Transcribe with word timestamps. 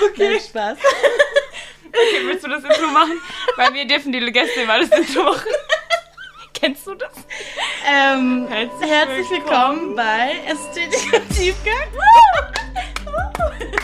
Okay. 0.12 0.30
Nein, 0.30 0.40
Spaß. 0.40 0.78
Okay, 1.92 2.24
willst 2.24 2.44
du 2.44 2.48
das 2.48 2.62
Intro 2.62 2.86
machen? 2.92 3.20
Weil 3.56 3.74
wir 3.74 3.84
dürfen 3.84 4.12
die 4.12 4.20
Gäste 4.20 4.60
immer 4.60 4.78
das 4.78 4.90
Intro 4.90 5.24
machen. 5.24 5.48
Kennst 6.52 6.86
du 6.86 6.94
das? 6.94 7.10
Ähm, 7.84 8.46
herzlich, 8.48 8.90
herzlich 8.90 9.30
willkommen, 9.30 9.96
willkommen 9.96 9.96
bei 9.96 10.34
Ästhetik 10.46 11.12
und 11.12 11.28
Tiefgang. 11.36 11.74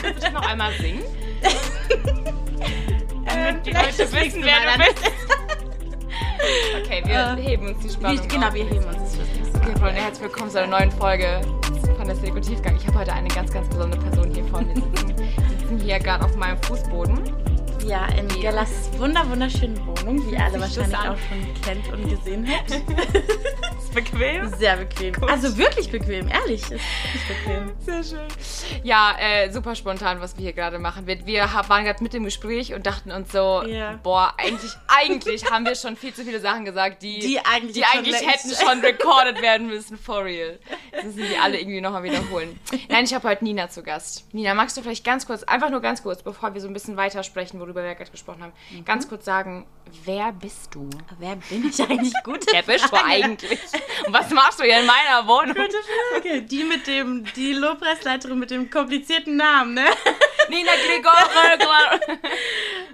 Kannst 0.00 0.18
du 0.18 0.20
das 0.20 0.32
noch 0.32 0.48
einmal 0.48 0.72
singen? 0.74 1.02
Damit 3.26 3.66
die 3.66 3.72
Leute 3.72 4.12
wissen, 4.12 4.44
wer 4.44 4.60
du 4.60 4.84
bist. 4.84 5.12
Okay, 6.80 7.02
wir 7.06 7.36
uh, 7.36 7.42
heben 7.42 7.74
uns 7.74 7.82
die 7.82 7.90
Spannung. 7.90 8.22
Wie, 8.22 8.28
genau, 8.28 8.54
wir 8.54 8.64
heben 8.66 8.84
uns 8.84 9.16
das 9.16 9.62
Okay, 9.62 9.80
Freunde, 9.80 10.00
herzlich 10.00 10.22
willkommen 10.22 10.50
zu 10.50 10.60
einer 10.60 10.78
neuen 10.78 10.92
Folge 10.92 11.40
von 11.96 12.06
der 12.06 12.40
Tiefgang. 12.40 12.76
Ich 12.76 12.86
habe 12.86 13.00
heute 13.00 13.12
eine 13.12 13.28
ganz, 13.28 13.52
ganz 13.52 13.68
besondere 13.68 14.00
Person 14.00 14.32
hier 14.32 14.44
vor 14.44 14.60
mir 14.60 14.74
sitzen. 14.76 15.45
Sitzen 15.66 15.80
hier 15.80 15.98
gerade 15.98 16.24
auf 16.24 16.36
meinem 16.36 16.58
Fußboden 16.62 17.45
ja, 17.86 18.06
in 18.18 18.28
Gellas 18.40 18.90
wunder 18.98 19.28
wunderschönen 19.30 19.78
Wohnung, 19.86 20.28
die 20.28 20.36
alle 20.36 20.60
wahrscheinlich 20.60 20.98
auch 20.98 21.16
schon 21.16 21.62
kennt 21.62 21.92
und 21.92 22.08
gesehen 22.08 22.46
habt. 22.48 22.70
ist 23.78 23.94
bequem? 23.94 24.52
Sehr 24.56 24.76
bequem. 24.76 25.14
Gut. 25.14 25.30
Also 25.30 25.56
wirklich 25.56 25.90
bequem, 25.90 26.28
ehrlich. 26.28 26.62
Ist 26.62 26.82
bequem. 27.28 27.72
Sehr 27.78 28.02
schön. 28.02 28.28
Ja, 28.82 29.16
äh, 29.20 29.52
super 29.52 29.76
spontan, 29.76 30.20
was 30.20 30.36
wir 30.36 30.42
hier 30.42 30.52
gerade 30.52 30.78
machen. 30.80 31.06
Wir, 31.06 31.24
wir 31.26 31.48
waren 31.68 31.84
gerade 31.84 32.02
mit 32.02 32.12
dem 32.12 32.24
Gespräch 32.24 32.74
und 32.74 32.86
dachten 32.86 33.12
uns 33.12 33.30
so, 33.30 33.62
yeah. 33.64 33.98
boah, 34.02 34.34
eigentlich, 34.36 34.72
eigentlich 34.88 35.48
haben 35.50 35.64
wir 35.64 35.76
schon 35.76 35.96
viel 35.96 36.12
zu 36.12 36.24
viele 36.24 36.40
Sachen 36.40 36.64
gesagt, 36.64 37.02
die, 37.02 37.20
die 37.20 37.38
eigentlich, 37.38 37.74
die 37.74 37.84
eigentlich 37.84 38.26
hätten 38.26 38.50
schon 38.50 38.80
recorded 38.80 39.40
werden 39.42 39.68
müssen, 39.68 39.96
for 39.96 40.24
real. 40.24 40.58
Jetzt 40.92 41.04
müssen 41.04 41.28
die 41.30 41.38
alle 41.38 41.60
irgendwie 41.60 41.80
nochmal 41.80 42.02
wiederholen. 42.02 42.58
Nein, 42.88 43.04
ich 43.04 43.14
habe 43.14 43.28
heute 43.28 43.44
Nina 43.44 43.68
zu 43.70 43.82
Gast. 43.84 44.24
Nina, 44.32 44.54
magst 44.54 44.76
du 44.76 44.82
vielleicht 44.82 45.04
ganz 45.04 45.26
kurz, 45.26 45.44
einfach 45.44 45.70
nur 45.70 45.80
ganz 45.80 46.02
kurz, 46.02 46.22
bevor 46.22 46.52
wir 46.52 46.60
so 46.60 46.66
ein 46.66 46.74
bisschen 46.74 46.96
weitersprechen, 46.96 47.60
worüber 47.60 47.75
worüber 47.76 47.88
wir 47.88 47.94
gerade 47.94 48.10
gesprochen 48.10 48.42
haben, 48.42 48.52
mhm. 48.70 48.84
ganz 48.84 49.08
kurz 49.08 49.24
sagen, 49.24 49.66
wer 50.04 50.32
bist 50.32 50.74
du? 50.74 50.88
Wer 51.18 51.36
bin 51.36 51.68
ich 51.68 51.80
eigentlich? 51.80 52.12
Gute 52.24 52.46
Wer 52.50 52.62
bist 52.62 52.90
du 52.90 52.96
eigentlich? 52.96 53.60
Und 54.06 54.12
was 54.12 54.30
machst 54.30 54.58
du 54.58 54.64
hier 54.64 54.80
in 54.80 54.86
meiner 54.86 55.26
Wohnung? 55.26 55.54
Gute 55.54 55.76
Frage. 56.12 56.42
Die 56.42 56.64
mit 56.64 56.86
dem, 56.86 57.24
die 57.36 57.52
Lobpreisleiterin 57.52 58.38
mit 58.38 58.50
dem 58.50 58.70
komplizierten 58.70 59.36
Namen, 59.36 59.74
ne? 59.74 59.84
Nina 60.48 60.72
Gligorov. 60.84 61.30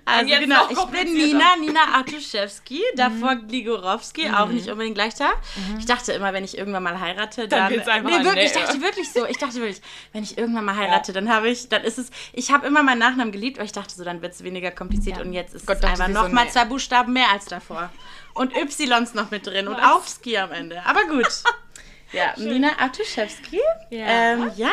also 0.05 0.27
genau, 0.27 0.69
ich 0.70 0.84
bin 0.86 1.12
Nina, 1.12 1.56
Nina 1.56 1.80
Artuszewski, 1.94 2.83
davor 2.96 3.34
mhm. 3.34 3.48
Gligorowski, 3.48 4.28
mhm. 4.28 4.34
auch 4.34 4.48
nicht 4.48 4.69
unbedingt 4.69 4.94
gleich 4.94 5.14
da. 5.14 5.28
Mhm. 5.28 5.78
Ich 5.78 5.86
dachte 5.86 6.12
immer, 6.12 6.33
wenn 6.33 6.44
ich 6.44 6.56
irgendwann 6.56 6.83
mal 6.83 6.98
heirate, 6.98 7.48
dann... 7.48 7.72
dann 7.84 8.05
nee, 8.05 8.24
wirklich, 8.24 8.46
ich 8.46 8.52
dachte 8.52 8.80
wirklich 8.80 9.12
so. 9.12 9.27
Ich 9.27 9.39
dachte 9.39 9.56
wirklich, 9.56 9.83
wenn 10.12 10.22
ich 10.22 10.39
irgendwann 10.39 10.64
mal 10.64 10.77
heirate, 10.77 11.12
ja. 11.12 11.20
dann 11.20 11.33
habe 11.33 11.50
ich, 11.50 11.69
dann 11.69 11.84
ist 11.84 11.98
es, 11.98 12.11
ich 12.33 12.50
habe 12.50 12.67
immer 12.67 12.83
meinen 12.83 12.98
Nachnamen 12.98 13.33
geliebt, 13.33 13.58
aber 13.58 13.64
ich 13.64 13.72
dachte 13.72 13.94
so, 13.94 14.05
dann 14.05 14.22
wird 14.22 14.33
es 14.33 14.42
weniger 14.42 14.72
kompliziert 14.73 15.19
ja. 15.19 15.23
und 15.23 15.33
jetzt 15.33 15.55
ist 15.55 15.67
Gott, 15.67 15.78
es 15.78 15.84
einfach 15.84 16.09
nochmal 16.09 16.47
so 16.47 16.53
zwei 16.53 16.65
Buchstaben 16.65 17.12
mehr 17.12 17.31
als 17.31 17.47
davor. 17.47 17.91
Und 18.34 18.53
Ys 18.56 19.14
noch 19.14 19.31
mit 19.31 19.47
drin 19.47 19.67
Was? 19.67 19.75
und 19.75 19.83
auch 19.83 20.06
Ski 20.06 20.39
am 20.39 20.53
Ende. 20.53 20.83
Aber 20.87 21.05
gut. 21.05 21.29
ja, 22.12 22.34
Schön. 22.34 22.48
Nina 22.48 22.79
Artuszewski. 22.79 23.61
Ja. 23.91 24.06
Ähm, 24.06 24.51
ja. 24.56 24.70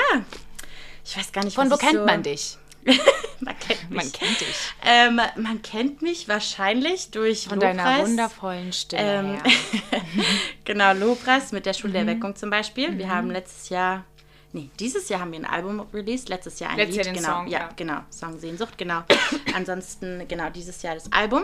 Ich 1.04 1.18
weiß 1.18 1.32
gar 1.32 1.44
nicht, 1.44 1.56
Von 1.56 1.70
wo 1.72 1.76
kennt 1.76 1.94
so 1.94 2.06
man 2.06 2.24
dich? 2.24 2.58
man 3.40 3.60
kennt 3.60 3.90
mich. 3.90 3.98
Man 3.98 4.12
kennt 4.12 4.42
dich. 4.42 4.74
Ähm, 4.86 5.22
man 5.36 5.62
kennt 5.62 6.02
mich 6.02 6.28
wahrscheinlich 6.28 7.12
durch 7.12 7.48
Von 7.48 7.60
Lobpreis. 7.60 7.78
deiner 7.78 8.08
wundervollen 8.08 8.74
Stimme 8.74 9.42
ähm, 9.44 10.02
genau, 10.66 10.94
Lobpreis 10.94 11.52
mit 11.52 11.66
der 11.66 11.74
Schule 11.74 12.02
mhm. 12.02 12.06
der 12.06 12.16
Weckung 12.16 12.36
zum 12.36 12.50
Beispiel. 12.50 12.92
Mhm. 12.92 12.98
Wir 12.98 13.10
haben 13.10 13.32
letztes 13.32 13.70
Jahr 13.70 14.06
Nee, 14.52 14.70
dieses 14.80 15.10
Jahr 15.10 15.22
haben 15.22 15.32
wir 15.32 15.40
ein 15.40 15.46
Album 15.46 15.86
released, 15.94 16.30
letztes 16.30 16.60
Jahr 16.60 16.72
ein 16.72 16.78
letztes 16.78 16.98
Lied. 16.98 17.06
Jahr 17.06 17.14
den 17.14 17.22
genau, 17.22 17.38
Song, 17.38 17.48
ja, 17.48 17.60
ja, 17.60 17.70
genau. 17.76 18.00
Song 18.10 18.40
Sehnsucht, 18.40 18.78
genau. 18.78 19.04
Ansonsten, 19.54 20.28
genau, 20.28 20.50
dieses 20.50 20.82
Jahr 20.82 20.96
das 20.96 21.12
Album. 21.12 21.44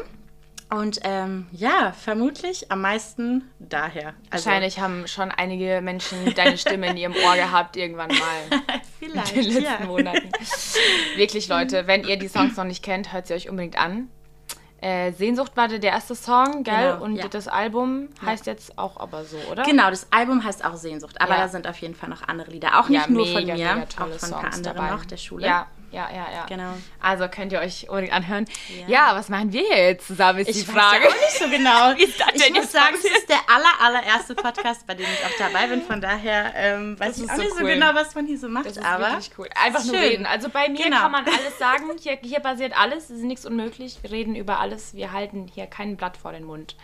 Und 0.71 0.99
ähm, 1.03 1.45
ja, 1.51 1.91
vermutlich 1.91 2.71
am 2.71 2.81
meisten 2.81 3.43
daher. 3.59 4.15
Also, 4.31 4.45
Wahrscheinlich 4.45 4.79
haben 4.79 5.07
schon 5.07 5.29
einige 5.29 5.79
Menschen 5.81 6.33
deine 6.33 6.57
Stimme 6.57 6.89
in 6.89 6.97
ihrem 6.97 7.13
Ohr 7.13 7.35
gehabt, 7.35 7.77
irgendwann 7.77 8.09
mal. 8.09 8.61
Vielleicht. 8.99 9.35
In 9.35 9.43
den 9.43 9.53
letzten 9.53 9.83
ja. 9.83 9.87
Monaten. 9.87 10.31
Wirklich, 11.15 11.47
Leute, 11.47 11.85
wenn 11.85 12.03
ihr 12.03 12.17
die 12.17 12.27
Songs 12.27 12.57
noch 12.57 12.63
nicht 12.63 12.83
kennt, 12.83 13.13
hört 13.13 13.27
sie 13.27 13.35
euch 13.35 13.47
unbedingt 13.47 13.77
an. 13.77 14.09
Äh, 14.85 15.13
Sehnsucht 15.13 15.57
war 15.57 15.67
der 15.67 15.81
erste 15.81 16.13
Song, 16.13 16.61
gell? 16.63 16.91
Genau, 16.93 17.03
und 17.03 17.15
ja. 17.15 17.27
das 17.27 17.47
Album 17.47 18.09
heißt 18.23 18.45
ja. 18.45 18.53
jetzt 18.53 18.77
auch 18.77 18.97
aber 18.99 19.23
so, 19.23 19.37
oder? 19.51 19.63
Genau, 19.63 19.89
das 19.89 20.05
Album 20.11 20.43
heißt 20.43 20.63
auch 20.63 20.75
Sehnsucht. 20.75 21.19
Aber 21.19 21.33
ja. 21.33 21.41
da 21.41 21.47
sind 21.47 21.65
auf 21.65 21.77
jeden 21.77 21.95
Fall 21.95 22.07
noch 22.07 22.21
andere 22.27 22.51
Lieder. 22.51 22.79
Auch 22.79 22.87
nicht 22.87 23.09
nur 23.09 23.25
mega, 23.25 23.39
von 23.39 23.45
mir, 23.57 23.87
auch 23.97 24.19
von 24.19 24.33
ein 24.33 24.41
paar 24.41 24.53
anderen 24.53 24.63
dabei. 24.63 24.91
noch, 24.91 25.03
der 25.05 25.17
Schule. 25.17 25.47
Ja, 25.47 25.65
ja, 25.95 26.09
ja, 26.11 26.27
ja. 26.33 26.45
Genau. 26.47 26.73
Also 26.99 27.29
könnt 27.29 27.53
ihr 27.53 27.59
euch 27.59 27.87
unbedingt 27.89 28.11
anhören. 28.11 28.45
Ja, 28.81 28.87
ja 28.87 29.15
was 29.15 29.29
machen 29.29 29.53
wir 29.53 29.61
hier 29.61 29.77
jetzt 29.77 30.07
zusammen, 30.07 30.39
ist 30.39 30.49
ich 30.49 30.65
die 30.65 30.71
Frage. 30.71 31.05
Ich 31.05 31.05
weiß 31.05 31.13
auch 31.13 31.21
nicht 31.21 31.39
so 31.39 31.49
genau. 31.49 31.95
Wie 31.97 32.03
ist 32.03 32.19
das 32.19 32.27
ich 32.33 32.53
muss 32.53 32.71
sagen, 32.71 32.95
es 32.97 33.05
ist 33.05 33.29
der 33.29 33.39
aller, 33.47 33.79
allererste 33.79 34.35
Podcast, 34.35 34.85
bei 34.85 34.95
dem 34.95 35.05
ich 35.05 35.25
auch 35.25 35.37
dabei 35.39 35.67
bin. 35.67 35.81
Von 35.81 36.01
daher 36.01 36.53
ähm, 36.55 36.99
weiß 36.99 37.19
ich 37.19 37.29
auch 37.29 37.35
so 37.35 37.41
nicht 37.41 37.51
cool. 37.53 37.59
so 37.59 37.65
genau, 37.65 37.93
was 37.93 38.13
man 38.13 38.27
hier 38.27 38.37
so 38.37 38.49
macht. 38.49 38.65
Das 38.65 38.75
ist 38.75 38.85
aber 38.85 39.11
wirklich 39.11 39.31
cool. 39.37 39.47
Einfach 39.55 39.81
schön. 39.81 39.91
nur 39.93 40.01
reden. 40.01 40.25
Also 40.25 40.49
bei 40.49 40.67
mir 40.67 40.83
genau. 40.83 40.97
kann 40.97 41.11
man 41.11 41.25
alles 41.25 41.57
sagen. 41.59 41.85
Hier, 42.01 42.17
hier 42.21 42.41
basiert 42.41 42.77
alles. 42.77 43.05
Es 43.05 43.17
ist 43.17 43.23
nichts 43.23 43.45
unmöglich. 43.45 43.99
Wir 44.01 44.11
reden 44.11 44.35
über 44.35 44.59
alles. 44.59 44.95
Wir 44.95 45.13
halten 45.13 45.49
hier 45.53 45.65
kein 45.67 45.95
Blatt 45.95 46.17
vor 46.17 46.33
den 46.33 46.43
Mund. 46.43 46.75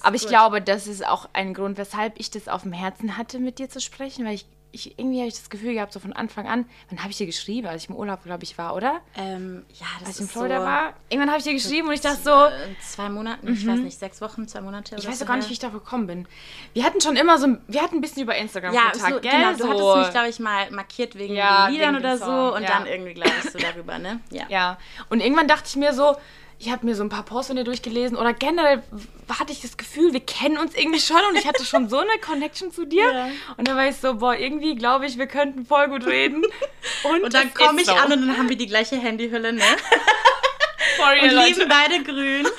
Aber 0.00 0.16
ich 0.16 0.22
gut. 0.22 0.30
glaube, 0.30 0.62
das 0.62 0.86
ist 0.86 1.06
auch 1.06 1.28
ein 1.34 1.52
Grund, 1.52 1.76
weshalb 1.76 2.18
ich 2.18 2.30
das 2.30 2.48
auf 2.48 2.62
dem 2.62 2.72
Herzen 2.72 3.18
hatte, 3.18 3.38
mit 3.38 3.58
dir 3.58 3.68
zu 3.68 3.78
sprechen, 3.78 4.24
weil 4.24 4.36
ich 4.36 4.46
ich, 4.72 4.98
irgendwie 4.98 5.18
habe 5.18 5.28
ich 5.28 5.34
das 5.34 5.50
Gefühl 5.50 5.74
gehabt, 5.74 5.92
so 5.92 6.00
von 6.00 6.12
Anfang 6.12 6.48
an, 6.48 6.64
wann 6.88 6.98
habe 7.00 7.10
ich 7.10 7.18
dir 7.18 7.26
geschrieben, 7.26 7.68
als 7.68 7.84
ich 7.84 7.90
im 7.90 7.94
Urlaub, 7.94 8.24
glaube 8.24 8.42
ich, 8.44 8.56
war, 8.56 8.74
oder? 8.74 9.00
Ähm, 9.16 9.64
ja, 9.74 9.86
das 10.00 10.08
als 10.08 10.16
ich 10.16 10.22
in 10.22 10.28
Florida 10.28 10.60
so 10.60 10.64
war. 10.64 10.94
Irgendwann 11.10 11.28
habe 11.28 11.38
ich 11.38 11.44
dir 11.44 11.52
geschrieben 11.52 11.88
und 11.88 11.94
ich 11.94 12.00
dachte 12.00 12.22
so. 12.22 12.48
Zwei 12.80 13.10
Monaten, 13.10 13.46
mhm. 13.46 13.52
ich 13.54 13.66
weiß 13.66 13.78
nicht, 13.80 13.98
sechs 13.98 14.20
Wochen, 14.20 14.48
zwei 14.48 14.62
Monate. 14.62 14.96
Ich 14.96 15.06
weiß 15.06 15.18
so 15.18 15.26
gar 15.26 15.36
nicht, 15.36 15.48
wie 15.48 15.52
ich 15.52 15.58
darauf 15.58 15.82
gekommen 15.82 16.06
bin. 16.06 16.26
Wir 16.72 16.84
hatten 16.84 17.00
schon 17.00 17.16
immer 17.16 17.38
so, 17.38 17.56
wir 17.68 17.82
hatten 17.82 17.96
ein 17.96 18.00
bisschen 18.00 18.22
über 18.22 18.34
Instagram 18.34 18.74
ja, 18.74 18.90
Kontakt, 18.90 19.14
so, 19.14 19.20
gell? 19.20 19.30
Genau, 19.30 19.52
du 19.52 19.58
so. 19.58 19.68
hattest 19.68 19.96
mich, 19.96 20.10
glaube 20.10 20.28
ich, 20.28 20.40
mal 20.40 20.70
markiert 20.70 21.18
wegen 21.18 21.34
ja, 21.34 21.66
den 21.66 21.74
Liedern 21.74 21.94
wegen 21.94 22.04
oder 22.04 22.18
so 22.18 22.56
und 22.56 22.62
ja. 22.62 22.68
dann 22.68 22.86
irgendwie, 22.86 23.14
glaube 23.14 23.32
ich, 23.44 23.50
so 23.50 23.58
darüber, 23.58 23.98
ne? 23.98 24.20
Ja. 24.30 24.44
ja. 24.48 24.78
Und 25.10 25.20
irgendwann 25.20 25.46
dachte 25.46 25.64
ich 25.66 25.76
mir 25.76 25.92
so, 25.92 26.16
ich 26.62 26.70
habe 26.70 26.86
mir 26.86 26.94
so 26.94 27.02
ein 27.02 27.08
paar 27.08 27.24
Posts 27.24 27.48
von 27.48 27.56
dir 27.56 27.64
durchgelesen 27.64 28.16
oder 28.16 28.32
generell 28.32 28.84
hatte 29.28 29.52
ich 29.52 29.60
das 29.62 29.76
Gefühl, 29.76 30.12
wir 30.12 30.20
kennen 30.20 30.58
uns 30.58 30.76
irgendwie 30.76 31.00
schon 31.00 31.18
und 31.28 31.36
ich 31.36 31.44
hatte 31.44 31.64
schon 31.64 31.88
so 31.88 31.98
eine 31.98 32.20
Connection 32.24 32.70
zu 32.70 32.84
dir. 32.84 33.12
Ja. 33.12 33.28
Und 33.56 33.66
dann 33.66 33.76
war 33.76 33.88
ich 33.88 33.96
so, 33.96 34.14
boah, 34.14 34.36
irgendwie 34.36 34.76
glaube 34.76 35.06
ich, 35.06 35.18
wir 35.18 35.26
könnten 35.26 35.66
voll 35.66 35.88
gut 35.88 36.06
reden. 36.06 36.44
Und, 37.02 37.24
und 37.24 37.34
dann 37.34 37.52
komme 37.54 37.80
ich 37.80 37.86
so. 37.86 37.92
an 37.92 38.12
und 38.12 38.26
dann 38.26 38.38
haben 38.38 38.48
wir 38.48 38.56
die 38.56 38.66
gleiche 38.66 38.96
Handyhülle, 38.96 39.52
ne? 39.52 39.62
Sorry, 40.96 41.20
und 41.20 41.32
Leute. 41.32 41.48
lieben 41.48 41.68
beide 41.68 42.02
grün. 42.02 42.46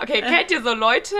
Okay, 0.00 0.22
kennt 0.22 0.50
ihr 0.52 0.62
so 0.62 0.72
Leute, 0.72 1.16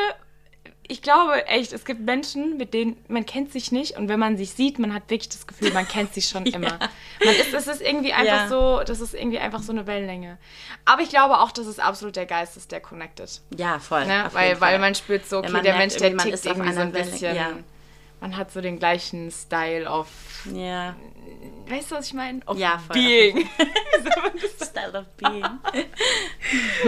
ich 0.93 1.01
glaube 1.01 1.47
echt, 1.47 1.73
es 1.73 1.87
gibt 1.87 2.01
Menschen, 2.01 2.59
mit 2.59 2.75
denen 2.75 3.03
man 3.09 3.25
kennt 3.25 3.51
sich 3.51 3.73
nicht 3.73 3.97
und 3.97 4.09
wenn 4.09 4.21
man 4.21 4.37
sich 4.37 4.53
sieht, 4.53 4.79
man 4.79 4.93
hat 4.93 5.09
wirklich 5.09 5.31
das 5.31 5.47
Gefühl, 5.47 5.73
man 5.73 5.89
kennt 5.89 6.13
sich 6.13 6.29
schon 6.29 6.45
immer. 6.47 6.69
ja. 6.69 6.89
Man 7.25 7.35
ist, 7.35 7.55
es 7.55 7.67
ist 7.67 7.81
irgendwie 7.81 8.13
einfach 8.13 8.43
ja. 8.43 8.49
so, 8.49 8.83
das 8.85 9.01
ist 9.01 9.15
irgendwie 9.15 9.39
einfach 9.39 9.63
so 9.63 9.73
eine 9.73 9.87
Wellenlänge. 9.87 10.37
Aber 10.85 11.01
ich 11.01 11.09
glaube 11.09 11.39
auch, 11.39 11.51
dass 11.51 11.67
es 11.67 11.79
absolut 11.79 12.17
der 12.17 12.27
Geist 12.27 12.59
ist, 12.59 12.73
der 12.73 12.81
connected. 12.81 13.41
Ja, 13.57 13.79
voll. 13.79 14.05
Ne? 14.05 14.29
Weil, 14.33 14.61
weil 14.61 14.79
man 14.79 14.95
spürt 14.95 15.27
so, 15.27 15.39
okay, 15.39 15.63
der 15.63 15.79
Mensch, 15.79 15.97
der 15.97 16.15
tickt 16.15 16.45
irgendwie 16.45 16.73
so 16.75 16.81
ein 16.81 16.93
bisschen. 16.93 17.35
Ja. 17.35 17.53
Man 18.23 18.37
hat 18.37 18.53
so 18.53 18.61
den 18.61 18.79
gleichen 18.79 19.33
Style 19.33 19.91
of. 19.91 20.07
Ja. 20.55 20.95
Weißt 21.67 21.91
du, 21.91 21.97
was 21.97 22.07
ich 22.07 22.15
meine? 22.15 22.41
Of 22.47 22.57
ja, 22.57 22.79
voll. 22.79 22.95
Being. 22.95 23.49
Style 24.63 24.97
of 24.97 25.07
being. 25.17 25.45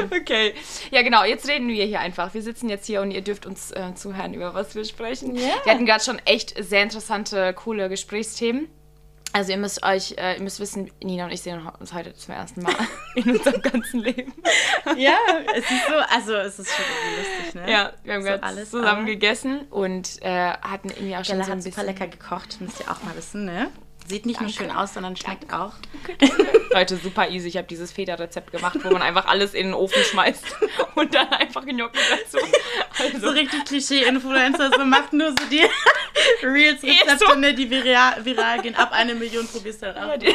okay. 0.17 0.55
Ja, 0.93 1.03
genau. 1.03 1.25
Jetzt 1.25 1.49
reden 1.49 1.67
wir 1.67 1.85
hier 1.87 1.99
einfach. 1.99 2.33
Wir 2.35 2.43
sitzen 2.43 2.69
jetzt 2.69 2.87
hier 2.87 3.03
und 3.03 3.11
ihr 3.11 3.21
dürft 3.21 3.47
uns 3.47 3.73
äh, 3.73 3.97
zuhören, 3.97 4.33
über 4.33 4.55
was 4.55 4.77
wir 4.77 4.85
sprechen. 4.85 5.35
Yeah. 5.35 5.57
Wir 5.65 5.73
hatten 5.73 5.87
gerade 5.87 6.05
schon 6.05 6.21
echt 6.21 6.55
sehr 6.57 6.85
interessante, 6.85 7.53
coole 7.53 7.89
Gesprächsthemen. 7.89 8.69
Also 9.35 9.51
ihr 9.51 9.59
müsst 9.59 9.83
euch, 9.83 10.15
äh, 10.17 10.37
ihr 10.37 10.43
müsst 10.43 10.61
wissen, 10.61 10.93
Nina 11.03 11.25
und 11.25 11.33
ich 11.33 11.43
sehen 11.43 11.61
uns 11.81 11.93
heute 11.93 12.15
zum 12.15 12.35
ersten 12.35 12.63
Mal 12.63 12.73
in 13.17 13.33
unserem 13.33 13.61
ganzen 13.63 13.99
Leben. 13.99 14.33
ja, 14.97 15.17
es 15.53 15.65
ist 15.65 15.89
so, 15.89 15.95
also 16.15 16.35
es 16.35 16.61
ist 16.61 16.71
schon 16.71 16.85
lustig, 17.19 17.55
ne? 17.57 17.69
Ja, 17.69 17.93
wir 18.05 18.15
haben 18.15 18.23
so 18.23 18.29
gerade 18.29 18.43
alles 18.45 18.71
zusammen 18.71 19.07
gegessen 19.07 19.63
und 19.71 20.23
äh, 20.23 20.51
hatten 20.51 20.91
irgendwie 20.91 21.17
auch 21.17 21.25
schon 21.25 21.39
Gella 21.39 21.47
so 21.47 21.51
ein 21.51 21.59
hat 21.59 21.65
bisschen... 21.65 21.73
super 21.73 21.85
lecker 21.85 22.07
gekocht, 22.07 22.61
müsst 22.61 22.79
ihr 22.79 22.89
auch 22.89 23.03
mal 23.03 23.17
wissen, 23.17 23.45
ne? 23.45 23.71
Sieht 24.07 24.27
nicht 24.27 24.39
Danke. 24.39 24.53
nur 24.53 24.69
schön 24.69 24.71
aus, 24.77 24.93
sondern 24.93 25.17
schmeckt 25.17 25.51
auch. 25.53 25.73
Leute, 26.73 26.97
super 26.97 27.31
easy. 27.31 27.49
Ich 27.49 27.57
habe 27.57 27.67
dieses 27.67 27.91
Federrezept 27.91 28.53
gemacht, 28.53 28.79
wo 28.83 28.91
man 28.91 29.01
einfach 29.01 29.27
alles 29.27 29.55
in 29.55 29.69
den 29.69 29.75
Ofen 29.75 30.03
schmeißt 30.03 30.45
und 30.95 31.15
dann 31.15 31.29
einfach 31.29 31.65
Gnocchi 31.65 31.99
dazu. 32.11 32.45
Also. 32.99 33.19
So 33.19 33.29
richtig 33.33 33.65
Klischee-Influencer, 33.65 34.71
so 34.77 34.85
macht 34.85 35.15
nur 35.15 35.29
so 35.31 35.47
die 35.51 35.63
Reels-Rezepte, 36.47 37.19
so. 37.27 37.35
ne, 37.35 37.55
die 37.55 37.71
viral, 37.71 38.23
viral, 38.25 38.61
gehen. 38.61 38.75
Ab 38.75 38.91
eine 38.93 39.15
Million 39.15 39.49
probierst 39.49 39.83
du 39.83 39.87
dann 39.87 40.11
auch. 40.11 40.23
Ja, 40.23 40.33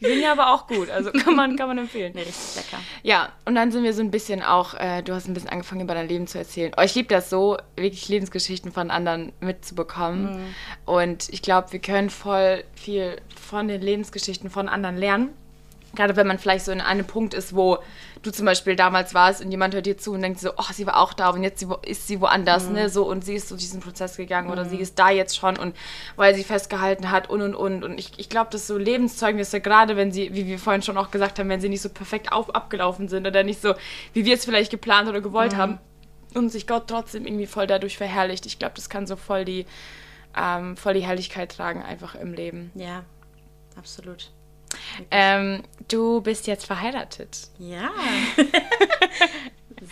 Die 0.00 0.06
sind 0.06 0.22
ja 0.22 0.32
aber 0.32 0.54
auch 0.54 0.66
gut, 0.66 0.90
also 0.90 1.10
kann 1.12 1.34
man, 1.34 1.56
kann 1.56 1.68
man 1.68 1.78
empfehlen. 1.78 2.12
Nee, 2.14 2.22
richtig 2.22 2.56
lecker. 2.56 2.82
Ja, 3.02 3.32
und 3.44 3.54
dann 3.54 3.72
sind 3.72 3.82
wir 3.82 3.92
so 3.92 4.02
ein 4.02 4.10
bisschen 4.10 4.42
auch, 4.42 4.74
äh, 4.74 5.02
du 5.02 5.14
hast 5.14 5.26
ein 5.28 5.34
bisschen 5.34 5.50
angefangen, 5.50 5.80
über 5.80 5.94
dein 5.94 6.08
Leben 6.08 6.26
zu 6.26 6.38
erzählen. 6.38 6.72
Oh, 6.76 6.82
ich 6.82 6.94
liebe 6.94 7.08
das 7.08 7.30
so, 7.30 7.56
wirklich 7.76 8.08
Lebensgeschichten 8.08 8.72
von 8.72 8.90
anderen 8.90 9.32
mitzubekommen. 9.40 10.36
Mhm. 10.36 10.54
Und 10.84 11.28
ich 11.30 11.42
glaube, 11.42 11.72
wir 11.72 11.80
können 11.80 12.10
voll 12.10 12.64
viel 12.74 13.20
von 13.40 13.68
den 13.68 13.80
Lebensgeschichten 13.80 14.50
von 14.50 14.68
anderen 14.68 14.96
lernen. 14.96 15.30
Gerade 15.94 16.16
wenn 16.16 16.26
man 16.26 16.38
vielleicht 16.38 16.64
so 16.64 16.72
in 16.72 16.80
einem 16.80 17.06
Punkt 17.06 17.34
ist, 17.34 17.54
wo 17.54 17.78
du 18.22 18.30
zum 18.30 18.46
Beispiel 18.46 18.76
damals 18.76 19.14
warst 19.14 19.42
und 19.42 19.50
jemand 19.50 19.74
hört 19.74 19.86
dir 19.86 19.96
zu 19.96 20.12
und 20.12 20.22
denkt 20.22 20.40
so, 20.40 20.50
oh, 20.56 20.72
sie 20.72 20.86
war 20.86 20.98
auch 20.98 21.12
da 21.12 21.30
und 21.30 21.42
jetzt 21.42 21.64
ist 21.86 22.06
sie 22.06 22.20
woanders, 22.20 22.66
mhm. 22.66 22.74
ne, 22.74 22.88
so 22.90 23.08
und 23.08 23.24
sie 23.24 23.34
ist 23.34 23.48
so 23.48 23.56
diesen 23.56 23.80
Prozess 23.80 24.16
gegangen 24.16 24.48
mhm. 24.48 24.52
oder 24.52 24.64
sie 24.64 24.76
ist 24.76 24.98
da 24.98 25.10
jetzt 25.10 25.36
schon 25.36 25.56
und 25.56 25.74
weil 26.16 26.34
sie 26.34 26.44
festgehalten 26.44 27.10
hat 27.10 27.30
und 27.30 27.42
und 27.42 27.54
und 27.54 27.84
und 27.84 27.98
ich, 27.98 28.12
ich 28.18 28.28
glaube, 28.28 28.50
dass 28.50 28.66
so 28.66 28.76
Lebenszeugnisse, 28.76 29.60
gerade 29.60 29.96
wenn 29.96 30.12
sie, 30.12 30.34
wie 30.34 30.46
wir 30.46 30.58
vorhin 30.58 30.82
schon 30.82 30.98
auch 30.98 31.10
gesagt 31.10 31.38
haben, 31.38 31.48
wenn 31.48 31.60
sie 31.60 31.68
nicht 31.68 31.82
so 31.82 31.88
perfekt 31.88 32.32
auf, 32.32 32.54
abgelaufen 32.54 33.08
sind 33.08 33.26
oder 33.26 33.42
nicht 33.42 33.62
so, 33.62 33.74
wie 34.12 34.24
wir 34.24 34.34
es 34.34 34.44
vielleicht 34.44 34.70
geplant 34.70 35.08
oder 35.08 35.20
gewollt 35.20 35.52
mhm. 35.52 35.58
haben 35.58 35.78
und 36.34 36.50
sich 36.50 36.66
Gott 36.66 36.88
trotzdem 36.88 37.26
irgendwie 37.26 37.46
voll 37.46 37.66
dadurch 37.66 37.96
verherrlicht, 37.96 38.46
ich 38.46 38.58
glaube, 38.58 38.74
das 38.76 38.90
kann 38.90 39.06
so 39.06 39.16
voll 39.16 39.44
die, 39.44 39.64
ähm, 40.36 40.76
voll 40.76 40.94
die 40.94 41.06
Herrlichkeit 41.06 41.52
tragen 41.52 41.82
einfach 41.82 42.14
im 42.14 42.34
Leben. 42.34 42.72
Ja, 42.74 43.04
absolut. 43.76 44.30
Ähm, 45.10 45.62
du 45.88 46.20
bist 46.20 46.46
jetzt 46.46 46.66
verheiratet. 46.66 47.48
Ja. 47.58 47.90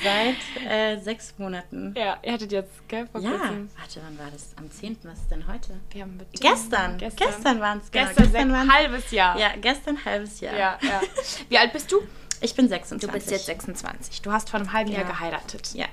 Seit 0.03 0.37
äh, 0.69 0.99
sechs 1.01 1.35
Monaten. 1.39 1.95
Ja, 1.97 2.19
ihr 2.23 2.33
hattet 2.33 2.53
jetzt, 2.53 2.89
gell, 2.89 3.07
vor 3.07 3.21
ja. 3.21 3.31
kurzem. 3.31 3.71
Warte, 3.79 4.01
wann 4.05 4.19
war 4.19 4.31
das? 4.31 4.53
Am 4.57 4.71
10. 4.71 4.99
Was 5.05 5.21
ist 5.21 5.31
denn 5.31 5.47
heute? 5.47 5.81
Wir 5.91 6.03
haben 6.03 6.19
gestern. 6.33 6.99
Gestern, 6.99 7.29
gestern 7.29 7.61
waren 7.61 7.79
es. 7.79 7.91
Genau. 7.91 8.07
Gestern, 8.07 8.33
gestern 8.33 8.55
ein 8.55 8.73
halbes 8.73 9.11
Jahr. 9.11 9.39
Ja, 9.39 9.51
gestern 9.61 10.05
halbes 10.05 10.41
Jahr. 10.41 10.57
Ja, 10.57 10.79
ja. 10.83 11.01
Wie 11.49 11.57
alt 11.57 11.73
bist 11.73 11.91
du? 11.93 12.03
Ich 12.41 12.55
bin 12.55 12.69
26. 12.69 13.09
Du 13.09 13.13
bist 13.13 13.31
jetzt 13.31 13.47
26. 13.47 14.23
Du 14.23 14.33
hast 14.33 14.51
vor 14.51 14.61
einem 14.61 14.73
halben 14.73 14.91
ja. 14.91 14.99
Jahr 14.99 15.07
geheiratet. 15.07 15.71
Ja. 15.75 15.87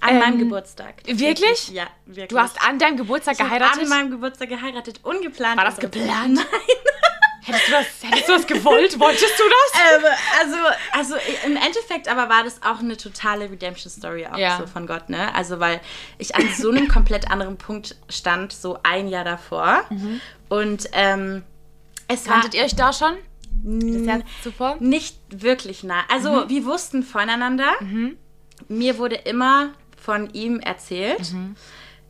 An 0.00 0.14
ähm, 0.14 0.18
meinem 0.18 0.38
Geburtstag. 0.38 1.02
Wirklich? 1.06 1.68
Ja, 1.68 1.86
wirklich. 2.06 2.28
Du 2.28 2.38
hast 2.38 2.60
an 2.66 2.78
deinem 2.78 2.96
Geburtstag 2.96 3.34
ich 3.34 3.38
geheiratet? 3.38 3.82
an 3.82 3.88
meinem 3.88 4.10
Geburtstag 4.10 4.48
geheiratet. 4.48 5.00
Ungeplant. 5.02 5.56
War 5.56 5.64
das 5.64 5.78
geplant? 5.78 6.34
Nein. 6.34 6.44
Hättest 7.44 7.68
du 7.68 7.72
das, 7.72 7.86
hättest 8.00 8.28
du 8.28 8.32
das 8.32 8.46
gewollt? 8.46 8.98
Wolltest 8.98 9.38
du 9.38 9.42
das? 9.44 9.80
Ähm, 9.80 10.04
also, 10.40 10.56
also 10.92 11.14
im 11.44 11.56
Endeffekt 11.56 12.08
aber 12.08 12.30
war 12.30 12.42
das 12.42 12.62
auch 12.62 12.78
eine 12.78 12.96
totale 12.96 13.50
Redemption-Story 13.50 14.26
auch 14.26 14.38
ja. 14.38 14.56
so 14.58 14.66
von 14.66 14.86
Gott, 14.86 15.10
ne? 15.10 15.34
Also 15.34 15.60
weil 15.60 15.80
ich 16.16 16.34
an 16.34 16.48
so 16.56 16.70
einem 16.70 16.88
komplett 16.88 17.30
anderen 17.30 17.58
Punkt 17.58 17.96
stand, 18.08 18.52
so 18.52 18.78
ein 18.82 19.08
Jahr 19.08 19.24
davor. 19.24 19.84
Mhm. 19.90 20.20
Und 20.48 20.88
ähm, 20.92 21.42
es 22.08 22.24
Kanntet 22.24 22.54
ihr 22.54 22.64
euch 22.64 22.76
da 22.76 22.92
schon? 22.92 23.16
Das 23.62 24.06
Jahr 24.06 24.20
zuvor? 24.42 24.76
Nicht 24.80 25.18
wirklich 25.28 25.84
nah. 25.84 26.02
Also 26.10 26.44
mhm. 26.44 26.48
wir 26.48 26.64
wussten 26.64 27.02
voneinander. 27.02 27.72
Mhm. 27.80 28.16
Mir 28.68 28.98
wurde 28.98 29.16
immer 29.16 29.70
von 30.02 30.30
ihm 30.32 30.60
erzählt. 30.60 31.32
Mhm. 31.32 31.56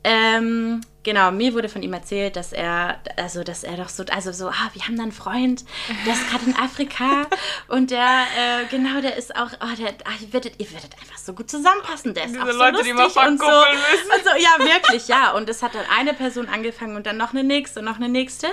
Ähm, 0.05 0.81
genau, 1.05 1.31
mir 1.31 1.55
wurde 1.55 1.69
von 1.69 1.83
ihm 1.83 1.93
erzählt, 1.93 2.35
dass 2.37 2.53
er, 2.53 2.99
also 3.17 3.45
dass 3.45 3.63
er 3.63 3.77
doch 3.77 3.89
so, 3.89 4.05
also 4.11 4.33
so, 4.33 4.49
ah, 4.49 4.71
wir 4.73 4.83
haben 4.83 4.97
da 4.97 5.05
einen 5.05 5.13
Freund, 5.13 5.65
der 6.07 6.15
ist 6.15 6.29
gerade 6.29 6.45
in 6.47 6.57
Afrika 6.57 7.27
und 7.69 7.91
der, 7.91 8.01
äh, 8.07 8.65
genau, 8.71 9.01
der 9.01 9.17
ist 9.17 9.37
auch, 9.37 9.51
oh, 9.61 9.77
der, 9.79 9.95
ach, 10.05 10.21
ihr, 10.21 10.33
werdet, 10.33 10.55
ihr 10.59 10.73
werdet 10.73 10.95
einfach 11.01 11.19
so 11.19 11.33
gut 11.33 11.51
zusammenpassen, 11.51 12.15
der 12.15 12.25
ist 12.25 12.35
Diese 12.35 12.43
auch 12.43 12.51
so 12.51 12.59
Leute, 12.59 12.79
lustig 12.79 12.95
die 12.95 13.29
und 13.29 13.39
so. 13.39 13.47
Und 13.47 14.25
so, 14.25 14.31
ja, 14.39 14.59
wirklich, 14.59 15.09
ja. 15.09 15.33
Und 15.33 15.49
es 15.49 15.63
hat 15.63 15.75
dann 15.75 15.85
eine 15.97 16.15
Person 16.15 16.49
angefangen 16.49 16.97
und 16.97 17.07
dann 17.07 17.17
noch 17.17 17.33
eine 17.33 17.45
nächste 17.45 17.81
und 17.81 17.85
noch 17.85 17.97
eine 17.97 18.09
nächste. 18.09 18.49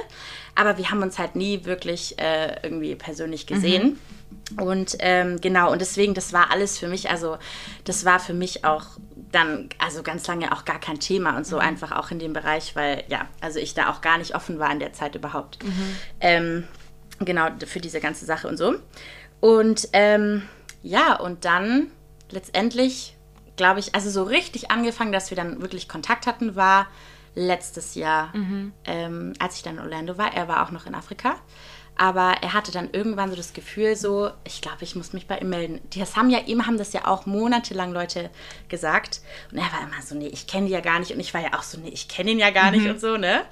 Aber 0.55 0.77
wir 0.77 0.91
haben 0.91 1.01
uns 1.01 1.17
halt 1.17 1.35
nie 1.35 1.65
wirklich 1.65 2.19
äh, 2.19 2.57
irgendwie 2.63 2.95
persönlich 2.95 3.47
gesehen. 3.47 3.83
Mhm. 3.87 3.99
Und 4.59 4.97
ähm, 4.99 5.39
genau, 5.39 5.71
und 5.71 5.79
deswegen, 5.79 6.13
das 6.13 6.33
war 6.33 6.51
alles 6.51 6.77
für 6.77 6.87
mich, 6.87 7.09
also 7.09 7.37
das 7.85 8.03
war 8.03 8.19
für 8.19 8.33
mich 8.33 8.65
auch 8.65 8.85
dann, 9.31 9.69
also 9.77 10.03
ganz 10.03 10.27
lange 10.27 10.51
auch 10.51 10.65
gar 10.65 10.79
kein 10.79 10.99
Thema 10.99 11.37
und 11.37 11.47
so 11.47 11.57
mhm. 11.57 11.61
einfach 11.61 11.91
auch 11.91 12.11
in 12.11 12.19
dem 12.19 12.33
Bereich, 12.33 12.75
weil 12.75 13.03
ja, 13.07 13.27
also 13.39 13.59
ich 13.59 13.73
da 13.73 13.89
auch 13.89 14.01
gar 14.01 14.17
nicht 14.17 14.35
offen 14.35 14.59
war 14.59 14.71
in 14.71 14.79
der 14.79 14.93
Zeit 14.93 15.15
überhaupt. 15.15 15.63
Mhm. 15.63 15.95
Ähm, 16.19 16.67
genau, 17.19 17.47
für 17.65 17.79
diese 17.79 17.99
ganze 17.99 18.25
Sache 18.25 18.47
und 18.47 18.57
so. 18.57 18.75
Und 19.39 19.89
ähm, 19.93 20.43
ja, 20.83 21.15
und 21.15 21.45
dann 21.45 21.87
letztendlich, 22.29 23.15
glaube 23.55 23.79
ich, 23.79 23.95
also 23.95 24.09
so 24.09 24.23
richtig 24.23 24.71
angefangen, 24.71 25.11
dass 25.11 25.29
wir 25.29 25.35
dann 25.35 25.61
wirklich 25.61 25.87
Kontakt 25.87 26.27
hatten, 26.27 26.55
war 26.55 26.87
letztes 27.35 27.95
Jahr, 27.95 28.35
mhm. 28.35 28.73
ähm, 28.85 29.33
als 29.39 29.55
ich 29.55 29.63
dann 29.63 29.75
in 29.75 29.79
Orlando 29.79 30.17
war. 30.17 30.33
Er 30.33 30.47
war 30.47 30.65
auch 30.65 30.71
noch 30.71 30.85
in 30.85 30.95
Afrika. 30.95 31.35
Aber 31.97 32.35
er 32.41 32.53
hatte 32.53 32.71
dann 32.71 32.89
irgendwann 32.91 33.29
so 33.29 33.35
das 33.35 33.53
Gefühl, 33.53 33.95
so, 33.95 34.31
ich 34.43 34.61
glaube, 34.61 34.79
ich 34.81 34.95
muss 34.95 35.13
mich 35.13 35.27
bei 35.27 35.37
ihm 35.37 35.49
melden. 35.49 35.81
Das 35.95 36.15
haben 36.15 36.29
ja, 36.29 36.39
ihm 36.39 36.65
haben 36.65 36.77
das 36.77 36.93
ja 36.93 37.05
auch 37.05 37.25
monatelang 37.25 37.91
Leute 37.91 38.29
gesagt. 38.69 39.21
Und 39.51 39.59
er 39.59 39.65
war 39.65 39.83
immer 39.83 40.01
so, 40.01 40.15
nee, 40.15 40.27
ich 40.27 40.47
kenne 40.47 40.67
die 40.67 40.73
ja 40.73 40.79
gar 40.79 40.99
nicht. 40.99 41.13
Und 41.13 41.19
ich 41.19 41.33
war 41.33 41.41
ja 41.41 41.53
auch 41.57 41.63
so, 41.63 41.79
nee, 41.79 41.89
ich 41.89 42.07
kenne 42.07 42.31
ihn 42.31 42.39
ja 42.39 42.49
gar 42.49 42.71
nicht 42.71 42.85
mhm. 42.85 42.91
und 42.91 43.01
so, 43.01 43.17
ne? 43.17 43.43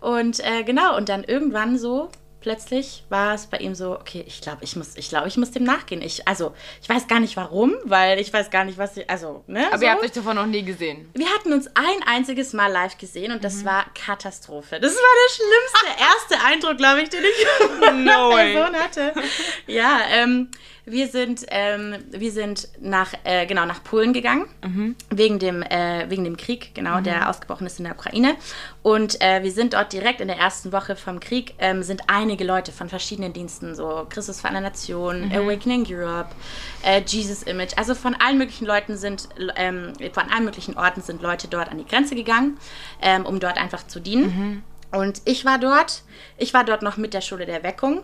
Und 0.00 0.40
äh, 0.40 0.64
genau, 0.64 0.96
und 0.96 1.08
dann 1.08 1.24
irgendwann 1.24 1.78
so 1.78 2.10
plötzlich 2.44 3.04
war 3.08 3.34
es 3.34 3.46
bei 3.46 3.56
ihm 3.56 3.74
so, 3.74 3.98
okay, 3.98 4.22
ich 4.26 4.42
glaube, 4.42 4.58
ich 4.60 4.76
muss, 4.76 4.96
ich 4.96 5.08
glaube, 5.08 5.28
ich 5.28 5.38
muss 5.38 5.50
dem 5.50 5.64
nachgehen. 5.64 6.02
Ich, 6.02 6.28
also, 6.28 6.52
ich 6.82 6.88
weiß 6.90 7.08
gar 7.08 7.18
nicht 7.18 7.38
warum, 7.38 7.74
weil 7.84 8.20
ich 8.20 8.30
weiß 8.30 8.50
gar 8.50 8.66
nicht, 8.66 8.76
was 8.76 8.98
ich, 8.98 9.08
also, 9.08 9.42
ne? 9.46 9.66
Aber 9.68 9.78
so. 9.78 9.84
ihr 9.86 9.90
habt 9.90 10.02
euch 10.02 10.12
davon 10.12 10.36
noch 10.36 10.44
nie 10.44 10.62
gesehen. 10.62 11.10
Wir 11.14 11.26
hatten 11.30 11.54
uns 11.54 11.68
ein 11.68 12.02
einziges 12.06 12.52
Mal 12.52 12.70
live 12.70 12.98
gesehen 12.98 13.32
und 13.32 13.42
das 13.44 13.62
mhm. 13.62 13.64
war 13.64 13.86
Katastrophe. 13.94 14.78
Das 14.78 14.94
war 14.94 15.00
der 15.22 15.34
schlimmste 15.34 16.34
erste 16.34 16.46
Eindruck, 16.46 16.76
glaube 16.76 17.00
ich, 17.00 17.08
den 17.08 17.22
ich 17.24 17.46
no 17.64 17.78
von 17.78 18.08
einer 18.08 18.34
Person 18.34 18.76
hatte. 18.76 19.14
Ja, 19.66 20.00
ähm, 20.10 20.50
wir 20.86 21.08
sind, 21.08 21.46
ähm, 21.48 21.94
wir 22.10 22.30
sind 22.30 22.68
nach, 22.78 23.14
äh, 23.24 23.46
genau, 23.46 23.64
nach 23.64 23.82
Polen 23.82 24.12
gegangen, 24.12 24.46
mhm. 24.62 24.96
wegen, 25.10 25.38
dem, 25.38 25.62
äh, 25.62 26.10
wegen 26.10 26.24
dem 26.24 26.36
Krieg, 26.36 26.74
genau, 26.74 26.98
mhm. 26.98 27.04
der 27.04 27.30
ausgebrochen 27.30 27.66
ist 27.66 27.78
in 27.78 27.84
der 27.84 27.94
Ukraine. 27.94 28.36
Und 28.82 29.20
äh, 29.22 29.42
wir 29.42 29.50
sind 29.50 29.72
dort 29.72 29.94
direkt 29.94 30.20
in 30.20 30.28
der 30.28 30.36
ersten 30.36 30.72
Woche 30.72 30.94
vom 30.94 31.20
Krieg, 31.20 31.54
ähm, 31.58 31.82
sind 31.82 32.02
einige 32.08 32.44
Leute 32.44 32.70
von 32.70 32.90
verschiedenen 32.90 33.32
Diensten, 33.32 33.74
so 33.74 34.06
Christus 34.10 34.42
für 34.42 34.48
eine 34.48 34.60
Nation, 34.60 35.28
mhm. 35.28 35.32
Awakening 35.32 35.86
Europe, 35.88 36.30
äh, 36.82 37.00
Jesus 37.06 37.42
Image, 37.44 37.72
also 37.76 37.94
von 37.94 38.14
allen 38.16 38.36
möglichen 38.36 38.66
Leuten 38.66 38.98
sind, 38.98 39.28
ähm, 39.56 39.94
von 40.12 40.24
allen 40.30 40.44
möglichen 40.44 40.76
Orten 40.76 41.00
sind 41.00 41.22
Leute 41.22 41.48
dort 41.48 41.70
an 41.70 41.78
die 41.78 41.86
Grenze 41.86 42.14
gegangen, 42.14 42.58
ähm, 43.00 43.24
um 43.24 43.40
dort 43.40 43.56
einfach 43.56 43.86
zu 43.86 44.00
dienen. 44.00 44.24
Mhm. 44.24 44.62
Und 44.98 45.22
ich 45.24 45.44
war 45.44 45.58
dort, 45.58 46.02
ich 46.36 46.54
war 46.54 46.64
dort 46.64 46.82
noch 46.82 46.96
mit 46.98 47.14
der 47.14 47.20
Schule 47.20 47.46
der 47.46 47.62
Weckung. 47.62 48.02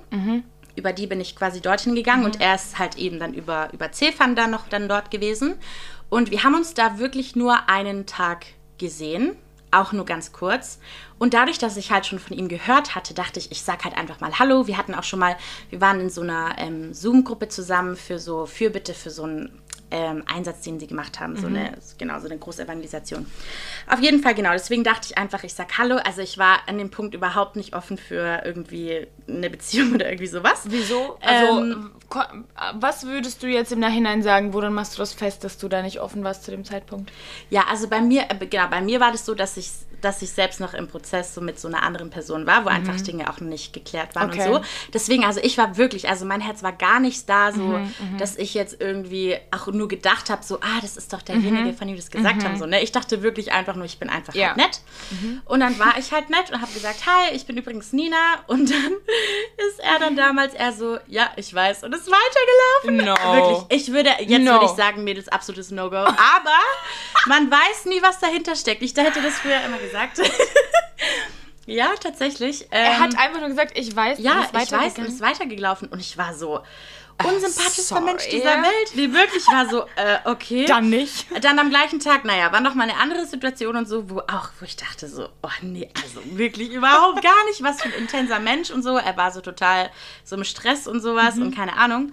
Über 0.76 0.92
die 0.92 1.06
bin 1.06 1.20
ich 1.20 1.36
quasi 1.36 1.60
dorthin 1.60 1.94
gegangen 1.94 2.20
mhm. 2.20 2.26
und 2.26 2.40
er 2.40 2.54
ist 2.54 2.78
halt 2.78 2.96
eben 2.96 3.18
dann 3.18 3.34
über, 3.34 3.72
über 3.72 3.92
Cefan 3.92 4.36
dann 4.36 4.50
noch 4.50 4.68
dann 4.68 4.88
dort 4.88 5.10
gewesen. 5.10 5.54
Und 6.08 6.30
wir 6.30 6.42
haben 6.42 6.54
uns 6.54 6.74
da 6.74 6.98
wirklich 6.98 7.36
nur 7.36 7.68
einen 7.68 8.06
Tag 8.06 8.46
gesehen, 8.78 9.36
auch 9.70 9.92
nur 9.92 10.04
ganz 10.04 10.32
kurz. 10.32 10.80
Und 11.18 11.34
dadurch, 11.34 11.58
dass 11.58 11.76
ich 11.76 11.92
halt 11.92 12.06
schon 12.06 12.18
von 12.18 12.36
ihm 12.36 12.48
gehört 12.48 12.94
hatte, 12.94 13.14
dachte 13.14 13.38
ich, 13.38 13.52
ich 13.52 13.62
sag 13.62 13.84
halt 13.84 13.96
einfach 13.96 14.20
mal 14.20 14.38
Hallo. 14.38 14.66
Wir 14.66 14.76
hatten 14.76 14.94
auch 14.94 15.04
schon 15.04 15.20
mal, 15.20 15.36
wir 15.68 15.80
waren 15.80 16.00
in 16.00 16.10
so 16.10 16.22
einer 16.22 16.56
ähm, 16.58 16.92
Zoom-Gruppe 16.92 17.48
zusammen 17.48 17.94
für 17.94 18.18
so 18.18 18.46
Fürbitte 18.46 18.94
für 18.94 19.10
so 19.10 19.26
ein 19.26 19.60
ähm, 19.90 20.22
Einsatz, 20.32 20.62
den 20.62 20.78
sie 20.78 20.86
gemacht 20.86 21.20
haben. 21.20 21.34
Mhm. 21.34 21.38
So 21.38 21.46
eine, 21.46 21.72
genau, 21.98 22.18
so 22.20 22.26
eine 22.26 22.38
große 22.38 22.62
Evangelisation. 22.62 23.26
Auf 23.88 24.00
jeden 24.00 24.22
Fall, 24.22 24.34
genau. 24.34 24.52
Deswegen 24.52 24.84
dachte 24.84 25.08
ich 25.10 25.18
einfach, 25.18 25.44
ich 25.44 25.54
sag 25.54 25.78
Hallo. 25.78 25.96
Also 26.04 26.22
ich 26.22 26.38
war 26.38 26.60
an 26.66 26.78
dem 26.78 26.90
Punkt 26.90 27.14
überhaupt 27.14 27.56
nicht 27.56 27.74
offen 27.74 27.98
für 27.98 28.42
irgendwie 28.44 29.06
eine 29.28 29.50
Beziehung 29.50 29.92
oder 29.94 30.08
irgendwie 30.08 30.26
sowas. 30.26 30.62
Wieso? 30.66 31.18
Also, 31.20 31.60
ähm, 31.60 31.90
was 32.74 33.06
würdest 33.06 33.42
du 33.42 33.46
jetzt 33.46 33.72
im 33.72 33.80
Nachhinein 33.80 34.22
sagen? 34.22 34.52
Woran 34.52 34.74
machst 34.74 34.94
du 34.94 34.98
das 34.98 35.12
fest, 35.12 35.44
dass 35.44 35.58
du 35.58 35.68
da 35.68 35.82
nicht 35.82 36.00
offen 36.00 36.24
warst 36.24 36.44
zu 36.44 36.50
dem 36.50 36.64
Zeitpunkt? 36.64 37.12
Ja, 37.50 37.64
also 37.68 37.88
bei 37.88 38.00
mir, 38.00 38.22
äh, 38.30 38.46
genau, 38.46 38.68
bei 38.68 38.80
mir 38.80 39.00
war 39.00 39.12
das 39.12 39.24
so, 39.26 39.34
dass 39.34 39.56
ich 39.56 39.70
dass 40.00 40.22
ich 40.22 40.30
selbst 40.30 40.60
noch 40.60 40.74
im 40.74 40.88
Prozess 40.88 41.34
so 41.34 41.40
mit 41.40 41.58
so 41.58 41.68
einer 41.68 41.82
anderen 41.82 42.10
Person 42.10 42.46
war, 42.46 42.64
wo 42.64 42.70
mhm. 42.70 42.76
einfach 42.76 43.00
Dinge 43.00 43.30
auch 43.30 43.40
nicht 43.40 43.72
geklärt 43.72 44.14
waren 44.14 44.30
okay. 44.30 44.48
und 44.48 44.54
so. 44.54 44.60
Deswegen, 44.92 45.24
also 45.24 45.40
ich 45.42 45.58
war 45.58 45.76
wirklich, 45.76 46.08
also 46.08 46.24
mein 46.24 46.40
Herz 46.40 46.62
war 46.62 46.72
gar 46.72 47.00
nicht 47.00 47.28
da, 47.28 47.52
so, 47.52 47.62
mhm, 47.62 47.94
mhm. 47.98 48.18
dass 48.18 48.36
ich 48.36 48.54
jetzt 48.54 48.80
irgendwie 48.80 49.36
auch 49.50 49.66
nur 49.68 49.88
gedacht 49.88 50.30
habe, 50.30 50.42
so, 50.44 50.56
ah, 50.60 50.80
das 50.80 50.96
ist 50.96 51.12
doch 51.12 51.22
derjenige, 51.22 51.70
mhm. 51.70 51.76
von 51.76 51.86
dem 51.86 51.96
das 51.96 52.10
gesagt 52.10 52.44
haben. 52.44 52.54
Mhm. 52.54 52.58
So, 52.58 52.66
ne? 52.66 52.82
Ich 52.82 52.92
dachte 52.92 53.22
wirklich 53.22 53.52
einfach 53.52 53.74
nur, 53.76 53.84
ich 53.84 53.98
bin 53.98 54.08
einfach 54.08 54.34
ja. 54.34 54.48
halt 54.48 54.56
nett. 54.56 54.80
Und 55.44 55.60
dann 55.60 55.78
war 55.78 55.98
ich 55.98 56.12
halt 56.12 56.30
nett 56.30 56.50
und 56.50 56.60
habe 56.60 56.72
gesagt, 56.72 57.04
hi, 57.06 57.34
ich 57.34 57.46
bin 57.46 57.56
übrigens 57.56 57.92
Nina. 57.92 58.16
Und 58.46 58.70
dann 58.70 58.92
ist 59.68 59.80
er 59.80 59.98
dann 59.98 60.16
damals 60.16 60.54
eher 60.54 60.72
so, 60.72 60.98
ja, 61.06 61.30
ich 61.36 61.52
weiß. 61.52 61.84
Und 61.84 61.94
ist 61.94 62.10
weitergelaufen. 62.10 63.06
No. 63.06 63.34
Wirklich, 63.34 63.82
ich 63.82 63.92
würde, 63.92 64.10
jetzt 64.20 64.44
no. 64.44 64.52
würde 64.52 64.64
ich 64.66 64.70
sagen, 64.72 65.04
Mädels, 65.04 65.28
absolutes 65.28 65.70
No-Go. 65.70 65.96
Aber 65.96 66.16
man 67.26 67.50
weiß 67.50 67.86
nie, 67.86 68.02
was 68.02 68.18
dahinter 68.18 68.56
steckt. 68.56 68.82
Ich 68.82 68.96
hätte 68.96 69.22
das 69.22 69.34
früher 69.34 69.60
immer 69.64 69.78
gesagt 69.78 69.89
gesagt. 69.90 70.20
ja, 71.66 71.90
tatsächlich. 72.00 72.62
Ähm, 72.70 72.84
er 72.84 73.00
hat 73.00 73.12
ähm, 73.12 73.18
einfach 73.18 73.40
nur 73.40 73.48
gesagt, 73.48 73.76
ich 73.76 73.94
weiß, 73.94 74.18
ja, 74.18 74.48
ich 74.52 74.72
weiß 74.72 74.98
und 74.98 75.06
ist 75.06 75.20
weitergelaufen. 75.20 75.88
Und 75.88 76.00
ich 76.00 76.16
war 76.16 76.34
so, 76.34 76.60
unsympathischster 77.24 78.00
Mensch 78.00 78.28
dieser 78.28 78.62
Welt. 78.62 78.94
Wie 78.94 79.12
wirklich 79.12 79.46
war 79.48 79.68
so, 79.68 79.82
äh, 79.96 80.18
okay. 80.24 80.64
Dann 80.66 80.90
nicht. 80.90 81.26
Dann 81.42 81.58
am 81.58 81.70
gleichen 81.70 82.00
Tag, 82.00 82.24
naja, 82.24 82.52
war 82.52 82.60
noch 82.60 82.74
mal 82.74 82.84
eine 82.84 82.96
andere 82.96 83.26
Situation 83.26 83.76
und 83.76 83.88
so, 83.88 84.10
wo 84.10 84.20
auch, 84.20 84.50
wo 84.58 84.64
ich 84.64 84.76
dachte 84.76 85.08
so, 85.08 85.28
oh 85.42 85.48
nee, 85.62 85.88
also 86.02 86.20
wirklich 86.36 86.70
überhaupt 86.70 87.22
gar 87.22 87.44
nicht, 87.46 87.62
was 87.62 87.82
für 87.82 87.88
ein 87.88 87.94
intenser 87.94 88.40
Mensch 88.40 88.70
und 88.70 88.82
so. 88.82 88.96
Er 88.96 89.16
war 89.16 89.30
so 89.30 89.40
total 89.40 89.90
so 90.24 90.36
im 90.36 90.44
Stress 90.44 90.86
und 90.86 91.00
sowas 91.00 91.36
mhm. 91.36 91.42
und 91.42 91.56
keine 91.56 91.76
Ahnung. 91.76 92.12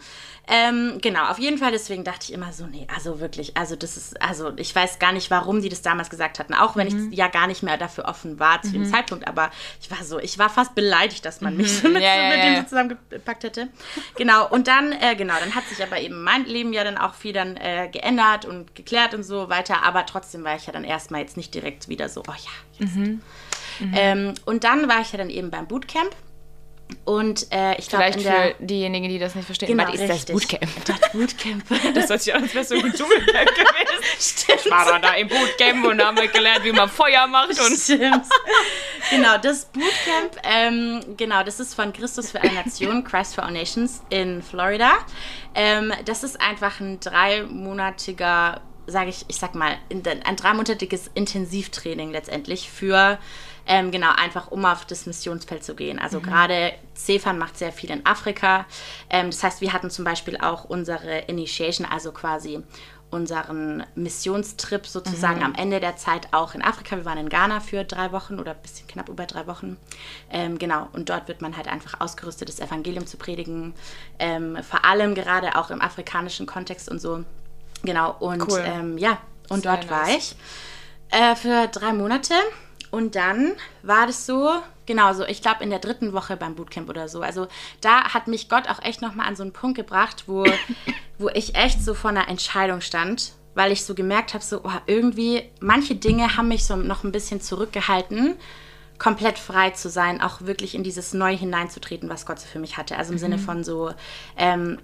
Ähm, 0.50 1.00
genau, 1.01 1.25
auf 1.25 1.39
jeden 1.39 1.58
Fall, 1.58 1.74
deswegen 1.74 2.06
dachte 2.06 2.24
ich 2.24 2.34
immer 2.34 2.54
so, 2.54 2.66
nee, 2.66 2.88
also 2.96 3.20
wirklich, 3.20 3.58
also 3.58 3.75
das 3.75 3.98
ist, 3.98 4.22
also 4.22 4.54
ich 4.56 4.74
weiß 4.74 4.98
gar 4.98 5.12
nicht, 5.12 5.30
warum 5.30 5.62
die 5.62 5.68
das 5.68 5.82
damals 5.82 6.10
gesagt 6.10 6.39
hatten, 6.39 6.54
auch 6.54 6.77
wenn 6.77 6.88
mhm. 6.88 7.12
ich 7.12 7.18
ja 7.18 7.27
gar 7.27 7.48
nicht 7.48 7.63
mehr 7.63 7.77
dafür 7.77 8.06
offen 8.06 8.39
war 8.39 8.62
zu 8.62 8.70
mhm. 8.70 8.74
dem 8.74 8.86
Zeitpunkt, 8.86 9.27
aber 9.27 9.51
ich 9.82 9.92
war 9.92 10.04
so, 10.06 10.20
ich 10.20 10.39
war 10.39 10.50
fast 10.50 10.74
beleidigt, 10.74 11.25
dass 11.25 11.42
man 11.42 11.58
mich 11.58 11.84
mhm. 11.84 11.94
mit, 11.94 12.01
ja, 12.01 12.16
ja, 12.16 12.30
mit 12.30 12.46
dem 12.46 12.56
so 12.56 12.70
zusammengepackt 12.70 13.44
hätte. 13.44 13.68
Genau, 14.16 14.48
und 14.48 14.68
dann, 14.68 14.94
äh, 14.94 15.18
genau, 15.18 15.34
dann 15.38 15.54
hat 15.54 15.66
sich 15.66 15.84
aber 15.84 16.00
eben 16.00 16.24
mein 16.24 16.46
Leben 16.46 16.72
ja 16.72 16.86
dann 16.86 16.98
auch 16.98 17.13
viel 17.13 17.34
dann 17.34 17.58
äh, 17.58 17.89
geändert 17.92 18.46
und 18.46 18.74
geklärt 18.74 19.13
und 19.13 19.24
so 19.24 19.50
weiter, 19.50 19.84
aber 19.84 20.06
trotzdem 20.06 20.46
war 20.46 20.56
ich 20.56 20.66
ja 20.66 20.72
dann 20.72 20.86
erstmal 20.86 21.22
jetzt 21.22 21.36
nicht 21.36 21.54
direkt 21.54 21.89
wieder 21.89 22.08
so, 22.08 22.22
oh 22.22 22.32
ja, 22.32 22.80
jetzt. 22.86 22.96
Mhm. 22.96 23.22
Mhm. 23.80 23.94
Ähm, 23.94 24.34
und 24.46 24.63
dann 24.63 24.88
war 24.88 25.01
ich 25.01 25.12
ja 25.12 25.18
dann 25.18 25.30
eben 25.30 25.51
beim 25.51 25.68
Bootcamp 25.68 26.16
und 27.03 27.48
äh, 27.51 27.77
ich 27.77 27.88
glaube, 27.88 28.12
Vielleicht 28.12 28.27
für 28.27 28.56
diejenigen, 28.60 29.08
die 29.10 29.20
das 29.20 29.34
nicht 29.36 29.46
verstehen, 29.46 29.70
genau, 29.70 29.88
was 29.88 30.00
ist 30.00 30.10
das 30.10 30.25
Bootcamp? 30.25 30.86
Das 30.86 31.12
Bootcamp. 31.12 31.63
das 31.94 32.10
hört 32.10 32.22
sich 32.22 32.34
an, 32.34 32.44
als 32.44 32.53
wäre 32.53 32.65
so 32.65 32.75
ein 32.75 32.94
Dschungelcamp 32.94 33.50
gewesen. 33.50 34.03
Stimmt. 34.20 34.62
Ich 34.65 34.72
war 34.72 34.86
dann 34.86 35.01
da 35.01 35.13
im 35.13 35.27
Bootcamp 35.27 35.86
und 35.86 36.03
haben 36.03 36.17
gelernt, 36.17 36.63
wie 36.65 36.72
man 36.72 36.89
Feuer 36.89 37.27
macht. 37.27 37.60
Und 37.60 37.77
Stimmt. 37.77 38.25
genau, 39.10 39.38
das 39.38 39.65
Bootcamp, 39.65 40.38
ähm, 40.44 41.15
genau, 41.15 41.44
das 41.44 41.60
ist 41.60 41.75
von 41.75 41.94
Christus 41.94 42.32
für 42.32 42.41
eine 42.41 42.53
Nation, 42.53 43.03
Christ 43.03 43.36
for 43.36 43.46
All 43.46 43.51
Nations 43.51 44.01
in 44.10 44.41
Florida. 44.41 44.91
Ähm, 45.56 45.94
das 46.06 46.24
ist 46.24 46.39
einfach 46.39 46.79
ein 46.79 47.00
dreimonatiger, 47.00 48.62
sage 48.88 49.10
ich, 49.10 49.25
ich 49.27 49.38
sag 49.38 49.53
mal, 49.53 49.77
ein 49.91 50.36
dreimonatiges 50.36 51.12
Intensivtraining 51.13 52.12
letztendlich 52.12 52.72
für 52.72 53.20
ähm, 53.67 53.91
genau, 53.91 54.12
einfach 54.15 54.50
um 54.50 54.65
auf 54.65 54.86
das 54.86 55.06
Missionsfeld 55.06 55.63
zu 55.63 55.75
gehen. 55.75 56.00
Also 56.00 56.20
mhm. 56.20 56.24
gerade 56.24 56.74
Cefan 56.96 57.38
macht 57.38 57.58
sehr 57.58 57.74
viel 57.74 57.91
in 57.91 58.06
Afrika. 58.06 58.65
Ähm, 59.10 59.29
das 59.29 59.44
heißt, 59.44 59.62
wir 59.62 59.74
hatten 59.74 59.89
zum 59.89 60.06
Beispiel 60.06 60.38
auch 60.38 60.65
unsere 60.65 61.20
Initiation, 61.27 61.86
also 61.86 62.12
quasi 62.13 62.63
unseren 63.10 63.86
Missionstrip 63.96 64.86
sozusagen 64.86 65.39
mhm. 65.39 65.46
am 65.46 65.56
Ende 65.56 65.79
der 65.79 65.96
Zeit 65.96 66.27
auch 66.32 66.56
in 66.56 66.62
Afrika. 66.62 66.98
Wir 66.98 67.06
waren 67.06 67.17
in 67.17 67.29
Ghana 67.29 67.60
für 67.60 67.84
drei 67.84 68.12
Wochen 68.12 68.39
oder 68.39 68.51
ein 68.51 68.62
bisschen 68.62 68.88
knapp 68.88 69.08
über 69.10 69.25
drei 69.25 69.48
Wochen. 69.48 69.77
Ähm, 70.29 70.58
genau, 70.58 70.89
und 70.94 71.10
dort 71.10 71.27
wird 71.27 71.41
man 71.41 71.56
halt 71.56 71.67
einfach 71.67 72.01
ausgerüstet, 72.01 72.50
das 72.50 72.60
Evangelium 72.60 73.06
zu 73.06 73.17
predigen. 73.17 73.74
Ähm, 74.20 74.58
vor 74.62 74.84
allem 74.84 75.15
gerade 75.15 75.56
auch 75.56 75.72
im 75.72 75.82
afrikanischen 75.82 76.46
Kontext 76.46 76.89
und 76.89 77.00
so. 77.00 77.24
Genau, 77.84 78.15
und 78.19 78.41
cool. 78.51 78.63
ähm, 78.65 78.98
ja, 78.98 79.19
und 79.50 79.63
Sehr 79.63 79.75
dort 79.75 79.89
nice. 79.89 79.91
war 79.91 80.10
ich 80.10 80.36
äh, 81.10 81.36
für 81.36 81.67
drei 81.67 81.93
Monate. 81.93 82.34
Und 82.89 83.15
dann 83.15 83.53
war 83.84 84.07
das 84.07 84.25
so, 84.25 84.50
genau 84.86 85.13
so, 85.13 85.25
ich 85.25 85.41
glaube 85.41 85.63
in 85.63 85.69
der 85.69 85.79
dritten 85.79 86.13
Woche 86.13 86.38
beim 86.38 86.55
Bootcamp 86.55 86.89
oder 86.89 87.10
so. 87.10 87.22
Also 87.22 87.48
da 87.81 88.13
hat 88.13 88.27
mich 88.27 88.50
Gott 88.50 88.69
auch 88.69 88.81
echt 88.81 89.01
nochmal 89.01 89.27
an 89.27 89.36
so 89.36 89.43
einen 89.43 89.51
Punkt 89.51 89.77
gebracht, 89.77 90.24
wo, 90.27 90.46
wo 91.17 91.29
ich 91.29 91.55
echt 91.55 91.84
so 91.84 91.93
vor 91.93 92.12
einer 92.12 92.29
Entscheidung 92.29 92.81
stand, 92.81 93.34
weil 93.55 93.72
ich 93.72 93.84
so 93.84 93.93
gemerkt 93.93 94.34
habe, 94.34 94.43
so 94.43 94.62
oh, 94.63 94.72
irgendwie, 94.86 95.43
manche 95.60 95.96
Dinge 95.96 96.38
haben 96.38 96.48
mich 96.48 96.65
so 96.65 96.75
noch 96.77 97.03
ein 97.03 97.12
bisschen 97.12 97.41
zurückgehalten, 97.41 98.36
komplett 98.98 99.38
frei 99.38 99.72
zu 99.72 99.89
sein, 99.89 100.22
auch 100.22 100.41
wirklich 100.41 100.74
in 100.74 100.84
dieses 100.84 101.13
Neue 101.13 101.36
hineinzutreten, 101.36 102.10
was 102.10 102.25
Gott 102.25 102.39
so 102.39 102.48
für 102.48 102.60
mich 102.60 102.77
hatte. 102.77 102.98
Also 102.98 103.12
im 103.12 103.15
mhm. 103.15 103.22
Sinne 103.22 103.38
von 103.38 103.63
so, 103.63 103.91
ähm, 104.38 104.79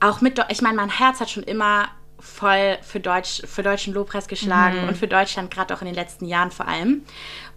auch 0.00 0.20
mit, 0.20 0.44
ich 0.48 0.62
meine, 0.62 0.76
mein 0.76 0.90
Herz 0.90 1.20
hat 1.20 1.30
schon 1.30 1.44
immer 1.44 1.88
voll 2.26 2.78
für, 2.82 3.00
Deutsch, 3.00 3.42
für 3.46 3.62
deutschen 3.62 3.94
Lobpreis 3.94 4.28
geschlagen 4.28 4.82
mhm. 4.82 4.88
und 4.88 4.98
für 4.98 5.08
Deutschland, 5.08 5.50
gerade 5.50 5.74
auch 5.74 5.80
in 5.80 5.86
den 5.86 5.94
letzten 5.94 6.26
Jahren 6.26 6.50
vor 6.50 6.68
allem. 6.68 7.02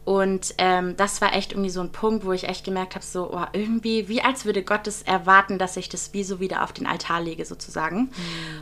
Und 0.05 0.55
ähm, 0.57 0.97
das 0.97 1.21
war 1.21 1.35
echt 1.35 1.51
irgendwie 1.51 1.69
so 1.69 1.81
ein 1.81 1.91
Punkt, 1.91 2.25
wo 2.25 2.31
ich 2.31 2.45
echt 2.45 2.65
gemerkt 2.65 2.95
habe, 2.95 3.05
so 3.05 3.31
oh, 3.31 3.45
irgendwie, 3.53 4.07
wie 4.07 4.23
als 4.23 4.43
würde 4.43 4.63
Gott 4.63 4.87
es 4.87 5.03
erwarten, 5.03 5.59
dass 5.59 5.77
ich 5.77 5.87
das 5.87 6.13
wie 6.13 6.23
so 6.23 6.39
wieder 6.39 6.63
auf 6.63 6.73
den 6.73 6.87
Altar 6.87 7.21
lege, 7.21 7.45
sozusagen. 7.45 7.99
Mhm. 7.99 8.09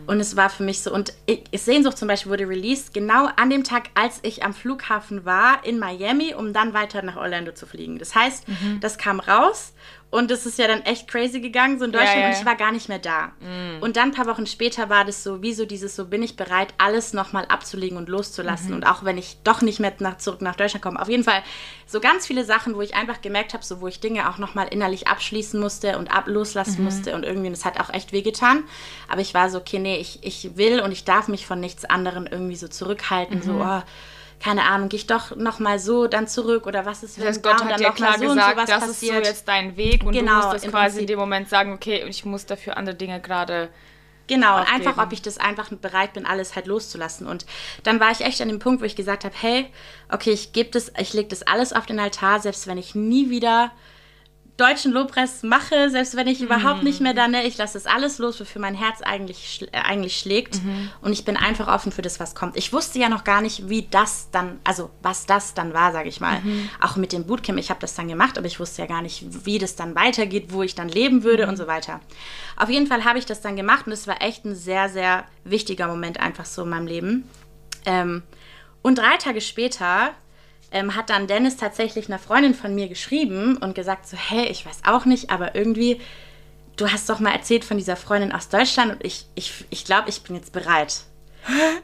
Und 0.07 0.19
es 0.19 0.35
war 0.35 0.49
für 0.49 0.63
mich 0.63 0.81
so, 0.81 0.93
und 0.93 1.13
ich, 1.25 1.43
Sehnsucht 1.53 1.97
zum 1.97 2.09
Beispiel 2.09 2.31
wurde 2.31 2.49
released 2.49 2.93
genau 2.93 3.29
an 3.37 3.49
dem 3.49 3.63
Tag, 3.63 3.91
als 3.93 4.19
ich 4.23 4.43
am 4.43 4.53
Flughafen 4.53 5.23
war 5.23 5.63
in 5.63 5.79
Miami, 5.79 6.33
um 6.33 6.51
dann 6.51 6.73
weiter 6.73 7.01
nach 7.01 7.15
Orlando 7.15 7.53
zu 7.53 7.65
fliegen. 7.65 7.97
Das 7.97 8.13
heißt, 8.13 8.47
mhm. 8.47 8.79
das 8.81 8.97
kam 8.97 9.21
raus 9.21 9.73
und 10.09 10.31
es 10.31 10.45
ist 10.45 10.57
ja 10.57 10.67
dann 10.67 10.83
echt 10.83 11.09
crazy 11.09 11.41
gegangen, 11.41 11.79
so 11.79 11.85
in 11.85 11.91
Deutschland, 11.91 12.15
ja, 12.15 12.21
ja, 12.21 12.27
ja. 12.29 12.33
und 12.33 12.39
ich 12.39 12.45
war 12.45 12.55
gar 12.55 12.71
nicht 12.71 12.87
mehr 12.87 12.99
da. 12.99 13.33
Mhm. 13.41 13.81
Und 13.81 13.97
dann 13.97 14.09
ein 14.09 14.11
paar 14.13 14.25
Wochen 14.25 14.47
später 14.47 14.87
war 14.89 15.03
das 15.03 15.21
so, 15.21 15.41
wie 15.41 15.53
so 15.53 15.65
dieses, 15.65 15.97
so 15.97 16.05
bin 16.05 16.23
ich 16.23 16.37
bereit, 16.37 16.73
alles 16.77 17.11
nochmal 17.11 17.45
abzulegen 17.49 17.97
und 17.97 18.07
loszulassen. 18.07 18.69
Mhm. 18.69 18.75
Und 18.75 18.83
auch 18.85 19.03
wenn 19.03 19.17
ich 19.17 19.37
doch 19.43 19.61
nicht 19.61 19.81
mehr 19.81 19.93
nach, 19.99 20.17
zurück 20.17 20.41
nach 20.41 20.55
Deutschland 20.55 20.81
komme. 20.81 21.01
Auf 21.01 21.09
jeden 21.09 21.25
Fall 21.25 21.43
so 21.85 21.99
ganz 21.99 22.25
viele 22.25 22.45
Sachen, 22.45 22.75
wo 22.75 22.81
ich 22.81 22.95
einfach 22.95 23.21
gemerkt 23.21 23.53
habe, 23.53 23.65
so 23.65 23.81
wo 23.81 23.87
ich 23.87 23.99
Dinge 23.99 24.29
auch 24.29 24.37
nochmal 24.37 24.69
innerlich 24.69 25.09
abschließen 25.09 25.59
musste 25.59 25.97
und 25.97 26.09
ab 26.09 26.27
loslassen 26.27 26.79
mhm. 26.79 26.85
musste. 26.85 27.13
Und 27.13 27.23
irgendwie, 27.23 27.49
das 27.49 27.65
hat 27.65 27.77
auch 27.81 27.93
echt 27.93 28.13
wehgetan. 28.13 28.63
Aber 29.09 29.19
ich 29.19 29.33
war 29.33 29.49
so, 29.49 29.57
okay, 29.57 29.79
nee, 29.79 29.97
ich, 29.97 30.19
ich 30.21 30.55
will 30.55 30.79
und 30.79 30.93
ich 30.93 31.03
darf 31.03 31.27
mich 31.27 31.45
von 31.45 31.59
nichts 31.59 31.83
anderem 31.83 32.27
irgendwie 32.31 32.55
so 32.55 32.69
zurückhalten. 32.69 33.41
So, 33.41 33.51
mhm. 33.53 33.61
oh, 33.61 33.81
keine 34.39 34.63
Ahnung, 34.63 34.89
gehe 34.89 34.99
ich 34.99 35.07
doch 35.07 35.35
noch 35.35 35.59
mal 35.59 35.79
so 35.79 36.07
dann 36.07 36.27
zurück 36.27 36.67
oder 36.67 36.85
was 36.85 37.03
ist, 37.03 37.17
wenn 37.17 37.25
das 37.25 37.37
heißt, 37.37 37.43
Gott 37.43 37.63
hat 37.63 37.79
dir 37.79 37.91
klar 37.91 38.19
so 38.19 38.27
gesagt, 38.27 38.69
das 38.69 38.79
passiert. 38.87 39.17
ist 39.17 39.25
so 39.25 39.29
jetzt 39.31 39.47
dein 39.47 39.77
Weg 39.77 40.03
und 40.03 40.13
genau, 40.13 40.41
du 40.41 40.47
musst 40.47 40.63
das 40.65 40.71
quasi 40.71 41.01
in 41.01 41.07
dem 41.07 41.19
Moment 41.19 41.49
sagen, 41.49 41.73
okay, 41.73 42.05
ich 42.07 42.23
muss 42.23 42.45
dafür 42.45 42.77
andere 42.77 42.95
Dinge 42.95 43.19
gerade 43.19 43.69
Genau, 44.27 44.57
und 44.57 44.71
einfach, 44.71 44.97
ob 44.97 45.13
ich 45.13 45.21
das 45.21 45.37
einfach 45.37 45.69
bereit 45.69 46.13
bin, 46.13 46.25
alles 46.25 46.55
halt 46.55 46.67
loszulassen. 46.67 47.27
Und 47.27 47.45
dann 47.83 47.99
war 47.99 48.11
ich 48.11 48.21
echt 48.21 48.41
an 48.41 48.49
dem 48.49 48.59
Punkt, 48.59 48.81
wo 48.81 48.85
ich 48.85 48.97
gesagt 48.97 49.23
habe, 49.23 49.33
hey, 49.39 49.71
okay, 50.09 50.31
ich 50.31 50.51
gebe 50.51 50.69
das, 50.69 50.91
ich 50.99 51.13
lege 51.13 51.29
das 51.29 51.43
alles 51.43 51.71
auf 51.71 51.85
den 51.85 51.99
Altar, 51.99 52.41
selbst 52.41 52.67
wenn 52.67 52.77
ich 52.77 52.93
nie 52.93 53.29
wieder 53.29 53.71
deutschen 54.57 54.91
Lobpreis 54.91 55.43
mache, 55.43 55.89
selbst 55.91 56.15
wenn 56.15 56.27
ich 56.27 56.39
mhm. 56.39 56.47
überhaupt 56.47 56.83
nicht 56.83 56.99
mehr 56.99 57.13
da, 57.13 57.27
ne, 57.27 57.45
ich 57.45 57.57
lasse 57.57 57.75
das 57.75 57.85
alles 57.85 58.17
los, 58.17 58.39
wofür 58.39 58.59
mein 58.59 58.73
Herz 58.73 59.01
eigentlich, 59.01 59.67
äh, 59.71 59.77
eigentlich 59.77 60.17
schlägt. 60.17 60.63
Mhm. 60.63 60.89
Und 61.01 61.13
ich 61.13 61.23
bin 61.25 61.37
einfach 61.37 61.67
offen 61.67 61.91
für 61.91 62.01
das, 62.01 62.19
was 62.19 62.33
kommt. 62.33 62.57
Ich 62.57 62.73
wusste 62.73 62.97
ja 62.97 63.07
noch 63.07 63.23
gar 63.23 63.41
nicht, 63.41 63.69
wie 63.69 63.87
das 63.89 64.29
dann, 64.31 64.59
also 64.63 64.89
was 65.03 65.27
das 65.27 65.53
dann 65.53 65.73
war, 65.73 65.91
sage 65.91 66.09
ich 66.09 66.19
mal. 66.19 66.39
Mhm. 66.41 66.69
Auch 66.81 66.95
mit 66.95 67.13
dem 67.13 67.25
Bootcamp, 67.25 67.59
ich 67.59 67.69
habe 67.69 67.79
das 67.79 67.93
dann 67.93 68.07
gemacht, 68.07 68.37
aber 68.37 68.47
ich 68.47 68.59
wusste 68.59 68.81
ja 68.81 68.87
gar 68.87 69.03
nicht, 69.03 69.45
wie 69.45 69.59
das 69.59 69.75
dann 69.75 69.93
weitergeht, 69.93 70.47
wo 70.49 70.63
ich 70.63 70.73
dann 70.73 70.89
leben 70.89 71.23
würde 71.23 71.43
mhm. 71.43 71.49
und 71.49 71.57
so 71.57 71.67
weiter. 71.67 71.99
Auf 72.55 72.69
jeden 72.69 72.87
Fall 72.87 73.05
habe 73.05 73.19
ich 73.19 73.27
das 73.27 73.41
dann 73.41 73.55
gemacht 73.55 73.85
und 73.85 73.93
es 73.93 74.07
war 74.07 74.23
echt 74.23 74.43
ein 74.43 74.55
sehr, 74.55 74.89
sehr 74.89 75.25
wichtiger 75.43 75.87
Moment 75.87 76.19
einfach 76.19 76.45
so 76.45 76.63
in 76.63 76.69
meinem 76.69 76.87
Leben. 76.87 77.29
Ähm, 77.85 78.23
und 78.81 78.97
drei 78.97 79.17
Tage 79.17 79.41
später 79.41 80.13
ähm, 80.71 80.95
hat 80.95 81.09
dann 81.09 81.27
Dennis 81.27 81.57
tatsächlich 81.57 82.07
einer 82.07 82.19
Freundin 82.19 82.53
von 82.53 82.75
mir 82.75 82.87
geschrieben 82.87 83.57
und 83.57 83.75
gesagt 83.75 84.07
so, 84.07 84.17
hey, 84.17 84.47
ich 84.47 84.65
weiß 84.65 84.81
auch 84.85 85.05
nicht, 85.05 85.29
aber 85.29 85.55
irgendwie, 85.55 86.01
du 86.75 86.91
hast 86.91 87.09
doch 87.09 87.19
mal 87.19 87.31
erzählt 87.31 87.65
von 87.65 87.77
dieser 87.77 87.95
Freundin 87.95 88.31
aus 88.31 88.49
Deutschland 88.49 88.91
und 88.93 89.05
ich, 89.05 89.25
ich, 89.35 89.65
ich 89.69 89.85
glaube, 89.85 90.09
ich 90.09 90.21
bin 90.23 90.35
jetzt 90.35 90.51
bereit. 90.51 91.01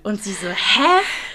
Und 0.03 0.21
sie 0.21 0.33
so, 0.33 0.47
hä? 0.47 0.89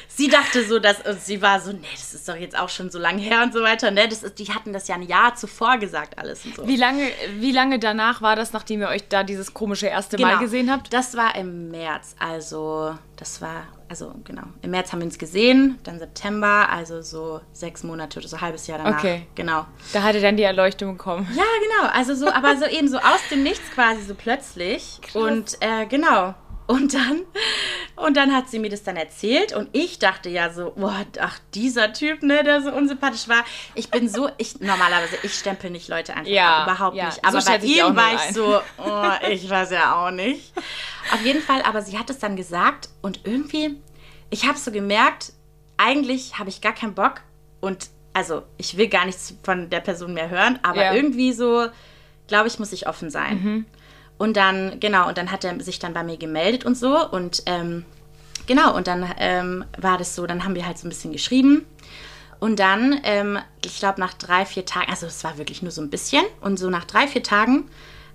Sie 0.08 0.28
dachte 0.28 0.66
so, 0.66 0.80
dass, 0.80 1.00
und 1.06 1.20
sie 1.20 1.40
war 1.40 1.60
so, 1.60 1.72
nee, 1.72 1.86
das 1.92 2.12
ist 2.12 2.28
doch 2.28 2.34
jetzt 2.34 2.58
auch 2.58 2.68
schon 2.68 2.90
so 2.90 2.98
lange 2.98 3.22
her 3.22 3.42
und 3.42 3.52
so 3.52 3.62
weiter, 3.62 3.92
ne? 3.92 4.08
Das 4.08 4.24
ist, 4.24 4.38
die 4.40 4.52
hatten 4.52 4.72
das 4.72 4.88
ja 4.88 4.96
ein 4.96 5.02
Jahr 5.02 5.36
zuvor 5.36 5.78
gesagt, 5.78 6.18
alles 6.18 6.44
und 6.44 6.56
so. 6.56 6.66
Wie 6.66 6.76
lange, 6.76 7.08
wie 7.38 7.52
lange 7.52 7.78
danach 7.78 8.20
war 8.20 8.34
das, 8.34 8.52
nachdem 8.52 8.80
ihr 8.80 8.88
euch 8.88 9.06
da 9.08 9.22
dieses 9.22 9.54
komische 9.54 9.86
erste 9.86 10.16
genau, 10.16 10.30
Mal 10.30 10.38
gesehen 10.38 10.72
habt? 10.72 10.92
Das 10.92 11.16
war 11.16 11.36
im 11.36 11.70
März, 11.70 12.16
also 12.18 12.98
das 13.16 13.40
war 13.40 13.68
also 13.88 14.14
genau, 14.24 14.42
im 14.62 14.70
März 14.70 14.92
haben 14.92 15.00
wir 15.00 15.06
uns 15.06 15.18
gesehen, 15.18 15.78
dann 15.84 15.98
September, 15.98 16.68
also 16.70 17.02
so 17.02 17.40
sechs 17.52 17.82
Monate 17.82 18.18
oder 18.18 18.28
so 18.28 18.36
ein 18.36 18.42
halbes 18.42 18.66
Jahr 18.66 18.78
danach. 18.78 18.98
Okay. 18.98 19.26
Genau. 19.34 19.66
Da 19.92 20.02
hatte 20.02 20.20
dann 20.20 20.36
die 20.36 20.42
Erleuchtung 20.42 20.96
bekommen. 20.96 21.26
Ja, 21.34 21.44
genau. 21.62 21.92
Also 21.92 22.14
so, 22.14 22.30
aber 22.30 22.56
so 22.56 22.66
eben 22.66 22.88
so 22.88 22.98
aus 22.98 23.20
dem 23.30 23.42
Nichts 23.42 23.70
quasi 23.70 24.02
so 24.02 24.14
plötzlich. 24.14 24.98
Krass. 25.02 25.14
Und 25.14 25.56
äh, 25.60 25.86
genau. 25.86 26.34
Und 26.68 26.92
dann, 26.92 27.22
und 27.96 28.18
dann 28.18 28.34
hat 28.36 28.50
sie 28.50 28.58
mir 28.58 28.68
das 28.68 28.82
dann 28.82 28.96
erzählt 28.96 29.54
und 29.54 29.70
ich 29.72 29.98
dachte 29.98 30.28
ja 30.28 30.52
so, 30.52 30.74
boah, 30.76 31.06
ach, 31.18 31.38
dieser 31.54 31.94
Typ, 31.94 32.22
ne, 32.22 32.44
der 32.44 32.60
so 32.60 32.70
unsympathisch 32.70 33.26
war. 33.26 33.42
Ich 33.74 33.90
bin 33.90 34.06
so, 34.06 34.28
ich, 34.36 34.60
normalerweise, 34.60 35.16
ich 35.22 35.32
stempel 35.32 35.70
nicht 35.70 35.88
Leute 35.88 36.14
einfach 36.14 36.30
ja, 36.30 36.64
überhaupt 36.64 36.94
ja. 36.94 37.06
nicht. 37.06 37.24
Aber 37.24 37.40
so 37.40 37.50
bei 37.50 37.56
ihm 37.56 37.96
war 37.96 38.14
ich 38.14 38.34
so, 38.34 38.60
oh, 38.76 39.28
ich 39.30 39.48
weiß 39.48 39.70
ja 39.70 39.96
auch 39.96 40.10
nicht. 40.10 40.52
Auf 41.10 41.24
jeden 41.24 41.40
Fall, 41.40 41.62
aber 41.62 41.80
sie 41.80 41.98
hat 41.98 42.10
es 42.10 42.18
dann 42.18 42.36
gesagt 42.36 42.90
und 43.00 43.20
irgendwie, 43.24 43.80
ich 44.28 44.46
habe 44.46 44.58
so 44.58 44.70
gemerkt, 44.70 45.32
eigentlich 45.78 46.38
habe 46.38 46.50
ich 46.50 46.60
gar 46.60 46.74
keinen 46.74 46.92
Bock 46.94 47.22
und 47.62 47.88
also 48.12 48.42
ich 48.58 48.76
will 48.76 48.88
gar 48.88 49.06
nichts 49.06 49.34
von 49.42 49.70
der 49.70 49.80
Person 49.80 50.12
mehr 50.12 50.28
hören, 50.28 50.58
aber 50.62 50.84
ja. 50.84 50.92
irgendwie 50.92 51.32
so, 51.32 51.68
glaube 52.26 52.48
ich, 52.48 52.58
muss 52.58 52.72
ich 52.72 52.86
offen 52.86 53.08
sein. 53.08 53.42
Mhm. 53.42 53.66
Und 54.18 54.36
dann, 54.36 54.80
genau, 54.80 55.08
und 55.08 55.16
dann 55.16 55.30
hat 55.30 55.44
er 55.44 55.60
sich 55.60 55.78
dann 55.78 55.94
bei 55.94 56.02
mir 56.02 56.16
gemeldet 56.16 56.64
und 56.64 56.76
so. 56.76 57.08
Und 57.08 57.42
ähm, 57.46 57.84
genau, 58.46 58.76
und 58.76 58.88
dann 58.88 59.08
ähm, 59.18 59.64
war 59.78 59.96
das 59.96 60.14
so, 60.14 60.26
dann 60.26 60.44
haben 60.44 60.56
wir 60.56 60.66
halt 60.66 60.78
so 60.78 60.86
ein 60.86 60.90
bisschen 60.90 61.12
geschrieben. 61.12 61.64
Und 62.40 62.58
dann, 62.58 63.00
ähm, 63.04 63.38
ich 63.64 63.78
glaube, 63.78 64.00
nach 64.00 64.14
drei, 64.14 64.44
vier 64.44 64.64
Tagen, 64.64 64.90
also 64.90 65.06
es 65.06 65.24
war 65.24 65.38
wirklich 65.38 65.62
nur 65.62 65.72
so 65.72 65.82
ein 65.82 65.90
bisschen, 65.90 66.24
und 66.40 66.58
so 66.58 66.68
nach 66.70 66.84
drei, 66.84 67.06
vier 67.08 67.22
Tagen 67.22 67.68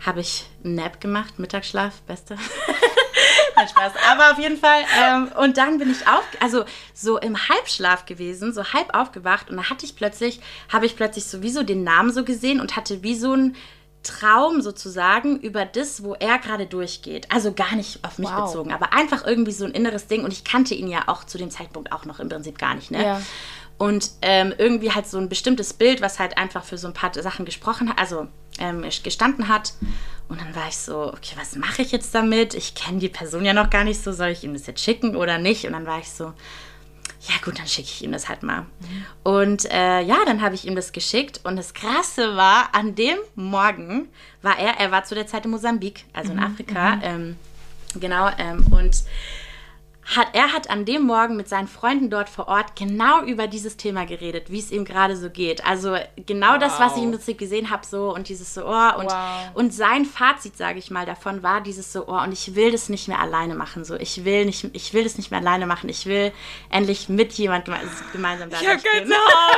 habe 0.05 0.19
ich 0.19 0.45
einen 0.63 0.75
Nap 0.75 1.00
gemacht, 1.00 1.39
Mittagsschlaf, 1.39 2.01
beste. 2.01 2.36
Nein, 3.55 3.67
Spaß. 3.67 3.93
Aber 4.12 4.31
auf 4.31 4.39
jeden 4.39 4.57
Fall. 4.57 4.83
Ähm, 5.01 5.31
und 5.38 5.57
dann 5.57 5.77
bin 5.77 5.91
ich 5.91 6.07
auf, 6.07 6.24
also 6.39 6.65
so 6.93 7.19
im 7.19 7.38
Halbschlaf 7.50 8.05
gewesen, 8.05 8.53
so 8.53 8.74
halb 8.74 8.93
aufgewacht. 8.93 9.50
Und 9.50 9.57
da 9.57 9.69
hatte 9.69 9.86
ich 9.86 9.95
plötzlich, 9.95 10.41
habe 10.72 10.86
ich 10.86 10.95
plötzlich 10.95 11.25
sowieso 11.25 11.63
den 11.63 11.83
Namen 11.83 12.12
so 12.12 12.24
gesehen 12.24 12.60
und 12.60 12.75
hatte 12.75 13.03
wie 13.03 13.15
so 13.15 13.33
ein 13.33 13.55
Traum 14.03 14.62
sozusagen 14.62 15.39
über 15.39 15.65
das, 15.65 16.03
wo 16.03 16.13
er 16.13 16.38
gerade 16.38 16.65
durchgeht. 16.65 17.31
Also 17.31 17.53
gar 17.53 17.75
nicht 17.75 18.03
auf 18.03 18.19
mich 18.19 18.29
wow. 18.29 18.45
bezogen, 18.45 18.72
aber 18.72 18.93
einfach 18.93 19.25
irgendwie 19.25 19.51
so 19.53 19.65
ein 19.65 19.72
inneres 19.72 20.07
Ding. 20.07 20.24
Und 20.24 20.33
ich 20.33 20.43
kannte 20.43 20.75
ihn 20.75 20.88
ja 20.88 21.07
auch 21.07 21.24
zu 21.24 21.38
dem 21.38 21.50
Zeitpunkt 21.50 21.91
auch 21.91 22.05
noch 22.05 22.19
im 22.19 22.29
Prinzip 22.29 22.57
gar 22.57 22.75
nicht. 22.75 22.91
Ne? 22.91 23.03
Ja. 23.03 23.22
Und 23.77 24.12
ähm, 24.22 24.53
irgendwie 24.57 24.91
halt 24.91 25.07
so 25.07 25.17
ein 25.17 25.29
bestimmtes 25.29 25.74
Bild, 25.74 26.01
was 26.01 26.19
halt 26.19 26.38
einfach 26.38 26.63
für 26.63 26.77
so 26.77 26.88
ein 26.88 26.93
paar 26.93 27.13
Sachen 27.13 27.45
gesprochen 27.45 27.89
hat, 27.89 27.98
also 27.98 28.27
ähm, 28.60 28.83
gestanden 29.03 29.48
hat. 29.48 29.74
Und 30.29 30.39
dann 30.39 30.55
war 30.55 30.67
ich 30.67 30.77
so, 30.77 31.07
okay, 31.07 31.36
was 31.38 31.55
mache 31.55 31.81
ich 31.81 31.91
jetzt 31.91 32.13
damit? 32.13 32.53
Ich 32.53 32.75
kenne 32.75 33.00
die 33.00 33.10
Person 33.10 33.45
ja 33.45 33.53
noch 33.53 33.69
gar 33.69 33.83
nicht 33.83 34.01
so, 34.01 34.12
soll 34.12 34.29
ich 34.29 34.43
ihm 34.43 34.53
das 34.53 34.67
jetzt 34.67 34.81
schicken 34.81 35.15
oder 35.15 35.38
nicht? 35.38 35.65
Und 35.65 35.74
dann 35.74 35.86
war 35.86 36.00
ich 36.00 36.10
so, 36.12 36.33
ja 37.27 37.36
gut, 37.43 37.57
dann 37.57 37.67
schicke 37.67 37.88
ich 37.88 38.03
ihm 38.03 38.12
das 38.12 38.27
halt 38.27 38.43
mal. 38.43 38.65
Und 39.24 39.65
äh, 39.72 40.01
ja, 40.01 40.17
dann 40.25 40.41
habe 40.41 40.55
ich 40.55 40.65
ihm 40.65 40.75
das 40.75 40.91
geschickt. 40.91 41.39
Und 41.43 41.55
das 41.55 41.74
Krasse 41.74 42.36
war, 42.36 42.75
an 42.75 42.95
dem 42.95 43.17
Morgen 43.36 44.10
war 44.41 44.60
er, 44.60 44.79
er 44.79 44.91
war 44.91 45.05
zu 45.05 45.15
der 45.15 45.25
Zeit 45.25 45.45
in 45.45 45.51
Mosambik, 45.51 46.05
also 46.12 46.31
in 46.31 46.38
mhm. 46.38 46.43
Afrika. 46.43 46.95
Mhm. 46.98 47.01
Ähm, 47.03 47.36
genau, 47.95 48.29
ähm, 48.38 48.65
und 48.72 49.03
hat, 50.05 50.27
er 50.33 50.51
hat 50.51 50.69
an 50.69 50.86
dem 50.86 51.03
Morgen 51.03 51.38
mit 51.38 51.48
seinen 51.48 51.67
Freunden 51.67 52.10
dort 52.10 52.29
vor 52.29 52.48
Ort 52.48 52.75
genau 52.75 53.24
über 53.24 53.48
dieses 53.48 53.77
Thema 53.77 54.05
geredet, 54.05 54.51
wie 54.51 54.60
es 54.60 54.72
ihm 54.72 54.86
gerade 54.86 55.15
so 55.15 55.29
geht. 55.29 55.65
Also 55.65 55.95
genau 56.25 56.53
wow. 56.53 56.60
das, 56.60 56.79
was 56.79 56.98
ich 56.98 57.03
im 57.03 57.12
Prinzip 57.12 57.38
gesehen 57.38 57.69
habe, 57.69 57.86
so 57.86 58.13
und 58.13 58.29
dieses 58.29 58.53
so, 58.53 58.65
oh, 58.65 58.98
und, 58.98 59.05
wow. 59.05 59.51
und 59.53 59.74
sein 59.74 60.05
Fazit, 60.05 60.57
sage 60.57 60.79
ich 60.79 60.91
mal, 60.91 61.05
davon 61.05 61.41
war 61.41 61.62
dieses 61.62 61.93
so, 61.93 62.07
oh, 62.07 62.22
und 62.22 62.33
ich 62.33 62.55
will 62.55 62.72
das 62.72 62.89
nicht 62.89 63.07
mehr 63.07 63.19
alleine 63.19 63.55
machen. 63.55 63.86
So, 63.86 63.95
ich 63.95 64.25
will 64.25 64.45
nicht, 64.45 64.69
ich 64.74 64.93
will 64.93 65.03
das 65.03 65.17
nicht 65.17 65.31
mehr 65.31 65.39
alleine 65.39 65.65
machen. 65.65 65.89
Ich 65.89 66.05
will 66.05 66.33
endlich 66.69 67.07
mit 67.10 67.33
jemand 67.33 67.65
gemeinsam 68.12 68.50
da 68.50 68.60
Ich 68.60 68.67
habe 68.67 68.81
keine 68.81 69.15
Haut. 69.15 69.57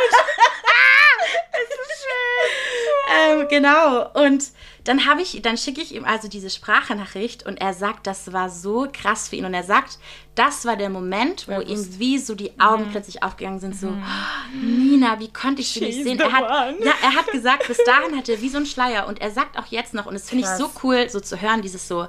Schön. 2.02 3.42
ähm, 3.42 3.48
genau. 3.50 4.10
Und 4.14 4.52
dann 4.86 5.08
habe 5.08 5.22
ich, 5.22 5.42
dann 5.42 5.58
schicke 5.58 5.82
ich 5.82 5.96
ihm 5.96 6.06
also 6.06 6.28
diese 6.28 6.50
Sprachnachricht 6.50 7.46
und 7.46 7.58
er 7.60 7.74
sagt, 7.74 8.06
das 8.06 8.32
war 8.34 8.50
so 8.50 8.88
krass 8.92 9.30
für 9.30 9.36
ihn. 9.36 9.46
Und 9.46 9.56
er 9.56 9.64
sagt, 9.64 9.98
das 10.36 10.66
war 10.66 10.76
der 10.76 10.90
Moment, 10.90 11.48
wo 11.48 11.60
ihm 11.62 12.00
wie 12.00 12.20
so 12.20 12.36
die 12.36 12.52
Augen 12.60 12.86
mhm. 12.86 12.92
plötzlich 12.92 13.24
aufgegangen 13.24 13.60
sind, 13.60 13.76
so, 13.76 13.88
oh, 13.88 14.56
Nina, 14.62 15.20
wie 15.20 15.32
konnte 15.32 15.62
ich 15.62 15.74
dich 15.74 15.82
nicht 15.82 16.04
sehen? 16.04 16.20
Er 16.20 16.32
hat, 16.32 16.76
ja, 16.84 16.94
er 17.02 17.16
hat 17.16 17.32
gesagt, 17.32 17.68
bis 17.68 17.78
dahin 17.86 18.18
hatte 18.18 18.34
er 18.34 18.42
wie 18.42 18.50
so 18.50 18.58
ein 18.58 18.66
Schleier 18.66 19.08
und 19.08 19.22
er 19.22 19.32
sagt 19.32 19.58
auch 19.58 19.66
jetzt 19.68 19.94
noch, 19.94 20.06
und 20.06 20.14
das 20.14 20.30
finde 20.30 20.44
ich 20.44 20.50
so 20.50 20.70
cool, 20.84 21.10
so 21.10 21.22
zu 21.22 21.42
hören, 21.42 21.62
dieses 21.62 21.88
so, 21.88 22.08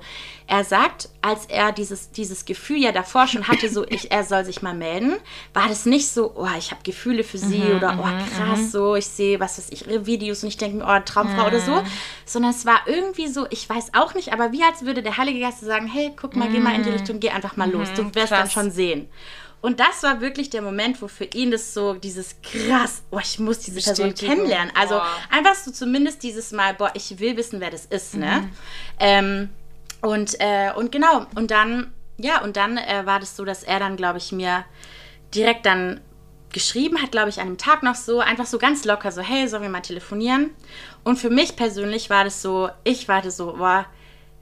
er 0.49 0.65
sagt, 0.65 1.09
als 1.23 1.47
er 1.47 1.73
dieses, 1.73 2.11
dieses 2.11 2.45
Gefühl 2.45 2.79
ja 2.79 2.93
davor 2.93 3.27
schon 3.29 3.47
hatte, 3.47 3.69
so, 3.69 3.87
ich, 3.87 4.11
er 4.11 4.25
soll 4.25 4.45
sich 4.45 4.61
mal 4.61 4.75
melden, 4.75 5.17
war 5.55 5.69
das 5.69 5.87
nicht 5.87 6.09
so, 6.09 6.33
oh, 6.37 6.49
ich 6.59 6.73
habe 6.73 6.83
Gefühle 6.83 7.23
für 7.23 7.39
sie 7.39 7.59
mhm, 7.59 7.77
oder, 7.77 7.99
oh, 8.01 8.07
mhm, 8.07 8.37
krass, 8.37 8.61
mhm. 8.61 8.69
so, 8.69 8.97
ich 8.97 9.07
sehe, 9.07 9.36
was 9.41 9.59
weiß 9.59 9.69
ich, 9.71 9.87
Videos 10.07 10.43
und 10.43 10.49
ich 10.49 10.57
denke 10.57 10.79
mir, 10.79 10.85
oh, 10.85 11.01
Traumfrau 11.05 11.47
oder 11.47 11.61
so, 11.61 11.83
sondern 12.25 12.51
es 12.53 12.67
war 12.67 12.81
irgendwie 12.87 13.29
so, 13.29 13.47
ich 13.51 13.69
weiß 13.69 13.93
auch 13.95 14.15
nicht, 14.15 14.33
aber 14.33 14.53
wie 14.53 14.63
als 14.63 14.85
würde 14.85 15.03
der 15.03 15.17
Heilige 15.17 15.41
Geist 15.41 15.61
sagen, 15.61 15.87
hey, 15.87 16.13
guck 16.17 16.37
mal, 16.37 16.49
geh 16.49 16.59
mal 16.59 16.75
in 16.75 16.83
die 16.83 16.91
Richtung, 16.91 17.21
geh 17.21 17.31
einfach 17.31 17.57
mal 17.57 17.71
los, 17.71 17.89
du 17.95 18.15
wirst 18.15 18.33
dann 18.33 18.51
schon 18.51 18.71
sehen. 18.71 19.09
Und 19.63 19.81
das 19.81 20.03
war 20.03 20.21
wirklich 20.21 20.51
der 20.51 20.63
Moment, 20.63 21.01
wo 21.03 21.09
für 21.09 21.25
ihn 21.25 21.51
das 21.51 21.75
so 21.75 21.95
dieses 21.95 22.37
krass, 22.41 23.03
oh, 23.11 23.19
ich 23.19 23.39
muss 23.39 23.61
diese 23.61 23.81
Person 23.81 24.15
kennenlernen. 24.15 24.71
Also 24.77 24.95
boah. 24.95 25.07
einfach 25.31 25.55
so 25.55 25.73
zumindest 25.73 26.23
dieses 26.23 26.53
Mal, 26.53 26.75
boah, 26.75 26.91
ich 26.95 27.19
will 27.19 27.37
wissen, 27.37 27.61
wer 27.61 27.71
das 27.71 27.87
ist, 27.87 28.15
ne? 28.15 28.43
Mhm. 28.43 28.51
Ähm, 29.01 29.49
und, 30.03 30.39
äh, 30.39 30.73
und 30.77 30.93
genau, 30.93 31.27
und 31.35 31.51
dann, 31.51 31.93
ja, 32.19 32.43
und 32.43 32.57
dann 32.57 32.77
äh, 32.77 33.07
war 33.07 33.19
das 33.19 33.35
so, 33.35 33.45
dass 33.45 33.65
er 33.65 33.81
dann, 33.81 33.97
glaube 33.97 34.19
ich, 34.19 34.31
mir 34.31 34.65
direkt 35.35 35.67
dann 35.67 36.01
geschrieben 36.53 37.03
hat, 37.03 37.13
glaube 37.13 37.29
ich, 37.29 37.41
an 37.41 37.49
dem 37.49 37.59
Tag 37.59 37.83
noch 37.83 37.95
so, 37.95 38.21
einfach 38.21 38.47
so 38.47 38.59
ganz 38.59 38.85
locker, 38.85 39.13
so, 39.13 39.21
hey, 39.21 39.49
sollen 39.49 39.63
wir 39.63 39.69
mal 39.69 39.81
telefonieren? 39.81 40.51
Und 41.05 41.19
für 41.19 41.31
mich 41.31 41.57
persönlich 41.57 42.11
war 42.11 42.25
das 42.25 42.43
so, 42.43 42.71
ich 42.85 43.09
warte 43.09 43.31
so, 43.31 43.55
boah, 43.57 43.87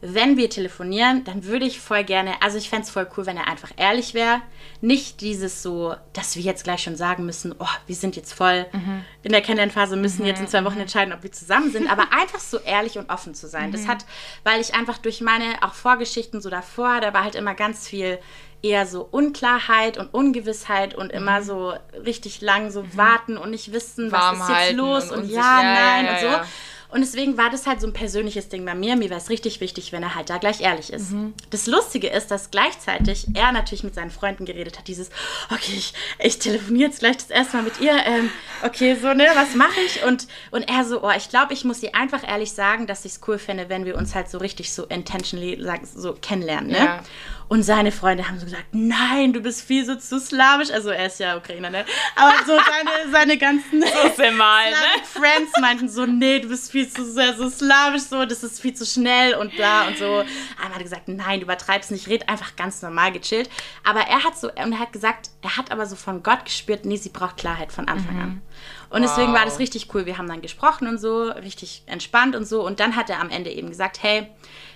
wenn 0.06 0.36
wir 0.36 0.50
telefonieren, 0.50 1.24
dann 1.24 1.44
würde 1.44 1.64
ich 1.64 1.80
voll 1.80 2.04
gerne, 2.04 2.42
also 2.42 2.58
ich 2.58 2.68
fände 2.68 2.84
es 2.84 2.90
voll 2.90 3.08
cool, 3.16 3.24
wenn 3.24 3.38
er 3.38 3.48
einfach 3.48 3.70
ehrlich 3.76 4.12
wäre. 4.12 4.42
Nicht 4.82 5.22
dieses 5.22 5.62
so, 5.62 5.94
dass 6.12 6.36
wir 6.36 6.42
jetzt 6.42 6.64
gleich 6.64 6.82
schon 6.82 6.96
sagen 6.96 7.24
müssen, 7.24 7.54
oh, 7.58 7.66
wir 7.86 7.96
sind 7.96 8.14
jetzt 8.14 8.34
voll 8.34 8.66
mhm. 8.72 9.02
in 9.22 9.32
der 9.32 9.40
Kennenlernphase, 9.40 9.96
müssen 9.96 10.22
mhm. 10.22 10.28
jetzt 10.28 10.40
in 10.40 10.48
zwei 10.48 10.62
Wochen 10.66 10.78
entscheiden, 10.78 11.14
ob 11.14 11.22
wir 11.22 11.32
zusammen 11.32 11.72
sind, 11.72 11.90
aber 11.90 12.08
einfach 12.12 12.40
so 12.40 12.58
ehrlich 12.58 12.98
und 12.98 13.08
offen 13.08 13.34
zu 13.34 13.48
sein. 13.48 13.68
Mhm. 13.68 13.72
Das 13.72 13.88
hat, 13.88 14.04
weil 14.42 14.60
ich 14.60 14.74
einfach 14.74 14.98
durch 14.98 15.22
meine 15.22 15.62
auch 15.62 15.72
Vorgeschichten 15.72 16.42
so 16.42 16.50
davor, 16.50 17.00
da 17.00 17.14
war 17.14 17.24
halt 17.24 17.34
immer 17.34 17.54
ganz 17.54 17.88
viel 17.88 18.18
eher 18.64 18.86
so 18.86 19.06
Unklarheit 19.10 19.98
und 19.98 20.12
Ungewissheit 20.12 20.94
und 20.94 21.12
immer 21.12 21.40
mhm. 21.40 21.44
so 21.44 21.72
richtig 22.04 22.40
lang 22.40 22.70
so 22.70 22.82
mhm. 22.82 22.96
warten 22.96 23.36
und 23.36 23.50
nicht 23.50 23.72
wissen, 23.72 24.10
was 24.10 24.40
ist 24.40 24.48
jetzt 24.48 24.72
los 24.72 25.10
und, 25.10 25.24
und 25.24 25.30
ja, 25.30 25.62
nein 25.62 26.06
ja, 26.06 26.20
ja, 26.20 26.36
und 26.38 26.44
so. 26.44 26.48
Und 26.94 27.00
deswegen 27.00 27.36
war 27.36 27.50
das 27.50 27.66
halt 27.66 27.80
so 27.80 27.88
ein 27.88 27.92
persönliches 27.92 28.48
Ding 28.50 28.64
bei 28.64 28.76
mir. 28.76 28.94
Mir 28.94 29.10
wäre 29.10 29.18
es 29.18 29.28
richtig 29.28 29.60
wichtig, 29.60 29.90
wenn 29.90 30.04
er 30.04 30.14
halt 30.14 30.30
da 30.30 30.38
gleich 30.38 30.60
ehrlich 30.60 30.92
ist. 30.92 31.10
Mhm. 31.10 31.34
Das 31.50 31.66
Lustige 31.66 32.06
ist, 32.06 32.30
dass 32.30 32.52
gleichzeitig 32.52 33.26
er 33.34 33.50
natürlich 33.50 33.82
mit 33.82 33.96
seinen 33.96 34.12
Freunden 34.12 34.44
geredet 34.44 34.78
hat. 34.78 34.86
Dieses, 34.86 35.08
okay, 35.50 35.72
ich, 35.76 35.92
ich 36.20 36.38
telefoniere 36.38 36.90
jetzt 36.90 37.00
gleich 37.00 37.16
das 37.16 37.30
erste 37.30 37.56
Mal 37.56 37.64
mit 37.64 37.80
ihr. 37.80 37.96
Ähm, 38.06 38.30
okay, 38.62 38.94
so, 38.94 39.12
ne, 39.12 39.26
was 39.34 39.56
mache 39.56 39.80
ich? 39.84 40.04
Und, 40.04 40.28
und 40.52 40.68
er 40.68 40.84
so, 40.84 41.02
oh, 41.02 41.10
ich 41.16 41.28
glaube, 41.30 41.52
ich 41.52 41.64
muss 41.64 41.82
ihr 41.82 41.96
einfach 41.96 42.22
ehrlich 42.22 42.52
sagen, 42.52 42.86
dass 42.86 43.04
ich 43.04 43.14
es 43.14 43.20
cool 43.26 43.38
fände, 43.38 43.68
wenn 43.68 43.84
wir 43.84 43.96
uns 43.96 44.14
halt 44.14 44.30
so 44.30 44.38
richtig 44.38 44.72
so 44.72 44.84
intentionally 44.84 45.60
so 45.96 46.12
kennenlernen, 46.12 46.70
ne? 46.70 46.78
Ja. 46.78 47.02
Und 47.48 47.62
seine 47.62 47.92
Freunde 47.92 48.26
haben 48.26 48.38
so 48.38 48.46
gesagt, 48.46 48.66
nein, 48.72 49.32
du 49.32 49.40
bist 49.40 49.62
viel 49.62 49.84
so 49.84 49.96
zu 49.96 50.18
slawisch. 50.18 50.70
Also 50.70 50.90
er 50.90 51.06
ist 51.06 51.20
ja 51.20 51.36
Ukrainer, 51.36 51.70
ne? 51.70 51.84
Aber 52.16 52.32
so 52.46 52.52
seine, 52.52 53.12
seine 53.12 53.38
ganzen 53.38 53.82
so 53.82 54.36
mal, 54.36 54.70
ne? 54.70 54.76
Friends 55.04 55.52
meinten 55.60 55.88
so, 55.88 56.06
nee, 56.06 56.40
du 56.40 56.48
bist 56.48 56.72
viel 56.72 56.88
zu 56.88 57.04
sehr 57.04 57.34
so 57.34 57.50
slawisch, 57.50 58.02
so, 58.02 58.24
das 58.24 58.42
ist 58.42 58.60
viel 58.60 58.74
zu 58.74 58.86
schnell 58.86 59.34
und 59.34 59.58
da 59.58 59.86
und 59.86 59.98
so. 59.98 60.24
Einmal 60.60 60.76
hat 60.76 60.82
gesagt, 60.82 61.08
nein, 61.08 61.40
du 61.40 61.44
übertreibst 61.44 61.90
nicht, 61.90 62.08
red 62.08 62.28
einfach 62.28 62.56
ganz 62.56 62.80
normal 62.82 63.12
gechillt. 63.12 63.50
Aber 63.84 64.00
er 64.00 64.24
hat 64.24 64.38
so, 64.38 64.48
und 64.48 64.72
er 64.72 64.78
hat 64.78 64.92
gesagt, 64.92 65.30
er 65.42 65.56
hat 65.56 65.70
aber 65.70 65.86
so 65.86 65.96
von 65.96 66.22
Gott 66.22 66.46
gespürt, 66.46 66.84
nee, 66.84 66.96
sie 66.96 67.10
braucht 67.10 67.36
Klarheit 67.36 67.72
von 67.72 67.88
Anfang 67.88 68.14
mhm. 68.14 68.22
an. 68.22 68.42
Und 68.90 69.02
wow. 69.02 69.10
deswegen 69.10 69.32
war 69.34 69.44
das 69.44 69.58
richtig 69.58 69.92
cool. 69.94 70.06
Wir 70.06 70.18
haben 70.18 70.28
dann 70.28 70.40
gesprochen 70.40 70.86
und 70.88 70.98
so, 70.98 71.24
richtig 71.24 71.82
entspannt 71.86 72.36
und 72.36 72.46
so. 72.46 72.64
Und 72.64 72.80
dann 72.80 72.96
hat 72.96 73.10
er 73.10 73.20
am 73.20 73.28
Ende 73.28 73.50
eben 73.50 73.68
gesagt, 73.68 74.02
hey, 74.02 74.28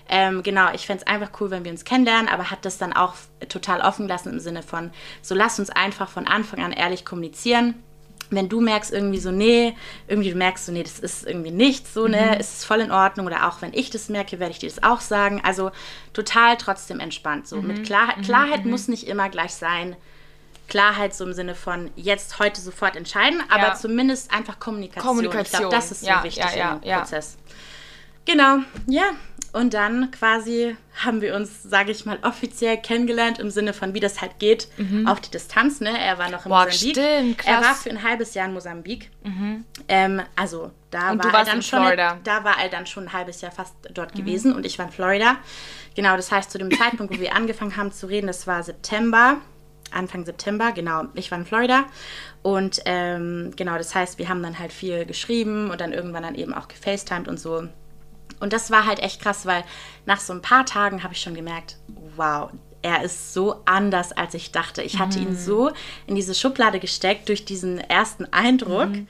ähm, 0.09 0.43
genau, 0.43 0.73
ich 0.73 0.87
fände 0.87 1.03
es 1.03 1.07
einfach 1.07 1.31
cool, 1.41 1.51
wenn 1.51 1.65
wir 1.65 1.73
uns 1.73 1.85
kennenlernen, 1.85 2.29
aber 2.29 2.51
hat 2.51 2.65
das 2.65 2.79
dann 2.79 2.93
auch 2.93 3.15
total 3.49 3.81
offen 3.81 4.07
gelassen 4.07 4.33
im 4.33 4.41
Sinne 4.41 4.63
von, 4.63 4.91
so 5.23 5.35
lass 5.35 5.59
uns 5.59 5.71
einfach 5.71 6.09
von 6.09 6.27
Anfang 6.27 6.63
an 6.65 6.73
ehrlich 6.73 7.05
kommunizieren. 7.05 7.75
Wenn 8.31 8.49
du 8.51 8.61
merkst 8.61 8.93
irgendwie 8.93 9.19
so, 9.19 9.31
nee, 9.31 9.75
irgendwie 10.07 10.31
du 10.31 10.37
merkst 10.37 10.67
so, 10.67 10.73
nee, 10.73 10.83
das 10.83 10.99
ist 10.99 11.27
irgendwie 11.27 11.51
nichts, 11.51 11.95
so, 11.95 12.09
ne, 12.09 12.33
mhm. 12.35 12.41
ist 12.41 12.59
es 12.59 12.65
voll 12.65 12.81
in 12.81 12.91
Ordnung 12.91 13.27
oder 13.27 13.49
auch 13.49 13.63
wenn 13.63 13.73
ich 13.73 13.91
das 13.91 14.09
merke, 14.09 14.39
werde 14.39 14.53
ich 14.53 14.59
dir 14.59 14.69
das 14.69 14.83
auch 14.83 15.01
sagen. 15.01 15.41
Also 15.45 15.71
total 16.13 16.57
trotzdem 16.57 17.01
entspannt, 17.01 17.49
so. 17.49 17.57
Mhm. 17.57 17.67
Mit 17.67 17.87
Klarheit, 17.87 18.19
mhm. 18.19 18.23
Klarheit 18.23 18.65
mhm. 18.65 18.71
muss 18.71 18.89
nicht 18.89 19.07
immer 19.09 19.29
gleich 19.31 19.55
sein, 19.55 19.97
Klarheit 20.69 21.15
so 21.15 21.25
im 21.25 21.33
Sinne 21.33 21.55
von 21.55 21.91
jetzt 21.97 22.39
heute 22.39 22.61
sofort 22.61 22.97
entscheiden, 22.97 23.43
aber 23.49 23.69
ja. 23.69 23.75
zumindest 23.75 24.33
einfach 24.33 24.59
Kommunikation. 24.61 25.09
Kommunikation. 25.09 25.45
Ich 25.45 25.59
glaube, 25.59 25.75
das 25.75 25.91
ist 25.91 26.01
so 26.01 26.07
ja, 26.07 26.23
wichtig 26.23 26.45
ja, 26.55 26.81
im 26.83 26.99
Prozess. 26.99 27.39
Genau, 28.27 28.59
ja. 28.87 29.13
Und 29.53 29.75
dann 29.75 30.11
quasi 30.11 30.77
haben 31.05 31.21
wir 31.21 31.35
uns, 31.35 31.63
sage 31.63 31.91
ich 31.91 32.05
mal, 32.05 32.19
offiziell 32.23 32.77
kennengelernt 32.77 33.39
im 33.39 33.51
Sinne 33.51 33.73
von, 33.73 33.95
wie 33.95 34.01
das 34.01 34.21
halt 34.21 34.39
geht, 34.39 34.69
mhm. 34.77 35.07
auf 35.07 35.21
die 35.21 35.31
Distanz. 35.31 35.81
Ne? 35.81 35.97
Er 35.99 36.19
war 36.19 36.29
noch 36.29 36.45
in 36.45 36.51
Boah, 36.51 36.65
Mosambik. 36.67 36.97
Stimmt, 36.97 37.39
krass. 37.39 37.51
Er 37.51 37.61
war 37.63 37.75
für 37.75 37.91
ein 37.91 38.03
halbes 38.03 38.35
Jahr 38.35 38.47
in 38.47 38.55
Mosambik. 38.55 39.11
Mhm. 39.25 39.65
Ähm, 39.89 40.23
also 40.37 40.71
da 40.91 41.13
und 41.13 41.25
war 41.25 41.35
er 41.35 41.45
dann 41.45 41.63
schon, 41.63 41.81
Florida. 41.81 42.19
da 42.25 42.45
war 42.45 42.61
er 42.61 42.69
dann 42.69 42.87
schon 42.87 43.05
ein 43.05 43.13
halbes 43.13 43.41
Jahr 43.41 43.53
fast 43.53 43.75
dort 43.93 44.15
mhm. 44.15 44.19
gewesen 44.19 44.55
und 44.55 44.67
ich 44.67 44.79
war 44.79 44.87
in 44.87 44.93
Florida. 44.93 45.37
Genau, 45.95 46.17
das 46.17 46.31
heißt, 46.31 46.51
zu 46.51 46.59
dem 46.59 46.71
Zeitpunkt, 46.71 47.17
wo 47.17 47.21
wir 47.21 47.35
angefangen 47.35 47.77
haben 47.77 47.93
zu 47.93 48.07
reden, 48.07 48.27
das 48.27 48.47
war 48.47 48.63
September. 48.63 49.39
Anfang 49.91 50.27
September, 50.27 50.73
genau, 50.73 51.05
ich 51.15 51.31
war 51.31 51.39
in 51.39 51.47
Florida 51.47 51.87
und 52.43 52.83
ähm, 52.85 53.53
genau, 53.57 53.79
das 53.79 53.95
heißt, 53.95 54.19
wir 54.19 54.29
haben 54.29 54.43
dann 54.43 54.59
halt 54.59 54.71
viel 54.71 55.07
geschrieben 55.07 55.71
und 55.71 55.81
dann 55.81 55.95
irgendwann 55.95 56.25
dann 56.25 56.35
eben 56.35 56.53
auch 56.53 56.69
gefacetimed 56.69 57.27
und 57.27 57.41
so 57.41 57.69
und 58.41 58.53
das 58.53 58.71
war 58.71 58.87
halt 58.87 59.01
echt 59.01 59.21
krass, 59.21 59.47
weil 59.47 59.65
nach 60.07 60.21
so 60.21 60.33
ein 60.33 60.43
paar 60.43 60.67
Tagen 60.67 61.03
habe 61.03 61.15
ich 61.15 61.21
schon 61.21 61.35
gemerkt, 61.35 61.77
wow, 62.17 62.51
er 62.83 63.03
ist 63.03 63.35
so 63.35 63.63
anders, 63.65 64.13
als 64.13 64.35
ich 64.35 64.53
dachte. 64.53 64.83
Ich 64.83 64.99
hatte 64.99 65.19
mhm. 65.19 65.29
ihn 65.29 65.37
so 65.37 65.71
in 66.07 66.15
diese 66.15 66.35
Schublade 66.35 66.79
gesteckt 66.79 67.29
durch 67.29 67.45
diesen 67.45 67.79
ersten 67.79 68.27
Eindruck. 68.33 68.91
Mhm. 68.91 69.09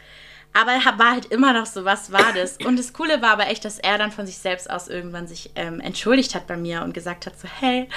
Aber 0.55 0.73
er 0.73 0.99
war 0.99 1.13
halt 1.13 1.27
immer 1.27 1.53
noch 1.53 1.67
so, 1.67 1.85
was 1.85 2.11
war 2.11 2.33
das? 2.35 2.57
Und 2.65 2.79
das 2.79 2.93
Coole 2.93 3.21
war 3.21 3.31
aber 3.31 3.49
echt, 3.49 3.65
dass 3.65 3.79
er 3.79 3.99
dann 3.99 4.11
von 4.11 4.27
sich 4.27 4.39
selbst 4.39 4.69
aus 4.71 4.89
irgendwann 4.89 5.29
sich 5.29 5.51
ähm, 5.55 5.79
entschuldigt 5.79 6.35
hat 6.35 6.47
bei 6.47 6.57
mir 6.57 6.83
und 6.83 6.95
gesagt 6.95 7.27
hat 7.27 7.39
so, 7.39 7.47
hey, 7.61 7.89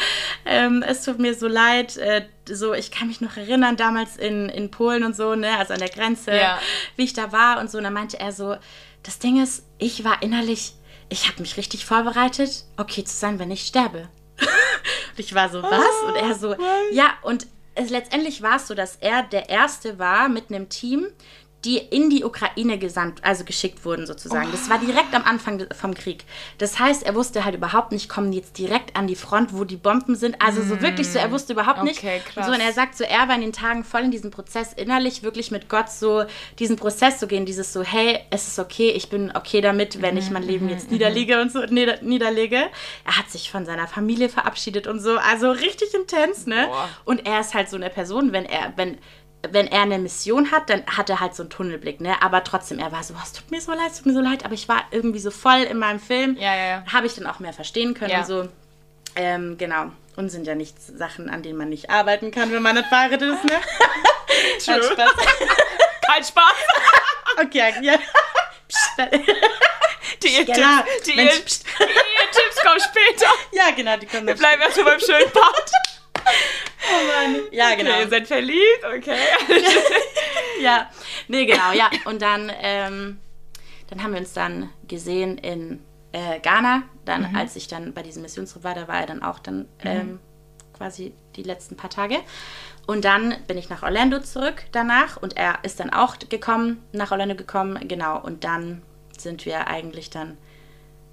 ähm, 0.46 0.84
es 0.86 1.04
tut 1.04 1.18
mir 1.18 1.34
so 1.34 1.48
leid, 1.48 1.96
äh, 1.98 2.26
so, 2.48 2.74
ich 2.74 2.92
kann 2.92 3.08
mich 3.08 3.22
noch 3.22 3.38
erinnern, 3.38 3.78
damals 3.78 4.18
in, 4.18 4.50
in 4.50 4.70
Polen 4.70 5.04
und 5.04 5.16
so, 5.16 5.34
ne, 5.34 5.58
also 5.58 5.74
an 5.74 5.80
der 5.80 5.90
Grenze, 5.90 6.36
ja. 6.36 6.60
wie 6.98 7.06
ich 7.06 7.14
da 7.14 7.32
war 7.32 7.60
und 7.60 7.72
so. 7.72 7.78
Und 7.78 7.86
dann 7.86 7.94
meinte 7.94 8.20
er 8.20 8.34
so, 8.34 8.58
das 9.02 9.18
Ding 9.18 9.42
ist, 9.42 9.66
ich 9.80 10.04
war 10.04 10.22
innerlich 10.22 10.74
ich 11.12 11.28
habe 11.28 11.42
mich 11.42 11.58
richtig 11.58 11.86
vorbereitet, 11.86 12.64
okay 12.78 13.04
zu 13.04 13.16
sein, 13.16 13.38
wenn 13.38 13.52
ich 13.52 13.68
sterbe. 13.68 14.08
und 14.40 15.20
ich 15.20 15.36
war 15.36 15.50
so, 15.50 15.62
was? 15.62 16.08
Und 16.08 16.16
er 16.16 16.36
so, 16.36 16.56
ja, 16.94 17.14
und 17.22 17.48
es, 17.76 17.90
letztendlich 17.90 18.42
war 18.42 18.56
es 18.56 18.68
so, 18.68 18.74
dass 18.74 18.96
er 18.96 19.24
der 19.24 19.50
Erste 19.50 20.00
war 20.00 20.30
mit 20.30 20.50
einem 20.50 20.70
Team, 20.70 21.08
die 21.66 21.78
in 21.78 22.10
die 22.10 22.24
Ukraine 22.24 22.80
gesandt, 22.80 23.24
also 23.24 23.44
geschickt 23.44 23.86
wurden 23.86 24.08
sozusagen. 24.08 24.48
Oh. 24.48 24.52
Das 24.52 24.70
war 24.70 24.80
direkt 24.80 25.14
am 25.14 25.24
Anfang 25.24 25.66
vom 25.80 25.94
Krieg. 25.94 26.24
Das 26.58 26.80
heißt, 26.80 27.04
er 27.04 27.14
wusste 27.14 27.46
halt 27.46 27.56
überhaupt 27.56 27.92
nicht, 27.92 28.10
kommen 28.10 28.32
die 28.32 28.40
jetzt 28.40 28.58
direkt 28.58 28.96
an 28.96 29.06
die 29.06 29.16
Front, 29.16 29.54
wo 29.54 29.64
die 29.64 29.76
Bomben 29.76 30.16
sind. 30.16 30.42
Also 30.42 30.64
so 30.64 30.82
wirklich 30.82 31.08
so, 31.10 31.20
er 31.20 31.28
mm. 31.28 31.32
wusste 31.32 31.54
überhaupt 31.54 31.84
nicht. 31.84 32.00
Okay, 32.00 32.22
krass. 32.26 32.48
So, 32.48 32.52
und 32.52 32.60
er 32.60 32.74
sagt 32.74 32.98
so, 32.98 33.04
er 33.04 33.28
war 33.28 33.36
in 33.36 33.42
den 33.42 33.54
Tagen 33.54 33.84
voll 33.84 34.02
in 34.02 34.12
diesem 34.12 34.32
Prozess 34.32 34.74
innerlich 34.74 35.22
wirklich 35.22 35.52
mit 35.52 35.70
Gott 35.70 35.90
so 35.90 36.24
diesen 36.58 36.78
Prozess 36.78 37.20
zu 37.20 37.28
gehen, 37.28 37.46
dieses 37.46 37.74
so, 37.74 37.84
hey, 37.84 38.20
es 38.32 38.48
ist 38.48 38.58
okay, 38.58 38.90
ich 38.90 39.10
bin 39.10 39.32
okay 39.36 39.62
damit, 39.62 40.02
wenn 40.02 40.18
ich 40.18 40.32
mein 40.32 40.44
Leben 40.44 40.68
jetzt 40.68 40.88
mhm, 40.88 40.94
niederlege 40.94 41.42
und 41.42 41.52
so 41.52 41.64
nieder, 41.66 42.02
niederlege. 42.02 42.70
Er 43.06 43.18
hat 43.18 43.30
sich 43.30 43.52
von 43.52 43.66
seiner 43.66 43.88
Familie 43.88 44.30
verabschiedet 44.30 44.88
und 44.88 45.00
so, 45.00 45.18
also 45.18 45.52
richtig 45.52 45.94
intens, 45.94 46.48
ne? 46.48 46.68
Boah. 46.68 46.90
Und 47.06 47.28
er 47.28 47.40
ist 47.40 47.54
halt 47.54 47.70
so 47.70 47.76
eine 47.76 47.90
Person, 47.90 48.34
wenn 48.34 48.46
er, 48.46 48.74
wenn 48.78 48.98
wenn 49.50 49.68
er 49.68 49.82
eine 49.82 49.98
Mission 50.00 50.52
hat, 50.52 50.70
dann 50.70 50.86
hat 50.86 51.10
er 51.10 51.20
halt 51.20 51.36
so 51.36 51.44
einen 51.44 51.50
Tunnelblick, 51.50 52.00
ne? 52.02 52.22
Aber 52.22 52.44
trotzdem, 52.44 52.80
er 52.80 52.92
war 52.92 53.04
so, 53.04 53.16
es 53.24 53.34
tut 53.34 53.50
mir 53.52 53.62
so 53.62 53.72
leid, 53.72 53.92
es 53.92 53.98
tut 53.98 54.06
mir 54.08 54.14
so 54.14 54.22
leid, 54.22 54.46
aber 54.46 54.54
ich 54.54 54.70
war 54.70 54.84
irgendwie 54.92 55.20
so 55.20 55.32
voll 55.32 55.62
in 55.62 55.78
meinem 55.78 56.00
Film. 56.00 56.38
Ja, 56.40 56.56
ja, 56.56 56.68
ja. 56.68 56.84
Habe 56.92 57.08
ich 57.08 57.16
dann 57.16 57.28
auch 57.28 57.40
mehr 57.40 57.54
verstehen 57.54 57.94
können 57.94 58.16
und 58.16 58.26
so. 58.26 58.48
Ähm, 59.16 59.58
genau. 59.58 59.92
Und 60.16 60.30
sind 60.30 60.46
ja 60.46 60.56
nicht 60.56 60.80
Sachen, 60.82 61.30
an 61.30 61.42
denen 61.42 61.58
man 61.58 61.70
nicht 61.70 61.90
arbeiten 61.90 62.32
kann, 62.32 62.52
wenn 62.52 62.62
man 62.62 62.76
nicht 62.76 62.88
verheiratet 62.88 63.34
ist, 63.34 63.44
ne? 63.46 63.60
True. 64.64 64.84
Spaß. 64.84 65.12
Kein 66.06 66.24
Spaß. 66.24 66.54
okay, 67.42 67.74
ja. 67.82 67.98
Die 70.22 70.28
Ehetipps 70.28 70.58
genau. 70.58 70.84
die 71.06 71.20
Ehe 71.20 71.30
kommen 72.64 72.80
später. 72.80 73.32
Ja, 73.52 73.72
genau, 73.76 73.98
die 73.98 74.06
kommen 74.06 74.28
Wir 74.28 74.36
bleiben 74.36 74.62
erstmal 74.62 74.86
beim 74.86 75.00
schönen 75.00 75.32
Part. 75.32 75.72
Oh 76.26 77.08
Mann. 77.08 77.42
Ja, 77.52 77.76
genau. 77.76 77.92
Okay, 77.92 78.02
ihr 78.02 78.10
seid 78.10 78.28
verliebt, 78.28 78.84
okay. 78.86 79.18
ja, 80.62 80.90
nee, 81.28 81.46
genau, 81.46 81.72
ja. 81.74 81.90
Und 82.06 82.22
dann, 82.22 82.52
ähm, 82.62 83.20
dann 83.90 84.04
haben 84.04 84.14
wir 84.14 84.20
uns 84.20 84.34
dann 84.34 84.70
gesehen 84.88 85.38
in 85.38 85.84
äh, 86.12 86.40
Ghana. 86.40 86.84
Dann, 87.06 87.30
mhm. 87.30 87.36
als 87.36 87.56
ich 87.56 87.68
dann 87.68 87.94
bei 87.94 88.04
diesem 88.04 88.22
Missionstrip 88.22 88.64
war, 88.64 88.76
da 88.76 88.88
war 88.88 89.02
er 89.02 89.08
dann 89.08 89.24
auch 89.24 89.40
dann 89.40 89.60
mhm. 89.60 89.68
ähm, 89.86 90.20
quasi 90.78 91.14
die 91.36 91.44
letzten 91.44 91.78
paar 91.78 91.90
Tage. 91.90 92.18
Und 92.88 93.06
dann 93.06 93.36
bin 93.48 93.58
ich 93.58 93.70
nach 93.70 93.84
Orlando 93.84 94.20
zurück 94.20 94.64
danach 94.72 95.18
und 95.18 95.38
er 95.38 95.60
ist 95.64 95.80
dann 95.80 95.92
auch 95.92 96.18
gekommen, 96.18 96.84
nach 96.92 97.12
Orlando 97.12 97.36
gekommen, 97.36 97.88
genau. 97.88 98.20
Und 98.20 98.44
dann 98.44 98.82
sind 99.18 99.46
wir 99.46 99.68
eigentlich 99.68 100.10
dann 100.10 100.38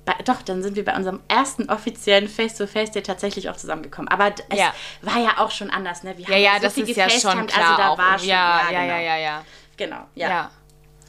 bei, 0.09 0.23
doch, 0.25 0.41
dann 0.41 0.63
sind 0.63 0.75
wir 0.75 0.85
bei 0.87 0.97
unserem 0.97 1.21
ersten 1.29 1.69
offiziellen 1.69 2.29
Face-to-Face-Day 2.29 3.03
tatsächlich 3.03 3.51
auch 3.51 3.57
zusammengekommen. 3.57 4.09
Aber 4.09 4.33
es 4.49 4.59
ja. 4.59 4.73
war 5.03 5.19
ja 5.19 5.37
auch 5.37 5.51
schon 5.51 5.69
anders, 5.69 6.03
ne? 6.03 6.17
Wir 6.17 6.27
ja, 6.31 6.37
ja, 6.37 6.55
so 6.55 6.63
das 6.63 6.79
ist 6.79 6.97
ja 6.97 7.11
schon 7.11 7.31
also 7.31 7.47
klar. 7.47 7.69
Also 7.69 7.83
da 7.83 7.89
auch, 7.91 7.99
war 7.99 8.19
schon, 8.19 8.29
ja, 8.29 8.71
ja, 8.71 8.73
ja, 8.73 8.81
genau. 8.81 9.03
ja, 9.03 9.17
ja, 9.17 9.45
Genau, 9.77 10.07
ja. 10.15 10.29
ja. 10.29 10.51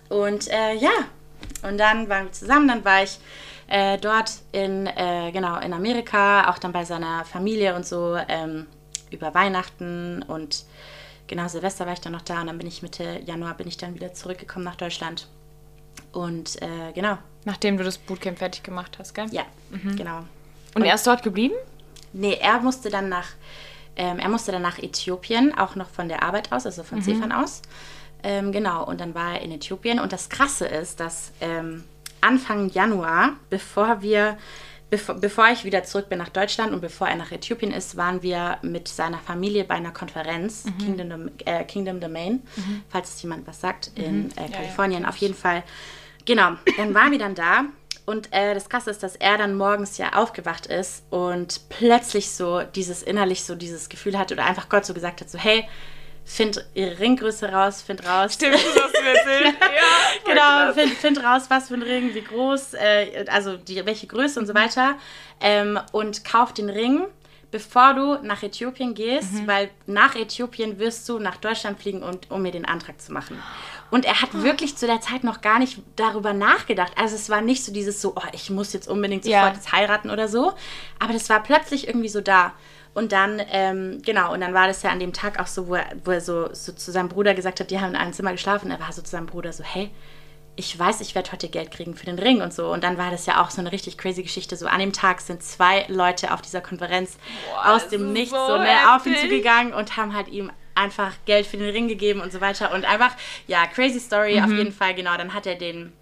Und 0.10 0.50
äh, 0.50 0.74
ja, 0.74 0.92
und 1.64 1.78
dann 1.78 2.10
waren 2.10 2.26
wir 2.26 2.32
zusammen, 2.34 2.68
dann 2.68 2.84
war 2.84 3.04
ich 3.04 3.20
äh, 3.68 3.98
dort 3.98 4.34
in, 4.52 4.86
äh, 4.88 5.32
genau, 5.32 5.60
in 5.60 5.72
Amerika, 5.72 6.50
auch 6.50 6.60
dann 6.60 6.74
bei 6.74 6.84
seiner 6.84 7.24
Familie 7.24 7.76
und 7.76 7.86
so, 7.86 8.18
ähm, 8.28 8.68
über 9.12 9.34
Weihnachten 9.34 10.24
und 10.24 10.66
genau, 11.28 11.48
Silvester 11.48 11.86
war 11.86 11.94
ich 11.94 12.02
dann 12.02 12.12
noch 12.12 12.22
da 12.22 12.42
und 12.42 12.48
dann 12.48 12.58
bin 12.58 12.68
ich 12.68 12.82
Mitte 12.82 13.22
Januar 13.26 13.54
bin 13.54 13.68
ich 13.68 13.78
dann 13.78 13.96
wieder 13.96 14.14
zurückgekommen 14.14 14.66
nach 14.66 14.76
Deutschland. 14.76 15.28
Und 16.12 16.62
äh, 16.62 16.92
genau, 16.94 17.18
Nachdem 17.50 17.78
du 17.78 17.84
das 17.84 17.98
Bootcamp 17.98 18.38
fertig 18.38 18.62
gemacht 18.62 18.98
hast, 19.00 19.16
gell? 19.16 19.26
Ja, 19.32 19.44
mhm. 19.72 19.96
genau. 19.96 20.20
Und, 20.20 20.28
Und 20.76 20.84
er 20.84 20.94
ist 20.94 21.08
dort 21.08 21.24
geblieben? 21.24 21.56
Nee, 22.14 22.38
er 22.40 22.60
musste 22.60 22.92
dann 22.92 23.10
nach, 23.10 23.30
ähm, 23.96 24.20
er 24.20 24.30
musste 24.30 24.52
dann 24.52 24.62
nach 24.62 24.78
Äthiopien, 24.78 25.58
auch 25.58 25.76
noch 25.76 25.90
von 25.90 26.10
der 26.10 26.22
Arbeit 26.22 26.52
aus, 26.52 26.68
also 26.68 26.84
von 26.84 27.00
mhm. 27.00 27.32
Aus. 27.32 27.64
Ähm, 28.22 28.52
genau, 28.52 28.86
und 28.86 29.02
dann 29.02 29.16
war 29.16 29.34
er 29.34 29.42
in 29.42 29.52
Äthiopien. 29.52 30.00
Und 30.00 30.14
das 30.14 30.30
Krasse 30.30 30.68
ist, 30.68 31.00
dass 31.00 31.32
ähm, 31.42 31.86
Anfang 32.22 32.70
Januar, 32.70 33.32
bevor 33.50 34.04
wir, 34.04 34.38
bevor, 34.92 35.16
bevor 35.16 35.48
ich 35.50 35.66
wieder 35.66 35.84
zurück 35.84 36.08
bin 36.08 36.20
nach 36.20 36.30
Deutschland 36.30 36.72
und 36.72 36.82
bevor 36.82 37.08
er 37.08 37.16
nach 37.16 37.32
Äthiopien 37.32 37.72
ist, 37.72 37.98
waren 37.98 38.22
wir 38.22 38.60
mit 38.62 38.88
seiner 38.88 39.18
Familie 39.18 39.64
bei 39.64 39.74
einer 39.74 39.92
Konferenz, 39.92 40.66
mhm. 40.66 40.78
Kingdom, 40.78 41.32
äh, 41.46 41.64
Kingdom 41.64 42.00
Domain, 42.00 42.44
mhm. 42.58 42.84
falls 42.90 43.16
es 43.16 43.22
jemand 43.24 43.48
was 43.48 43.60
sagt, 43.60 43.90
in 43.96 44.26
mhm. 44.26 44.30
äh, 44.36 44.50
Kalifornien. 44.50 45.02
Ja, 45.02 45.08
ja. 45.08 45.10
Auf 45.10 45.18
jeden 45.18 45.36
Fall 45.36 45.64
Genau, 46.30 46.52
dann 46.78 46.94
waren 46.94 47.12
wir 47.12 47.18
dann 47.18 47.34
da 47.34 47.66
und 48.06 48.32
äh, 48.32 48.54
das 48.54 48.70
Krasse 48.70 48.92
ist, 48.92 49.02
dass 49.02 49.16
er 49.16 49.40
dann 49.40 49.58
morgens 49.58 49.98
ja 49.98 50.14
aufgewacht 50.14 50.68
ist 50.68 51.02
und 51.10 51.62
plötzlich 51.70 52.30
so 52.30 52.62
dieses 52.62 53.02
innerlich 53.02 53.44
so 53.44 53.56
dieses 53.56 53.90
Gefühl 53.90 54.16
hatte 54.16 54.36
oder 54.36 54.46
einfach 54.46 54.70
Gott 54.70 54.86
so 54.86 54.94
gesagt 54.94 55.22
hat, 55.22 55.30
so 55.32 55.40
hey, 55.40 55.68
find 56.24 56.64
ihre 56.76 57.00
Ringgröße 57.00 57.52
raus, 57.52 57.82
find 57.82 58.08
raus. 58.08 58.36
Stimmt, 58.36 58.54
das 58.54 58.84
hast 58.84 58.96
du 58.96 59.02
erzählt. 59.02 59.56
ja, 59.60 60.32
genau, 60.32 60.74
find, 60.76 60.94
find, 61.00 61.24
raus, 61.24 61.46
was 61.50 61.70
für 61.70 61.74
ein 61.74 61.82
Ring, 61.82 62.14
wie 62.14 62.22
groß, 62.22 62.76
äh, 62.76 63.26
also 63.28 63.58
die, 63.58 63.84
welche 63.88 64.06
Größe 64.06 64.40
und 64.40 64.46
so 64.46 64.54
weiter. 64.54 65.00
Ähm, 65.42 65.80
und 65.94 66.24
kauf 66.26 66.54
den 66.54 66.70
Ring, 66.70 67.06
bevor 67.50 67.96
du 67.96 68.20
nach 68.22 68.44
Äthiopien 68.44 68.94
gehst, 68.94 69.34
mhm. 69.34 69.48
weil 69.48 69.72
nach 69.88 70.14
Äthiopien 70.14 70.78
wirst 70.78 71.10
du 71.10 71.18
nach 71.18 71.38
Deutschland 71.38 71.82
fliegen, 71.82 72.04
und, 72.04 72.30
um 72.30 72.44
mir 72.44 72.52
den 72.52 72.66
Antrag 72.66 73.02
zu 73.02 73.12
machen. 73.12 73.42
Und 73.92 74.06
er 74.06 74.22
hat 74.22 74.34
wirklich 74.34 74.76
zu 74.78 74.86
der 74.86 75.02
Zeit 75.02 75.24
noch 75.24 75.42
gar 75.42 75.60
nicht 75.60 75.82
darüber 75.96 76.34
nachgedacht. 76.34 76.94
Also 76.96 77.16
es 77.16 77.30
war 77.30 77.42
nicht 77.42 77.64
so 77.64 77.74
dieses 77.74 78.02
so, 78.02 78.14
oh, 78.16 78.28
ich 78.34 78.50
muss 78.50 78.74
jetzt 78.74 78.88
unbedingt 78.88 79.24
sofort 79.24 79.42
ja. 79.42 79.54
jetzt 79.54 79.72
heiraten 79.72 80.10
oder 80.10 80.28
so. 80.28 80.54
Aber 81.00 81.14
das 81.14 81.30
war 81.30 81.42
plötzlich 81.42 81.88
irgendwie 81.88 82.10
so 82.10 82.22
da. 82.22 82.54
Und 82.94 83.12
dann, 83.12 83.42
ähm, 83.52 84.02
genau, 84.04 84.34
und 84.34 84.42
dann 84.42 84.54
war 84.54 84.68
das 84.68 84.84
ja 84.84 84.90
an 84.90 85.00
dem 85.00 85.14
Tag 85.14 85.40
auch 85.40 85.48
so, 85.48 85.68
wo 85.68 85.76
er, 85.76 85.86
wo 86.04 86.12
er 86.12 86.22
so, 86.22 86.54
so 86.54 86.72
zu 86.72 86.92
seinem 86.92 87.10
Bruder 87.10 87.34
gesagt 87.34 87.60
hat, 87.60 87.72
die 87.72 87.80
haben 87.80 87.92
in 87.92 87.96
einem 87.96 88.14
Zimmer 88.14 88.32
geschlafen. 88.32 88.72
Er 88.72 88.80
war 88.80 88.92
so 88.92 89.02
zu 89.02 89.12
seinem 89.12 89.28
Bruder 89.28 89.54
so, 89.54 89.64
hey, 89.64 89.92
ich 90.56 90.78
weiß, 90.78 91.00
ich 91.00 91.16
werde 91.16 91.32
heute 91.32 91.48
Geld 91.48 91.72
kriegen 91.72 91.96
für 91.96 92.06
den 92.06 92.20
Ring 92.20 92.42
und 92.42 92.54
so. 92.54 92.70
Und 92.72 92.84
dann 92.84 92.98
war 92.98 93.12
das 93.12 93.26
ja 93.26 93.42
auch 93.42 93.50
so 93.50 93.62
eine 93.62 93.72
richtig 93.72 93.98
crazy 93.98 94.24
Geschichte. 94.24 94.58
So 94.58 94.68
an 94.68 94.80
dem 94.80 94.92
Tag 94.92 95.22
sind 95.22 95.42
zwei 95.42 95.86
Leute 95.88 96.34
auf 96.34 96.42
dieser 96.42 96.60
Konferenz 96.60 97.18
Boah, 97.50 97.76
aus 97.76 97.88
dem 97.88 98.12
Nichts 98.12 98.32
so, 98.32 98.48
so 98.48 98.58
ne, 98.58 98.94
auf 98.94 99.06
ihn 99.06 99.16
zugegangen 99.16 99.74
und 99.74 99.96
haben 99.96 100.14
halt 100.14 100.28
ihm 100.28 100.52
einfach 100.76 101.14
Geld 101.26 101.46
für 101.46 101.58
den 101.58 101.70
Ring 101.70 101.88
gegeben 101.88 102.22
und 102.22 102.32
so 102.32 102.42
weiter. 102.42 102.74
Und 102.74 102.86
einfach, 102.86 103.16
ja, 103.48 103.66
crazy 103.68 104.00
Story 104.00 104.38
mhm. 104.40 104.44
auf 104.44 104.52
jeden 104.52 104.72
Fall, 104.72 104.94
genau. 104.94 105.16
Dann 105.18 105.34
hat 105.34 105.46
er 105.46 105.56
den 105.56 105.94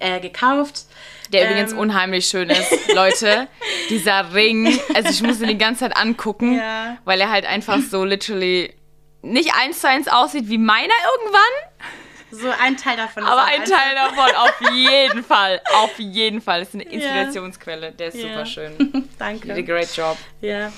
äh, 0.00 0.20
gekauft. 0.20 0.86
Der 1.32 1.42
ähm, 1.42 1.50
übrigens 1.50 1.72
unheimlich 1.72 2.26
schön 2.26 2.50
ist, 2.50 2.94
Leute. 2.94 3.48
Dieser 3.90 4.34
Ring, 4.34 4.78
also 4.94 5.10
ich 5.10 5.22
muss 5.22 5.40
ihn 5.40 5.48
die 5.48 5.58
ganze 5.58 5.80
Zeit 5.80 5.96
angucken, 5.96 6.58
ja. 6.58 6.98
weil 7.04 7.20
er 7.20 7.30
halt 7.30 7.46
einfach 7.46 7.80
so 7.80 8.04
literally 8.04 8.74
nicht 9.22 9.52
eins 9.54 9.80
zu 9.80 9.88
eins 9.88 10.08
aussieht 10.08 10.48
wie 10.48 10.58
meiner 10.58 10.94
irgendwann. 11.18 11.96
So 12.30 12.50
ein 12.50 12.76
Teil 12.76 12.96
davon. 12.96 13.22
Aber 13.22 13.44
ein 13.44 13.64
Teil 13.64 13.94
davon, 13.94 14.34
auf 14.36 14.72
jeden 14.72 15.22
Fall. 15.28 15.60
Auf 15.74 15.98
jeden 15.98 16.40
Fall. 16.40 16.60
Das 16.60 16.68
ist 16.68 16.74
eine 16.74 16.84
Inspirationsquelle. 16.84 17.92
Der 17.92 18.08
ist 18.08 18.16
yeah. 18.16 18.28
super 18.28 18.46
schön. 18.46 19.08
Danke. 19.18 19.48
You 19.48 19.54
did 19.54 19.64
a 19.64 19.72
great 19.72 19.96
job. 19.96 20.16
Ja. 20.40 20.72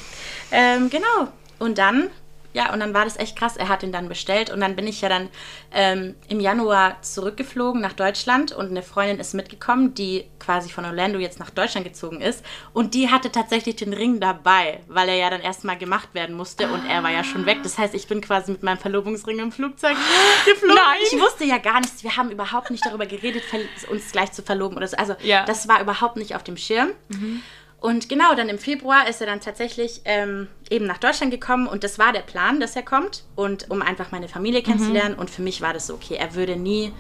Ähm, 0.53 0.91
genau. 0.91 1.29
Und 1.59 1.79
dann 1.79 2.11
ja, 2.59 2.73
und 2.73 2.81
dann 2.81 2.93
war 2.93 3.05
das 3.05 3.17
echt 3.17 3.37
krass. 3.37 3.57
Er 3.57 3.69
hat 3.69 3.85
ihn 3.85 3.93
dann 3.93 4.09
bestellt 4.09 4.51
und 4.51 4.61
dann 4.61 4.75
bin 4.75 4.89
ich 4.89 5.01
ja 5.01 5.09
dann 5.09 5.29
ähm, 5.71 6.17
im 6.29 6.41
Januar 6.41 7.01
zurückgeflogen 7.03 7.81
nach 7.81 7.93
Deutschland 7.93 8.51
und 8.51 8.71
eine 8.71 8.83
Freundin 8.83 9.21
ist 9.21 9.33
mitgekommen, 9.33 9.95
die 9.95 10.25
quasi 10.41 10.69
von 10.69 10.85
Orlando 10.85 11.21
jetzt 11.21 11.39
nach 11.39 11.51
Deutschland 11.51 11.87
gezogen 11.87 12.21
ist 12.21 12.45
und 12.73 12.95
die 12.95 13.11
hatte 13.11 13.31
tatsächlich 13.31 13.77
den 13.77 13.93
Ring 13.93 14.19
dabei, 14.19 14.81
weil 14.89 15.09
er 15.09 15.15
ja 15.15 15.31
dann 15.31 15.41
erstmal 15.41 15.79
gemacht 15.79 16.15
werden 16.15 16.35
musste 16.35 16.67
und 16.67 16.85
er 16.85 17.05
war 17.05 17.13
ja 17.13 17.23
schon 17.23 17.47
weg. 17.47 17.59
Das 17.63 17.79
heißt, 17.79 17.95
ich 17.95 18.09
bin 18.09 18.21
quasi 18.23 18.51
mit 18.51 18.65
meinem 18.65 18.79
Verlobungsring 18.79 19.39
im 19.39 19.53
Flugzeug 19.53 19.97
geflogen. 20.45 20.75
Nein. 20.75 20.99
Ich 21.13 21.21
wusste 21.21 21.45
ja 21.45 21.59
gar 21.59 21.79
nichts. 21.79 22.03
Wir 22.03 22.17
haben 22.17 22.33
überhaupt 22.33 22.73
nicht 22.73 22.85
darüber 22.85 23.07
geredet, 23.07 23.45
uns 23.89 24.11
gleich 24.11 24.33
zu 24.33 24.43
verloben 24.43 24.77
oder 24.77 24.89
so. 24.89 24.97
Also 24.97 25.15
ja. 25.23 25.45
das 25.45 25.69
war 25.69 25.81
überhaupt 25.81 26.17
nicht 26.17 26.35
auf 26.35 26.43
dem 26.43 26.57
Schirm. 26.57 26.89
Mhm. 27.07 27.41
Und 27.81 28.09
genau, 28.09 28.35
dann 28.35 28.49
im 28.49 28.59
Februar 28.59 29.09
ist 29.09 29.21
er 29.21 29.29
dann 29.29 29.41
tatsächlich 29.41 30.01
ähm, 30.05 30.49
eben 30.69 30.87
nach 30.87 30.99
Deutschland 30.99 31.31
gekommen 31.31 31.69
und 31.69 31.85
das 31.85 31.99
war 31.99 32.13
der 32.13 32.23
Plan, 32.23 32.59
dass 32.59 32.75
er 32.75 32.83
kommt 32.83 33.23
und 33.37 33.71
um 33.71 33.83
einfach 33.83 34.11
meine 34.11 34.29
Familie 34.29 34.63
kennenzulernen. 34.63 35.15
Mhm. 35.15 35.21
Und 35.21 35.31
für 35.31 35.43
mich 35.43 35.61
war 35.61 35.73
das 35.73 35.87
so, 35.87 35.95
okay, 35.95 36.17
er 36.17 36.35
würde 36.35 36.57
nie 36.57 36.93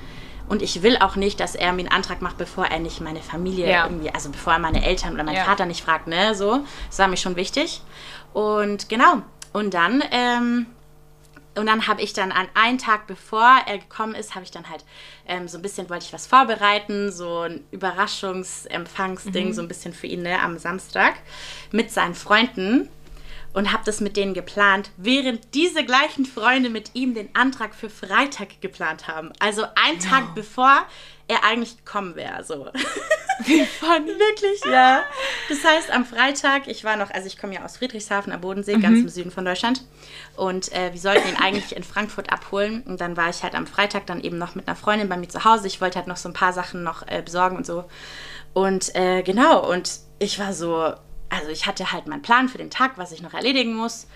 und 0.48 0.62
ich 0.62 0.82
will 0.82 0.96
auch 0.98 1.16
nicht, 1.16 1.40
dass 1.40 1.54
er 1.54 1.72
mir 1.72 1.80
einen 1.80 1.90
Antrag 1.90 2.22
macht, 2.22 2.38
bevor 2.38 2.66
er 2.66 2.78
nicht 2.78 3.00
meine 3.00 3.20
Familie 3.20 3.70
ja. 3.70 3.84
irgendwie, 3.84 4.10
also 4.10 4.30
bevor 4.30 4.54
er 4.54 4.58
meine 4.58 4.84
Eltern 4.84 5.14
oder 5.14 5.24
meinen 5.24 5.36
ja. 5.36 5.44
Vater 5.44 5.66
nicht 5.66 5.82
fragt, 5.82 6.06
ne, 6.06 6.34
so. 6.34 6.60
Das 6.88 6.98
war 6.98 7.08
mir 7.08 7.16
schon 7.16 7.36
wichtig. 7.36 7.82
Und 8.32 8.88
genau. 8.88 9.22
Und 9.52 9.74
dann 9.74 10.02
ähm, 10.10 10.66
und 11.58 11.66
dann 11.66 11.86
habe 11.86 12.00
ich 12.02 12.12
dann 12.12 12.32
an 12.32 12.48
einen 12.54 12.78
Tag 12.78 13.06
bevor 13.06 13.58
er 13.66 13.78
gekommen 13.78 14.14
ist, 14.14 14.34
habe 14.34 14.44
ich 14.44 14.50
dann 14.50 14.68
halt 14.68 14.84
ähm, 15.26 15.48
so 15.48 15.58
ein 15.58 15.62
bisschen, 15.62 15.90
wollte 15.90 16.06
ich 16.06 16.12
was 16.12 16.26
vorbereiten, 16.26 17.12
so 17.12 17.40
ein 17.40 17.64
Überraschungsempfangsding, 17.70 19.48
mhm. 19.48 19.52
so 19.52 19.62
ein 19.62 19.68
bisschen 19.68 19.92
für 19.92 20.06
ihn 20.06 20.22
ne, 20.22 20.40
am 20.40 20.58
Samstag 20.58 21.14
mit 21.72 21.90
seinen 21.90 22.14
Freunden. 22.14 22.88
und 23.54 23.72
habe 23.72 23.82
das 23.84 24.00
mit 24.00 24.16
denen 24.16 24.34
geplant, 24.34 24.90
während 24.98 25.54
diese 25.54 25.84
gleichen 25.84 26.26
Freunde 26.26 26.68
mit 26.70 26.90
ihm 26.94 27.14
den 27.14 27.34
Antrag 27.34 27.74
für 27.74 27.90
Freitag 27.90 28.60
geplant 28.60 29.08
haben. 29.08 29.32
Also 29.40 29.64
ein 29.74 29.98
Tag 29.98 30.28
no. 30.28 30.34
bevor 30.34 30.84
er 31.28 31.44
eigentlich 31.44 31.76
gekommen 31.76 32.16
wäre. 32.16 32.42
So. 32.42 32.66
Wie 33.44 33.64
funny. 33.80 34.08
Wirklich, 34.08 34.64
ja. 34.64 35.02
Das 35.48 35.62
heißt, 35.62 35.90
am 35.90 36.04
Freitag, 36.04 36.66
ich 36.66 36.82
war 36.84 36.96
noch, 36.96 37.10
also 37.10 37.26
ich 37.26 37.38
komme 37.38 37.54
ja 37.54 37.64
aus 37.64 37.76
Friedrichshafen 37.76 38.32
am 38.32 38.40
Bodensee, 38.40 38.76
mhm. 38.76 38.80
ganz 38.80 38.98
im 38.98 39.08
Süden 39.08 39.30
von 39.30 39.44
Deutschland. 39.44 39.84
Und 40.36 40.72
äh, 40.72 40.92
wir 40.92 41.00
sollten 41.00 41.28
ihn 41.28 41.36
eigentlich 41.36 41.76
in 41.76 41.84
Frankfurt 41.84 42.32
abholen. 42.32 42.82
Und 42.82 43.00
dann 43.00 43.16
war 43.16 43.28
ich 43.28 43.42
halt 43.42 43.54
am 43.54 43.66
Freitag 43.66 44.06
dann 44.06 44.20
eben 44.20 44.38
noch 44.38 44.54
mit 44.54 44.66
einer 44.66 44.76
Freundin 44.76 45.08
bei 45.08 45.16
mir 45.16 45.28
zu 45.28 45.44
Hause. 45.44 45.66
Ich 45.66 45.80
wollte 45.80 45.98
halt 45.98 46.08
noch 46.08 46.16
so 46.16 46.28
ein 46.28 46.34
paar 46.34 46.52
Sachen 46.52 46.82
noch 46.82 47.06
äh, 47.06 47.22
besorgen 47.22 47.56
und 47.56 47.66
so. 47.66 47.84
Und 48.54 48.94
äh, 48.96 49.22
genau, 49.22 49.70
und 49.70 50.00
ich 50.18 50.38
war 50.38 50.52
so, 50.52 50.94
also 51.28 51.50
ich 51.50 51.66
hatte 51.66 51.92
halt 51.92 52.06
meinen 52.06 52.22
Plan 52.22 52.48
für 52.48 52.58
den 52.58 52.70
Tag, 52.70 52.92
was 52.96 53.12
ich 53.12 53.22
noch 53.22 53.34
erledigen 53.34 53.74
muss. 53.74 54.06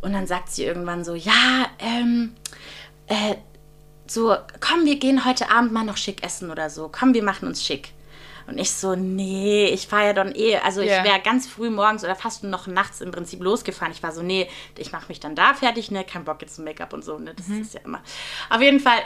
Und 0.00 0.14
dann 0.14 0.26
sagt 0.26 0.50
sie 0.50 0.64
irgendwann 0.64 1.04
so, 1.04 1.14
ja, 1.14 1.66
ähm, 1.78 2.34
äh, 3.06 3.36
so, 4.06 4.36
komm, 4.60 4.84
wir 4.84 4.98
gehen 4.98 5.24
heute 5.24 5.50
Abend 5.50 5.72
mal 5.72 5.84
noch 5.84 5.96
schick 5.96 6.22
essen 6.22 6.50
oder 6.50 6.68
so. 6.68 6.90
Komm, 6.92 7.14
wir 7.14 7.22
machen 7.22 7.48
uns 7.48 7.64
schick. 7.64 7.93
Und 8.46 8.58
ich 8.58 8.70
so, 8.70 8.94
nee, 8.94 9.66
ich 9.66 9.86
fahre 9.86 10.06
ja 10.06 10.12
dann 10.12 10.34
eh, 10.34 10.56
also 10.56 10.80
yeah. 10.80 10.98
ich 10.98 11.04
wäre 11.04 11.20
ganz 11.20 11.46
früh 11.46 11.70
morgens 11.70 12.04
oder 12.04 12.14
fast 12.14 12.44
noch 12.44 12.66
nachts 12.66 13.00
im 13.00 13.10
Prinzip 13.10 13.42
losgefahren. 13.42 13.92
Ich 13.92 14.02
war 14.02 14.12
so, 14.12 14.22
nee, 14.22 14.48
ich 14.76 14.92
mache 14.92 15.06
mich 15.08 15.20
dann 15.20 15.34
da 15.34 15.54
fertig, 15.54 15.90
ne, 15.90 16.04
kein 16.04 16.24
Bock 16.24 16.42
jetzt 16.42 16.56
zum 16.56 16.64
Make-up 16.64 16.92
und 16.92 17.04
so, 17.04 17.18
ne, 17.18 17.34
das 17.34 17.48
mhm. 17.48 17.62
ist 17.62 17.74
ja 17.74 17.80
immer. 17.84 18.00
Auf 18.50 18.60
jeden 18.60 18.80
Fall, 18.80 18.98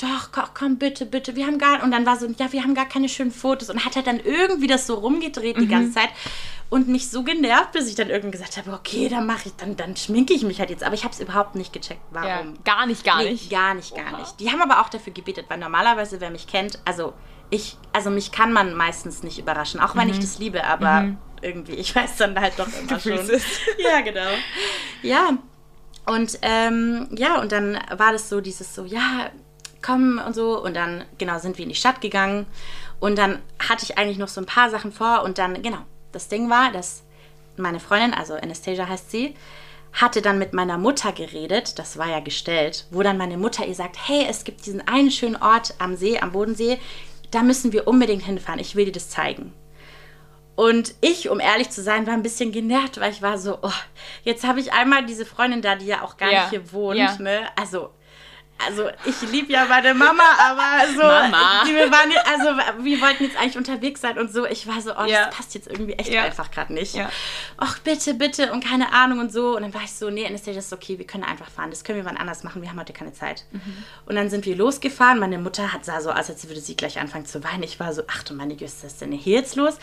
doch, 0.00 0.32
komm, 0.32 0.44
komm, 0.54 0.76
bitte, 0.78 1.06
bitte, 1.06 1.36
wir 1.36 1.46
haben 1.46 1.58
gar, 1.58 1.82
und 1.82 1.90
dann 1.90 2.06
war 2.06 2.16
so, 2.16 2.26
ja, 2.26 2.52
wir 2.52 2.62
haben 2.62 2.74
gar 2.74 2.88
keine 2.88 3.08
schönen 3.08 3.32
Fotos 3.32 3.70
und 3.70 3.84
hat 3.84 3.96
halt 3.96 4.06
dann 4.06 4.20
irgendwie 4.20 4.66
das 4.66 4.86
so 4.86 4.94
rumgedreht 4.94 5.56
mhm. 5.56 5.60
die 5.60 5.68
ganze 5.68 5.92
Zeit 5.92 6.10
und 6.68 6.88
mich 6.88 7.10
so 7.10 7.22
genervt, 7.22 7.72
bis 7.72 7.88
ich 7.88 7.94
dann 7.94 8.10
irgendwie 8.10 8.32
gesagt 8.32 8.56
habe, 8.56 8.72
okay, 8.72 9.08
dann 9.08 9.26
mache 9.26 9.48
ich, 9.48 9.56
dann, 9.56 9.76
dann 9.76 9.96
schminke 9.96 10.34
ich 10.34 10.42
mich 10.42 10.58
halt 10.58 10.70
jetzt. 10.70 10.82
Aber 10.82 10.94
ich 10.94 11.04
habe 11.04 11.14
es 11.14 11.20
überhaupt 11.20 11.54
nicht 11.54 11.72
gecheckt, 11.72 12.00
warum. 12.10 12.28
Ja, 12.28 12.44
gar 12.64 12.86
nicht, 12.86 13.04
gar 13.04 13.22
nee, 13.22 13.32
nicht. 13.32 13.50
Gar 13.50 13.74
nicht, 13.74 13.94
gar 13.94 14.12
Oha. 14.12 14.18
nicht. 14.18 14.40
Die 14.40 14.50
haben 14.50 14.60
aber 14.60 14.80
auch 14.80 14.88
dafür 14.88 15.12
gebetet, 15.12 15.46
weil 15.48 15.58
normalerweise, 15.58 16.20
wer 16.20 16.30
mich 16.30 16.46
kennt, 16.46 16.80
also 16.84 17.12
ich, 17.50 17.76
also 17.92 18.10
mich 18.10 18.32
kann 18.32 18.52
man 18.52 18.74
meistens 18.74 19.22
nicht 19.22 19.38
überraschen, 19.38 19.80
auch 19.80 19.94
wenn 19.96 20.08
mhm. 20.08 20.14
ich 20.14 20.18
das 20.20 20.38
liebe, 20.38 20.64
aber 20.64 21.02
mhm. 21.02 21.18
irgendwie, 21.42 21.74
ich 21.74 21.94
weiß 21.94 22.16
dann 22.16 22.38
halt 22.40 22.54
doch 22.58 22.68
immer 22.80 22.98
schon. 23.00 23.18
Ja, 23.78 24.00
genau. 24.00 24.30
Ja. 25.02 25.30
Und 26.06 26.38
ähm, 26.42 27.08
ja, 27.16 27.40
und 27.40 27.50
dann 27.50 27.78
war 27.96 28.12
das 28.12 28.28
so 28.28 28.40
dieses 28.40 28.74
so, 28.74 28.84
ja, 28.84 29.30
komm 29.82 30.20
und 30.24 30.34
so. 30.34 30.62
Und 30.62 30.74
dann, 30.74 31.04
genau, 31.18 31.38
sind 31.38 31.58
wir 31.58 31.64
in 31.64 31.68
die 31.68 31.74
Stadt 31.74 32.00
gegangen. 32.00 32.46
Und 33.00 33.18
dann 33.18 33.40
hatte 33.58 33.84
ich 33.84 33.98
eigentlich 33.98 34.18
noch 34.18 34.28
so 34.28 34.40
ein 34.40 34.46
paar 34.46 34.70
Sachen 34.70 34.92
vor. 34.92 35.22
Und 35.22 35.38
dann, 35.38 35.62
genau, 35.62 35.78
das 36.12 36.28
Ding 36.28 36.48
war, 36.48 36.70
dass 36.72 37.02
meine 37.56 37.80
Freundin, 37.80 38.14
also 38.14 38.34
Anastasia 38.34 38.88
heißt 38.88 39.10
sie, 39.10 39.34
hatte 39.92 40.20
dann 40.20 40.38
mit 40.38 40.52
meiner 40.52 40.76
Mutter 40.76 41.12
geredet, 41.12 41.78
das 41.78 41.96
war 41.96 42.08
ja 42.08 42.20
gestellt, 42.20 42.86
wo 42.90 43.02
dann 43.02 43.16
meine 43.16 43.38
Mutter 43.38 43.66
ihr 43.66 43.74
sagt, 43.74 43.96
hey, 44.06 44.26
es 44.28 44.44
gibt 44.44 44.66
diesen 44.66 44.86
einen 44.86 45.10
schönen 45.10 45.36
Ort 45.36 45.74
am 45.78 45.96
See, 45.96 46.18
am 46.18 46.32
Bodensee, 46.32 46.78
da 47.30 47.42
müssen 47.42 47.72
wir 47.72 47.86
unbedingt 47.86 48.24
hinfahren, 48.24 48.60
ich 48.60 48.76
will 48.76 48.86
dir 48.86 48.92
das 48.92 49.10
zeigen. 49.10 49.52
Und 50.54 50.94
ich, 51.02 51.28
um 51.28 51.38
ehrlich 51.38 51.68
zu 51.68 51.82
sein, 51.82 52.06
war 52.06 52.14
ein 52.14 52.22
bisschen 52.22 52.50
genervt, 52.50 52.98
weil 52.98 53.12
ich 53.12 53.20
war 53.20 53.36
so, 53.36 53.58
oh, 53.60 53.72
jetzt 54.24 54.46
habe 54.46 54.58
ich 54.58 54.72
einmal 54.72 55.04
diese 55.04 55.26
Freundin 55.26 55.60
da, 55.60 55.76
die 55.76 55.86
ja 55.86 56.02
auch 56.02 56.16
gar 56.16 56.32
ja. 56.32 56.40
nicht 56.40 56.50
hier 56.50 56.72
wohnt, 56.72 56.98
ja. 56.98 57.16
ne? 57.18 57.46
Also 57.56 57.90
also 58.64 58.88
ich 59.04 59.20
liebe 59.30 59.52
ja 59.52 59.66
meine 59.66 59.92
Mama, 59.92 60.22
aber 60.38 60.92
so, 60.92 61.02
Mama. 61.02 61.64
wir 61.66 61.90
waren 61.90 62.10
also 62.24 62.84
wir 62.84 63.00
wollten 63.00 63.24
jetzt 63.24 63.36
eigentlich 63.36 63.56
unterwegs 63.56 64.00
sein 64.00 64.18
und 64.18 64.32
so. 64.32 64.46
Ich 64.46 64.66
war 64.66 64.80
so, 64.80 64.92
oh, 64.96 65.04
ja. 65.04 65.26
das 65.26 65.36
passt 65.36 65.54
jetzt 65.54 65.68
irgendwie 65.68 65.92
echt 65.92 66.10
ja. 66.10 66.24
einfach 66.24 66.50
gerade 66.50 66.72
nicht. 66.72 66.94
Ja. 66.94 67.10
Och, 67.62 67.78
bitte, 67.84 68.14
bitte 68.14 68.52
und 68.52 68.64
keine 68.64 68.92
Ahnung 68.92 69.18
und 69.18 69.32
so. 69.32 69.56
Und 69.56 69.62
dann 69.62 69.74
war 69.74 69.82
ich 69.82 69.92
so, 69.92 70.08
nee, 70.10 70.26
Anastasia, 70.26 70.54
das 70.54 70.66
ist 70.66 70.72
okay, 70.72 70.98
wir 70.98 71.06
können 71.06 71.24
einfach 71.24 71.50
fahren. 71.50 71.70
Das 71.70 71.84
können 71.84 71.98
wir 71.98 72.04
wann 72.06 72.16
anders 72.16 72.44
machen. 72.44 72.62
Wir 72.62 72.70
haben 72.70 72.80
heute 72.80 72.94
keine 72.94 73.12
Zeit. 73.12 73.44
Mhm. 73.52 73.84
Und 74.06 74.16
dann 74.16 74.30
sind 74.30 74.46
wir 74.46 74.56
losgefahren. 74.56 75.18
Meine 75.18 75.38
Mutter 75.38 75.72
hat 75.72 75.84
sah 75.84 76.00
so 76.00 76.10
aus, 76.10 76.30
als 76.30 76.48
würde 76.48 76.60
sie 76.60 76.76
gleich 76.76 76.98
anfangen 76.98 77.26
zu 77.26 77.44
weinen. 77.44 77.62
Ich 77.62 77.78
war 77.78 77.92
so, 77.92 78.02
ach 78.08 78.22
du 78.22 78.34
meine 78.34 78.54
Güte, 78.54 78.64
ist 78.86 79.00
denn 79.00 79.12
hier 79.12 79.34
jetzt 79.34 79.56
los? 79.56 79.74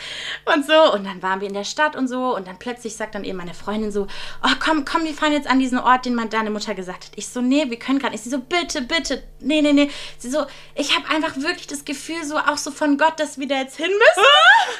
Und 0.53 0.65
so. 0.65 0.93
Und 0.93 1.05
dann 1.05 1.21
waren 1.21 1.41
wir 1.41 1.47
in 1.47 1.53
der 1.53 1.63
Stadt 1.63 1.95
und 1.95 2.07
so. 2.07 2.35
Und 2.35 2.47
dann 2.47 2.57
plötzlich 2.57 2.95
sagt 2.95 3.13
dann 3.13 3.23
eben 3.23 3.37
meine 3.37 3.53
Freundin 3.53 3.91
so, 3.91 4.07
oh 4.43 4.55
komm, 4.59 4.83
komm, 4.83 5.03
wir 5.03 5.13
fahren 5.13 5.33
jetzt 5.33 5.47
an 5.47 5.59
diesen 5.59 5.77
Ort, 5.77 6.05
den 6.05 6.19
deine 6.29 6.49
Mutter 6.49 6.73
gesagt 6.73 7.05
hat. 7.05 7.11
Ich 7.15 7.27
so, 7.27 7.41
nee, 7.41 7.69
wir 7.69 7.77
können 7.77 7.99
gerade 7.99 8.13
nicht. 8.13 8.23
Sie 8.23 8.29
so, 8.29 8.39
bitte 8.39 8.62
bitte, 8.63 8.81
bitte. 8.81 9.23
Nee, 9.39 9.61
nee, 9.61 9.73
nee. 9.73 9.91
Sie 10.17 10.29
so, 10.29 10.45
ich 10.75 10.95
habe 10.95 11.09
einfach 11.09 11.35
wirklich 11.37 11.67
das 11.67 11.83
Gefühl, 11.85 12.23
so 12.23 12.37
auch 12.37 12.57
so 12.57 12.71
von 12.71 12.97
Gott, 12.97 13.19
dass 13.19 13.37
wir 13.37 13.47
da 13.47 13.55
jetzt 13.55 13.75
hin 13.77 13.91
müssen. 13.91 14.27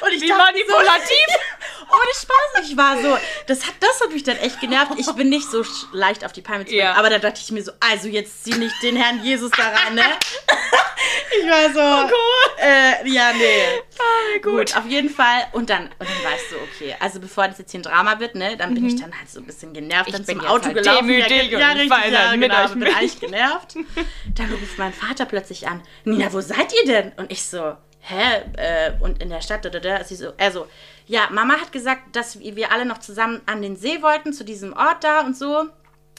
Und 0.00 0.12
ich 0.12 0.22
Wie 0.22 0.28
manipulativ. 0.28 1.26
So, 1.28 1.84
ohne 1.94 2.14
Spaß. 2.14 2.68
Ich 2.70 2.76
war 2.76 3.00
so, 3.00 3.18
das 3.46 3.66
hat, 3.66 3.74
das 3.80 4.00
hat 4.00 4.12
mich 4.12 4.22
dann 4.22 4.36
echt 4.38 4.60
genervt. 4.60 4.92
Ich 4.96 5.10
bin 5.12 5.28
nicht 5.28 5.50
so 5.50 5.64
leicht 5.92 6.24
auf 6.24 6.32
die 6.32 6.42
Palme 6.42 6.64
zu 6.64 6.70
bringen. 6.70 6.82
Ja. 6.82 6.94
Aber 6.94 7.10
da 7.10 7.18
dachte 7.18 7.40
ich 7.42 7.50
mir 7.50 7.62
so, 7.62 7.72
also 7.80 8.08
jetzt 8.08 8.44
zieh 8.44 8.54
nicht 8.54 8.74
den 8.82 8.96
Herrn 8.96 9.22
Jesus 9.22 9.50
da 9.50 9.68
rein, 9.68 9.94
ne? 9.94 10.02
ich 11.40 11.50
war 11.50 11.72
so, 11.72 12.14
oh. 12.14 12.60
Äh, 12.60 13.08
ja, 13.08 13.32
nee. 13.34 13.82
Ah, 13.98 14.38
gut. 14.42 14.52
gut. 14.52 14.76
auf 14.76 14.86
jeden 14.86 15.10
Fall. 15.10 15.46
Und 15.52 15.68
dann, 15.68 15.84
und 15.84 16.08
dann 16.08 16.32
weißt 16.32 16.52
du, 16.52 16.56
okay, 16.56 16.96
also 17.00 17.20
bevor 17.20 17.48
das 17.48 17.58
jetzt 17.58 17.70
hier 17.70 17.80
ein 17.80 17.84
Drama 17.84 18.18
wird, 18.18 18.34
ne, 18.34 18.56
dann 18.56 18.74
bin 18.74 18.86
ich 18.86 18.94
mhm. 18.94 19.00
dann 19.00 19.18
halt 19.18 19.30
so 19.30 19.40
ein 19.40 19.46
bisschen 19.46 19.72
genervt, 19.72 20.08
ich 20.08 20.14
dann 20.14 20.24
bin 20.24 20.40
zum 20.40 20.48
Auto 20.48 20.66
halt 20.66 20.76
gelaufen. 20.76 21.06
Demütig 21.06 21.50
ja, 21.50 21.58
ja, 21.58 21.68
richtig, 21.72 22.12
ja, 22.12 22.32
genau, 22.34 22.68
bin 22.68 22.84
eigentlich 22.84 23.20
genervt. 23.20 23.73
Dann 24.34 24.52
ruft 24.52 24.78
mein 24.78 24.92
Vater 24.92 25.24
plötzlich 25.26 25.68
an. 25.68 25.82
Nina, 26.04 26.32
wo 26.32 26.40
seid 26.40 26.72
ihr 26.72 26.86
denn? 26.86 27.12
Und 27.16 27.30
ich 27.30 27.44
so, 27.44 27.76
hä? 28.00 28.42
Äh, 28.56 28.92
und 29.00 29.22
in 29.22 29.30
der 29.30 29.40
Stadt, 29.40 29.64
da, 29.64 29.70
da, 29.70 29.80
da. 29.80 30.04
Sie 30.04 30.16
so, 30.16 30.32
also, 30.38 30.66
ja, 31.06 31.28
Mama 31.30 31.54
hat 31.54 31.72
gesagt, 31.72 32.16
dass 32.16 32.40
wir 32.40 32.72
alle 32.72 32.86
noch 32.86 32.98
zusammen 32.98 33.40
an 33.46 33.62
den 33.62 33.76
See 33.76 34.02
wollten, 34.02 34.32
zu 34.32 34.44
diesem 34.44 34.72
Ort 34.72 35.04
da 35.04 35.20
und 35.20 35.36
so. 35.36 35.68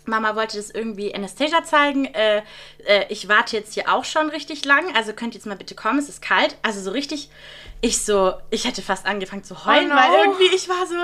Mama 0.08 0.36
wollte 0.36 0.58
das 0.58 0.70
irgendwie 0.70 1.14
Anastasia 1.14 1.64
zeigen. 1.64 2.06
Äh, 2.06 2.44
äh, 2.86 3.06
ich 3.10 3.28
warte 3.28 3.58
jetzt 3.58 3.74
hier 3.74 3.92
auch 3.92 4.06
schon 4.06 4.30
richtig 4.30 4.66
lang. 4.66 4.96
Also 4.96 5.14
könnt 5.14 5.34
ihr 5.34 5.40
jetzt 5.40 5.48
mal 5.48 5.56
bitte 5.56 5.76
kommen, 5.76 6.00
es 6.00 6.10
ist 6.10 6.22
kalt. 6.22 6.58
Also 6.62 6.82
so 6.82 6.92
richtig, 6.92 7.30
ich 7.82 8.04
so, 8.04 8.34
ich 8.50 8.66
hätte 8.66 8.82
fast 8.82 9.06
angefangen 9.06 9.44
zu 9.44 9.66
heulen, 9.66 9.92
oh 9.92 9.96
no. 9.96 10.00
weil 10.00 10.26
irgendwie 10.26 10.56
ich 10.56 10.70
war 10.70 10.86
so, 10.88 10.96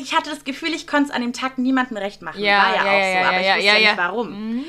ich 0.00 0.14
hatte 0.14 0.30
das 0.30 0.44
Gefühl, 0.44 0.70
ich 0.70 0.86
konnte 0.86 1.10
es 1.10 1.14
an 1.14 1.22
dem 1.22 1.32
Tag 1.32 1.58
niemandem 1.58 1.96
recht 1.96 2.22
machen. 2.22 2.42
Ja, 2.42 2.58
war 2.58 2.74
ja, 2.74 2.74
ja 2.74 2.80
auch 2.82 2.98
ja, 2.98 3.12
so, 3.12 3.28
aber 3.28 3.40
ja, 3.40 3.56
ich 3.56 3.64
wusste 3.64 3.80
ja, 3.80 3.88
nicht 3.90 3.96
warum. 3.96 4.30
Mhm. 4.30 4.64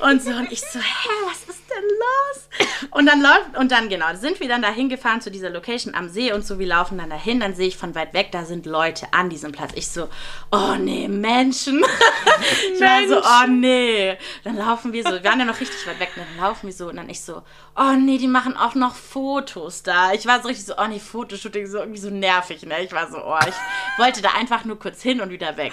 Und 0.00 0.22
so, 0.22 0.30
und 0.30 0.50
ich 0.50 0.60
so, 0.60 0.78
hä, 0.78 1.08
was 1.26 1.48
ist 1.48 1.62
denn 1.70 1.84
los? 1.84 2.88
Und 2.90 3.06
dann 3.06 3.20
läuft, 3.20 3.56
und 3.58 3.72
dann, 3.72 3.88
genau, 3.88 4.06
sind 4.14 4.40
wir 4.40 4.48
dann 4.48 4.62
da 4.62 4.70
hingefahren 4.70 5.20
zu 5.20 5.30
dieser 5.30 5.50
Location 5.50 5.94
am 5.94 6.08
See 6.08 6.32
und 6.32 6.46
so, 6.46 6.58
wir 6.58 6.66
laufen 6.66 6.98
dann 6.98 7.10
dahin, 7.10 7.40
dann 7.40 7.54
sehe 7.54 7.68
ich 7.68 7.76
von 7.76 7.94
weit 7.94 8.14
weg, 8.14 8.28
da 8.32 8.44
sind 8.44 8.66
Leute 8.66 9.06
an 9.12 9.30
diesem 9.30 9.52
Platz. 9.52 9.72
Ich 9.74 9.88
so, 9.88 10.08
oh 10.52 10.74
nee, 10.78 11.08
Menschen. 11.08 11.84
ich 12.74 12.80
war 12.80 13.08
so, 13.08 13.18
oh 13.18 13.50
nee. 13.50 14.16
Dann 14.44 14.56
laufen 14.56 14.92
wir 14.92 15.02
so, 15.02 15.10
wir 15.10 15.24
waren 15.24 15.38
ja 15.38 15.44
noch 15.44 15.60
richtig 15.60 15.86
weit 15.86 16.00
weg, 16.00 16.10
dann 16.16 16.26
laufen 16.40 16.66
wir 16.66 16.72
so, 16.72 16.88
und 16.88 16.96
dann 16.96 17.08
ich 17.08 17.20
so, 17.20 17.42
oh 17.76 17.92
nee, 17.98 18.18
die 18.18 18.28
machen 18.28 18.56
auch 18.56 18.74
noch 18.74 18.94
Fotos 18.94 19.82
da. 19.82 20.12
Ich 20.12 20.26
war 20.26 20.40
so 20.40 20.48
richtig 20.48 20.66
so, 20.66 20.74
oh 20.76 20.86
nee, 20.86 21.00
Fotoshooting, 21.00 21.66
so 21.66 21.78
irgendwie 21.78 22.00
so 22.00 22.10
nervig, 22.10 22.64
ne? 22.64 22.82
Ich 22.82 22.92
war 22.92 23.10
so, 23.10 23.18
oh, 23.18 23.38
ich 23.48 23.54
wollte 23.98 24.22
da 24.22 24.30
einfach 24.38 24.64
nur 24.64 24.78
kurz 24.78 25.02
hin 25.02 25.20
und 25.20 25.30
wieder 25.30 25.56
weg. 25.56 25.72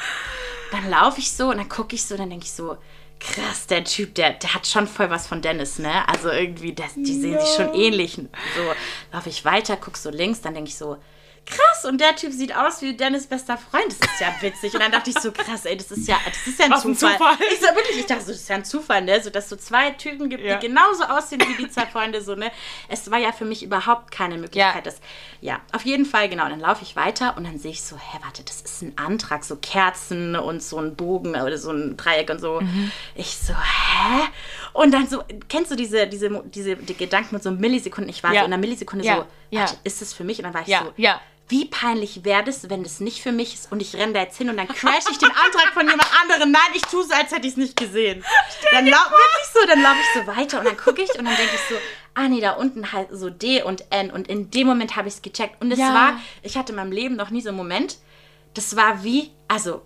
Dann 0.71 0.89
laufe 0.89 1.19
ich 1.19 1.31
so 1.31 1.49
und 1.49 1.57
dann 1.57 1.69
gucke 1.69 1.95
ich 1.95 2.05
so, 2.05 2.15
dann 2.15 2.29
denke 2.29 2.45
ich 2.45 2.51
so, 2.51 2.77
krass, 3.21 3.67
der 3.67 3.83
Typ, 3.83 4.15
der, 4.15 4.31
der 4.31 4.53
hat 4.53 4.67
schon 4.67 4.87
voll 4.87 5.09
was 5.09 5.27
von 5.27 5.41
Dennis, 5.41 5.79
ne? 5.79 6.07
Also 6.07 6.29
irgendwie, 6.29 6.73
das, 6.73 6.93
die 6.95 7.19
sehen 7.19 7.33
ja. 7.33 7.41
sich 7.41 7.55
schon 7.55 7.73
ähnlich. 7.73 8.15
So 8.15 8.73
laufe 9.13 9.29
ich 9.29 9.45
weiter, 9.45 9.77
guck 9.77 9.97
so 9.97 10.09
links, 10.09 10.41
dann 10.41 10.53
denke 10.53 10.69
ich 10.69 10.77
so, 10.77 10.97
krass, 11.45 11.85
und 11.85 11.99
der 11.99 12.15
Typ 12.15 12.31
sieht 12.31 12.55
aus 12.55 12.81
wie 12.81 12.95
Dennis 12.95 13.27
bester 13.27 13.57
Freund. 13.57 13.87
Das 13.87 14.11
ist 14.11 14.19
ja 14.19 14.33
witzig. 14.41 14.73
Und 14.73 14.81
dann 14.81 14.91
dachte 14.91 15.09
ich 15.09 15.19
so, 15.19 15.31
krass, 15.31 15.65
ey, 15.65 15.75
das 15.75 15.91
ist 15.91 16.07
ja, 16.07 16.17
das 16.25 16.47
ist 16.47 16.59
ja 16.59 16.65
ein 16.65 16.79
Zufall. 16.79 17.11
ein 17.11 17.17
Zufall. 17.17 17.37
Ich 17.51 17.59
so, 17.59 17.75
wirklich, 17.75 17.97
ich 17.99 18.05
dachte 18.05 18.21
so, 18.21 18.31
das 18.31 18.41
ist 18.41 18.49
ja 18.49 18.55
ein 18.55 18.65
Zufall, 18.65 19.01
ne? 19.01 19.21
So, 19.21 19.29
dass 19.29 19.49
so 19.49 19.55
zwei 19.55 19.91
Typen 19.91 20.29
gibt, 20.29 20.43
ja. 20.43 20.57
die 20.57 20.67
genauso 20.67 21.03
aussehen 21.03 21.41
wie 21.41 21.63
die 21.63 21.69
zwei 21.69 21.85
Freunde, 21.85 22.21
so, 22.21 22.35
ne? 22.35 22.51
Es 22.87 23.09
war 23.11 23.19
ja 23.19 23.31
für 23.31 23.45
mich 23.45 23.63
überhaupt 23.63 24.11
keine 24.11 24.37
Möglichkeit. 24.37 24.75
Ja, 24.75 24.81
das, 24.81 25.01
ja 25.41 25.59
auf 25.73 25.83
jeden 25.83 26.05
Fall, 26.05 26.29
genau. 26.29 26.47
Dann 26.47 26.59
laufe 26.59 26.83
ich 26.83 26.95
weiter 26.95 27.35
und 27.37 27.43
dann 27.45 27.57
sehe 27.57 27.71
ich 27.71 27.81
so, 27.81 27.97
hä, 27.97 28.19
warte, 28.23 28.43
das 28.43 28.61
ist 28.61 28.81
ein 28.81 28.97
Antrag, 28.97 29.43
so 29.43 29.55
Kerzen 29.55 30.35
und 30.35 30.63
so 30.63 30.77
ein 30.77 30.95
Bogen 30.95 31.35
oder 31.35 31.57
so 31.57 31.71
ein 31.71 31.97
Dreieck 31.97 32.29
und 32.29 32.39
so. 32.39 32.61
Mhm. 32.61 32.91
Ich 33.15 33.37
so, 33.37 33.53
hä? 33.53 34.27
Und 34.73 34.93
dann 34.93 35.07
so, 35.07 35.23
kennst 35.49 35.71
du 35.71 35.75
diese, 35.75 36.07
diese, 36.07 36.29
diese 36.45 36.75
die 36.77 36.95
Gedanken 36.95 37.35
mit 37.35 37.43
so 37.43 37.51
Millisekunden? 37.51 38.09
Ich 38.09 38.23
war 38.23 38.33
ja. 38.33 38.41
so 38.41 38.47
in 38.47 38.53
einer 38.53 38.61
Millisekunde 38.61 39.03
so, 39.03 39.25
warte, 39.57 39.75
ist 39.83 40.01
das 40.01 40.13
für 40.13 40.23
mich? 40.23 40.39
Und 40.39 40.45
dann 40.45 40.53
war 40.53 40.61
ich 40.61 40.67
so, 40.67 40.93
ja 40.95 41.19
wie 41.47 41.65
peinlich 41.65 42.23
wäre 42.23 42.43
das, 42.43 42.69
wenn 42.69 42.83
das 42.83 42.99
nicht 42.99 43.21
für 43.21 43.31
mich 43.31 43.53
ist 43.53 43.71
und 43.71 43.81
ich 43.81 43.95
renne 43.95 44.13
da 44.13 44.21
jetzt 44.21 44.37
hin 44.37 44.49
und 44.49 44.57
dann 44.57 44.67
crash 44.67 45.03
ich 45.11 45.17
den 45.17 45.29
Antrag 45.29 45.73
von 45.73 45.87
jemand 45.87 46.09
anderem. 46.21 46.51
Nein, 46.51 46.61
ich 46.73 46.83
tue 46.83 47.03
so, 47.03 47.13
als 47.13 47.31
hätte 47.31 47.45
ich 47.45 47.53
es 47.53 47.57
nicht 47.57 47.75
gesehen. 47.75 48.23
Stell 48.57 48.71
dann 48.71 48.87
laufe 48.87 49.15
ich 49.41 49.49
so, 49.53 49.67
dann 49.67 49.81
laufe 49.81 49.97
ich 49.99 50.21
so 50.21 50.27
weiter 50.27 50.59
und 50.59 50.65
dann 50.65 50.77
gucke 50.77 51.01
ich 51.01 51.09
und 51.09 51.25
dann 51.25 51.35
denke 51.35 51.53
ich 51.53 51.69
so, 51.69 51.75
ah 52.13 52.27
nee, 52.27 52.41
da 52.41 52.51
unten 52.51 52.91
halt 52.93 53.09
so 53.11 53.29
D 53.29 53.63
und 53.63 53.83
N 53.89 54.11
und 54.11 54.27
in 54.27 54.49
dem 54.49 54.67
Moment 54.67 54.95
habe 54.95 55.07
ich 55.07 55.15
es 55.15 55.21
gecheckt. 55.21 55.61
Und 55.61 55.71
es 55.71 55.79
ja. 55.79 55.93
war, 55.93 56.21
ich 56.41 56.57
hatte 56.57 56.71
in 56.71 56.77
meinem 56.77 56.91
Leben 56.91 57.15
noch 57.15 57.29
nie 57.29 57.41
so 57.41 57.49
einen 57.49 57.57
Moment, 57.57 57.97
das 58.53 58.75
war 58.75 59.03
wie, 59.03 59.31
also 59.47 59.81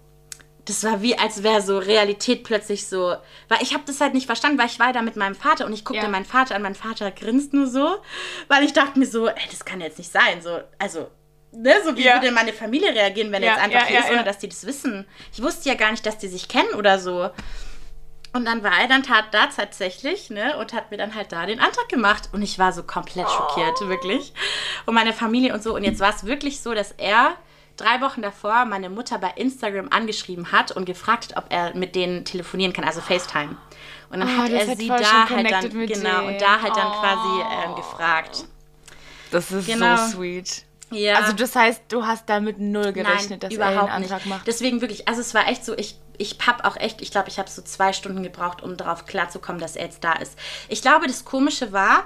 das 0.65 0.83
war 0.83 1.01
wie, 1.01 1.17
als 1.17 1.43
wäre 1.43 1.61
so 1.61 1.77
Realität 1.77 2.43
plötzlich 2.43 2.87
so. 2.87 3.15
Weil 3.47 3.61
ich 3.61 3.73
habe 3.73 3.83
das 3.85 4.01
halt 4.01 4.15
nicht 4.15 4.25
verstanden, 4.25 4.57
weil 4.57 4.65
ich 4.65 4.79
war 4.79 4.93
da 4.93 5.01
mit 5.03 5.15
meinem 5.15 5.35
Vater 5.35 5.65
und 5.65 5.73
ich 5.73 5.85
guckte 5.85 6.03
ja. 6.03 6.09
meinen 6.09 6.25
Vater 6.25 6.55
an. 6.55 6.63
Mein 6.63 6.75
Vater 6.75 7.11
grinst 7.11 7.53
nur 7.53 7.67
so, 7.67 7.97
weil 8.47 8.63
ich 8.63 8.73
dachte 8.73 8.97
mir 8.97 9.05
so, 9.05 9.27
ey, 9.27 9.47
das 9.51 9.63
kann 9.63 9.79
jetzt 9.79 9.99
nicht 9.99 10.11
sein. 10.11 10.41
So, 10.41 10.59
also 10.79 11.07
ne, 11.55 11.73
so 11.83 11.95
wie 11.95 12.03
ja. 12.03 12.15
würde 12.15 12.31
meine 12.31 12.53
Familie 12.53 12.93
reagieren, 12.93 13.31
wenn 13.31 13.43
ja, 13.43 13.51
jetzt 13.51 13.63
einfach 13.63 13.81
ja, 13.81 13.85
hier 13.85 13.99
ist, 13.99 14.11
ohne 14.11 14.23
dass 14.23 14.37
die 14.37 14.49
das 14.49 14.65
wissen. 14.65 15.05
Ich 15.33 15.41
wusste 15.41 15.69
ja 15.69 15.75
gar 15.75 15.91
nicht, 15.91 16.05
dass 16.05 16.17
die 16.17 16.27
sich 16.27 16.47
kennen 16.47 16.73
oder 16.75 16.99
so. 16.99 17.29
Und 18.33 18.43
dann 18.43 18.63
war 18.63 18.81
er 18.81 18.89
dann 18.89 19.01
tat 19.01 19.33
da 19.33 19.47
tatsächlich, 19.47 20.29
ne, 20.29 20.57
und 20.57 20.73
hat 20.73 20.91
mir 20.91 20.97
dann 20.97 21.15
halt 21.15 21.31
da 21.31 21.45
den 21.45 21.61
Antrag 21.61 21.87
gemacht. 21.87 22.29
Und 22.33 22.41
ich 22.41 22.59
war 22.59 22.73
so 22.73 22.83
komplett 22.83 23.29
schockiert, 23.29 23.77
oh. 23.81 23.87
wirklich. 23.87 24.33
Und 24.85 24.93
meine 24.93 25.13
Familie 25.13 25.53
und 25.53 25.63
so. 25.63 25.73
Und 25.73 25.85
jetzt 25.85 26.01
war 26.01 26.13
es 26.13 26.25
wirklich 26.25 26.59
so, 26.59 26.73
dass 26.73 26.91
er 26.91 27.37
drei 27.77 28.01
Wochen 28.01 28.21
davor 28.21 28.65
meine 28.65 28.89
Mutter 28.89 29.19
bei 29.19 29.31
Instagram 29.37 29.87
angeschrieben 29.89 30.51
hat 30.51 30.71
und 30.73 30.83
gefragt 30.83 31.29
hat, 31.29 31.37
ob 31.37 31.53
er 31.53 31.73
mit 31.77 31.95
denen 31.95 32.25
telefonieren 32.25 32.73
kann, 32.73 32.83
also 32.83 32.99
FaceTime. 32.99 33.55
Und 34.09 34.19
dann 34.19 34.27
oh, 34.27 34.43
hat 34.43 34.51
er 34.51 34.75
sie 34.75 34.87
da 34.87 35.29
halt 35.29 35.51
dann, 35.51 35.69
genau, 35.69 36.19
denen. 36.19 36.27
und 36.27 36.41
da 36.41 36.61
halt 36.61 36.75
dann 36.75 36.87
oh. 36.87 36.99
quasi 36.99 37.69
ähm, 37.69 37.75
gefragt. 37.75 38.45
Das 39.31 39.49
ist 39.49 39.65
genau. 39.65 39.95
so 39.95 40.17
sweet. 40.17 40.64
Ja. 40.91 41.15
Also 41.15 41.33
das 41.33 41.55
heißt, 41.55 41.83
du 41.89 42.05
hast 42.05 42.29
damit 42.29 42.59
null 42.59 42.93
gerechnet, 42.93 43.29
Nein, 43.29 43.39
dass 43.39 43.53
überhaupt 43.53 43.89
er 43.89 43.93
einen 43.93 44.03
Antrag 44.03 44.25
macht. 44.25 44.47
Deswegen 44.47 44.81
wirklich, 44.81 45.07
also 45.07 45.21
es 45.21 45.33
war 45.33 45.47
echt 45.47 45.65
so, 45.65 45.77
ich 45.77 45.97
ich 46.17 46.37
habe 46.45 46.65
auch 46.65 46.77
echt, 46.77 47.01
ich 47.01 47.11
glaube, 47.11 47.29
ich 47.29 47.39
habe 47.39 47.49
so 47.49 47.61
zwei 47.61 47.93
Stunden 47.93 48.23
gebraucht, 48.23 48.63
um 48.63 48.77
darauf 48.77 49.05
klarzukommen, 49.05 49.61
dass 49.61 49.75
er 49.75 49.85
jetzt 49.85 50.03
da 50.03 50.13
ist. 50.13 50.37
Ich 50.69 50.81
glaube, 50.81 51.07
das 51.07 51.25
Komische 51.25 51.71
war, 51.73 52.05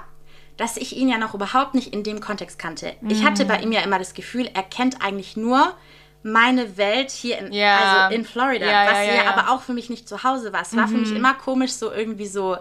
dass 0.56 0.76
ich 0.76 0.96
ihn 0.96 1.08
ja 1.08 1.18
noch 1.18 1.34
überhaupt 1.34 1.74
nicht 1.74 1.92
in 1.92 2.02
dem 2.02 2.20
Kontext 2.20 2.58
kannte. 2.58 2.94
Mhm. 3.00 3.10
Ich 3.10 3.24
hatte 3.24 3.44
bei 3.44 3.60
ihm 3.60 3.72
ja 3.72 3.80
immer 3.80 3.98
das 3.98 4.14
Gefühl, 4.14 4.50
er 4.52 4.62
kennt 4.62 5.02
eigentlich 5.02 5.36
nur 5.36 5.74
meine 6.22 6.76
Welt 6.76 7.10
hier 7.10 7.38
in, 7.38 7.52
ja. 7.52 7.78
also 7.78 8.14
in 8.14 8.26
Florida, 8.26 8.66
ja, 8.66 8.90
was 8.90 9.06
ja, 9.06 9.32
aber 9.32 9.50
auch 9.52 9.62
für 9.62 9.72
mich 9.72 9.88
nicht 9.88 10.06
zu 10.06 10.22
Hause 10.22 10.52
war. 10.52 10.60
Es 10.60 10.76
war 10.76 10.86
mhm. 10.86 10.90
für 10.90 10.98
mich 10.98 11.10
mhm. 11.10 11.16
immer 11.16 11.34
komisch, 11.34 11.72
so 11.72 11.90
irgendwie 11.90 12.26
so 12.26 12.58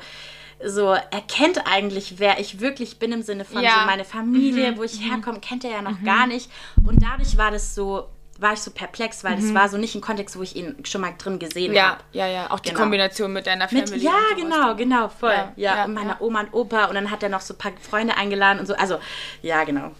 so 0.65 0.89
er 0.93 1.21
kennt 1.27 1.65
eigentlich, 1.65 2.15
wer 2.17 2.39
ich 2.39 2.59
wirklich 2.59 2.99
bin 2.99 3.11
im 3.11 3.21
Sinne 3.21 3.45
von 3.45 3.61
ja. 3.61 3.79
so 3.79 3.85
meine 3.85 4.05
Familie, 4.05 4.71
mhm. 4.71 4.77
wo 4.77 4.83
ich 4.83 4.99
mhm. 4.99 5.11
herkomme, 5.11 5.39
kennt 5.39 5.63
er 5.63 5.71
ja 5.71 5.81
noch 5.81 5.99
mhm. 5.99 6.05
gar 6.05 6.27
nicht. 6.27 6.49
Und 6.85 7.01
dadurch 7.01 7.37
war 7.37 7.51
das 7.51 7.75
so, 7.75 8.09
war 8.39 8.53
ich 8.53 8.59
so 8.59 8.71
perplex, 8.71 9.23
weil 9.23 9.37
mhm. 9.37 9.41
das 9.41 9.53
war 9.53 9.69
so 9.69 9.77
nicht 9.77 9.95
ein 9.95 10.01
Kontext, 10.01 10.37
wo 10.37 10.43
ich 10.43 10.55
ihn 10.55 10.75
schon 10.83 11.01
mal 11.01 11.13
drin 11.17 11.39
gesehen 11.39 11.73
ja, 11.73 11.91
habe. 11.91 12.03
Ja, 12.11 12.27
ja, 12.27 12.51
auch 12.51 12.59
die 12.59 12.69
genau. 12.69 12.81
Kombination 12.81 13.31
mit 13.31 13.47
deiner 13.47 13.69
Familie. 13.69 13.95
Mit, 13.95 14.03
ja, 14.03 14.19
genau, 14.35 14.75
genau, 14.75 15.07
voll. 15.07 15.31
Ja, 15.31 15.53
ja, 15.55 15.75
ja 15.75 15.85
und 15.85 15.93
meiner. 15.93 16.21
Oma 16.21 16.41
und 16.41 16.53
Opa 16.53 16.85
und 16.85 16.95
dann 16.95 17.09
hat 17.09 17.23
er 17.23 17.29
noch 17.29 17.41
so 17.41 17.53
ein 17.53 17.57
paar 17.57 17.71
Freunde 17.79 18.17
eingeladen 18.17 18.59
und 18.59 18.65
so. 18.65 18.75
Also, 18.75 18.99
ja, 19.41 19.63
genau. 19.63 19.91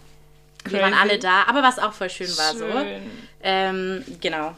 Crazy. 0.64 0.76
Wir 0.76 0.82
waren 0.82 0.94
alle 0.94 1.18
da, 1.18 1.44
aber 1.46 1.62
was 1.62 1.78
auch 1.78 1.92
voll 1.92 2.10
schön 2.10 2.28
war 2.36 2.52
schön. 2.52 2.58
so. 2.58 2.86
Ähm, 3.42 4.04
genau. 4.20 4.54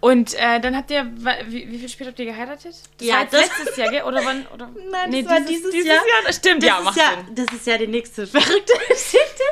Und 0.00 0.34
äh, 0.34 0.60
dann 0.60 0.76
habt 0.76 0.90
ihr, 0.90 1.06
wie, 1.46 1.70
wie 1.70 1.78
viel 1.78 1.88
später 1.88 2.10
habt 2.10 2.18
ihr 2.18 2.26
geheiratet? 2.26 2.74
Das 2.98 3.06
ja, 3.06 3.14
war 3.16 3.24
das 3.26 3.40
letztes 3.40 3.76
Jahr, 3.76 3.90
gell? 3.90 4.02
Oder 4.02 4.24
wann? 4.24 4.46
Oder? 4.52 4.68
Nein, 4.90 5.10
nee, 5.10 5.22
das 5.22 5.30
war 5.32 5.40
dieses, 5.40 5.70
dieses 5.70 5.86
Jahr. 5.86 5.96
Jahr. 5.96 6.22
Das 6.26 6.36
stimmt, 6.36 6.62
das 6.62 6.68
ja, 6.68 6.80
macht 6.80 6.96
ja, 6.96 7.10
Sinn. 7.10 7.34
Das 7.34 7.46
ist 7.54 7.66
ja 7.66 7.78
die 7.78 7.86
nächste 7.86 8.26
verrückte 8.26 8.72
Geschichte. 8.88 9.42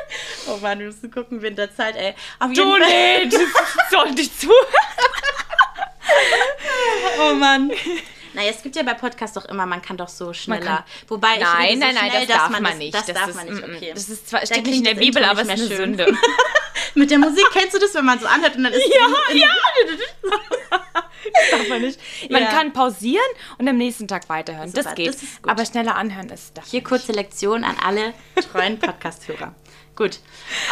Oh 0.47 0.57
Mann, 0.57 0.79
wir 0.79 0.87
müssen 0.87 1.09
gucken, 1.09 1.41
Winterzeit, 1.41 1.95
ey. 1.95 2.13
Auf 2.39 2.51
jeden 2.51 2.63
du, 2.63 2.71
Fall. 2.71 2.89
nee, 2.89 3.25
das 3.29 3.41
soll 3.91 4.11
nicht 4.11 4.39
zu. 4.39 4.51
oh 7.19 7.33
Mann. 7.33 7.71
Naja, 8.35 8.51
es 8.51 8.61
gibt 8.61 8.75
ja 8.75 8.83
bei 8.83 8.93
Podcasts 8.93 9.33
doch 9.33 9.45
immer, 9.45 9.65
man 9.65 9.81
kann 9.81 9.95
doch 9.95 10.09
so 10.09 10.33
schneller. 10.33 10.85
Wobei 11.07 11.37
nein, 11.37 11.73
ich 11.73 11.79
nein, 11.79 11.93
so 11.93 11.99
nein, 11.99 12.11
schnell, 12.11 12.27
das 12.27 12.37
darf 12.37 12.59
man, 12.59 12.77
nicht. 12.77 12.93
Das, 12.93 13.05
das 13.05 13.15
darf 13.15 13.29
ist, 13.29 13.35
man 13.35 13.45
nicht, 13.47 13.63
okay. 13.63 13.91
Das 13.93 14.09
ist 14.09 14.29
zwar, 14.29 14.45
steht 14.45 14.65
nicht 14.65 14.77
in 14.79 14.83
der 14.83 14.95
Bibel, 14.95 15.23
aber 15.23 15.41
es 15.41 15.47
ist 15.47 15.53
eine 15.53 15.77
Sünde. 15.77 16.17
Mit 16.95 17.11
der 17.11 17.19
Musik 17.19 17.45
kennst 17.53 17.73
du 17.73 17.79
das, 17.79 17.93
wenn 17.93 18.05
man 18.05 18.19
so 18.19 18.27
anhört 18.27 18.57
und 18.57 18.63
dann 18.63 18.73
ist 18.73 18.83
Ja, 18.93 19.05
in, 19.31 19.37
in, 19.37 19.41
ja. 19.41 19.47
das 20.71 21.51
darf 21.51 21.69
man 21.69 21.81
nicht. 21.81 21.99
Man 22.29 22.43
ja. 22.43 22.49
kann 22.49 22.73
pausieren 22.73 23.25
und 23.57 23.67
am 23.67 23.77
nächsten 23.77 24.07
Tag 24.07 24.27
weiterhören. 24.27 24.67
Super, 24.69 24.83
das 24.83 24.95
geht. 24.95 25.07
Das 25.07 25.21
aber 25.43 25.65
schneller 25.65 25.95
anhören 25.95 26.29
ist 26.29 26.57
das. 26.57 26.69
Hier 26.69 26.81
nicht. 26.81 26.89
kurze 26.89 27.13
Lektion 27.13 27.63
an 27.63 27.77
alle 27.81 28.13
treuen 28.51 28.79
Podcast-Hörer. 28.79 29.55
gut. 29.95 30.19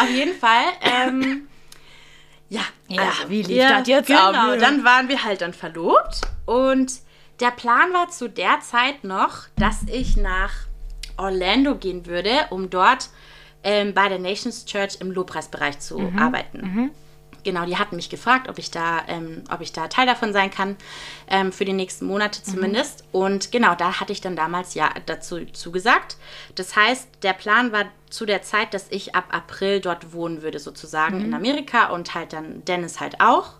Auf 0.01 0.09
jeden 0.09 0.37
Fall. 0.37 0.65
Ähm, 0.81 1.47
ja, 2.49 2.61
ja 2.87 3.01
also, 3.03 3.29
wie 3.29 3.41
lief 3.41 3.57
ja, 3.57 3.79
das 3.79 3.87
jetzt 3.87 4.07
genau, 4.07 4.31
ab? 4.31 4.33
Genau, 4.33 4.55
dann 4.57 4.83
waren 4.83 5.07
wir 5.07 5.23
halt 5.23 5.41
dann 5.41 5.53
verlobt 5.53 6.21
und 6.45 6.91
der 7.43 7.51
Plan 7.51 7.91
war 7.91 8.07
zu 8.07 8.29
der 8.29 8.61
Zeit 8.61 9.03
noch, 9.03 9.47
dass 9.57 9.83
ich 9.83 10.15
nach 10.15 10.51
Orlando 11.17 11.75
gehen 11.75 12.05
würde, 12.05 12.31
um 12.51 12.69
dort 12.69 13.09
ähm, 13.63 13.93
bei 13.93 14.07
der 14.07 14.17
Nations 14.17 14.63
Church 14.63 14.97
im 15.01 15.11
Lobpreisbereich 15.11 15.77
zu 15.79 15.99
mhm. 15.99 16.17
arbeiten. 16.17 16.61
Mhm. 16.61 16.91
Genau, 17.43 17.65
die 17.65 17.77
hatten 17.77 17.97
mich 17.97 18.09
gefragt, 18.09 18.47
ob 18.47 18.57
ich 18.59 18.71
da, 18.71 19.01
ähm, 19.09 19.43
ob 19.51 19.59
ich 19.59 19.73
da 19.73 19.89
Teil 19.89 20.05
davon 20.05 20.31
sein 20.31 20.51
kann, 20.51 20.77
ähm, 21.27 21.51
für 21.51 21.65
die 21.65 21.73
nächsten 21.73 22.05
Monate 22.05 22.39
mhm. 22.39 22.51
zumindest. 22.51 23.03
Mhm. 23.11 23.19
Und 23.19 23.51
genau, 23.51 23.75
da 23.75 23.99
hatte 23.99 24.13
ich 24.13 24.21
dann 24.21 24.37
damals 24.37 24.73
ja 24.73 24.89
dazu 25.05 25.45
zugesagt. 25.47 26.15
Das 26.55 26.77
heißt, 26.77 27.09
der 27.23 27.33
Plan 27.33 27.73
war 27.73 27.87
zu 28.09 28.25
der 28.25 28.43
Zeit, 28.43 28.73
dass 28.73 28.87
ich 28.89 29.15
ab 29.15 29.25
April 29.31 29.81
dort 29.81 30.13
wohnen 30.13 30.43
würde, 30.43 30.59
sozusagen 30.59 31.19
in 31.19 31.27
mhm. 31.27 31.33
Amerika 31.33 31.87
und 31.87 32.15
halt 32.15 32.31
dann 32.31 32.63
Dennis 32.63 33.01
halt 33.01 33.19
auch. 33.19 33.55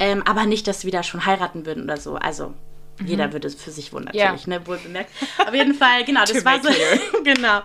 Ähm, 0.00 0.24
aber 0.26 0.46
nicht, 0.46 0.66
dass 0.66 0.84
wir 0.84 0.90
da 0.90 1.04
schon 1.04 1.24
heiraten 1.24 1.64
würden 1.64 1.84
oder 1.84 1.98
so. 1.98 2.16
Also 2.16 2.54
Mhm. 2.98 3.06
Jeder 3.06 3.32
würde 3.32 3.48
es 3.48 3.54
für 3.54 3.70
sich 3.70 3.92
wohnen, 3.92 4.06
natürlich, 4.06 4.46
ja. 4.46 4.58
ne? 4.58 4.66
Wohl 4.66 4.78
bemerkt. 4.78 5.10
Auf 5.38 5.54
jeden 5.54 5.74
Fall, 5.74 6.04
genau, 6.06 6.24
das 6.24 6.44
war 6.44 6.62
so. 6.62 6.68
genau. 7.24 7.60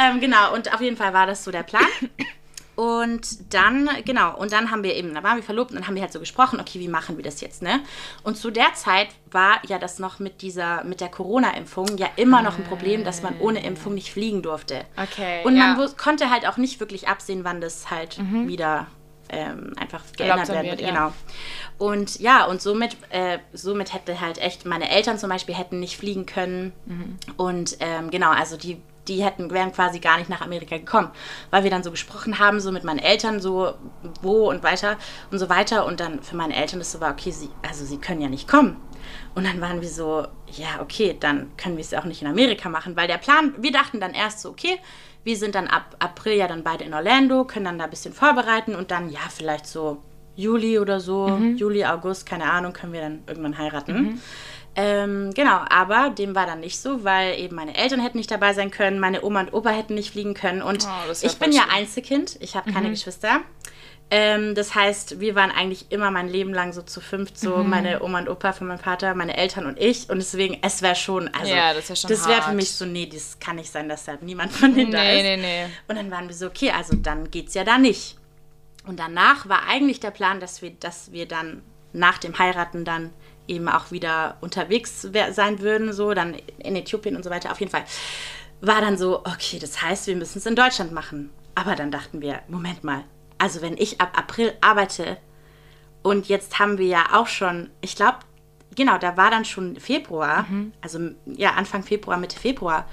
Ähm, 0.00 0.20
genau, 0.20 0.54
und 0.54 0.72
auf 0.72 0.80
jeden 0.80 0.96
Fall 0.96 1.12
war 1.12 1.26
das 1.26 1.44
so 1.44 1.50
der 1.50 1.62
Plan. 1.62 1.86
Und 2.78 3.52
dann, 3.52 3.90
genau, 4.04 4.36
und 4.36 4.52
dann 4.52 4.70
haben 4.70 4.84
wir 4.84 4.94
eben, 4.94 5.12
da 5.12 5.24
waren 5.24 5.34
wir 5.38 5.42
verlobt 5.42 5.72
und 5.72 5.78
dann 5.78 5.88
haben 5.88 5.96
wir 5.96 6.02
halt 6.02 6.12
so 6.12 6.20
gesprochen, 6.20 6.60
okay, 6.60 6.78
wie 6.78 6.86
machen 6.86 7.16
wir 7.16 7.24
das 7.24 7.40
jetzt, 7.40 7.60
ne? 7.60 7.80
Und 8.22 8.36
zu 8.36 8.52
der 8.52 8.72
Zeit 8.74 9.08
war 9.32 9.60
ja 9.66 9.80
das 9.80 9.98
noch 9.98 10.20
mit 10.20 10.42
dieser, 10.42 10.84
mit 10.84 11.00
der 11.00 11.08
Corona-Impfung 11.08 11.98
ja 11.98 12.08
immer 12.14 12.40
noch 12.40 12.56
ein 12.56 12.62
Problem, 12.62 13.02
dass 13.02 13.20
man 13.20 13.40
ohne 13.40 13.64
Impfung 13.64 13.94
nicht 13.94 14.12
fliegen 14.12 14.42
durfte. 14.42 14.84
Okay. 14.96 15.40
Und 15.42 15.56
man 15.56 15.76
ja. 15.76 15.88
konnte 15.96 16.30
halt 16.30 16.46
auch 16.46 16.56
nicht 16.56 16.78
wirklich 16.78 17.08
absehen, 17.08 17.42
wann 17.42 17.60
das 17.60 17.90
halt 17.90 18.18
mhm. 18.18 18.46
wieder 18.46 18.86
ähm, 19.30 19.72
einfach 19.76 20.02
geändert 20.16 20.48
werden 20.48 20.70
wird. 20.70 20.80
Ja. 20.80 20.88
Genau. 20.90 21.12
Und 21.78 22.18
ja, 22.18 22.44
und 22.44 22.60
somit, 22.60 22.96
äh, 23.10 23.38
somit 23.52 23.94
hätte 23.94 24.20
halt 24.20 24.38
echt, 24.38 24.66
meine 24.66 24.90
Eltern 24.90 25.18
zum 25.18 25.30
Beispiel 25.30 25.54
hätten 25.54 25.80
nicht 25.80 25.96
fliegen 25.96 26.26
können. 26.26 26.72
Mhm. 26.86 27.18
Und 27.36 27.76
ähm, 27.80 28.10
genau, 28.10 28.30
also 28.30 28.56
die, 28.56 28.80
die 29.06 29.24
hätten, 29.24 29.50
wären 29.50 29.72
quasi 29.72 30.00
gar 30.00 30.18
nicht 30.18 30.28
nach 30.28 30.40
Amerika 30.40 30.76
gekommen, 30.76 31.10
weil 31.50 31.64
wir 31.64 31.70
dann 31.70 31.82
so 31.82 31.90
gesprochen 31.90 32.38
haben, 32.38 32.60
so 32.60 32.72
mit 32.72 32.84
meinen 32.84 32.98
Eltern, 32.98 33.40
so 33.40 33.74
wo 34.22 34.48
und 34.50 34.62
weiter 34.62 34.96
und 35.30 35.38
so 35.38 35.48
weiter. 35.48 35.86
Und 35.86 36.00
dann 36.00 36.22
für 36.22 36.36
meine 36.36 36.54
Eltern 36.54 36.80
ist 36.80 36.92
so 36.92 37.00
war, 37.00 37.12
okay, 37.12 37.30
sie, 37.30 37.50
also 37.66 37.84
sie 37.84 37.98
können 37.98 38.20
ja 38.20 38.28
nicht 38.28 38.48
kommen. 38.48 38.76
Und 39.34 39.44
dann 39.44 39.60
waren 39.60 39.80
wir 39.80 39.88
so, 39.88 40.26
ja, 40.52 40.80
okay, 40.80 41.16
dann 41.18 41.56
können 41.56 41.76
wir 41.76 41.84
es 41.84 41.90
ja 41.92 42.00
auch 42.00 42.04
nicht 42.04 42.22
in 42.22 42.28
Amerika 42.28 42.68
machen, 42.68 42.96
weil 42.96 43.08
der 43.08 43.18
Plan, 43.18 43.54
wir 43.58 43.72
dachten 43.72 44.00
dann 44.00 44.12
erst 44.12 44.40
so, 44.40 44.50
okay, 44.50 44.78
wir 45.24 45.36
sind 45.36 45.54
dann 45.54 45.66
ab 45.66 45.96
April 45.98 46.34
ja 46.34 46.48
dann 46.48 46.64
beide 46.64 46.84
in 46.84 46.94
Orlando, 46.94 47.44
können 47.44 47.66
dann 47.66 47.78
da 47.78 47.84
ein 47.84 47.90
bisschen 47.90 48.14
vorbereiten 48.14 48.74
und 48.74 48.90
dann, 48.90 49.10
ja, 49.10 49.20
vielleicht 49.28 49.66
so 49.66 50.02
Juli 50.36 50.78
oder 50.78 51.00
so, 51.00 51.28
mhm. 51.28 51.56
Juli, 51.56 51.84
August, 51.84 52.24
keine 52.24 52.50
Ahnung, 52.50 52.72
können 52.72 52.92
wir 52.92 53.00
dann 53.00 53.22
irgendwann 53.26 53.58
heiraten. 53.58 54.02
Mhm. 54.02 54.20
Ähm, 54.76 55.34
genau, 55.34 55.60
aber 55.68 56.10
dem 56.10 56.36
war 56.36 56.46
dann 56.46 56.60
nicht 56.60 56.78
so, 56.78 57.02
weil 57.02 57.38
eben 57.40 57.56
meine 57.56 57.76
Eltern 57.76 57.98
hätten 57.98 58.18
nicht 58.18 58.30
dabei 58.30 58.54
sein 58.54 58.70
können, 58.70 59.00
meine 59.00 59.24
Oma 59.24 59.40
und 59.40 59.52
Opa 59.52 59.70
hätten 59.70 59.94
nicht 59.94 60.12
fliegen 60.12 60.34
können 60.34 60.62
und 60.62 60.86
oh, 60.86 61.12
ich 61.20 61.36
bin 61.38 61.50
ja 61.50 61.62
Einzelkind, 61.72 62.36
ich 62.40 62.54
habe 62.54 62.72
keine 62.72 62.86
mhm. 62.86 62.92
Geschwister. 62.92 63.40
Ähm, 64.10 64.54
das 64.54 64.74
heißt, 64.74 65.20
wir 65.20 65.34
waren 65.34 65.50
eigentlich 65.50 65.86
immer 65.90 66.10
mein 66.10 66.28
Leben 66.28 66.54
lang 66.54 66.72
so 66.72 66.80
zu 66.80 67.00
fünft, 67.00 67.38
so 67.38 67.58
mhm. 67.58 67.68
meine 67.68 68.02
Oma 68.02 68.20
und 68.20 68.28
Opa 68.28 68.54
von 68.54 68.66
meinem 68.66 68.78
Vater, 68.78 69.14
meine 69.14 69.36
Eltern 69.36 69.66
und 69.66 69.78
ich. 69.78 70.08
Und 70.08 70.18
deswegen, 70.18 70.58
es 70.62 70.80
wäre 70.80 70.94
schon, 70.94 71.28
also 71.28 71.52
ja, 71.52 71.74
das, 71.74 71.90
wär 72.08 72.26
wäre 72.26 72.42
für 72.42 72.54
mich 72.54 72.70
so, 72.70 72.86
nee, 72.86 73.06
das 73.06 73.38
kann 73.38 73.56
nicht 73.56 73.70
sein, 73.70 73.88
dass 73.88 74.08
halt 74.08 74.22
niemand 74.22 74.52
von 74.52 74.74
denen 74.74 74.90
nee, 74.90 74.96
da 74.96 75.02
ist. 75.10 75.22
Nee, 75.22 75.36
nee. 75.36 75.66
Und 75.88 75.96
dann 75.96 76.10
waren 76.10 76.26
wir 76.26 76.34
so, 76.34 76.46
okay, 76.46 76.70
also 76.70 76.96
dann 76.96 77.30
geht's 77.30 77.52
ja 77.52 77.64
da 77.64 77.76
nicht. 77.76 78.16
Und 78.86 78.98
danach 78.98 79.46
war 79.46 79.68
eigentlich 79.68 80.00
der 80.00 80.10
Plan, 80.10 80.40
dass 80.40 80.62
wir, 80.62 80.70
dass 80.70 81.12
wir 81.12 81.28
dann 81.28 81.62
nach 81.92 82.16
dem 82.16 82.38
Heiraten 82.38 82.86
dann 82.86 83.12
eben 83.46 83.68
auch 83.68 83.90
wieder 83.90 84.38
unterwegs 84.40 85.06
sein 85.30 85.60
würden, 85.60 85.92
so 85.92 86.14
dann 86.14 86.34
in 86.58 86.76
Äthiopien 86.76 87.14
und 87.14 87.24
so 87.24 87.30
weiter. 87.30 87.52
Auf 87.52 87.60
jeden 87.60 87.72
Fall 87.72 87.84
war 88.62 88.80
dann 88.80 88.96
so, 88.96 89.20
okay, 89.20 89.58
das 89.58 89.82
heißt, 89.82 90.06
wir 90.06 90.16
müssen 90.16 90.38
es 90.38 90.46
in 90.46 90.56
Deutschland 90.56 90.92
machen. 90.92 91.30
Aber 91.54 91.74
dann 91.74 91.90
dachten 91.90 92.22
wir, 92.22 92.40
Moment 92.48 92.84
mal, 92.84 93.04
also 93.38 93.62
wenn 93.62 93.76
ich 93.76 94.00
ab 94.00 94.16
April 94.16 94.54
arbeite 94.60 95.16
und 96.02 96.28
jetzt 96.28 96.58
haben 96.58 96.78
wir 96.78 96.86
ja 96.86 97.04
auch 97.12 97.26
schon, 97.26 97.70
ich 97.80 97.96
glaube, 97.96 98.18
genau, 98.74 98.98
da 98.98 99.16
war 99.16 99.30
dann 99.30 99.44
schon 99.44 99.76
Februar, 99.76 100.44
mhm. 100.48 100.72
also 100.80 100.98
ja, 101.26 101.52
Anfang 101.52 101.82
Februar, 101.82 102.16
Mitte 102.16 102.38
Februar, 102.38 102.86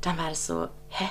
dann 0.00 0.18
war 0.18 0.28
das 0.28 0.46
so, 0.46 0.68
hä? 0.88 1.08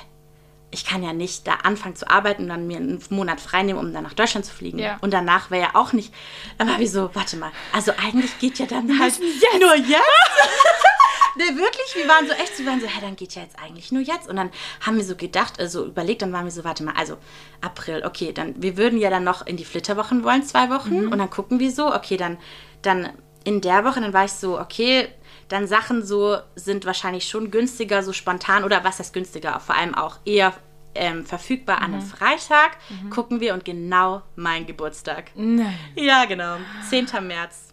Ich 0.70 0.84
kann 0.84 1.02
ja 1.02 1.14
nicht 1.14 1.46
da 1.46 1.54
anfangen 1.62 1.96
zu 1.96 2.10
arbeiten 2.10 2.42
und 2.42 2.48
dann 2.50 2.66
mir 2.66 2.76
einen 2.76 3.02
Monat 3.08 3.40
freinehmen, 3.40 3.82
um 3.82 3.94
dann 3.94 4.04
nach 4.04 4.12
Deutschland 4.12 4.44
zu 4.44 4.54
fliegen. 4.54 4.78
Ja. 4.78 4.98
Und 5.00 5.14
danach 5.14 5.50
wäre 5.50 5.62
ja 5.62 5.70
auch 5.72 5.94
nicht. 5.94 6.12
Dann 6.58 6.68
war 6.68 6.78
wie 6.78 6.86
so, 6.86 7.08
warte 7.14 7.38
mal, 7.38 7.52
also 7.72 7.92
eigentlich 7.92 8.38
geht 8.38 8.58
ja 8.58 8.66
dann 8.66 8.98
halt 9.00 9.18
jetzt. 9.18 9.60
nur 9.60 9.74
jetzt. 9.74 10.02
nee, 11.36 11.56
wirklich, 11.56 11.94
wir 11.94 12.08
waren 12.08 12.26
so 12.26 12.32
echt, 12.32 12.58
wir 12.58 12.66
waren 12.66 12.80
so, 12.80 12.86
hä, 12.86 13.00
dann 13.00 13.16
geht 13.16 13.34
ja 13.34 13.42
jetzt 13.42 13.58
eigentlich 13.58 13.92
nur 13.92 14.02
jetzt. 14.02 14.28
Und 14.28 14.36
dann 14.36 14.50
haben 14.80 14.96
wir 14.96 15.04
so 15.04 15.16
gedacht, 15.16 15.58
also 15.60 15.86
überlegt, 15.86 16.22
dann 16.22 16.32
waren 16.32 16.44
wir 16.44 16.52
so, 16.52 16.64
warte 16.64 16.82
mal, 16.82 16.94
also 16.96 17.16
April, 17.60 18.04
okay, 18.04 18.32
dann, 18.32 18.60
wir 18.62 18.76
würden 18.76 18.98
ja 18.98 19.10
dann 19.10 19.24
noch 19.24 19.46
in 19.46 19.56
die 19.56 19.64
Flitterwochen 19.64 20.24
wollen, 20.24 20.42
zwei 20.42 20.70
Wochen. 20.70 21.06
Mhm. 21.06 21.12
Und 21.12 21.18
dann 21.18 21.30
gucken 21.30 21.58
wir 21.60 21.72
so, 21.72 21.94
okay, 21.94 22.16
dann, 22.16 22.38
dann 22.82 23.10
in 23.44 23.60
der 23.60 23.84
Woche, 23.84 24.00
dann 24.00 24.12
war 24.12 24.24
ich 24.24 24.32
so, 24.32 24.60
okay, 24.60 25.08
dann 25.48 25.66
Sachen 25.66 26.04
so 26.04 26.38
sind 26.54 26.84
wahrscheinlich 26.84 27.28
schon 27.28 27.50
günstiger, 27.50 28.02
so 28.02 28.12
spontan 28.12 28.64
oder 28.64 28.84
was 28.84 28.98
heißt 28.98 29.14
günstiger, 29.14 29.58
vor 29.60 29.74
allem 29.74 29.94
auch 29.94 30.18
eher 30.24 30.52
ähm, 30.94 31.24
verfügbar 31.24 31.78
mhm. 31.78 31.84
an 31.84 31.94
einem 31.94 32.04
mhm. 32.04 32.08
Freitag. 32.08 32.76
Mhm. 32.88 33.10
Gucken 33.10 33.40
wir 33.40 33.54
und 33.54 33.64
genau 33.64 34.22
mein 34.36 34.66
Geburtstag. 34.66 35.30
Nein. 35.34 35.78
Ja, 35.94 36.24
genau. 36.24 36.56
10. 36.88 37.08
März. 37.22 37.67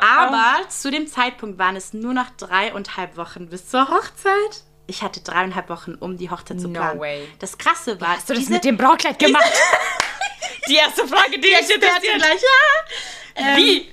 Aber 0.00 0.68
zu 0.68 0.90
dem 0.90 1.06
Zeitpunkt 1.06 1.58
waren 1.58 1.76
es 1.76 1.92
nur 1.92 2.14
noch 2.14 2.30
dreieinhalb 2.30 3.16
Wochen 3.16 3.48
bis 3.48 3.68
zur 3.68 3.88
Hochzeit. 3.88 4.64
Ich 4.86 5.02
hatte 5.02 5.20
dreieinhalb 5.20 5.68
Wochen, 5.68 5.94
um 5.94 6.18
die 6.18 6.30
Hochzeit 6.30 6.60
zu 6.60 6.68
planen. 6.68 6.96
No 6.96 7.02
way. 7.02 7.28
Das 7.38 7.56
Krasse 7.56 8.00
war. 8.00 8.16
Hast 8.16 8.28
du 8.28 8.34
das 8.34 8.48
mit 8.48 8.64
dem 8.64 8.76
Brautkleid 8.76 9.18
gemacht? 9.18 9.44
die 10.68 10.76
erste 10.76 11.06
Frage, 11.06 11.32
die, 11.32 11.40
die 11.40 11.48
ich 11.48 11.74
interessiert. 11.74 12.16
Gleich, 12.16 12.42
ja. 12.42 13.46
Ähm, 13.46 13.56
Wie? 13.56 13.90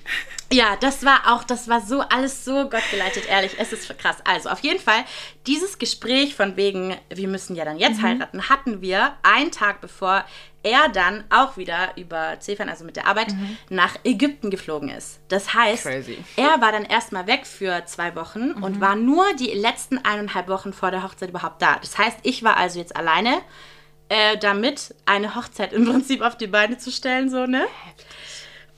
Ja, 0.52 0.76
das 0.78 1.06
war 1.06 1.34
auch, 1.34 1.44
das 1.44 1.68
war 1.68 1.82
so 1.82 2.02
alles 2.02 2.44
so 2.44 2.70
gottgeleitet, 2.70 3.28
ehrlich. 3.30 3.56
Es 3.60 3.72
ist 3.72 3.88
krass. 4.00 4.18
Also 4.24 4.50
auf 4.50 4.62
jeden 4.62 4.80
Fall, 4.80 5.06
dieses 5.46 5.78
Gespräch 5.78 6.36
von 6.36 6.58
wegen, 6.58 6.96
wir 7.10 7.28
müssen 7.28 7.56
ja 7.56 7.66
dann 7.66 7.78
jetzt 7.78 8.00
mhm. 8.00 8.04
heiraten, 8.04 8.50
hatten 8.50 8.82
wir 8.82 9.14
einen 9.22 9.52
Tag 9.52 9.80
bevor 9.80 10.26
er 10.64 10.90
dann 10.90 11.24
auch 11.30 11.56
wieder 11.56 11.92
über 11.96 12.38
Zefan, 12.40 12.68
also 12.68 12.84
mit 12.84 12.96
der 12.96 13.08
Arbeit, 13.08 13.32
mhm. 13.32 13.58
nach 13.70 13.96
Ägypten 14.04 14.50
geflogen 14.50 14.90
ist. 14.90 15.20
Das 15.30 15.54
heißt, 15.54 15.84
Crazy. 15.84 16.18
er 16.36 16.60
war 16.60 16.72
dann 16.72 16.84
erstmal 16.84 17.28
weg 17.28 17.46
für 17.46 17.86
zwei 17.86 18.16
Wochen 18.16 18.54
mhm. 18.56 18.64
und 18.64 18.82
war 18.82 18.96
nur 18.96 19.26
die 19.36 19.54
letzten 19.54 20.00
eineinhalb 20.00 20.48
Wochen 20.50 20.74
vor 20.74 20.92
der 20.92 21.04
Hochzeit 21.04 21.30
überhaupt 21.30 21.62
da. 21.62 21.78
Das 21.80 21.98
heißt, 21.98 22.20
ich 22.24 22.44
war 22.44 22.58
also 22.58 22.80
jetzt 22.80 22.96
alleine 22.96 23.42
äh, 24.10 24.38
damit, 24.38 24.96
eine 25.06 25.36
Hochzeit 25.36 25.72
im 25.72 25.86
Prinzip 25.86 26.22
auf 26.22 26.36
die 26.36 26.48
Beine 26.48 26.78
zu 26.78 26.92
stellen, 26.92 27.30
so, 27.30 27.46
ne? 27.46 27.66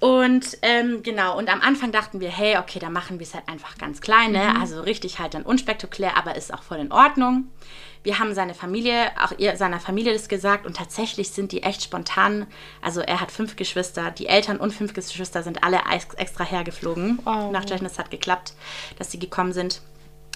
Und 0.02 0.58
ähm, 0.64 1.04
genau, 1.04 1.38
und 1.38 1.48
am 1.48 1.62
Anfang 1.62 1.92
dachten 1.92 2.22
wir, 2.22 2.32
hey, 2.32 2.58
okay, 2.58 2.80
da 2.80 2.90
machen 2.90 3.20
wir 3.20 3.24
es 3.28 3.36
halt 3.36 3.48
einfach 3.48 3.78
ganz 3.78 4.02
klein, 4.02 4.32
ne? 4.32 4.52
Mhm. 4.52 4.60
Also 4.60 4.82
richtig 4.82 5.20
halt 5.20 5.36
dann 5.36 5.44
unspektakulär, 5.44 6.18
aber 6.18 6.36
ist 6.36 6.52
auch 6.52 6.64
voll 6.64 6.80
in 6.80 6.92
Ordnung. 6.92 7.52
Wir 8.02 8.18
haben 8.18 8.34
seine 8.34 8.56
Familie, 8.56 9.12
auch 9.24 9.32
ihr, 9.38 9.56
seiner 9.58 9.80
Familie 9.80 10.12
das 10.12 10.28
gesagt 10.28 10.66
und 10.66 10.76
tatsächlich 10.76 11.30
sind 11.30 11.52
die 11.52 11.62
echt 11.62 11.84
spontan. 11.84 12.48
Also 12.82 13.02
er 13.02 13.22
hat 13.22 13.32
fünf 13.32 13.56
Geschwister, 13.56 14.10
die 14.10 14.26
Eltern 14.26 14.58
und 14.58 14.74
fünf 14.74 14.96
Geschwister 14.96 15.44
sind 15.44 15.64
alle 15.64 15.82
extra 16.18 16.46
hergeflogen. 16.46 17.20
Oh. 17.28 17.52
Nach 17.52 17.64
Tschechien, 17.64 17.84
das 17.84 18.00
hat 18.00 18.10
geklappt, 18.10 18.54
dass 18.98 19.12
sie 19.12 19.20
gekommen 19.20 19.54
sind. 19.54 19.84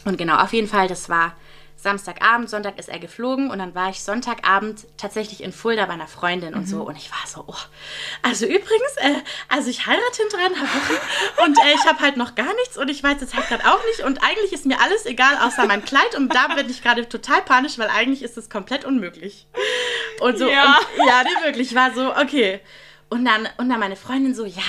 Und 0.04 0.20
genau, 0.20 0.38
auf 0.38 0.54
jeden 0.54 0.68
Fall, 0.68 0.88
das 0.88 1.10
war 1.10 1.34
Samstagabend, 1.76 2.50
Sonntag 2.50 2.80
ist 2.80 2.90
er 2.90 3.00
geflogen 3.00 3.52
und 3.52 3.60
dann 3.60 3.76
war 3.76 3.90
ich 3.90 4.02
Sonntagabend 4.02 4.88
tatsächlich 4.98 5.44
in 5.44 5.52
Fulda 5.52 5.86
bei 5.86 5.94
einer 5.94 6.08
Freundin 6.08 6.52
mhm. 6.52 6.60
und 6.60 6.68
so 6.68 6.82
und 6.82 6.98
ich 6.98 7.12
war 7.12 7.28
so, 7.28 7.44
oh, 7.46 7.54
also 8.24 8.46
übrigens, 8.46 8.96
äh, 8.98 9.16
also 9.50 9.70
ich 9.70 9.86
heirate 9.86 10.24
in 10.24 10.30
dreieinhalb 10.30 10.70
Wochen 10.70 11.46
und 11.46 11.58
äh, 11.58 11.74
ich 11.74 11.86
habe 11.86 12.00
halt 12.00 12.18
noch 12.18 12.36
gar 12.36 12.54
nichts 12.56 12.78
und 12.78 12.90
ich 12.90 13.04
weiß 13.04 13.22
jetzt 13.22 13.36
halt 13.36 13.48
gerade 13.48 13.66
auch 13.66 13.84
nicht 13.86 14.06
und 14.06 14.24
eigentlich 14.24 14.54
ist 14.54 14.66
mir 14.66 14.82
alles 14.82 15.06
egal 15.06 15.38
außer 15.46 15.66
mein 15.68 15.84
Kleid 15.86 16.16
und 16.16 16.34
da 16.34 16.48
bin 16.56 16.70
ich 16.70 16.82
gerade 16.82 17.08
total 17.08 17.42
panisch, 17.42 17.78
weil 17.78 17.90
eigentlich 17.90 18.24
ist 18.24 18.38
es 18.38 18.50
komplett 18.50 18.86
unmöglich. 18.86 19.48
Und 20.22 20.38
so, 20.38 20.50
ja, 20.50 20.80
und, 20.98 21.08
ja 21.08 21.24
nee, 21.24 21.46
wirklich, 21.46 21.76
war 21.76 21.94
so, 21.94 22.16
okay. 22.16 22.62
Und 23.10 23.26
dann, 23.26 23.48
und 23.58 23.70
dann 23.70 23.80
meine 23.80 23.96
Freundin 23.96 24.34
so, 24.34 24.46
ja, 24.46 24.64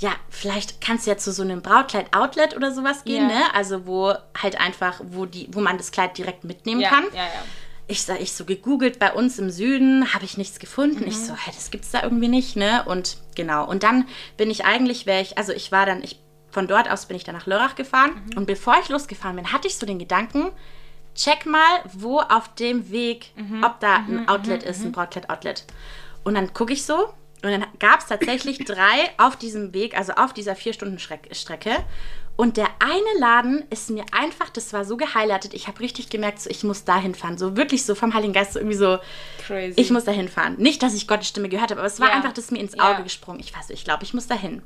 ja, 0.00 0.12
vielleicht 0.30 0.80
kannst 0.80 1.06
du 1.06 1.10
ja 1.10 1.18
zu 1.18 1.30
so 1.30 1.42
einem 1.42 1.60
Brautkleid-Outlet 1.60 2.56
oder 2.56 2.72
sowas 2.72 3.04
gehen, 3.04 3.28
ja. 3.28 3.38
ne? 3.38 3.54
Also 3.54 3.86
wo 3.86 4.14
halt 4.36 4.58
einfach, 4.58 5.00
wo 5.04 5.26
die, 5.26 5.48
wo 5.52 5.60
man 5.60 5.76
das 5.76 5.92
Kleid 5.92 6.16
direkt 6.16 6.42
mitnehmen 6.42 6.80
ja, 6.80 6.88
kann. 6.88 7.04
Ja, 7.12 7.24
ja. 7.24 7.44
Ich 7.86 8.02
sag, 8.02 8.20
ich 8.20 8.32
so 8.32 8.46
gegoogelt 8.46 8.98
bei 8.98 9.12
uns 9.12 9.38
im 9.38 9.50
Süden, 9.50 10.14
habe 10.14 10.24
ich 10.24 10.38
nichts 10.38 10.58
gefunden. 10.58 11.00
Mhm. 11.00 11.08
Ich 11.08 11.18
so, 11.18 11.34
hey, 11.34 11.52
das 11.54 11.70
gibt's 11.70 11.90
da 11.90 12.02
irgendwie 12.02 12.28
nicht, 12.28 12.56
ne? 12.56 12.82
Und 12.86 13.18
genau. 13.34 13.68
Und 13.68 13.82
dann 13.82 14.08
bin 14.38 14.50
ich 14.50 14.64
eigentlich, 14.64 15.04
wäre 15.04 15.20
ich, 15.20 15.36
also 15.36 15.52
ich 15.52 15.70
war 15.70 15.84
dann, 15.84 16.02
ich 16.02 16.18
von 16.50 16.66
dort 16.66 16.90
aus 16.90 17.06
bin 17.06 17.16
ich 17.16 17.24
dann 17.24 17.34
nach 17.34 17.46
Lörrach 17.46 17.74
gefahren. 17.74 18.12
Mhm. 18.30 18.38
Und 18.38 18.46
bevor 18.46 18.76
ich 18.82 18.88
losgefahren 18.88 19.36
bin, 19.36 19.52
hatte 19.52 19.68
ich 19.68 19.76
so 19.76 19.84
den 19.84 19.98
Gedanken, 19.98 20.50
check 21.14 21.44
mal, 21.44 21.82
wo 21.92 22.20
auf 22.20 22.54
dem 22.54 22.90
Weg, 22.90 23.32
mhm. 23.36 23.62
ob 23.64 23.80
da 23.80 23.96
ein 23.96 24.22
mhm, 24.22 24.28
Outlet 24.28 24.62
mhm, 24.62 24.70
ist, 24.70 24.80
ein 24.80 24.88
mhm. 24.88 24.92
Brautkleid-Outlet. 24.92 25.64
Und 26.24 26.34
dann 26.34 26.54
gucke 26.54 26.72
ich 26.72 26.84
so 26.84 27.12
und 27.42 27.50
dann 27.50 27.66
gab 27.78 28.00
es 28.00 28.06
tatsächlich 28.06 28.58
drei 28.64 29.10
auf 29.18 29.36
diesem 29.36 29.72
Weg, 29.72 29.96
also 29.96 30.12
auf 30.12 30.32
dieser 30.32 30.56
vier 30.56 30.72
Stunden 30.72 30.98
Strecke. 30.98 31.76
Und 32.36 32.56
der 32.56 32.68
eine 32.78 33.20
Laden 33.20 33.64
ist 33.68 33.90
mir 33.90 34.04
einfach, 34.12 34.48
das 34.48 34.72
war 34.72 34.84
so 34.84 34.96
gehighlightet, 34.96 35.52
ich 35.52 35.68
habe 35.68 35.80
richtig 35.80 36.08
gemerkt, 36.08 36.40
so, 36.40 36.48
ich 36.48 36.64
muss 36.64 36.84
da 36.84 36.98
hinfahren. 36.98 37.36
So 37.36 37.56
wirklich 37.56 37.84
so 37.84 37.94
vom 37.94 38.14
Heiligen 38.14 38.32
Geist, 38.32 38.54
so 38.54 38.60
irgendwie 38.60 38.78
so, 38.78 38.98
Crazy. 39.50 39.74
ich 39.76 39.90
muss 39.90 40.04
da 40.04 40.12
hinfahren. 40.12 40.56
Nicht, 40.58 40.82
dass 40.82 40.94
ich 40.94 41.08
Gottes 41.08 41.28
Stimme 41.28 41.48
gehört 41.48 41.70
habe, 41.70 41.80
aber 41.80 41.88
es 41.88 41.98
war 41.98 42.08
yeah. 42.08 42.16
einfach, 42.16 42.32
das 42.32 42.44
ist 42.44 42.52
mir 42.52 42.60
ins 42.60 42.78
Auge 42.78 42.92
yeah. 42.92 43.00
gesprungen. 43.02 43.40
Ich 43.40 43.56
weiß, 43.56 43.70
ich 43.70 43.84
glaube, 43.84 44.04
ich 44.04 44.14
muss 44.14 44.28
da 44.28 44.34
hin. 44.34 44.62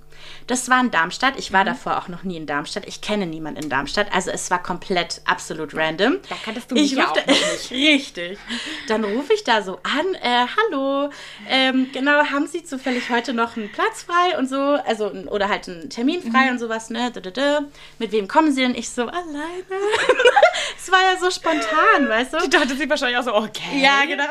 Das 0.47 0.68
war 0.68 0.80
in 0.80 0.91
Darmstadt. 0.91 1.39
Ich 1.39 1.53
war 1.53 1.62
mhm. 1.62 1.68
davor 1.68 1.99
auch 1.99 2.09
noch 2.09 2.22
nie 2.22 2.37
in 2.37 2.47
Darmstadt. 2.47 2.87
Ich 2.87 3.01
kenne 3.01 3.26
niemanden 3.26 3.62
in 3.62 3.70
Darmstadt. 3.70 4.12
Also 4.12 4.30
es 4.30 4.51
war 4.51 4.62
komplett 4.62 5.22
absolut 5.24 5.74
random. 5.74 6.18
Da 6.28 6.37
kanntest 6.45 6.70
du 6.70 6.74
mich 6.74 6.93
ich 6.93 6.99
ja 6.99 7.11
auch 7.11 7.26
nicht. 7.26 7.70
richtig. 7.70 8.39
Dann 8.89 9.05
rufe 9.05 9.32
ich 9.32 9.45
da 9.45 9.62
so 9.62 9.78
an, 9.82 10.14
äh, 10.20 10.47
hallo, 10.57 11.11
ähm, 11.49 11.89
genau, 11.93 12.24
haben 12.24 12.47
Sie 12.47 12.64
zufällig 12.64 13.09
heute 13.11 13.32
noch 13.32 13.57
einen 13.57 13.72
Platz 13.72 14.03
frei 14.03 14.39
und 14.39 14.49
so, 14.49 14.57
also 14.87 15.11
oder 15.30 15.49
halt 15.49 15.68
einen 15.68 15.89
Termin 15.89 16.20
frei 16.20 16.47
mhm. 16.47 16.53
und 16.53 16.59
sowas, 16.59 16.91
ne? 16.91 17.12
mit 17.99 18.12
wem 18.12 18.28
kommen 18.28 18.53
sie 18.53 18.62
denn? 18.62 18.74
Ich 18.74 18.91
so, 18.91 19.03
alleine. 19.03 19.64
Es 20.76 20.91
war 20.91 21.01
ja 21.01 21.18
so 21.18 21.30
spontan, 21.30 22.09
weißt 22.09 22.35
du? 22.35 22.39
Die 22.41 22.51
dachte 22.51 22.74
sich 22.74 22.89
wahrscheinlich 22.89 23.16
auch 23.18 23.22
so, 23.22 23.35
okay. 23.35 23.80
Ja, 23.80 24.05
genau. 24.05 24.24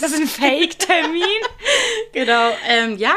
Das 0.00 0.12
ist 0.12 0.20
ein 0.20 0.26
Fake-Termin. 0.26 1.22
genau, 2.12 2.50
ähm, 2.68 2.96
ja. 2.96 3.14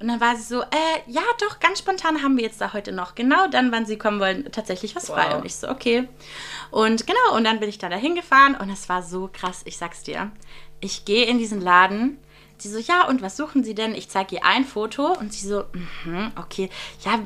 Und 0.00 0.08
dann 0.08 0.20
war 0.20 0.34
sie 0.36 0.42
so, 0.42 0.62
äh, 0.62 1.00
ja, 1.06 1.22
doch, 1.38 1.60
ganz 1.60 1.80
spontan 1.80 2.22
haben 2.22 2.36
wir 2.36 2.44
jetzt 2.44 2.60
da 2.60 2.72
heute 2.72 2.90
noch. 2.90 3.14
Genau 3.14 3.48
dann, 3.48 3.70
wann 3.70 3.84
sie 3.84 3.98
kommen 3.98 4.18
wollen, 4.18 4.50
tatsächlich 4.50 4.96
was 4.96 5.08
frei. 5.08 5.26
Wow. 5.28 5.38
Und 5.38 5.44
ich 5.44 5.56
so, 5.56 5.68
okay. 5.68 6.08
Und 6.70 7.06
genau, 7.06 7.36
und 7.36 7.44
dann 7.44 7.60
bin 7.60 7.68
ich 7.68 7.78
da 7.78 7.88
dahin 7.88 8.14
gefahren 8.14 8.54
und 8.54 8.70
es 8.70 8.88
war 8.88 9.02
so 9.02 9.28
krass, 9.30 9.60
ich 9.66 9.76
sag's 9.76 10.02
dir. 10.02 10.32
Ich 10.80 11.04
gehe 11.04 11.26
in 11.26 11.38
diesen 11.38 11.60
Laden. 11.60 12.18
Sie 12.56 12.70
so, 12.70 12.78
ja, 12.78 13.06
und 13.08 13.22
was 13.22 13.36
suchen 13.36 13.62
Sie 13.62 13.74
denn? 13.74 13.94
Ich 13.94 14.08
zeige 14.08 14.36
ihr 14.36 14.44
ein 14.44 14.64
Foto 14.64 15.14
und 15.18 15.32
sie 15.32 15.46
so, 15.46 15.64
mm 16.04 16.28
okay, 16.36 16.68
ja, 17.04 17.20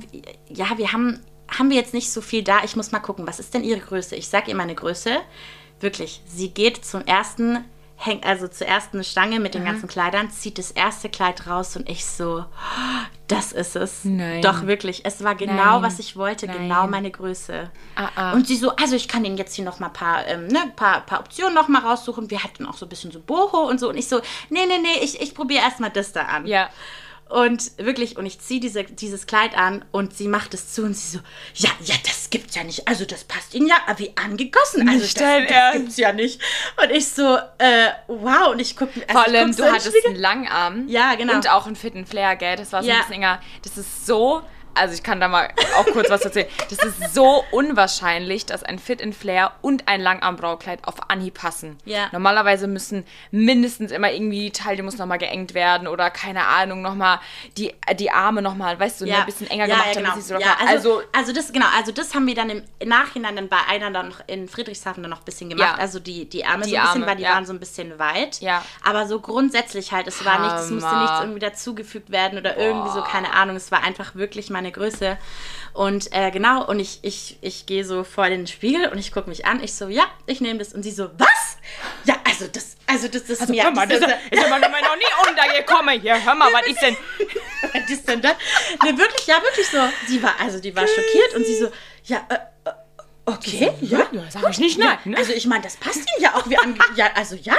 ja, 0.48 0.78
wir 0.78 0.92
haben 0.92 1.20
haben 1.48 1.70
wir 1.70 1.76
jetzt 1.76 1.94
nicht 1.94 2.10
so 2.10 2.20
viel 2.20 2.42
da. 2.42 2.64
Ich 2.64 2.76
muss 2.76 2.92
mal 2.92 3.00
gucken, 3.00 3.26
was 3.26 3.38
ist 3.40 3.54
denn 3.54 3.64
ihre 3.64 3.80
Größe? 3.80 4.16
Ich 4.16 4.28
sage 4.28 4.50
ihr 4.50 4.56
meine 4.56 4.74
Größe. 4.74 5.20
Wirklich, 5.80 6.22
sie 6.26 6.50
geht 6.50 6.84
zum 6.84 7.02
ersten, 7.02 7.64
hängt 7.96 8.26
also 8.26 8.48
zur 8.48 8.66
ersten 8.66 9.02
Stange 9.04 9.40
mit 9.40 9.54
den 9.54 9.62
mhm. 9.62 9.66
ganzen 9.66 9.88
Kleidern, 9.88 10.30
zieht 10.30 10.58
das 10.58 10.70
erste 10.70 11.08
Kleid 11.08 11.46
raus 11.46 11.76
und 11.76 11.88
ich 11.88 12.04
so, 12.04 12.44
das 13.28 13.52
ist 13.52 13.76
es. 13.76 14.04
Nein. 14.04 14.42
Doch 14.42 14.66
wirklich, 14.66 15.04
es 15.04 15.22
war 15.24 15.34
genau, 15.34 15.80
Nein. 15.80 15.82
was 15.82 15.98
ich 15.98 16.16
wollte, 16.16 16.46
Nein. 16.46 16.62
genau 16.62 16.86
meine 16.86 17.10
Größe. 17.10 17.70
Ah, 17.94 18.08
ah. 18.16 18.32
Und 18.32 18.46
sie 18.46 18.56
so, 18.56 18.74
also 18.76 18.96
ich 18.96 19.08
kann 19.08 19.24
Ihnen 19.24 19.38
jetzt 19.38 19.54
hier 19.54 19.64
noch 19.64 19.78
mal 19.78 19.86
ein 19.86 19.92
paar, 19.92 20.26
ähm, 20.26 20.48
ne, 20.48 20.72
paar, 20.76 21.00
paar 21.02 21.20
Optionen 21.20 21.54
noch 21.54 21.68
mal 21.68 21.80
raussuchen. 21.82 22.30
Wir 22.30 22.42
hatten 22.42 22.66
auch 22.66 22.76
so 22.76 22.86
ein 22.86 22.88
bisschen 22.88 23.12
so 23.12 23.20
Boho 23.20 23.68
und 23.68 23.80
so. 23.80 23.88
Und 23.88 23.96
ich 23.96 24.08
so, 24.08 24.20
nee, 24.50 24.66
nee, 24.66 24.78
nee, 24.78 25.02
ich, 25.02 25.20
ich 25.20 25.34
probiere 25.34 25.62
erst 25.62 25.80
mal 25.80 25.90
das 25.90 26.12
da 26.12 26.22
an. 26.22 26.46
Ja. 26.46 26.68
Und 27.28 27.72
wirklich, 27.78 28.16
und 28.16 28.26
ich 28.26 28.38
ziehe 28.38 28.60
diese, 28.60 28.84
dieses 28.84 29.26
Kleid 29.26 29.56
an 29.56 29.84
und 29.90 30.16
sie 30.16 30.28
macht 30.28 30.54
es 30.54 30.72
zu 30.72 30.82
und 30.82 30.94
sie 30.94 31.16
so, 31.16 31.18
ja, 31.54 31.70
ja, 31.82 31.94
das 32.04 32.30
gibt's 32.30 32.54
ja 32.54 32.62
nicht. 32.64 32.86
Also 32.86 33.04
das 33.04 33.24
passt 33.24 33.54
ihnen 33.54 33.66
ja 33.66 33.76
wie 33.96 34.12
angegossen. 34.16 34.88
Also 34.88 35.00
das, 35.00 35.14
das 35.14 35.72
gibt's 35.72 35.96
ja 35.96 36.12
nicht. 36.12 36.40
Und 36.80 36.90
ich 36.90 37.08
so, 37.08 37.36
äh, 37.58 37.88
wow. 38.08 38.52
Und 38.52 38.60
ich 38.60 38.76
gucke 38.76 39.00
also 39.08 39.12
Vor 39.12 39.22
allem, 39.24 39.56
du 39.56 39.64
hattest 39.64 39.94
einen 40.06 40.16
Langarm. 40.16 40.88
Ja, 40.88 41.14
genau. 41.14 41.34
Und 41.34 41.50
auch 41.50 41.66
einen 41.66 41.76
fitten 41.76 42.06
Flair, 42.06 42.36
gell? 42.36 42.56
Das 42.56 42.72
war 42.72 42.82
so 42.82 42.88
ja. 42.88 42.96
ein 42.96 43.00
bisschen 43.00 43.14
enger. 43.14 43.40
Das 43.62 43.78
ist 43.78 44.06
so 44.06 44.42
also 44.74 44.94
ich 44.94 45.02
kann 45.02 45.20
da 45.20 45.28
mal 45.28 45.48
auch 45.76 45.86
kurz 45.86 46.10
was 46.10 46.22
erzählen. 46.22 46.46
Das 46.70 46.84
ist 46.84 47.14
so 47.14 47.44
unwahrscheinlich, 47.50 48.46
dass 48.46 48.62
ein 48.62 48.78
Fit 48.78 49.00
in 49.00 49.12
Flair 49.12 49.52
und 49.62 49.88
ein 49.88 50.00
Langarmbraukleid 50.00 50.86
auf 50.86 51.10
Anhieb 51.10 51.34
passen. 51.34 51.78
Ja. 51.84 52.08
Normalerweise 52.12 52.66
müssen 52.66 53.04
mindestens 53.30 53.90
immer 53.90 54.12
irgendwie 54.12 54.44
die 54.44 54.50
Taille 54.52 54.82
muss 54.82 54.98
nochmal 54.98 55.18
geengt 55.18 55.54
werden 55.54 55.88
oder 55.88 56.10
keine 56.10 56.46
Ahnung, 56.46 56.82
nochmal 56.82 57.20
die, 57.56 57.74
die 57.98 58.10
Arme 58.10 58.42
nochmal, 58.42 58.78
weißt 58.78 59.00
du, 59.00 59.04
ne, 59.04 59.12
ja. 59.12 59.20
ein 59.20 59.26
bisschen 59.26 59.48
enger 59.48 59.66
ja, 59.66 59.74
gemacht, 59.74 59.96
ja, 59.96 60.00
genau. 60.00 60.20
so 60.20 60.34
ja, 60.34 60.56
also, 60.60 60.98
also, 60.98 61.02
also, 61.12 61.32
das, 61.32 61.52
genau, 61.52 61.66
also 61.76 61.92
das 61.92 62.14
haben 62.14 62.26
wir 62.26 62.34
dann 62.34 62.50
im 62.50 62.62
Nachhinein 62.84 63.36
dann 63.36 63.48
bei 63.48 63.58
einer 63.68 63.90
dann 63.90 64.08
noch 64.08 64.20
in 64.26 64.48
Friedrichshafen 64.48 65.02
dann 65.02 65.10
noch 65.10 65.20
ein 65.20 65.24
bisschen 65.24 65.50
gemacht. 65.50 65.78
Also 65.78 65.98
die, 65.98 66.28
die 66.28 66.44
Arme 66.44 66.64
die 66.64 66.70
so 66.70 66.76
ein 66.76 66.82
bisschen, 66.82 67.02
Arme, 67.02 67.06
weil 67.06 67.16
die 67.16 67.24
waren 67.24 67.46
so 67.46 67.52
ein 67.52 67.60
bisschen 67.60 67.98
weit. 67.98 68.40
Ja. 68.40 68.62
Aber 68.82 69.06
so 69.06 69.20
grundsätzlich 69.20 69.92
halt, 69.92 70.06
es 70.06 70.24
war 70.24 70.40
nichts, 70.40 70.64
es 70.64 70.70
musste 70.70 70.96
nichts 70.98 71.20
irgendwie 71.20 71.40
dazugefügt 71.40 72.10
werden 72.10 72.38
oder 72.38 72.54
Boah. 72.54 72.62
irgendwie 72.62 72.90
so, 72.90 73.02
keine 73.02 73.32
Ahnung. 73.32 73.56
Es 73.56 73.70
war 73.70 73.82
einfach 73.82 74.14
wirklich 74.14 74.50
meine 74.64 74.72
Größe. 74.72 75.18
Und 75.72 76.12
äh, 76.12 76.30
genau, 76.30 76.66
und 76.66 76.80
ich, 76.80 77.00
ich, 77.02 77.36
ich 77.42 77.66
gehe 77.66 77.84
so 77.84 78.04
vor 78.04 78.28
den 78.28 78.46
Spiegel 78.46 78.88
und 78.88 78.98
ich 78.98 79.12
gucke 79.12 79.28
mich 79.28 79.44
an. 79.44 79.62
Ich 79.62 79.74
so, 79.74 79.88
ja, 79.88 80.04
ich 80.26 80.40
nehme 80.40 80.58
das. 80.58 80.72
Und 80.72 80.82
sie 80.82 80.90
so, 80.90 81.10
was? 81.18 81.58
Ja, 82.04 82.16
also 82.24 82.46
das, 82.46 82.76
also 82.86 83.08
das, 83.08 83.26
das 83.26 83.40
also, 83.40 83.52
mir. 83.52 83.64
Hör 83.64 83.72
mal, 83.72 83.86
das, 83.86 84.00
das 84.00 84.10
ist 84.30 84.44
aber 84.44 84.58
noch 84.58 84.68
nie 84.68 85.28
untergekommen 85.28 86.00
hier. 86.00 86.24
Hör 86.24 86.34
mal, 86.34 86.52
was 86.52 86.66
ist 86.66 86.80
denn? 86.80 86.96
was 87.72 87.90
ist 87.90 88.08
denn 88.08 88.22
das? 88.22 88.34
Ne, 88.82 88.96
wirklich, 88.96 89.26
ja, 89.26 89.42
wirklich 89.42 89.68
so. 89.68 89.78
Sie 90.06 90.22
war, 90.22 90.34
also 90.40 90.58
die 90.58 90.74
war 90.74 90.86
schockiert 90.86 91.34
und 91.34 91.44
sie 91.44 91.56
so, 91.56 91.70
ja, 92.04 92.24
äh, 92.28 92.38
okay, 93.26 93.72
ja. 93.80 94.06
ja 94.12 94.22
sag 94.30 94.50
ich 94.50 94.58
nicht 94.58 94.78
nein. 94.78 94.98
Ne? 95.04 95.16
Also 95.16 95.32
ich 95.32 95.46
meine, 95.46 95.62
das 95.62 95.76
passt 95.76 96.00
ihm 96.00 96.22
ja 96.22 96.34
auch. 96.34 96.48
Wie 96.48 96.58
an, 96.58 96.76
ja, 96.96 97.06
also 97.14 97.36
ja. 97.36 97.56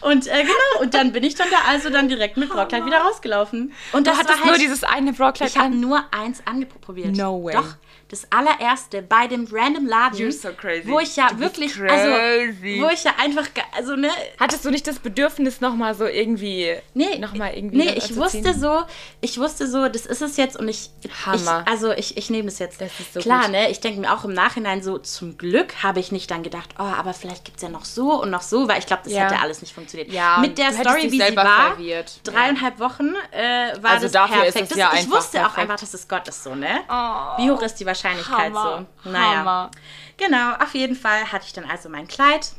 Und 0.00 0.26
äh, 0.26 0.42
genau, 0.42 0.82
und 0.82 0.94
dann 0.94 1.12
bin 1.12 1.24
ich 1.24 1.34
dann 1.34 1.48
da 1.50 1.58
also 1.68 1.90
dann 1.90 2.08
direkt 2.08 2.36
mit 2.36 2.50
Brockkleid 2.50 2.86
wieder 2.86 2.98
rausgelaufen. 2.98 3.72
Und 3.92 4.06
das 4.06 4.14
du 4.14 4.20
hattest 4.20 4.40
war 4.40 4.46
halt, 4.46 4.58
nur 4.58 4.66
dieses 4.66 4.84
eine 4.84 5.12
Brockkleid 5.12 5.50
Ich 5.50 5.58
habe 5.58 5.74
nur 5.74 6.04
eins 6.12 6.42
angeprobiert. 6.46 7.16
No 7.16 7.42
way. 7.42 7.54
Doch 7.54 7.76
das 8.12 8.26
allererste 8.30 9.00
bei 9.00 9.26
dem 9.26 9.48
random 9.50 9.86
Laden, 9.86 10.30
so 10.30 10.50
wo 10.84 11.00
ich 11.00 11.16
ja 11.16 11.30
wirklich, 11.38 11.80
also 11.80 12.10
wo 12.12 12.90
ich 12.90 13.04
ja 13.04 13.12
einfach, 13.18 13.48
also 13.74 13.96
ne. 13.96 14.10
Hattest 14.38 14.66
du 14.66 14.70
nicht 14.70 14.86
das 14.86 14.98
Bedürfnis 14.98 15.62
noch 15.62 15.74
mal 15.74 15.94
so 15.94 16.04
irgendwie, 16.04 16.76
nee, 16.92 17.16
noch 17.18 17.32
mal 17.32 17.54
irgendwie? 17.54 17.78
Nee, 17.78 17.94
ich 17.96 18.14
wusste 18.14 18.52
so, 18.52 18.82
ich 19.22 19.38
wusste 19.38 19.66
so, 19.66 19.88
das 19.88 20.04
ist 20.04 20.20
es 20.20 20.36
jetzt 20.36 20.58
und 20.58 20.68
ich, 20.68 20.90
Hammer. 21.24 21.64
Ich, 21.64 21.72
also 21.72 21.92
ich, 21.92 22.18
ich 22.18 22.28
nehme 22.28 22.48
es 22.48 22.58
jetzt. 22.58 22.82
Das 22.82 23.00
ist 23.00 23.14
so 23.14 23.20
Klar, 23.20 23.44
gut. 23.44 23.52
ne, 23.52 23.70
ich 23.70 23.80
denke 23.80 24.00
mir 24.00 24.12
auch 24.12 24.26
im 24.26 24.34
Nachhinein 24.34 24.82
so, 24.82 24.98
zum 24.98 25.38
Glück 25.38 25.82
habe 25.82 25.98
ich 25.98 26.12
nicht 26.12 26.30
dann 26.30 26.42
gedacht, 26.42 26.68
oh, 26.78 26.82
aber 26.82 27.14
vielleicht 27.14 27.46
gibt 27.46 27.56
es 27.56 27.62
ja 27.62 27.70
noch 27.70 27.86
so 27.86 28.20
und 28.20 28.28
noch 28.28 28.42
so, 28.42 28.68
weil 28.68 28.78
ich 28.78 28.86
glaube, 28.86 29.04
das 29.04 29.14
ja. 29.14 29.20
hätte 29.20 29.40
alles 29.40 29.62
nicht 29.62 29.72
funktioniert. 29.72 30.12
Ja, 30.12 30.36
Mit 30.36 30.58
der 30.58 30.72
Story, 30.72 31.10
wie 31.10 31.18
sie 31.18 31.34
war, 31.34 31.76
verwirrt. 31.76 32.20
dreieinhalb 32.24 32.78
Wochen 32.78 33.14
äh, 33.30 33.82
war 33.82 33.92
also 33.92 34.02
das 34.02 34.12
dafür 34.12 34.42
perfekt. 34.42 34.64
Ist 34.66 34.72
es 34.72 34.76
ja 34.76 34.90
das, 34.90 35.00
ich 35.00 35.10
wusste 35.10 35.38
perfekt. 35.38 35.54
auch 35.54 35.58
einfach, 35.62 35.80
dass 35.80 35.94
es 35.94 36.06
Gott 36.06 36.28
ist 36.28 36.44
so, 36.44 36.54
ne? 36.54 36.80
Oh, 36.90 37.42
wie 37.42 37.50
hoch 37.50 37.62
ist 37.62 37.76
die 37.76 37.86
Wahrscheinlichkeit 37.86 38.01
Hammer. 38.10 38.86
so? 39.04 39.10
Naja. 39.10 39.38
Hammer. 39.38 39.70
Genau, 40.16 40.54
auf 40.54 40.74
jeden 40.74 40.96
Fall 40.96 41.32
hatte 41.32 41.46
ich 41.46 41.52
dann 41.52 41.64
also 41.64 41.88
mein 41.88 42.08
Kleid. 42.08 42.52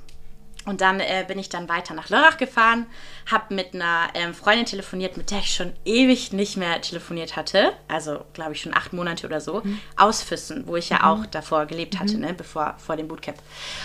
Und 0.66 0.82
dann 0.82 1.00
äh, 1.02 1.26
bin 1.28 1.40
ich 1.40 1.50
dann 1.50 1.68
weiter 1.68 1.94
nach 1.94 2.10
Lörrach 2.10 2.38
gefahren, 2.38 2.86
habe 3.30 3.54
mit 3.54 3.74
einer 3.74 4.10
ähm, 4.14 4.34
Freundin 4.34 4.66
telefoniert, 4.66 5.18
mit 5.18 5.32
der 5.32 5.40
ich 5.40 5.54
schon 5.54 5.74
ewig 5.86 6.34
nicht 6.34 6.58
mehr 6.58 6.82
telefoniert 6.82 7.36
hatte. 7.36 7.74
Also, 7.88 8.26
glaube 8.34 8.54
ich, 8.54 8.62
schon 8.62 8.74
acht 8.74 8.94
Monate 8.94 9.28
oder 9.28 9.42
so. 9.42 9.62
Mhm. 9.64 9.80
Aus 9.96 10.22
Füssen, 10.24 10.68
wo 10.68 10.76
ich 10.76 10.90
ja 10.90 10.98
mhm. 10.98 11.04
auch 11.04 11.26
davor 11.26 11.66
gelebt 11.66 12.00
hatte, 12.00 12.16
mhm. 12.16 12.22
ne, 12.22 12.34
bevor, 12.34 12.76
vor 12.78 12.96
dem 12.96 13.08
Bootcamp. 13.08 13.38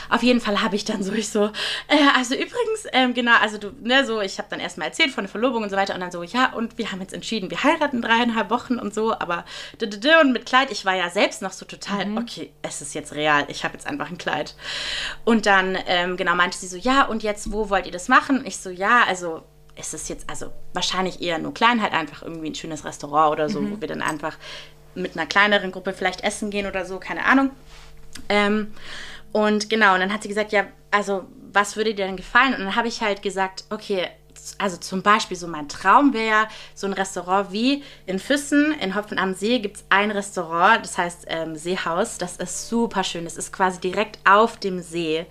Auf 0.09 0.23
jeden 0.23 0.41
Fall 0.41 0.63
habe 0.63 0.77
ich 0.77 0.85
dann 0.85 1.03
so, 1.03 1.13
ich 1.13 1.29
so, 1.29 1.47
äh, 1.89 1.97
also 2.17 2.35
übrigens, 2.35 2.87
ähm, 2.93 3.15
genau, 3.15 3.37
also 3.41 3.59
du, 3.59 3.73
ne, 3.83 4.05
so, 4.05 4.21
ich 4.21 4.39
habe 4.39 4.49
dann 4.51 4.61
erstmal 4.61 4.89
erzählt 4.89 5.11
von 5.11 5.25
der 5.25 5.31
Verlobung 5.31 5.63
und 5.63 5.71
so 5.71 5.77
weiter. 5.77 5.95
Und 5.95 6.01
dann 6.01 6.11
so, 6.11 6.23
ja, 6.23 6.53
und 6.53 6.79
wir 6.79 6.91
haben 6.91 7.01
jetzt 7.01 7.15
entschieden, 7.15 7.51
wir 7.51 7.63
heiraten 7.63 8.03
dreieinhalb 8.03 8.51
Wochen 8.51 8.79
und 8.79 8.95
so, 8.95 9.13
aber 9.13 9.45
und 10.21 10.33
mit 10.33 10.47
Kleid, 10.47 10.71
ich 10.71 10.85
war 10.85 10.95
ja 10.95 11.11
selbst 11.11 11.43
noch 11.43 11.53
so 11.53 11.65
total, 11.65 12.07
mhm. 12.07 12.19
okay, 12.19 12.51
es 12.63 12.81
ist 12.81 12.95
jetzt 12.95 13.15
real, 13.15 13.45
ich 13.49 13.65
habe 13.65 13.75
jetzt 13.75 13.87
einfach 13.87 14.11
ein 14.11 14.19
Kleid. 14.19 14.55
Und 15.25 15.47
dann, 15.47 15.79
ähm, 15.87 16.17
genau, 16.17 16.35
meinte 16.35 16.57
sie, 16.57 16.67
so, 16.67 16.77
ja, 16.77 17.05
und 17.05 17.23
jetzt, 17.23 17.53
wo 17.53 17.71
wollt 17.71 17.87
ihr 17.87 17.93
das 17.93 18.09
machen? 18.09 18.45
Ich 18.45 18.59
so, 18.59 18.71
ja, 18.71 19.05
also 19.07 19.28
ist 19.79 19.95
es 19.95 20.09
jetzt, 20.09 20.29
also 20.29 20.53
wahrscheinlich 20.75 21.23
eher 21.23 21.39
nur 21.39 21.55
klein, 21.55 21.81
halt 21.81 21.93
einfach 21.93 22.23
irgendwie 22.23 22.51
ein 22.51 22.55
schönes 22.55 22.85
Restaurant 22.85 23.33
oder 23.33 23.49
so, 23.49 23.61
mhm. 23.61 23.73
wo 23.73 23.81
wir 23.81 23.89
dann 23.89 24.03
einfach 24.03 24.37
mit 24.95 25.17
einer 25.17 25.27
kleineren 25.27 25.71
Gruppe 25.71 25.93
vielleicht 25.93 26.23
essen 26.25 26.51
gehen 26.51 26.67
oder 26.67 26.85
so, 26.85 26.99
keine 26.99 27.25
Ahnung. 27.25 27.51
Ähm, 28.29 28.73
und 29.33 29.71
genau, 29.71 29.95
und 29.95 30.01
dann 30.01 30.13
hat 30.13 30.23
sie 30.23 30.29
gesagt, 30.29 30.53
ja, 30.53 30.67
also 30.91 31.25
was 31.53 31.77
würde 31.77 31.95
dir 31.95 32.07
denn 32.07 32.17
gefallen? 32.17 32.55
Und 32.55 32.61
dann 32.61 32.77
habe 32.77 32.89
ich 32.89 33.01
halt 33.01 33.23
gesagt, 33.23 33.65
okay, 33.71 34.09
also 34.59 34.77
zum 34.77 35.03
Beispiel 35.03 35.37
so 35.37 35.47
mein 35.47 35.69
Traum 35.69 36.13
wäre 36.13 36.49
so 36.75 36.87
ein 36.87 36.93
Restaurant 36.93 37.53
wie 37.53 37.83
in 38.07 38.19
Füssen, 38.19 38.73
in 38.81 38.95
Hopfen 38.95 39.19
am 39.19 39.35
See 39.35 39.59
gibt 39.59 39.77
es 39.77 39.85
ein 39.89 40.11
Restaurant, 40.11 40.83
das 40.83 40.97
heißt 40.97 41.27
ähm, 41.29 41.57
Seehaus. 41.57 42.19
Das 42.19 42.37
ist 42.37 42.69
super 42.69 43.05
schön. 43.05 43.25
Das 43.25 43.37
ist 43.37 43.53
quasi 43.53 43.81
direkt 43.81 44.19
auf 44.29 44.57
dem 44.57 44.81
See 44.81 45.27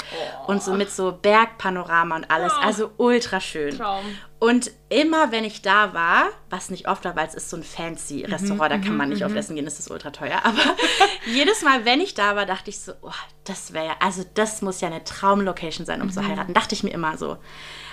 oh. 0.46 0.52
und 0.52 0.64
so 0.64 0.74
mit 0.74 0.92
so 0.92 1.18
Bergpanorama 1.22 2.16
und 2.16 2.32
alles. 2.32 2.54
Oh. 2.56 2.62
Also 2.62 2.92
ultra 2.98 3.40
schön. 3.40 3.78
Traum. 3.78 4.06
Und 4.40 4.70
immer, 4.90 5.32
wenn 5.32 5.44
ich 5.44 5.64
da 5.64 5.96
war, 5.96 6.28
was 6.52 6.70
nicht 6.70 6.88
oft 6.88 7.06
war, 7.06 7.16
weil 7.16 7.28
es 7.28 7.34
ist 7.34 7.50
so 7.50 7.58
ein 7.58 7.64
fancy 7.64 8.24
mhm, 8.24 8.34
Restaurant, 8.34 8.72
mhm, 8.72 8.82
da 8.82 8.88
kann 8.88 8.96
man 8.96 9.10
nicht 9.10 9.22
mhm. 9.22 9.28
oft 9.28 9.36
essen 9.36 9.56
gehen, 9.56 9.66
das 9.66 9.80
ist 9.80 9.90
ultra 9.90 10.12
teuer. 10.12 10.40
Aber 10.44 10.60
jedes 11.26 11.64
Mal, 11.64 11.86
wenn 11.86 12.02
ich 12.02 12.14
da 12.14 12.36
war, 12.36 12.46
dachte 12.46 12.70
ich 12.70 12.80
so, 12.80 12.94
oh, 13.02 13.12
das 13.46 13.74
wäre, 13.74 14.00
also 14.00 14.24
das 14.36 14.62
muss 14.62 14.80
ja 14.80 14.90
eine 14.90 15.04
Traumlocation 15.04 15.88
sein, 15.88 16.02
um 16.02 16.08
mhm. 16.08 16.12
zu 16.12 16.28
heiraten. 16.28 16.54
Dachte 16.54 16.76
ich 16.76 16.84
mir 16.84 16.92
immer 16.92 17.18
so. 17.18 17.38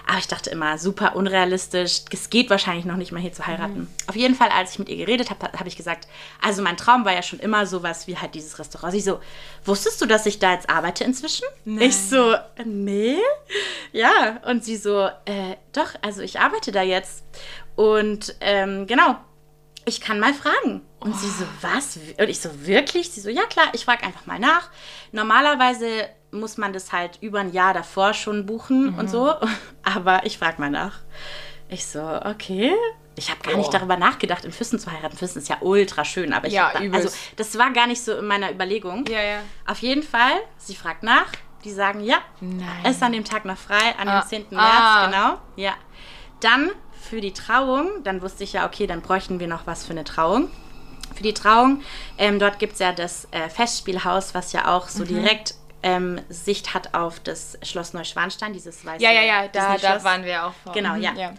Aber 0.06 0.18
ich 0.18 0.28
dachte 0.28 0.50
immer, 0.50 0.76
super 0.78 1.16
unrealistisch. 1.16 2.02
Es 2.12 2.28
geht 2.28 2.50
wahrscheinlich 2.50 2.84
noch 2.84 2.96
nicht 2.96 3.12
mal 3.12 3.20
hier 3.20 3.32
zu 3.32 3.46
heiraten. 3.46 3.80
Mhm. 3.80 3.88
Auf 4.06 4.16
jeden 4.16 4.34
Fall, 4.34 4.50
als 4.50 4.72
ich 4.72 4.78
mit 4.78 4.88
ihr 4.88 4.96
geredet 4.96 5.30
habe, 5.30 5.52
habe 5.58 5.68
ich 5.68 5.76
gesagt, 5.76 6.08
also 6.42 6.62
mein 6.62 6.76
Traum 6.76 7.04
war 7.04 7.14
ja 7.14 7.22
schon 7.22 7.38
immer 7.38 7.66
sowas 7.66 8.06
wie 8.06 8.18
halt 8.18 8.34
dieses 8.34 8.58
Restaurant. 8.58 8.92
Sie 8.92 9.00
so, 9.00 9.20
wusstest 9.64 10.00
du, 10.02 10.06
dass 10.06 10.26
ich 10.26 10.38
da 10.38 10.52
jetzt 10.52 10.68
arbeite 10.68 11.04
inzwischen? 11.04 11.44
Nein. 11.64 11.88
Ich 11.88 11.96
so, 11.96 12.34
nee. 12.64 13.16
Ja. 13.92 14.40
Und 14.46 14.64
sie 14.64 14.76
so, 14.76 15.06
äh, 15.24 15.56
doch, 15.72 15.94
also 16.02 16.20
ich 16.20 16.38
arbeite 16.38 16.70
da 16.70 16.82
jetzt. 16.82 17.24
Und 17.76 18.36
ähm, 18.40 18.86
genau, 18.86 19.16
ich 19.84 20.00
kann 20.00 20.20
mal 20.20 20.34
fragen. 20.34 20.82
Und 21.00 21.12
oh. 21.12 21.16
sie 21.16 21.28
so, 21.28 21.44
was? 21.60 21.98
Und 22.18 22.28
ich 22.28 22.40
so, 22.40 22.66
wirklich? 22.66 23.10
Sie 23.10 23.20
so, 23.20 23.28
ja 23.28 23.44
klar, 23.44 23.66
ich 23.72 23.84
frage 23.84 24.04
einfach 24.04 24.26
mal 24.26 24.38
nach. 24.38 24.70
Normalerweise 25.12 26.08
muss 26.30 26.56
man 26.56 26.72
das 26.72 26.92
halt 26.92 27.18
über 27.20 27.40
ein 27.40 27.52
Jahr 27.52 27.74
davor 27.74 28.14
schon 28.14 28.46
buchen 28.46 28.92
mhm. 28.92 28.98
und 28.98 29.08
so. 29.08 29.34
Aber 29.82 30.24
ich 30.26 30.38
frage 30.38 30.60
mal 30.60 30.70
nach. 30.70 31.00
Ich 31.68 31.86
so, 31.86 32.00
okay. 32.00 32.74
Ich 33.16 33.30
habe 33.30 33.40
gar 33.42 33.54
oh. 33.54 33.58
nicht 33.58 33.72
darüber 33.72 33.96
nachgedacht, 33.96 34.44
in 34.44 34.52
Füssen 34.52 34.78
zu 34.78 34.90
heiraten. 34.90 35.16
Füssen 35.16 35.38
ist 35.38 35.48
ja 35.48 35.58
ultra 35.60 36.04
schön, 36.04 36.32
aber 36.32 36.48
ich 36.48 36.54
ja, 36.54 36.72
da, 36.72 36.80
also 36.96 37.08
das 37.36 37.56
war 37.56 37.70
gar 37.70 37.86
nicht 37.86 38.02
so 38.02 38.16
in 38.16 38.26
meiner 38.26 38.50
Überlegung. 38.50 39.06
Ja, 39.06 39.22
ja. 39.22 39.38
Auf 39.66 39.78
jeden 39.78 40.02
Fall, 40.02 40.32
sie 40.56 40.74
fragt 40.74 41.04
nach. 41.04 41.30
Die 41.64 41.70
sagen, 41.70 42.00
ja, 42.00 42.18
Nein. 42.40 42.90
ist 42.90 43.02
an 43.02 43.12
dem 43.12 43.24
Tag 43.24 43.44
noch 43.44 43.56
frei, 43.56 43.94
an 43.98 44.08
ah. 44.08 44.20
dem 44.20 44.28
10. 44.28 44.46
März, 44.50 44.62
ah. 44.62 45.06
genau. 45.06 45.38
Ja. 45.56 45.74
Dann 46.40 46.72
für 47.14 47.20
die 47.20 47.32
Trauung, 47.32 48.02
dann 48.02 48.22
wusste 48.22 48.42
ich 48.42 48.54
ja, 48.54 48.66
okay, 48.66 48.88
dann 48.88 49.00
bräuchten 49.00 49.38
wir 49.38 49.46
noch 49.46 49.68
was 49.68 49.86
für 49.86 49.92
eine 49.92 50.02
Trauung. 50.02 50.50
Für 51.14 51.22
die 51.22 51.32
Trauung, 51.32 51.80
ähm, 52.18 52.40
dort 52.40 52.58
gibt 52.58 52.72
es 52.72 52.80
ja 52.80 52.92
das 52.92 53.28
äh, 53.30 53.48
Festspielhaus, 53.48 54.34
was 54.34 54.52
ja 54.52 54.74
auch 54.74 54.88
so 54.88 55.04
mhm. 55.04 55.08
direkt 55.08 55.54
ähm, 55.84 56.20
Sicht 56.28 56.74
hat 56.74 56.92
auf 56.92 57.20
das 57.20 57.56
Schloss 57.62 57.92
Neuschwanstein, 57.92 58.52
dieses 58.52 58.84
weiße 58.84 59.00
Ja, 59.00 59.12
ja, 59.12 59.22
ja, 59.22 59.46
da, 59.46 59.76
da 59.76 60.02
waren 60.02 60.24
wir 60.24 60.46
auch 60.46 60.54
vor. 60.64 60.72
Genau, 60.72 60.94
mhm, 60.94 61.02
ja. 61.02 61.12
ja. 61.12 61.34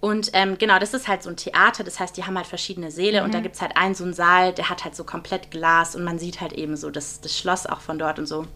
Und 0.00 0.30
ähm, 0.32 0.58
genau, 0.58 0.80
das 0.80 0.94
ist 0.94 1.06
halt 1.06 1.22
so 1.22 1.30
ein 1.30 1.36
Theater, 1.36 1.84
das 1.84 2.00
heißt, 2.00 2.16
die 2.16 2.24
haben 2.24 2.36
halt 2.36 2.48
verschiedene 2.48 2.90
Säle 2.90 3.20
mhm. 3.20 3.26
und 3.26 3.34
da 3.34 3.40
gibt 3.40 3.54
es 3.54 3.62
halt 3.62 3.76
einen 3.76 3.94
so 3.94 4.02
einen 4.02 4.14
Saal, 4.14 4.52
der 4.52 4.68
hat 4.68 4.82
halt 4.82 4.96
so 4.96 5.04
komplett 5.04 5.52
Glas 5.52 5.94
und 5.94 6.02
man 6.02 6.18
sieht 6.18 6.40
halt 6.40 6.54
eben 6.54 6.76
so 6.76 6.90
das, 6.90 7.20
das 7.20 7.38
Schloss 7.38 7.66
auch 7.66 7.80
von 7.80 8.00
dort 8.00 8.18
und 8.18 8.26
so. 8.26 8.46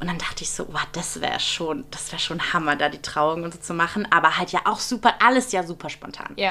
Und 0.00 0.08
dann 0.08 0.18
dachte 0.18 0.44
ich 0.44 0.50
so, 0.50 0.66
wow, 0.68 0.86
das 0.92 1.20
wäre 1.20 1.40
schon, 1.40 1.84
das 1.90 2.12
wäre 2.12 2.20
schon 2.20 2.52
Hammer, 2.52 2.76
da 2.76 2.88
die 2.88 3.02
Trauung 3.02 3.44
und 3.44 3.52
so 3.52 3.60
zu 3.60 3.74
machen, 3.74 4.06
aber 4.10 4.36
halt 4.36 4.52
ja 4.52 4.60
auch 4.64 4.78
super, 4.78 5.14
alles 5.20 5.52
ja 5.52 5.62
super 5.62 5.88
spontan. 5.88 6.32
Ja. 6.36 6.50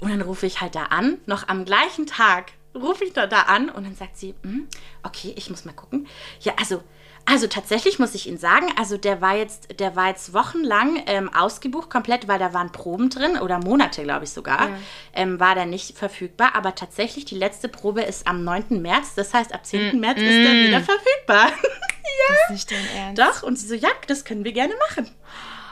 Und 0.00 0.10
dann 0.10 0.22
rufe 0.22 0.46
ich 0.46 0.60
halt 0.60 0.74
da 0.74 0.84
an, 0.84 1.18
noch 1.26 1.48
am 1.48 1.64
gleichen 1.64 2.06
Tag 2.06 2.52
rufe 2.74 3.04
ich 3.04 3.12
da, 3.12 3.26
da 3.26 3.42
an 3.42 3.68
und 3.68 3.84
dann 3.84 3.96
sagt 3.96 4.16
sie, 4.16 4.34
hm, 4.42 4.68
okay, 5.02 5.32
ich 5.36 5.50
muss 5.50 5.64
mal 5.64 5.72
gucken. 5.72 6.06
Ja, 6.40 6.52
also 6.56 6.82
also 7.26 7.46
tatsächlich 7.46 7.98
muss 7.98 8.14
ich 8.14 8.26
Ihnen 8.26 8.38
sagen, 8.38 8.66
also 8.76 8.96
der 8.96 9.20
war 9.20 9.36
jetzt, 9.36 9.78
der 9.78 9.94
war 9.94 10.08
jetzt 10.08 10.32
wochenlang 10.32 11.02
ähm, 11.06 11.32
ausgebucht 11.32 11.90
komplett, 11.90 12.26
weil 12.28 12.38
da 12.38 12.54
waren 12.54 12.72
Proben 12.72 13.10
drin 13.10 13.38
oder 13.38 13.58
Monate, 13.58 14.02
glaube 14.02 14.24
ich 14.24 14.30
sogar, 14.30 14.68
ja. 14.68 14.74
ähm, 15.12 15.38
war 15.38 15.54
der 15.54 15.66
nicht 15.66 15.96
verfügbar. 15.96 16.54
Aber 16.54 16.74
tatsächlich 16.74 17.26
die 17.26 17.36
letzte 17.36 17.68
Probe 17.68 18.02
ist 18.02 18.26
am 18.26 18.42
9. 18.42 18.82
März, 18.82 19.14
das 19.14 19.32
heißt 19.34 19.52
ab 19.54 19.64
10. 19.64 19.96
Mm, 19.96 20.00
März 20.00 20.18
mm. 20.18 20.22
ist 20.22 20.44
der 20.44 20.52
wieder 20.54 20.80
verfügbar. 20.80 21.52
ja. 22.28 22.34
Das 22.34 22.44
ist 22.44 22.50
nicht 22.50 22.70
dein 22.70 22.96
Ernst. 22.96 23.22
Doch, 23.22 23.42
und 23.42 23.56
sie 23.56 23.66
so, 23.66 23.74
ja, 23.74 23.90
das 24.06 24.24
können 24.24 24.44
wir 24.44 24.52
gerne 24.52 24.74
machen. 24.88 25.10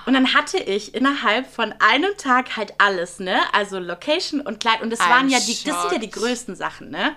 Und 0.07 0.15
dann 0.15 0.33
hatte 0.33 0.57
ich 0.57 0.95
innerhalb 0.95 1.47
von 1.47 1.75
einem 1.81 2.17
Tag 2.17 2.57
halt 2.57 2.73
alles, 2.79 3.21
ne? 3.21 3.41
Also 3.53 3.79
Location 3.79 4.41
und 4.41 4.59
Kleid. 4.59 4.81
Und 4.81 4.91
das 4.91 5.01
Ein 5.01 5.11
waren 5.11 5.29
ja 5.29 5.39
die, 5.39 5.63
das 5.65 5.83
sind 5.83 5.93
ja 5.93 5.99
die 5.99 6.11
größten 6.11 6.57
Sachen, 6.57 6.91
ne? 6.91 7.15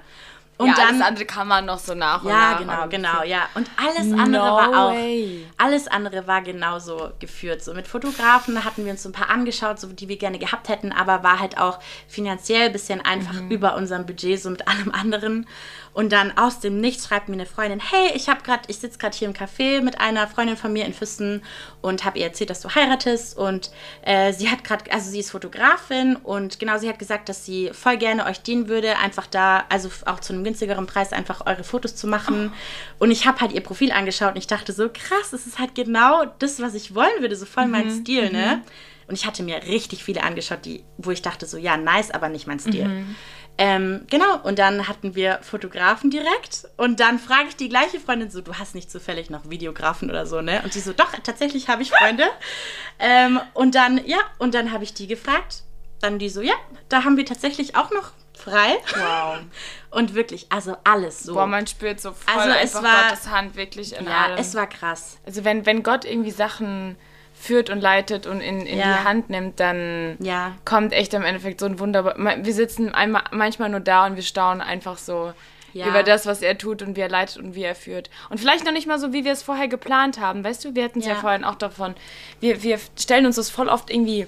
Und 0.62 0.68
ja, 0.68 0.76
dann, 0.76 0.88
alles 0.90 1.02
andere 1.02 1.26
kann 1.26 1.48
man 1.48 1.66
noch 1.66 1.80
so 1.80 1.96
nach 1.96 2.22
und 2.22 2.30
ja, 2.30 2.36
nach. 2.36 2.52
Ja, 2.52 2.86
genau, 2.86 2.88
genau, 2.88 3.24
ja. 3.24 3.50
Und 3.56 3.68
alles 3.78 4.14
andere 4.14 4.46
no 4.46 4.56
war 4.58 4.70
auch, 4.70 4.92
way. 4.92 5.48
alles 5.58 5.88
andere 5.88 6.28
war 6.28 6.42
genauso 6.42 7.14
geführt. 7.18 7.64
So 7.64 7.74
mit 7.74 7.88
Fotografen 7.88 8.64
hatten 8.64 8.86
wir 8.86 8.92
uns 8.92 9.02
so 9.02 9.10
ein 9.10 9.14
paar 9.14 9.32
angeschaut, 9.32 9.80
so 9.80 9.88
die 9.88 10.08
wir 10.08 10.18
gerne 10.18 10.38
gehabt 10.38 10.70
hätten, 10.70 10.92
aber 10.92 11.24
war 11.24 11.40
halt 11.40 11.58
auch 11.58 11.80
finanziell 12.08 12.68
ein 12.68 12.72
bisschen 12.72 13.02
einfach 13.02 13.34
mhm. 13.34 13.50
über 13.50 13.76
unserem 13.76 14.06
Budget, 14.06 14.40
so 14.40 14.52
mit 14.52 14.68
allem 14.68 14.92
anderen. 14.92 15.48
Und 15.94 16.14
dann 16.14 16.38
aus 16.38 16.62
dem 16.62 16.80
Nichts 16.80 17.08
schreibt 17.08 17.28
mir 17.28 17.36
eine 17.36 17.46
Freundin, 17.46 17.82
hey, 17.82 18.12
ich 18.16 18.30
habe 18.30 18.42
gerade, 18.44 18.64
ich 18.68 18.78
sitze 18.78 18.98
gerade 18.98 19.18
hier 19.18 19.28
im 19.28 19.34
Café 19.34 19.82
mit 19.82 20.00
einer 20.00 20.26
Freundin 20.28 20.56
von 20.56 20.72
mir 20.72 20.86
in 20.86 20.94
Füssen 20.94 21.44
und 21.82 22.06
habe 22.06 22.18
ihr 22.18 22.26
erzählt, 22.26 22.50
dass 22.50 22.62
du 22.62 22.70
heiratest. 22.74 23.38
Und 23.38 23.72
äh, 24.04 24.32
sie 24.32 24.50
hat 24.50 24.64
gerade, 24.64 24.90
also 24.92 25.10
sie 25.10 25.20
ist 25.20 25.32
Fotografin 25.32 26.16
und 26.16 26.60
genau, 26.60 26.78
sie 26.78 26.88
hat 26.88 26.98
gesagt, 26.98 27.28
dass 27.28 27.46
sie 27.46 27.72
voll 27.74 27.98
gerne 27.98 28.26
euch 28.26 28.42
dienen 28.42 28.70
würde, 28.70 28.98
einfach 29.00 29.28
da, 29.28 29.66
also 29.68 29.90
auch 30.06 30.22
zu 30.22 30.32
einem 30.32 30.46
günstigeren 30.46 30.88
Preis 30.88 31.12
einfach 31.12 31.46
eure 31.46 31.66
Fotos 31.66 31.96
zu 31.96 32.08
machen. 32.08 32.54
Oh. 32.54 33.04
Und 33.04 33.12
ich 33.12 33.28
habe 33.28 33.42
halt 33.42 33.52
ihr 33.52 33.62
Profil 33.62 33.92
angeschaut 33.92 34.32
und 34.32 34.38
ich 34.38 34.48
dachte 34.48 34.72
so, 34.72 34.88
krass, 34.88 35.32
das 35.32 35.46
ist 35.46 35.60
halt 35.60 35.76
genau 35.76 36.26
das, 36.40 36.62
was 36.62 36.74
ich 36.74 36.96
wollen 36.96 37.20
würde, 37.20 37.36
so 37.36 37.46
voll 37.46 37.66
mhm. 37.66 37.72
mein 37.72 37.92
Stil, 37.92 38.24
ne? 38.24 38.30
mhm. 38.30 38.34
ne? 38.34 38.62
Und 39.08 39.16
ich 39.16 39.26
hatte 39.26 39.44
mir 39.44 39.62
richtig 39.64 40.06
viele 40.06 40.24
angeschaut, 40.24 40.64
die, 40.64 40.86
wo 40.98 41.12
ich 41.12 41.22
dachte 41.22 41.46
so, 41.46 41.58
ja, 41.58 41.76
nice, 41.76 42.12
aber 42.12 42.30
nicht 42.30 42.48
mein 42.48 42.60
Stil. 42.60 42.88
Mhm. 42.88 43.16
Ähm, 43.58 44.06
genau, 44.10 44.40
und 44.44 44.58
dann 44.60 44.88
hatten 44.88 45.14
wir 45.16 45.40
Fotografen 45.42 46.10
direkt. 46.10 46.68
Und 46.78 47.00
dann 47.00 47.20
frage 47.20 47.50
ich 47.50 47.56
die 47.56 47.70
gleiche 47.70 48.00
Freundin 48.00 48.32
so, 48.32 48.42
du 48.42 48.56
hast 48.56 48.76
nicht 48.76 48.90
zufällig 48.90 49.30
noch 49.30 49.50
Videografen 49.50 50.10
oder 50.10 50.26
so, 50.26 50.42
ne? 50.42 50.62
Und 50.64 50.74
sie 50.74 50.80
so, 50.80 50.94
doch, 50.94 51.12
tatsächlich 51.24 51.68
habe 51.68 51.84
ich 51.84 51.92
Freunde. 51.92 52.26
ähm, 53.00 53.40
und 53.54 53.76
dann, 53.76 54.04
ja, 54.06 54.20
und 54.40 54.54
dann 54.56 54.72
habe 54.72 54.84
ich 54.84 54.94
die 54.94 55.08
gefragt. 55.08 55.64
Dann 56.00 56.18
die 56.18 56.30
so, 56.30 56.42
ja, 56.42 56.56
da 56.90 57.04
haben 57.04 57.16
wir 57.16 57.26
tatsächlich 57.26 57.76
auch 57.76 57.92
noch 57.92 58.14
frei. 58.42 58.78
Wow. 58.96 59.40
Und 59.92 60.16
wirklich, 60.16 60.48
also 60.50 60.76
alles 60.84 61.20
so. 61.20 61.34
Boah, 61.34 61.46
man 61.46 61.68
spürt 61.68 62.00
so 62.00 62.14
voll 62.14 62.42
also 62.42 62.58
es 62.58 62.74
war, 62.82 63.10
Gottes 63.10 63.28
Hand 63.30 63.56
wirklich 63.56 63.96
in 63.96 64.06
ja, 64.06 64.26
allem. 64.26 64.38
es 64.38 64.56
war 64.56 64.68
krass. 64.68 65.20
Also 65.26 65.44
wenn, 65.44 65.66
wenn 65.66 65.84
Gott 65.84 66.06
irgendwie 66.06 66.32
Sachen 66.32 66.96
führt 67.42 67.72
und 67.72 67.82
leitet 67.82 68.28
und 68.28 68.40
in, 68.40 68.66
in 68.66 68.78
ja. 68.78 68.98
die 68.98 69.04
Hand 69.04 69.30
nimmt, 69.32 69.60
dann 69.60 70.16
ja. 70.20 70.54
kommt 70.64 70.94
echt 70.94 71.14
im 71.16 71.24
Endeffekt 71.24 71.60
so 71.60 71.66
ein 71.66 71.80
wunderbar. 71.80 72.16
Wir 72.18 72.54
sitzen 72.54 72.94
einmal, 72.94 73.24
manchmal 73.32 73.70
nur 73.70 73.80
da 73.80 74.06
und 74.06 74.16
wir 74.16 74.24
staunen 74.24 74.62
einfach 74.62 75.00
so 75.00 75.34
ja. 75.74 75.88
über 75.88 76.04
das, 76.04 76.28
was 76.28 76.44
er 76.44 76.58
tut 76.58 76.84
und 76.84 76.96
wie 76.96 77.02
er 77.02 77.10
leitet 77.10 77.38
und 77.38 77.56
wie 77.56 77.64
er 77.64 77.74
führt. 77.74 78.12
Und 78.30 78.40
vielleicht 78.40 78.64
noch 78.64 78.72
nicht 78.72 78.88
mal 78.88 79.00
so, 79.00 79.12
wie 79.12 79.26
wir 79.26 79.32
es 79.32 79.42
vorher 79.42 79.68
geplant 79.68 80.20
haben. 80.20 80.44
Weißt 80.44 80.64
du, 80.64 80.76
wir 80.76 80.84
hatten 80.84 81.00
es 81.00 81.08
ja. 81.08 81.16
vorhin 81.16 81.44
auch 81.44 81.56
davon. 81.56 81.96
Wir, 82.40 82.62
wir 82.62 82.80
stellen 83.00 83.26
uns 83.26 83.38
das 83.38 83.50
voll 83.50 83.70
oft 83.70 83.90
irgendwie 83.90 84.28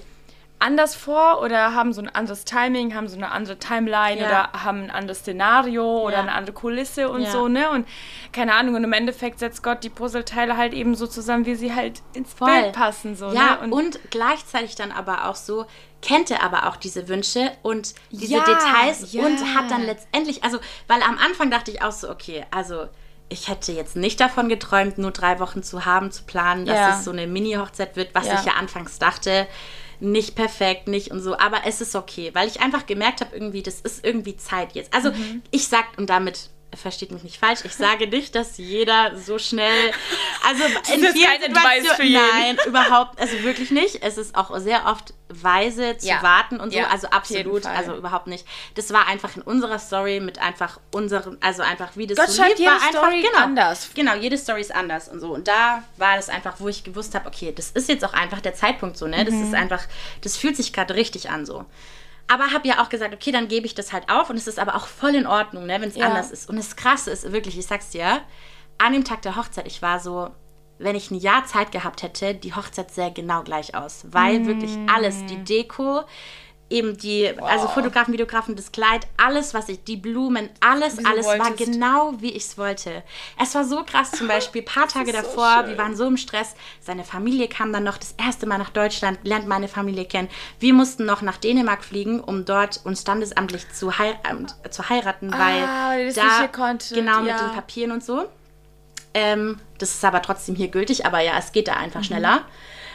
anders 0.64 0.94
vor 0.94 1.42
oder 1.42 1.74
haben 1.74 1.92
so 1.92 2.00
ein 2.00 2.08
anderes 2.08 2.44
Timing, 2.44 2.94
haben 2.94 3.06
so 3.06 3.16
eine 3.16 3.30
andere 3.30 3.58
Timeline 3.58 4.20
ja. 4.20 4.26
oder 4.26 4.64
haben 4.64 4.84
ein 4.84 4.90
anderes 4.90 5.18
Szenario 5.18 6.00
oder 6.00 6.14
ja. 6.14 6.22
eine 6.22 6.32
andere 6.32 6.54
Kulisse 6.54 7.10
und 7.10 7.22
ja. 7.22 7.30
so, 7.30 7.48
ne? 7.48 7.68
Und 7.70 7.86
keine 8.32 8.54
Ahnung, 8.54 8.74
und 8.74 8.82
im 8.82 8.94
Endeffekt 8.94 9.38
setzt 9.38 9.62
Gott 9.62 9.84
die 9.84 9.90
Puzzleteile 9.90 10.56
halt 10.56 10.72
eben 10.72 10.94
so 10.94 11.06
zusammen, 11.06 11.44
wie 11.44 11.54
sie 11.54 11.74
halt 11.74 12.02
ins 12.14 12.32
Voll. 12.32 12.48
Bild 12.50 12.72
passen, 12.72 13.14
so, 13.14 13.26
ja, 13.26 13.56
ne? 13.56 13.58
Und, 13.60 13.72
und, 13.72 14.00
gleichzeitig 14.10 14.74
dann 14.74 14.90
aber 14.90 15.28
auch 15.28 15.36
so, 15.36 15.66
kennt 16.00 16.30
er 16.30 16.42
aber 16.42 16.66
auch 16.66 16.76
diese 16.76 17.08
Wünsche 17.08 17.52
und 17.62 17.94
diese 18.10 18.40
Details 18.40 19.14
und 19.14 19.54
hat 19.54 19.70
dann 19.70 19.82
letztendlich, 19.82 20.44
also, 20.44 20.58
weil 20.88 21.02
am 21.02 21.18
Anfang 21.18 21.50
dachte 21.50 21.70
ich 21.70 21.82
auch 21.82 21.92
so, 21.92 22.10
okay, 22.10 22.44
also 22.50 22.88
ich 23.28 23.48
hätte 23.48 23.72
jetzt 23.72 23.96
nicht 23.96 24.18
davon 24.20 24.48
geträumt, 24.48 24.96
nur 24.96 25.10
drei 25.10 25.40
Wochen 25.40 25.62
zu 25.62 25.84
haben, 25.84 26.10
zu 26.10 26.24
planen, 26.24 26.66
dass 26.66 26.98
es 26.98 27.04
so 27.04 27.10
eine 27.10 27.26
Mini-Hochzeit 27.26 27.96
wird, 27.96 28.14
was 28.14 28.26
ich 28.26 28.44
ja 28.44 28.52
anfangs 28.58 28.98
dachte 28.98 29.46
nicht 30.00 30.34
perfekt, 30.34 30.88
nicht 30.88 31.10
und 31.10 31.20
so, 31.20 31.38
aber 31.38 31.62
es 31.66 31.80
ist 31.80 31.94
okay, 31.94 32.30
weil 32.34 32.48
ich 32.48 32.60
einfach 32.60 32.86
gemerkt 32.86 33.20
habe, 33.20 33.34
irgendwie, 33.34 33.62
das 33.62 33.80
ist 33.80 34.04
irgendwie 34.04 34.36
Zeit 34.36 34.74
jetzt. 34.74 34.92
Also 34.94 35.10
mhm. 35.10 35.42
ich 35.50 35.68
sag, 35.68 35.86
und 35.96 36.10
damit 36.10 36.50
versteht 36.76 37.10
mich 37.10 37.22
nicht 37.22 37.38
falsch, 37.38 37.60
ich 37.64 37.74
sage 37.74 38.06
nicht, 38.06 38.34
dass 38.34 38.58
jeder 38.58 39.16
so 39.16 39.38
schnell, 39.38 39.92
also 40.46 40.64
in 40.92 41.02
das 41.02 41.12
vielen 41.12 41.54
Situationen, 41.54 42.12
nein, 42.12 42.58
überhaupt, 42.66 43.20
also 43.20 43.42
wirklich 43.42 43.70
nicht. 43.70 44.02
Es 44.02 44.18
ist 44.18 44.34
auch 44.34 44.56
sehr 44.58 44.86
oft 44.86 45.14
weise 45.28 45.96
zu 45.98 46.08
ja. 46.08 46.22
warten 46.22 46.60
und 46.60 46.72
so, 46.72 46.78
ja, 46.78 46.88
also 46.88 47.08
absolut, 47.08 47.66
also 47.66 47.96
überhaupt 47.96 48.26
nicht. 48.26 48.46
Das 48.74 48.92
war 48.92 49.06
einfach 49.08 49.36
in 49.36 49.42
unserer 49.42 49.78
Story 49.78 50.20
mit 50.20 50.38
einfach 50.38 50.80
unserem, 50.92 51.38
also 51.40 51.62
einfach 51.62 51.90
wie 51.96 52.06
das 52.06 52.16
Gott 52.16 52.28
so 52.28 52.42
lief, 52.42 52.60
war 52.60 52.74
einfach 52.74 52.90
Story 52.90 53.22
genau, 53.22 53.44
anders. 53.44 53.90
Genau, 53.94 54.14
jede 54.14 54.38
Story 54.38 54.60
ist 54.60 54.74
anders 54.74 55.08
und 55.08 55.20
so. 55.20 55.32
Und 55.34 55.48
da 55.48 55.82
war 55.96 56.16
das 56.16 56.28
einfach, 56.28 56.54
wo 56.58 56.68
ich 56.68 56.84
gewusst 56.84 57.14
habe, 57.14 57.26
okay, 57.26 57.52
das 57.54 57.70
ist 57.70 57.88
jetzt 57.88 58.04
auch 58.04 58.12
einfach 58.12 58.40
der 58.40 58.54
Zeitpunkt 58.54 58.96
so, 58.96 59.06
ne? 59.06 59.24
Das 59.24 59.34
mhm. 59.34 59.44
ist 59.44 59.54
einfach, 59.54 59.82
das 60.20 60.36
fühlt 60.36 60.56
sich 60.56 60.72
gerade 60.72 60.94
richtig 60.94 61.30
an 61.30 61.46
so. 61.46 61.64
Aber 62.26 62.52
habe 62.52 62.66
ja 62.66 62.82
auch 62.82 62.88
gesagt, 62.88 63.14
okay, 63.14 63.32
dann 63.32 63.48
gebe 63.48 63.66
ich 63.66 63.74
das 63.74 63.92
halt 63.92 64.10
auf 64.10 64.30
und 64.30 64.36
es 64.36 64.46
ist 64.46 64.58
aber 64.58 64.74
auch 64.76 64.86
voll 64.86 65.14
in 65.14 65.26
Ordnung, 65.26 65.66
ne, 65.66 65.80
wenn 65.80 65.88
es 65.88 65.96
ja. 65.96 66.06
anders 66.06 66.30
ist. 66.30 66.48
Und 66.48 66.56
das 66.56 66.76
Krasse 66.76 67.10
ist 67.10 67.30
wirklich, 67.32 67.58
ich 67.58 67.66
sag's 67.66 67.90
dir, 67.90 68.22
an 68.78 68.92
dem 68.92 69.04
Tag 69.04 69.22
der 69.22 69.36
Hochzeit, 69.36 69.66
ich 69.66 69.82
war 69.82 70.00
so, 70.00 70.30
wenn 70.78 70.96
ich 70.96 71.10
ein 71.10 71.18
Jahr 71.18 71.44
Zeit 71.44 71.70
gehabt 71.70 72.02
hätte, 72.02 72.34
die 72.34 72.54
Hochzeit 72.54 72.90
sähe 72.90 73.12
genau 73.12 73.42
gleich 73.42 73.74
aus. 73.74 74.06
Weil 74.10 74.40
mm. 74.40 74.46
wirklich 74.46 74.76
alles, 74.92 75.24
die 75.26 75.44
Deko, 75.44 76.02
eben 76.74 76.96
die, 76.96 77.32
wow. 77.38 77.48
also 77.48 77.68
Fotografen, 77.68 78.12
Videografen, 78.12 78.56
das 78.56 78.72
Kleid, 78.72 79.06
alles, 79.16 79.54
was 79.54 79.68
ich, 79.68 79.84
die 79.84 79.96
Blumen, 79.96 80.50
alles, 80.60 80.98
Wieso 80.98 81.08
alles 81.08 81.26
wolltest? 81.26 81.50
war 81.50 81.56
genau, 81.56 82.14
wie 82.18 82.30
ich 82.30 82.44
es 82.44 82.58
wollte. 82.58 83.02
Es 83.40 83.54
war 83.54 83.64
so 83.64 83.84
krass, 83.84 84.10
zum 84.10 84.26
Beispiel 84.26 84.62
ein 84.62 84.64
paar 84.74 84.88
Tage 84.88 85.12
davor, 85.12 85.62
so 85.62 85.68
wir 85.68 85.78
waren 85.78 85.96
so 85.96 86.06
im 86.06 86.16
Stress, 86.16 86.54
seine 86.80 87.04
Familie 87.04 87.48
kam 87.48 87.72
dann 87.72 87.84
noch 87.84 87.96
das 87.96 88.14
erste 88.18 88.46
Mal 88.46 88.58
nach 88.58 88.70
Deutschland, 88.70 89.20
lernt 89.22 89.46
meine 89.46 89.68
Familie 89.68 90.04
kennen. 90.04 90.28
Wir 90.58 90.74
mussten 90.74 91.06
noch 91.06 91.22
nach 91.22 91.36
Dänemark 91.36 91.84
fliegen, 91.84 92.20
um 92.20 92.44
dort 92.44 92.80
uns 92.84 93.02
standesamtlich 93.02 93.70
zu, 93.72 93.96
heir 93.98 94.18
äh, 94.24 94.70
zu 94.70 94.88
heiraten, 94.88 95.32
ah, 95.32 95.38
weil 95.38 96.12
da, 96.12 96.48
genau, 96.92 97.20
mit 97.20 97.38
den 97.38 97.52
Papieren 97.54 97.92
und 97.92 98.04
so. 98.04 98.28
Ähm, 99.16 99.60
das 99.78 99.90
ist 99.90 100.04
aber 100.04 100.22
trotzdem 100.22 100.56
hier 100.56 100.68
gültig, 100.68 101.06
aber 101.06 101.20
ja, 101.20 101.38
es 101.38 101.52
geht 101.52 101.68
da 101.68 101.74
einfach 101.74 102.00
mhm. 102.00 102.04
schneller. 102.04 102.44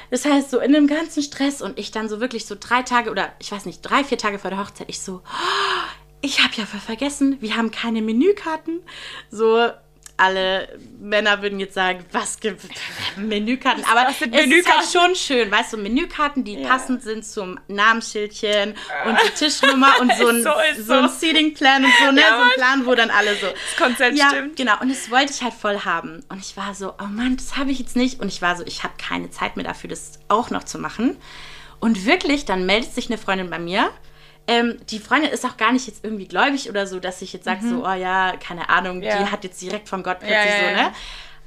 Das 0.09 0.25
heißt, 0.25 0.49
so 0.51 0.59
in 0.59 0.73
dem 0.73 0.87
ganzen 0.87 1.21
Stress 1.23 1.61
und 1.61 1.77
ich 1.77 1.91
dann 1.91 2.09
so 2.09 2.19
wirklich 2.19 2.45
so 2.45 2.55
drei 2.59 2.81
Tage 2.81 3.11
oder 3.11 3.31
ich 3.39 3.51
weiß 3.51 3.65
nicht, 3.65 3.81
drei, 3.81 4.03
vier 4.03 4.17
Tage 4.17 4.39
vor 4.39 4.49
der 4.49 4.59
Hochzeit, 4.59 4.89
ich 4.89 4.99
so, 4.99 5.21
oh, 5.23 5.89
ich 6.21 6.43
habe 6.43 6.53
ja 6.55 6.65
vergessen, 6.65 7.37
wir 7.39 7.55
haben 7.55 7.71
keine 7.71 8.01
Menükarten. 8.01 8.81
So, 9.31 9.69
alle 10.19 10.79
Männer 10.99 11.41
würden 11.41 11.59
jetzt 11.59 11.73
sagen, 11.73 12.05
was 12.11 12.39
gibt 12.39 12.61
Menükarten, 13.15 13.83
aber 13.85 14.11
sind 14.11 14.31
Menükarten? 14.31 14.51
es 14.51 14.89
ist 14.91 14.95
halt 14.95 15.05
schon 15.05 15.15
schön, 15.15 15.51
weißt 15.51 15.73
du, 15.73 15.77
Menükarten, 15.77 16.43
die 16.43 16.59
ja. 16.59 16.67
passend 16.67 17.03
sind 17.03 17.25
zum 17.25 17.59
Namensschildchen 17.67 18.75
und 19.05 19.17
die 19.25 19.29
Tischnummer 19.31 19.93
und 20.01 20.11
so 20.15 20.27
ein, 20.29 20.43
so, 20.43 20.51
so. 20.81 20.93
ein 20.93 21.09
Seating-Plan 21.09 21.85
und 21.85 21.91
so, 22.03 22.11
ne, 22.11 22.21
ja, 22.21 22.37
so 22.37 22.43
ein 22.43 22.49
Plan, 22.55 22.85
wo 22.85 22.95
dann 22.95 23.09
alle 23.09 23.35
so. 23.35 23.47
Das 23.47 23.77
Konzept 23.77 24.17
ja, 24.17 24.29
stimmt. 24.29 24.55
genau, 24.55 24.79
und 24.81 24.89
das 24.89 25.09
wollte 25.09 25.31
ich 25.31 25.41
halt 25.41 25.53
voll 25.53 25.79
haben 25.81 26.23
und 26.29 26.39
ich 26.39 26.57
war 26.57 26.73
so, 26.73 26.93
oh 27.01 27.07
Mann, 27.07 27.37
das 27.37 27.57
habe 27.57 27.71
ich 27.71 27.79
jetzt 27.79 27.95
nicht 27.95 28.19
und 28.19 28.27
ich 28.27 28.41
war 28.41 28.55
so, 28.57 28.63
ich 28.65 28.83
habe 28.83 28.93
keine 28.97 29.29
Zeit 29.31 29.55
mehr 29.55 29.65
dafür, 29.65 29.89
das 29.89 30.19
auch 30.27 30.49
noch 30.49 30.63
zu 30.63 30.79
machen 30.79 31.17
und 31.79 32.05
wirklich, 32.05 32.45
dann 32.45 32.65
meldet 32.65 32.93
sich 32.93 33.07
eine 33.07 33.17
Freundin 33.17 33.49
bei 33.49 33.59
mir 33.59 33.91
ähm, 34.49 34.79
die 34.89 34.97
Freundin 34.97 35.29
ist 35.29 35.45
auch 35.45 35.57
gar 35.57 35.71
nicht 35.71 35.85
jetzt 35.85 36.03
irgendwie 36.03 36.27
gläubig 36.27 36.71
oder 36.71 36.87
so, 36.87 36.99
dass 36.99 37.21
ich 37.21 37.33
jetzt 37.33 37.45
sage, 37.45 37.63
mhm. 37.63 37.69
so, 37.69 37.85
oh 37.85 37.93
ja, 37.93 38.35
keine 38.37 38.67
Ahnung, 38.69 39.03
ja. 39.03 39.19
die 39.19 39.31
hat 39.31 39.43
jetzt 39.43 39.61
direkt 39.61 39.87
von 39.87 40.01
Gott 40.01 40.21
plötzlich 40.21 40.39
ja, 40.39 40.69
so, 40.69 40.75
ne? 40.75 40.91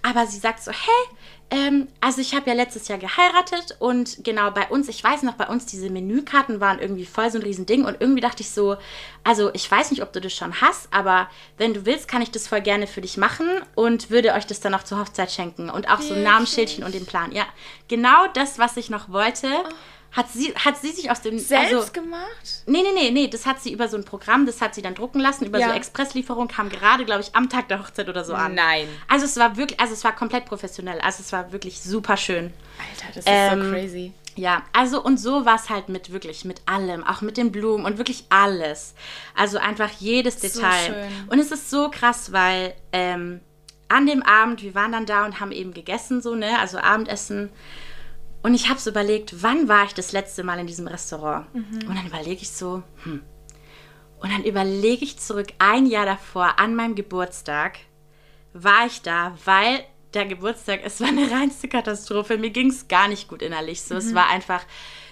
Aber 0.02 0.26
sie 0.26 0.38
sagt 0.38 0.62
so, 0.62 0.70
hey, 0.70 1.16
ähm, 1.50 1.88
also 2.00 2.20
ich 2.20 2.32
habe 2.32 2.48
ja 2.48 2.54
letztes 2.54 2.86
Jahr 2.86 3.00
geheiratet 3.00 3.76
und 3.80 4.22
genau 4.22 4.52
bei 4.52 4.68
uns, 4.68 4.88
ich 4.88 5.02
weiß 5.02 5.24
noch, 5.24 5.34
bei 5.34 5.48
uns 5.48 5.66
diese 5.66 5.90
Menükarten 5.90 6.60
waren 6.60 6.78
irgendwie 6.78 7.04
voll 7.04 7.28
so 7.28 7.38
ein 7.38 7.42
Riesending 7.42 7.84
und 7.84 8.00
irgendwie 8.00 8.20
dachte 8.20 8.42
ich 8.42 8.50
so, 8.50 8.76
also 9.24 9.50
ich 9.52 9.68
weiß 9.68 9.90
nicht, 9.90 10.02
ob 10.02 10.12
du 10.12 10.20
das 10.20 10.32
schon 10.32 10.60
hast, 10.60 10.88
aber 10.92 11.28
wenn 11.58 11.74
du 11.74 11.84
willst, 11.84 12.06
kann 12.06 12.22
ich 12.22 12.30
das 12.30 12.46
voll 12.46 12.60
gerne 12.60 12.86
für 12.86 13.00
dich 13.00 13.16
machen 13.16 13.48
und 13.74 14.10
würde 14.10 14.32
euch 14.34 14.46
das 14.46 14.60
dann 14.60 14.74
auch 14.74 14.84
zur 14.84 15.00
Hochzeit 15.00 15.32
schenken 15.32 15.70
und 15.70 15.90
auch 15.90 16.00
so 16.00 16.14
ein 16.14 16.22
Namensschildchen 16.22 16.84
und 16.84 16.94
den 16.94 17.06
Plan. 17.06 17.32
Ja, 17.32 17.46
genau 17.88 18.28
das, 18.34 18.60
was 18.60 18.76
ich 18.76 18.90
noch 18.90 19.08
wollte. 19.08 19.48
Oh 19.48 19.72
hat 20.12 20.30
sie, 20.30 20.54
hat 20.54 20.78
sie 20.78 20.92
sich 20.92 21.10
aus 21.10 21.22
dem... 21.22 21.38
Selbst 21.38 21.74
also, 21.74 21.92
gemacht? 21.92 22.62
Nee, 22.66 22.82
nee, 22.82 22.92
nee, 22.94 23.10
nee, 23.10 23.28
das 23.28 23.46
hat 23.46 23.62
sie 23.62 23.72
über 23.72 23.88
so 23.88 23.96
ein 23.96 24.04
Programm, 24.04 24.44
das 24.44 24.60
hat 24.60 24.74
sie 24.74 24.82
dann 24.82 24.94
drucken 24.94 25.20
lassen, 25.20 25.46
über 25.46 25.58
ja. 25.58 25.68
so 25.68 25.74
Expresslieferung, 25.74 26.48
kam 26.48 26.68
gerade, 26.68 27.04
glaube 27.04 27.22
ich, 27.22 27.34
am 27.34 27.48
Tag 27.48 27.68
der 27.68 27.80
Hochzeit 27.80 28.08
oder 28.08 28.24
so 28.24 28.34
an. 28.34 28.54
Nein. 28.54 28.86
Also 29.08 29.24
es 29.24 29.36
war 29.38 29.56
wirklich, 29.56 29.80
also 29.80 29.94
es 29.94 30.04
war 30.04 30.14
komplett 30.14 30.44
professionell, 30.44 31.00
also 31.00 31.22
es 31.22 31.32
war 31.32 31.50
wirklich 31.52 31.80
super 31.80 32.16
schön. 32.16 32.52
Alter, 32.78 33.06
das 33.08 33.16
ist 33.16 33.24
ähm, 33.26 33.64
so 33.64 33.70
crazy. 33.70 34.12
Ja, 34.34 34.62
also 34.72 35.02
und 35.02 35.18
so 35.18 35.44
war 35.44 35.56
es 35.56 35.68
halt 35.68 35.88
mit 35.88 36.12
wirklich, 36.12 36.44
mit 36.44 36.62
allem, 36.66 37.04
auch 37.04 37.20
mit 37.20 37.36
den 37.36 37.52
Blumen 37.52 37.84
und 37.84 37.98
wirklich 37.98 38.24
alles. 38.30 38.94
Also 39.34 39.58
einfach 39.58 39.90
jedes 39.98 40.36
Detail. 40.36 40.86
So 40.86 40.92
schön. 40.92 41.28
Und 41.28 41.38
es 41.38 41.50
ist 41.50 41.70
so 41.70 41.90
krass, 41.90 42.32
weil 42.32 42.74
ähm, 42.92 43.40
an 43.88 44.06
dem 44.06 44.22
Abend, 44.22 44.62
wir 44.62 44.74
waren 44.74 44.92
dann 44.92 45.06
da 45.06 45.26
und 45.26 45.40
haben 45.40 45.52
eben 45.52 45.74
gegessen, 45.74 46.22
so, 46.22 46.34
ne, 46.34 46.58
also 46.58 46.78
Abendessen. 46.78 47.50
Und 48.42 48.54
ich 48.54 48.68
habe 48.68 48.80
so 48.80 48.90
überlegt, 48.90 49.42
wann 49.42 49.68
war 49.68 49.84
ich 49.84 49.94
das 49.94 50.12
letzte 50.12 50.42
Mal 50.42 50.58
in 50.58 50.66
diesem 50.66 50.88
Restaurant? 50.88 51.52
Mhm. 51.54 51.88
Und 51.88 51.96
dann 51.96 52.06
überlege 52.06 52.42
ich 52.42 52.50
so, 52.50 52.82
hm. 53.04 53.22
Und 54.18 54.32
dann 54.32 54.44
überlege 54.44 55.04
ich 55.04 55.18
zurück, 55.18 55.48
ein 55.58 55.86
Jahr 55.86 56.06
davor, 56.06 56.58
an 56.60 56.76
meinem 56.76 56.94
Geburtstag, 56.94 57.78
war 58.52 58.86
ich 58.86 59.02
da, 59.02 59.36
weil 59.44 59.84
der 60.14 60.26
Geburtstag, 60.26 60.80
es 60.84 61.00
war 61.00 61.08
eine 61.08 61.30
reinste 61.30 61.68
Katastrophe. 61.68 62.38
Mir 62.38 62.50
ging 62.50 62.68
es 62.68 62.86
gar 62.86 63.08
nicht 63.08 63.28
gut 63.28 63.42
innerlich. 63.42 63.82
So, 63.82 63.94
mhm. 63.94 64.00
es 64.00 64.14
war 64.14 64.28
einfach, 64.28 64.62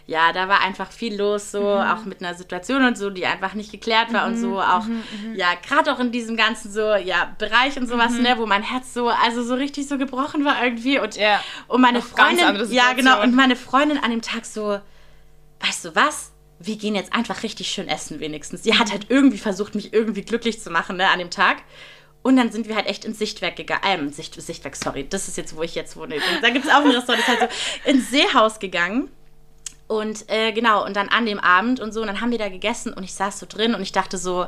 ja, 0.06 0.32
da 0.32 0.48
war 0.48 0.60
einfach 0.60 0.90
viel 0.90 1.16
los, 1.16 1.52
so 1.52 1.60
mhm. 1.60 1.66
auch 1.66 2.04
mit 2.04 2.22
einer 2.22 2.34
Situation 2.34 2.84
und 2.84 2.98
so, 2.98 3.10
die 3.10 3.26
einfach 3.26 3.54
nicht 3.54 3.70
geklärt 3.70 4.12
war 4.12 4.26
mhm. 4.26 4.34
und 4.34 4.40
so 4.40 4.60
auch, 4.60 4.84
mhm, 4.84 5.02
mhm. 5.24 5.34
ja, 5.34 5.48
gerade 5.66 5.92
auch 5.92 6.00
in 6.00 6.12
diesem 6.12 6.36
ganzen 6.36 6.72
so, 6.72 6.94
ja, 6.94 7.34
Bereich 7.38 7.76
und 7.76 7.88
sowas, 7.88 8.12
mhm. 8.12 8.22
ne, 8.22 8.34
wo 8.36 8.46
mein 8.46 8.62
Herz 8.62 8.92
so, 8.92 9.08
also 9.08 9.42
so 9.42 9.54
richtig 9.54 9.88
so 9.88 9.98
gebrochen 9.98 10.44
war 10.44 10.64
irgendwie 10.64 10.98
und, 10.98 11.16
ja. 11.16 11.42
und 11.68 11.80
meine 11.80 11.98
Noch 11.98 12.06
Freundin, 12.06 12.72
ja, 12.72 12.92
genau, 12.92 13.22
und 13.22 13.34
meine 13.34 13.56
Freundin 13.56 13.98
an 13.98 14.10
dem 14.10 14.22
Tag 14.22 14.46
so, 14.46 14.80
weißt 15.60 15.84
du 15.84 15.94
was? 15.94 16.32
Wir 16.58 16.76
gehen 16.76 16.94
jetzt 16.94 17.14
einfach 17.14 17.42
richtig 17.42 17.70
schön 17.70 17.88
essen 17.88 18.20
wenigstens. 18.20 18.64
Sie 18.64 18.78
hat 18.78 18.92
halt 18.92 19.06
irgendwie 19.08 19.38
versucht, 19.38 19.74
mich 19.74 19.94
irgendwie 19.94 20.22
glücklich 20.22 20.60
zu 20.60 20.70
machen, 20.70 20.98
ne, 20.98 21.08
an 21.08 21.18
dem 21.18 21.30
Tag. 21.30 21.58
Und 22.22 22.36
dann 22.36 22.52
sind 22.52 22.68
wir 22.68 22.76
halt 22.76 22.86
echt 22.86 23.04
ins 23.04 23.18
Sichtwerk 23.18 23.56
gegangen. 23.56 23.82
Ähm, 23.86 24.12
Sicht, 24.12 24.40
Sichtwerk, 24.40 24.76
sorry. 24.76 25.06
Das 25.08 25.26
ist 25.26 25.38
jetzt, 25.38 25.56
wo 25.56 25.62
ich 25.62 25.74
jetzt 25.74 25.96
wohne. 25.96 26.16
Da 26.42 26.50
gibt 26.50 26.66
es 26.66 26.70
auch 26.70 26.84
ein 26.84 26.90
Restaurant, 26.90 27.22
das 27.26 27.34
ist 27.34 27.40
halt 27.40 27.50
so 27.84 27.90
ins 27.90 28.10
Seehaus 28.10 28.58
gegangen. 28.58 29.08
Und 29.90 30.26
äh, 30.28 30.52
genau, 30.52 30.86
und 30.86 30.94
dann 30.94 31.08
an 31.08 31.26
dem 31.26 31.40
Abend 31.40 31.80
und 31.80 31.90
so, 31.90 32.00
und 32.00 32.06
dann 32.06 32.20
haben 32.20 32.30
wir 32.30 32.38
da 32.38 32.48
gegessen 32.48 32.92
und 32.92 33.02
ich 33.02 33.12
saß 33.12 33.40
so 33.40 33.46
drin 33.48 33.74
und 33.74 33.82
ich 33.82 33.90
dachte 33.90 34.18
so, 34.18 34.46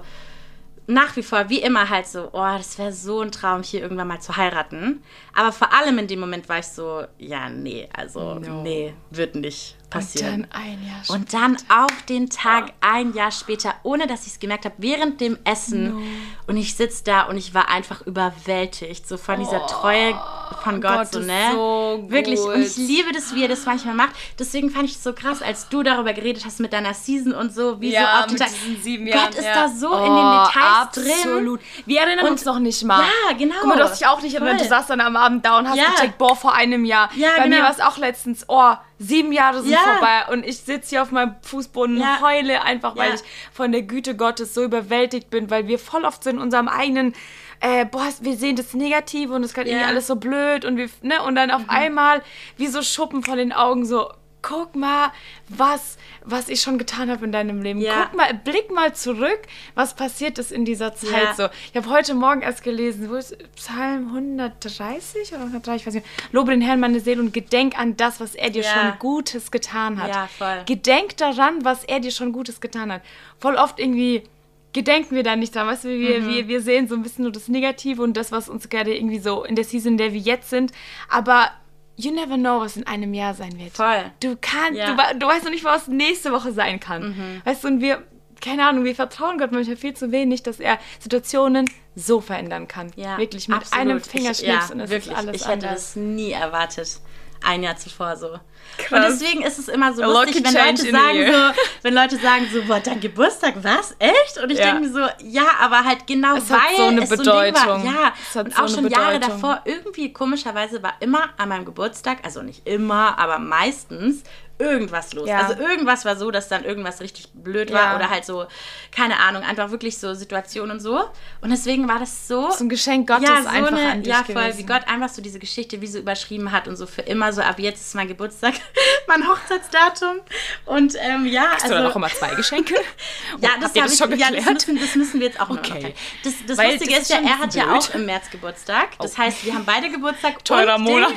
nach 0.87 1.17
wie 1.17 1.25
vor, 1.25 1.49
wie 1.49 1.61
immer 1.61 1.89
halt 1.89 2.07
so, 2.07 2.29
oh, 2.31 2.57
das 2.57 2.79
wäre 2.79 2.93
so 2.93 3.23
ein 3.23 3.33
Traum, 3.33 3.65
hier 3.65 3.81
irgendwann 3.81 4.07
mal 4.07 4.21
zu 4.21 4.37
heiraten. 4.37 5.03
Aber 5.35 5.51
vor 5.51 5.73
allem 5.73 5.99
in 5.99 6.07
dem 6.07 6.21
Moment 6.21 6.49
war 6.49 6.61
ich 6.61 6.69
so, 6.69 7.03
ja, 7.19 7.51
nee, 7.51 7.89
also, 7.93 8.35
no. 8.35 8.63
nee, 8.63 8.95
wird 9.11 9.35
nicht 9.35 9.77
passieren. 9.93 10.43
Und 10.43 10.53
dann 10.53 10.63
ein 10.63 10.87
Jahr 10.87 11.05
später. 11.05 11.15
Und 11.15 11.35
dann 11.35 11.57
auf 11.69 12.03
den 12.09 12.31
Tag 12.31 12.65
oh. 12.69 12.75
ein 12.81 13.15
Jahr 13.15 13.31
später, 13.31 13.75
ohne 13.83 14.07
dass 14.07 14.27
ich 14.27 14.33
es 14.33 14.41
gemerkt 14.41 14.65
habe, 14.65 14.75
während 14.79 15.21
dem 15.21 15.39
Essen. 15.45 15.95
No. 15.95 16.03
Und 16.47 16.57
ich 16.57 16.75
sitze 16.75 17.05
da 17.05 17.23
und 17.23 17.37
ich 17.37 17.55
war 17.55 17.69
einfach 17.69 18.03
überwältigt, 18.03 19.07
so 19.07 19.17
von 19.17 19.39
dieser 19.39 19.65
oh. 19.65 19.69
Treue 19.69 20.15
von 20.63 20.81
Gott, 20.81 20.93
Gott 20.93 21.13
so, 21.13 21.21
ne? 21.21 21.51
So 21.53 22.05
Wirklich. 22.09 22.41
Und 22.41 22.63
ich 22.63 22.77
liebe 22.77 23.13
das, 23.13 23.35
wie 23.35 23.43
er 23.43 23.49
das 23.49 23.67
manchmal 23.67 23.95
macht. 23.95 24.11
Deswegen 24.39 24.71
fand 24.71 24.85
ich 24.85 24.97
es 24.97 25.03
so 25.03 25.13
krass, 25.13 25.43
als 25.43 25.69
du 25.69 25.83
darüber 25.83 26.13
geredet 26.13 26.45
hast 26.45 26.61
mit 26.61 26.73
deiner 26.73 26.95
Season 26.95 27.33
und 27.33 27.55
so, 27.55 27.81
wie 27.81 27.93
ja, 27.93 28.01
so 28.01 28.07
auf 28.07 28.27
die 28.27 28.37
diesen 28.37 28.83
sieben 28.83 29.07
Jahren. 29.07 29.31
Gott 29.31 29.35
ist 29.35 29.45
ja. 29.45 29.55
da 29.55 29.69
so 29.69 29.91
oh, 29.91 29.97
in 29.97 30.05
den 30.05 30.13
oh, 30.13 30.45
Details 30.45 30.77
absolut. 30.81 31.61
drin. 31.61 31.69
Wir 31.87 32.01
erinnern 32.01 32.27
und, 32.27 32.33
uns 32.33 32.45
noch 32.45 32.59
nicht 32.59 32.83
mal. 32.85 33.03
Ja, 33.03 33.37
genau. 33.37 33.55
Guck 33.61 33.69
mal, 33.69 33.77
du 33.77 33.85
hast 33.85 34.01
dich 34.01 34.07
auch 34.07 34.23
nicht 34.23 34.35
erinnert. 34.35 34.61
Du 34.61 34.69
saßt 34.69 34.91
dann 34.91 35.01
am 35.01 35.17
Abend 35.17 35.45
da 35.45 35.59
und 35.59 35.69
hast 35.69 35.77
ja. 35.77 35.91
gecheckt, 35.91 36.19
boah, 36.19 36.37
vor 36.37 36.55
einem 36.55 36.85
Jahr. 36.85 37.11
Ja, 37.17 37.31
Bei 37.37 37.45
genau. 37.45 37.57
mir 37.57 37.63
war 37.63 37.71
es 37.71 37.81
auch 37.81 37.99
letztens, 37.99 38.45
oh, 38.49 38.73
sieben 39.03 39.33
Jahre 39.33 39.63
sind 39.63 39.73
ja. 39.73 39.79
vorbei 39.79 40.33
und 40.33 40.47
ich 40.47 40.59
sitze 40.59 40.91
hier 40.91 41.03
auf 41.03 41.11
meinem 41.11 41.35
Fußboden 41.43 41.97
und 41.97 42.23
heule 42.23 42.63
einfach, 42.63 42.97
weil 42.97 43.15
ich 43.15 43.21
von 43.53 43.73
der 43.73 43.83
Güte 43.83 44.17
Gottes 44.17 44.55
so 44.55 44.63
überwältigt 44.63 45.31
bin, 45.31 45.51
weil 45.51 45.67
wir 45.67 45.79
voll 45.79 46.05
oft 46.05 46.23
so 46.25 46.31
in 46.31 46.39
unserem 46.39 46.69
eigenen 46.69 47.15
äh, 47.61 47.85
boah, 47.85 48.09
wir 48.21 48.37
sehen 48.37 48.57
das 48.57 48.75
Negative 48.75 49.33
und 49.33 49.45
es 49.45 49.55
kann 49.55 49.67
irgendwie 49.67 49.87
alles 49.87 50.09
so 50.09 50.17
blöd 50.17 50.65
und 50.65 50.77
wir, 50.77 50.89
ne, 51.03 51.23
und 51.23 51.37
dann 51.37 51.53
auf 51.53 51.63
mhm. 51.63 51.71
einmal 51.71 52.23
wie 52.57 52.67
so 52.67 52.83
Schuppen 52.83 53.23
von 53.23 53.39
den 53.39 53.53
Augen 53.53 53.87
so, 53.87 54.11
guck 54.43 54.75
mal, 54.75 55.13
was, 55.49 55.97
was 56.25 56.49
ich 56.49 56.61
schon 56.61 56.79
getan 56.79 57.11
habe 57.11 57.25
in 57.25 57.33
deinem 57.33 57.63
Leben. 57.63 57.81
Ja. 57.81 58.05
Guck 58.05 58.17
mal, 58.17 58.35
blick 58.35 58.71
mal 58.71 58.95
zurück, 58.95 59.41
was 59.75 59.95
passiert 59.95 60.39
ist 60.39 60.53
in 60.53 60.65
dieser 60.65 60.95
Zeit 60.95 61.13
ja. 61.13 61.35
so. 61.35 61.49
Ich 61.71 61.77
habe 61.77 61.89
heute 61.89 62.15
Morgen 62.15 62.43
erst 62.43 62.63
gelesen, 62.63 63.09
wo 63.09 63.15
ist 63.15 63.37
Psalm 63.55 64.09
130 64.09 65.33
oder 65.33 65.43
130, 65.43 65.83
ich 65.83 65.87
weiß 65.87 65.95
nicht. 65.95 66.07
Lobe 66.33 66.51
den 66.51 66.61
Herrn 66.61 66.81
meine 66.81 67.01
Seele 67.01 67.21
und 67.21 67.33
gedenk 67.33 67.79
an 67.79 67.97
das, 67.97 68.21
was 68.21 68.35
er 68.35 68.51
dir 68.51 68.63
ja. 68.63 68.71
schon 68.73 68.99
Gutes 68.99 69.51
getan 69.51 70.03
hat. 70.03 70.09
Ja, 70.09 70.27
voll. 70.27 70.63
Gedenk 70.67 71.17
daran, 71.17 71.65
was 71.65 71.85
er 71.85 72.01
dir 72.01 72.11
schon 72.11 72.33
Gutes 72.33 72.61
getan 72.61 72.93
hat. 72.93 73.03
Voll 73.39 73.55
oft 73.55 73.79
irgendwie 73.79 74.25
gedenken 74.73 75.15
wir 75.15 75.23
da 75.23 75.37
nicht 75.37 75.55
dran. 75.55 75.67
Weißt 75.67 75.85
du, 75.85 75.89
wir, 75.89 76.21
mhm. 76.21 76.29
wir, 76.29 76.49
wir 76.49 76.61
sehen 76.63 76.89
so 76.89 76.95
ein 76.95 77.03
bisschen 77.03 77.25
nur 77.25 77.33
das 77.33 77.49
Negative 77.49 78.03
und 78.03 78.17
das, 78.17 78.33
was 78.33 78.49
uns 78.49 78.69
gerade 78.69 78.95
irgendwie 78.97 79.19
so 79.19 79.45
in 79.45 79.55
der 79.55 79.65
Season, 79.65 79.93
in 79.93 79.99
der 79.99 80.13
wir 80.13 80.21
jetzt 80.21 80.51
sind. 80.51 80.73
Aber 81.09 81.51
you 81.97 82.13
never 82.13 82.37
know, 82.37 82.61
was 82.61 82.77
in 82.77 82.87
einem 82.87 83.15
Jahr 83.15 83.35
sein 83.35 83.59
wird. 83.59 83.73
Voll. 83.73 84.11
Du 84.21 84.37
kannst, 84.41 84.79
ja. 84.79 84.95
du, 84.95 85.19
du 85.19 85.27
weißt 85.27 85.45
noch 85.45 85.51
nicht, 85.51 85.65
was 85.65 85.89
nächste 85.89 86.33
Woche 86.33 86.53
sein 86.53 86.81
kann. 86.81 87.11
Mhm. 87.11 87.43
Weißt 87.45 87.65
du, 87.65 87.69
und 87.69 87.81
wir, 87.81 88.03
keine 88.41 88.67
Ahnung, 88.67 88.85
wir 88.85 88.95
vertrauen 88.95 89.39
Gott 89.39 89.53
manchmal 89.53 89.77
viel 89.77 89.95
zu 89.95 90.11
wenig, 90.13 90.43
dass 90.43 90.61
er 90.61 90.79
Situationen 90.99 91.71
so 91.95 92.21
verändern 92.21 92.69
kann. 92.69 92.91
Ja, 92.97 93.19
wirklich 93.19 93.49
mit 93.49 93.59
absolut. 93.59 93.81
einem 93.81 94.01
Fingerschnips 94.01 94.41
ich, 94.41 94.69
ja, 94.69 94.73
und 94.73 94.81
es 94.81 94.91
wirklich. 94.91 95.13
ist 95.13 95.19
alles 95.19 95.37
Ich 95.37 95.49
hätte 95.49 95.67
anders. 95.67 95.95
das 95.95 95.97
nie 95.97 96.33
erwartet 96.33 97.01
ein 97.45 97.63
Jahr 97.63 97.77
zuvor 97.77 98.17
so. 98.17 98.39
Krass. 98.79 98.93
Und 98.93 99.21
deswegen 99.21 99.43
ist 99.43 99.59
es 99.59 99.69
immer 99.69 99.93
so 99.93 100.03
lustig, 100.03 100.43
wenn 100.45 100.55
Leute, 100.55 100.91
sagen 100.91 101.27
so, 101.27 101.63
wenn 101.83 101.95
Leute 101.95 102.17
sagen 102.17 102.49
so, 102.53 102.63
boah, 102.63 102.81
dein 102.81 103.01
Geburtstag, 103.01 103.55
was? 103.63 103.95
Echt? 103.99 104.39
Und 104.43 104.51
ich 104.51 104.59
ja. 104.59 104.73
denke 104.73 104.89
mir 104.89 104.93
so, 104.93 105.27
ja, 105.27 105.47
aber 105.61 105.85
halt 105.85 106.07
genau 106.07 106.37
es 106.37 106.49
weil 106.49 106.59
hat 106.59 106.77
so 106.77 106.83
eine 106.85 107.03
es 107.03 107.11
Bedeutung. 107.11 107.55
So 107.55 107.71
ein 107.71 107.83
Ding 107.83 107.93
war. 107.93 108.03
Ja, 108.03 108.13
es 108.21 108.37
hat 108.37 108.47
und 108.47 108.55
so 108.55 108.63
auch 108.63 108.69
schon 108.69 108.85
Bedeutung. 108.85 109.05
Jahre 109.05 109.21
davor, 109.21 109.61
irgendwie 109.65 110.13
komischerweise 110.13 110.83
war 110.83 110.95
immer 111.01 111.31
an 111.37 111.49
meinem 111.51 111.65
Geburtstag, 111.65 112.19
also 112.25 112.43
nicht 112.43 112.67
immer, 112.67 113.19
aber 113.19 113.39
meistens 113.39 114.23
irgendwas 114.63 115.13
los. 115.13 115.29
Ja. 115.29 115.41
Also 115.41 115.61
irgendwas 115.61 116.05
war 116.05 116.17
so, 116.17 116.31
dass 116.31 116.49
dann 116.49 116.65
irgendwas 116.65 117.01
richtig 117.01 117.29
blöd 117.35 117.73
war 117.73 117.83
ja. 117.83 117.97
oder 117.97 118.11
halt 118.11 118.25
so, 118.25 118.47
keine 118.91 119.19
Ahnung, 119.19 119.43
einfach 119.43 119.71
wirklich 119.71 119.99
so 119.99 120.15
Situationen 120.15 120.73
und 120.73 120.81
so. 120.81 121.01
Und 121.41 121.51
deswegen 121.51 121.89
war 121.89 121.99
das 121.99 122.29
so. 122.29 122.51
So 122.51 122.65
ein 122.65 122.69
Geschenk 122.69 123.09
Gottes 123.09 123.29
ja, 123.29 123.43
so 123.43 123.49
einfach 123.49 123.73
eine, 123.73 123.93
an 123.93 124.03
dich 124.03 124.13
Ja, 124.13 124.23
voll, 124.25 124.35
gewesen. 124.35 124.59
wie 124.59 124.67
Gott 124.67 124.87
einfach 124.87 125.09
so 125.09 125.21
diese 125.21 125.39
Geschichte 125.39 125.81
wie 125.81 125.87
so 125.87 125.99
überschrieben 125.99 126.53
hat 126.53 126.69
und 126.69 126.77
so 126.77 126.87
für 126.87 127.03
immer 127.03 127.33
so, 127.33 127.43
ab 127.43 127.59
jetzt 127.59 127.81
ist 127.81 127.95
mein 127.95 128.09
Geburtstag, 128.09 128.55
mein 129.07 129.27
Hochzeitsdatum. 129.29 130.21
Und 130.67 130.95
ähm, 131.01 131.27
ja, 131.27 131.47
Hast 131.53 131.65
also. 131.65 131.75
du 131.75 131.83
dann 131.83 131.91
auch 131.91 131.97
immer 131.97 132.09
zwei 132.09 132.35
Geschenke? 132.35 132.75
ja, 133.41 133.51
das, 133.61 133.73
das, 133.73 133.93
ich, 133.93 133.99
schon 133.99 134.17
ja 134.17 134.31
das, 134.31 134.47
müssen, 134.47 134.79
das 134.79 134.95
müssen 134.95 135.21
wir 135.21 135.27
jetzt 135.27 135.41
auch 135.41 135.51
okay. 135.51 135.83
noch. 135.83 135.91
Das, 136.25 136.35
das 136.47 136.59
Weil 136.59 136.73
Lustige 136.73 136.93
das 136.93 137.03
ist 137.03 137.11
ja, 137.11 137.17
er 137.19 137.39
hat 137.39 137.53
blöd. 137.53 137.55
ja 137.55 137.75
auch 137.75 137.95
im 137.95 138.07
März 138.07 138.31
Geburtstag. 138.31 138.99
Das 138.99 139.15
oh. 139.15 139.19
heißt, 139.19 139.45
wir 139.45 139.55
haben 139.55 139.65
beide 139.65 139.91
Geburtstag. 139.91 140.45
Teurer 140.45 140.79
Monat. 140.79 141.13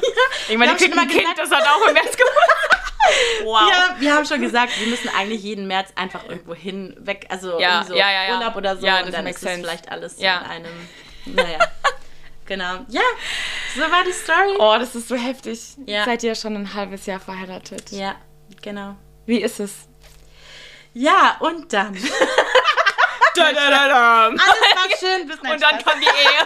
ich 0.48 0.56
meine, 0.56 0.74
kriegt 0.74 0.96
ein 0.96 1.08
Kind, 1.08 1.26
das 1.36 1.50
hat 1.50 1.62
auch 1.62 1.88
im 1.88 1.94
März 1.94 2.16
Geburtstag. 2.16 2.89
Wow. 3.44 3.70
Ja, 3.70 3.96
wir 3.98 4.14
haben 4.14 4.26
schon 4.26 4.40
gesagt, 4.40 4.78
wir 4.78 4.86
müssen 4.86 5.08
eigentlich 5.08 5.42
jeden 5.42 5.66
März 5.66 5.92
einfach 5.96 6.28
irgendwo 6.28 6.54
hin, 6.54 6.94
weg, 6.98 7.26
also 7.30 7.58
ja, 7.58 7.84
so 7.84 7.94
ja, 7.94 8.10
ja, 8.10 8.34
Urlaub 8.34 8.56
oder 8.56 8.76
so. 8.76 8.86
Ja, 8.86 9.02
und 9.02 9.12
dann 9.12 9.26
ist 9.26 9.42
es 9.42 9.52
vielleicht 9.54 9.90
alles 9.90 10.18
in 10.18 10.26
einem, 10.26 10.88
naja. 11.24 11.58
genau. 12.46 12.84
Ja, 12.88 13.02
so 13.74 13.80
war 13.80 14.04
die 14.04 14.12
Story. 14.12 14.56
Oh, 14.58 14.76
das 14.78 14.94
ist 14.94 15.08
so 15.08 15.16
heftig. 15.16 15.60
Ja. 15.86 16.04
Seid 16.04 16.22
ihr 16.22 16.34
schon 16.34 16.54
ein 16.54 16.74
halbes 16.74 17.06
Jahr 17.06 17.20
verheiratet? 17.20 17.90
Ja, 17.90 18.16
genau. 18.62 18.96
Wie 19.26 19.40
ist 19.40 19.60
es? 19.60 19.88
Ja, 20.92 21.36
und 21.40 21.72
dann. 21.72 21.94
da, 23.34 23.52
da, 23.52 23.70
da, 23.70 23.88
da. 23.88 24.24
Alles 24.26 24.40
war 24.40 24.98
schön 24.98 25.26
bis 25.26 25.38
Und 25.38 25.62
dann 25.62 25.78
kam 25.82 26.00
die 26.00 26.06
Ehe. 26.06 26.44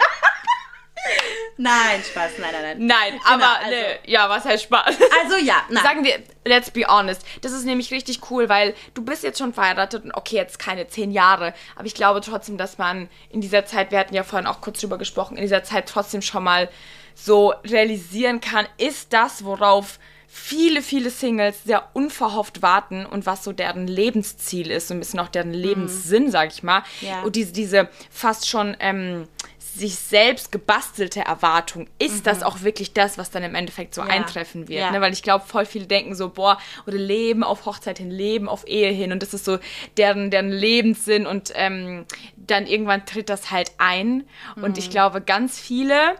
Nein, 1.57 2.03
Spaß, 2.03 2.33
nein, 2.39 2.49
nein, 2.51 2.63
nein. 2.63 2.85
Nein, 2.85 3.11
genau, 3.13 3.33
aber 3.33 3.59
also, 3.59 3.69
ne, 3.69 3.99
ja, 4.05 4.29
was 4.29 4.45
heißt 4.45 4.63
Spaß? 4.63 4.95
Also 5.23 5.37
ja, 5.37 5.63
nein. 5.69 5.83
Sagen 5.83 6.03
wir, 6.03 6.21
let's 6.43 6.71
be 6.71 6.85
honest. 6.87 7.25
Das 7.41 7.51
ist 7.51 7.65
nämlich 7.65 7.91
richtig 7.91 8.29
cool, 8.29 8.49
weil 8.49 8.73
du 8.93 9.03
bist 9.03 9.23
jetzt 9.23 9.39
schon 9.39 9.53
verheiratet 9.53 10.03
und 10.03 10.13
okay, 10.13 10.35
jetzt 10.35 10.59
keine 10.59 10.87
zehn 10.87 11.11
Jahre, 11.11 11.53
aber 11.75 11.85
ich 11.85 11.95
glaube 11.95 12.21
trotzdem, 12.21 12.57
dass 12.57 12.77
man 12.77 13.09
in 13.29 13.41
dieser 13.41 13.65
Zeit, 13.65 13.91
wir 13.91 13.99
hatten 13.99 14.15
ja 14.15 14.23
vorhin 14.23 14.47
auch 14.47 14.61
kurz 14.61 14.81
drüber 14.81 14.97
gesprochen, 14.97 15.37
in 15.37 15.43
dieser 15.43 15.63
Zeit 15.63 15.87
trotzdem 15.87 16.21
schon 16.21 16.43
mal 16.43 16.69
so 17.15 17.53
realisieren 17.63 18.41
kann, 18.41 18.67
ist 18.77 19.13
das, 19.13 19.45
worauf 19.45 19.99
viele, 20.35 20.81
viele 20.81 21.11
Singles 21.11 21.63
sehr 21.63 21.87
unverhofft 21.93 22.61
warten 22.61 23.05
und 23.05 23.25
was 23.25 23.45
so 23.45 23.53
deren 23.53 23.87
Lebensziel 23.87 24.69
ist, 24.69 24.89
so 24.89 24.93
ein 24.93 24.99
bisschen 24.99 25.21
auch 25.21 25.29
deren 25.29 25.49
mhm. 25.49 25.55
Lebenssinn, 25.55 26.29
sag 26.29 26.51
ich 26.51 26.61
mal. 26.61 26.83
Ja. 26.99 27.21
Und 27.21 27.37
diese, 27.37 27.53
diese 27.53 27.87
fast 28.11 28.49
schon 28.49 28.75
ähm, 28.81 29.29
sich 29.75 29.95
selbst 29.95 30.51
gebastelte 30.51 31.19
Erwartung, 31.21 31.87
ist 31.99 32.19
mhm. 32.19 32.23
das 32.23 32.43
auch 32.43 32.61
wirklich 32.61 32.93
das, 32.93 33.17
was 33.17 33.29
dann 33.29 33.43
im 33.43 33.55
Endeffekt 33.55 33.93
so 33.93 34.01
ja. 34.01 34.07
eintreffen 34.07 34.67
wird? 34.67 34.79
Ja. 34.79 34.91
Ne? 34.91 35.01
Weil 35.01 35.13
ich 35.13 35.21
glaube, 35.21 35.45
voll 35.45 35.65
viele 35.65 35.85
denken 35.85 36.15
so, 36.15 36.29
boah, 36.29 36.57
oder 36.87 36.97
leben 36.97 37.43
auf 37.43 37.65
Hochzeit 37.65 37.97
hin, 37.97 38.09
leben 38.09 38.47
auf 38.47 38.67
Ehe 38.67 38.91
hin 38.91 39.11
und 39.11 39.21
das 39.21 39.33
ist 39.33 39.45
so 39.45 39.59
deren, 39.97 40.31
deren 40.31 40.49
Lebenssinn 40.49 41.27
und 41.27 41.51
ähm, 41.55 42.05
dann 42.37 42.67
irgendwann 42.67 43.05
tritt 43.05 43.29
das 43.29 43.51
halt 43.51 43.71
ein. 43.77 44.27
Mhm. 44.55 44.63
Und 44.63 44.77
ich 44.77 44.87
mhm. 44.87 44.91
glaube, 44.91 45.21
ganz 45.21 45.59
viele 45.59 46.15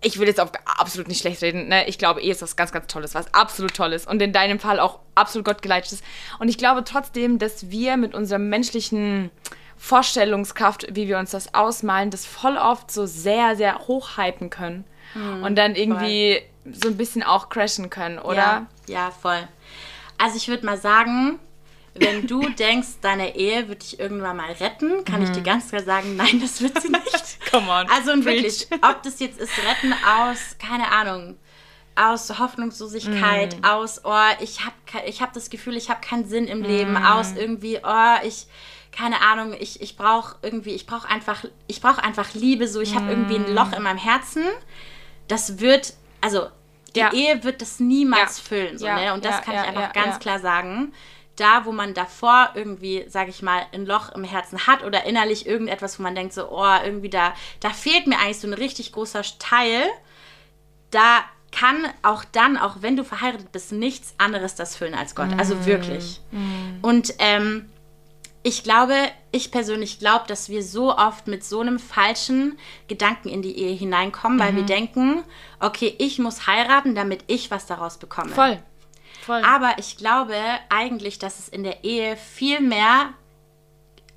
ich 0.00 0.18
will 0.18 0.28
jetzt 0.28 0.40
auch 0.40 0.52
absolut 0.64 1.08
nicht 1.08 1.20
schlecht 1.20 1.42
reden, 1.42 1.68
ne? 1.68 1.88
Ich 1.88 1.98
glaube, 1.98 2.20
Ehe 2.20 2.30
ist 2.30 2.40
was 2.40 2.54
ganz, 2.54 2.70
ganz 2.70 2.86
Tolles, 2.86 3.16
was 3.16 3.34
absolut 3.34 3.74
Tolles 3.74 4.06
und 4.06 4.22
in 4.22 4.32
deinem 4.32 4.60
Fall 4.60 4.78
auch 4.78 5.00
absolut 5.16 5.44
gottgeleitetes. 5.44 6.02
Und 6.38 6.48
ich 6.48 6.56
glaube 6.56 6.84
trotzdem, 6.84 7.40
dass 7.40 7.70
wir 7.70 7.96
mit 7.96 8.14
unserem 8.14 8.48
menschlichen 8.48 9.30
Vorstellungskraft, 9.78 10.86
wie 10.90 11.08
wir 11.08 11.18
uns 11.18 11.30
das 11.30 11.54
ausmalen, 11.54 12.10
das 12.10 12.26
voll 12.26 12.56
oft 12.56 12.90
so 12.90 13.06
sehr, 13.06 13.56
sehr 13.56 13.78
hochhypen 13.86 14.50
können. 14.50 14.84
Hm, 15.12 15.42
und 15.42 15.56
dann 15.56 15.74
irgendwie 15.74 16.42
voll. 16.64 16.74
so 16.74 16.88
ein 16.88 16.96
bisschen 16.96 17.22
auch 17.22 17.48
crashen 17.48 17.88
können, 17.88 18.18
oder? 18.18 18.36
Ja, 18.36 18.66
ja 18.86 19.10
voll. 19.10 19.48
Also 20.18 20.36
ich 20.36 20.48
würde 20.48 20.66
mal 20.66 20.76
sagen, 20.76 21.38
wenn 21.94 22.26
du 22.26 22.40
denkst, 22.58 22.88
deine 23.00 23.36
Ehe 23.36 23.68
wird 23.68 23.82
dich 23.82 24.00
irgendwann 24.00 24.36
mal 24.36 24.50
retten, 24.52 25.04
kann 25.04 25.20
mhm. 25.20 25.26
ich 25.26 25.30
dir 25.30 25.42
ganz 25.42 25.68
klar 25.68 25.82
sagen, 25.82 26.16
nein, 26.16 26.40
das 26.40 26.60
wird 26.60 26.80
sie 26.82 26.90
nicht. 26.90 27.38
Come 27.50 27.70
on. 27.70 27.88
Also 27.88 28.12
und 28.12 28.24
wirklich, 28.24 28.66
ob 28.82 29.02
das 29.04 29.20
jetzt 29.20 29.38
ist 29.38 29.52
retten 29.58 29.94
aus, 30.04 30.56
keine 30.58 30.90
Ahnung, 30.90 31.36
aus 31.94 32.38
Hoffnungslosigkeit, 32.38 33.60
mm. 33.60 33.64
aus, 33.64 34.02
oh, 34.04 34.12
ich 34.40 34.60
habe 34.64 35.06
ich 35.06 35.20
hab 35.20 35.32
das 35.32 35.50
Gefühl, 35.50 35.76
ich 35.76 35.90
habe 35.90 36.00
keinen 36.00 36.28
Sinn 36.28 36.46
im 36.46 36.62
Leben, 36.62 36.92
mm. 36.92 37.04
aus 37.04 37.32
irgendwie, 37.34 37.80
oh, 37.82 38.16
ich 38.22 38.46
keine 38.98 39.20
Ahnung, 39.20 39.54
ich, 39.58 39.80
ich 39.80 39.96
brauche 39.96 40.36
irgendwie, 40.42 40.74
ich 40.74 40.84
brauche 40.84 41.08
einfach, 41.08 41.44
ich 41.68 41.80
brauche 41.80 42.02
einfach 42.02 42.34
Liebe, 42.34 42.66
so 42.66 42.80
ich 42.80 42.96
habe 42.96 43.10
irgendwie 43.10 43.36
ein 43.36 43.54
Loch 43.54 43.72
in 43.72 43.82
meinem 43.82 43.98
Herzen. 43.98 44.42
Das 45.28 45.60
wird, 45.60 45.94
also 46.20 46.48
die 46.96 47.00
ja. 47.00 47.12
Ehe 47.12 47.44
wird 47.44 47.62
das 47.62 47.78
niemals 47.78 48.38
ja. 48.38 48.44
füllen, 48.44 48.78
so, 48.78 48.86
ja. 48.86 48.96
ne? 48.96 49.14
Und 49.14 49.24
das 49.24 49.42
kann 49.42 49.54
ich 49.54 49.60
einfach 49.60 49.92
ganz 49.92 50.18
klar 50.18 50.40
sagen. 50.40 50.92
Da, 51.36 51.64
wo 51.64 51.70
man 51.70 51.94
davor 51.94 52.50
irgendwie, 52.56 53.04
sage 53.08 53.30
ich 53.30 53.42
mal, 53.42 53.64
ein 53.72 53.86
Loch 53.86 54.12
im 54.12 54.24
Herzen 54.24 54.66
hat 54.66 54.82
oder 54.82 55.04
innerlich 55.04 55.46
irgendetwas, 55.46 56.00
wo 56.00 56.02
man 56.02 56.16
denkt 56.16 56.32
so, 56.32 56.50
oh, 56.50 56.76
irgendwie 56.84 57.10
da, 57.10 57.32
da 57.60 57.70
fehlt 57.70 58.08
mir 58.08 58.18
eigentlich 58.18 58.40
so 58.40 58.48
ein 58.48 58.54
richtig 58.54 58.90
großer 58.90 59.22
Teil, 59.38 59.84
da 60.90 61.20
kann 61.52 61.76
auch 62.02 62.24
dann, 62.24 62.56
auch 62.56 62.78
wenn 62.80 62.96
du 62.96 63.04
verheiratet 63.04 63.52
bist, 63.52 63.70
nichts 63.70 64.14
anderes 64.18 64.56
das 64.56 64.74
füllen 64.74 64.94
als 64.94 65.14
Gott. 65.14 65.30
Also 65.38 65.54
mm. 65.54 65.58
Also 65.58 65.66
wirklich. 65.66 66.20
Mm. 66.32 66.78
Und 66.82 67.14
ähm, 67.20 67.70
ich 68.48 68.62
glaube, 68.62 68.94
ich 69.30 69.50
persönlich 69.50 69.98
glaube, 69.98 70.24
dass 70.26 70.48
wir 70.48 70.62
so 70.62 70.96
oft 70.96 71.26
mit 71.26 71.44
so 71.44 71.60
einem 71.60 71.78
falschen 71.78 72.58
Gedanken 72.88 73.28
in 73.28 73.42
die 73.42 73.58
Ehe 73.58 73.76
hineinkommen, 73.76 74.38
weil 74.38 74.52
mhm. 74.52 74.56
wir 74.56 74.62
denken, 74.64 75.22
okay, 75.60 75.94
ich 75.98 76.18
muss 76.18 76.46
heiraten, 76.46 76.94
damit 76.94 77.24
ich 77.26 77.50
was 77.50 77.66
daraus 77.66 77.98
bekomme. 77.98 78.30
Voll. 78.30 78.58
Voll. 79.26 79.42
Aber 79.44 79.74
ich 79.78 79.98
glaube 79.98 80.34
eigentlich, 80.70 81.18
dass 81.18 81.38
es 81.38 81.48
in 81.50 81.62
der 81.62 81.84
Ehe 81.84 82.16
viel 82.16 82.60
mehr 82.60 83.12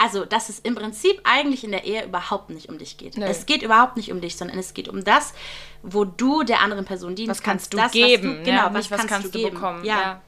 also 0.02 0.26
dass 0.26 0.49
es 0.49 0.58
im 0.60 0.74
Prinzip 0.74 1.22
eigentlich 1.26 1.64
in 1.64 1.72
der 1.72 1.84
Ehe 1.84 2.04
überhaupt 2.04 2.49
nicht 2.49 2.70
um 2.70 2.80
dich 2.80 2.97
geht. 2.97 3.18
Nee. 3.18 3.26
Es 3.26 3.45
geht 3.45 3.62
überhaupt 3.62 3.97
nicht 3.97 4.12
um 4.12 4.20
dich, 4.20 4.36
sondern 4.36 4.58
es 4.58 4.74
geht 4.74 4.88
um 4.88 5.04
das, 5.04 5.34
wo 5.84 6.06
du 6.06 6.41
der 6.41 6.62
anderen 6.62 6.86
Person 6.86 7.14
dienen 7.14 7.30
was 7.30 7.43
kannst. 7.43 7.72
Du 7.72 7.78
das, 7.78 7.91
geben, 7.91 8.38
du, 8.38 8.43
genau, 8.43 8.64
ja, 8.64 8.74
was, 8.74 8.89
kannst, 8.89 9.08
kannst, 9.08 9.28
du, 9.28 9.39
geben. 9.39 9.56
bekommen. 9.56 9.86
Ja. 9.86 10.02
ja. 10.02 10.22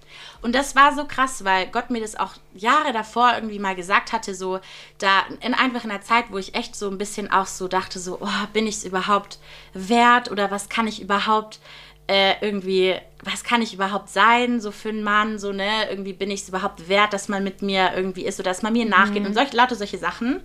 Und 0.43 0.53
das 0.53 0.75
war 0.75 0.93
so 0.93 1.05
krass, 1.05 1.43
weil 1.43 1.67
Gott 1.67 1.89
mir 1.89 2.01
das 2.01 2.15
auch 2.15 2.33
Jahre 2.53 2.93
davor 2.93 3.31
irgendwie 3.33 3.57
mal 3.57 3.75
gesagt 3.75 4.13
hatte, 4.13 4.35
so 4.35 4.59
da 4.99 5.23
in 5.41 5.55
einfach 5.55 5.85
in 5.85 5.89
einer 5.89 6.01
Zeit, 6.01 6.25
wo 6.29 6.37
ich 6.37 6.53
echt 6.53 6.75
so 6.75 6.89
ein 6.89 6.99
bisschen 6.99 7.31
auch 7.31 7.47
so 7.47 7.67
dachte, 7.67 7.97
so, 7.97 8.19
oh, 8.21 8.47
bin 8.51 8.67
ich 8.67 8.75
es 8.75 8.83
überhaupt 8.83 9.39
wert 9.73 10.29
oder 10.29 10.51
was 10.51 10.69
kann 10.69 10.85
ich 10.85 11.01
überhaupt 11.01 11.59
äh, 12.07 12.33
irgendwie, 12.41 12.95
was 13.23 13.43
kann 13.43 13.61
ich 13.61 13.73
überhaupt 13.73 14.09
sein, 14.09 14.59
so 14.59 14.71
für 14.71 14.89
einen 14.89 15.03
Mann, 15.03 15.39
so, 15.39 15.51
ne, 15.51 15.89
irgendwie 15.89 16.13
bin 16.13 16.31
ich 16.31 16.41
es 16.41 16.49
überhaupt 16.49 16.89
wert, 16.89 17.13
dass 17.13 17.29
man 17.29 17.43
mit 17.43 17.61
mir 17.61 17.91
irgendwie 17.95 18.25
ist 18.25 18.39
oder 18.39 18.49
dass 18.49 18.61
man 18.61 18.73
mir 18.73 18.85
nachgeht 18.85 19.21
mhm. 19.21 19.27
und 19.27 19.33
solche, 19.33 19.55
lauter 19.55 19.75
solche 19.75 19.97
Sachen. 19.97 20.41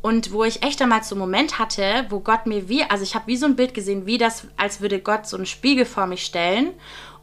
Und 0.00 0.32
wo 0.32 0.42
ich 0.42 0.64
echt 0.64 0.82
einmal 0.82 1.04
so 1.04 1.14
einen 1.14 1.20
Moment 1.20 1.60
hatte, 1.60 2.06
wo 2.10 2.18
Gott 2.20 2.46
mir 2.46 2.68
wie, 2.68 2.82
also 2.84 3.04
ich 3.04 3.14
habe 3.14 3.28
wie 3.28 3.36
so 3.36 3.46
ein 3.46 3.54
Bild 3.54 3.72
gesehen, 3.72 4.04
wie 4.04 4.18
das, 4.18 4.46
als 4.56 4.80
würde 4.80 4.98
Gott 4.98 5.26
so 5.26 5.36
einen 5.36 5.46
Spiegel 5.46 5.84
vor 5.84 6.06
mich 6.06 6.24
stellen 6.24 6.70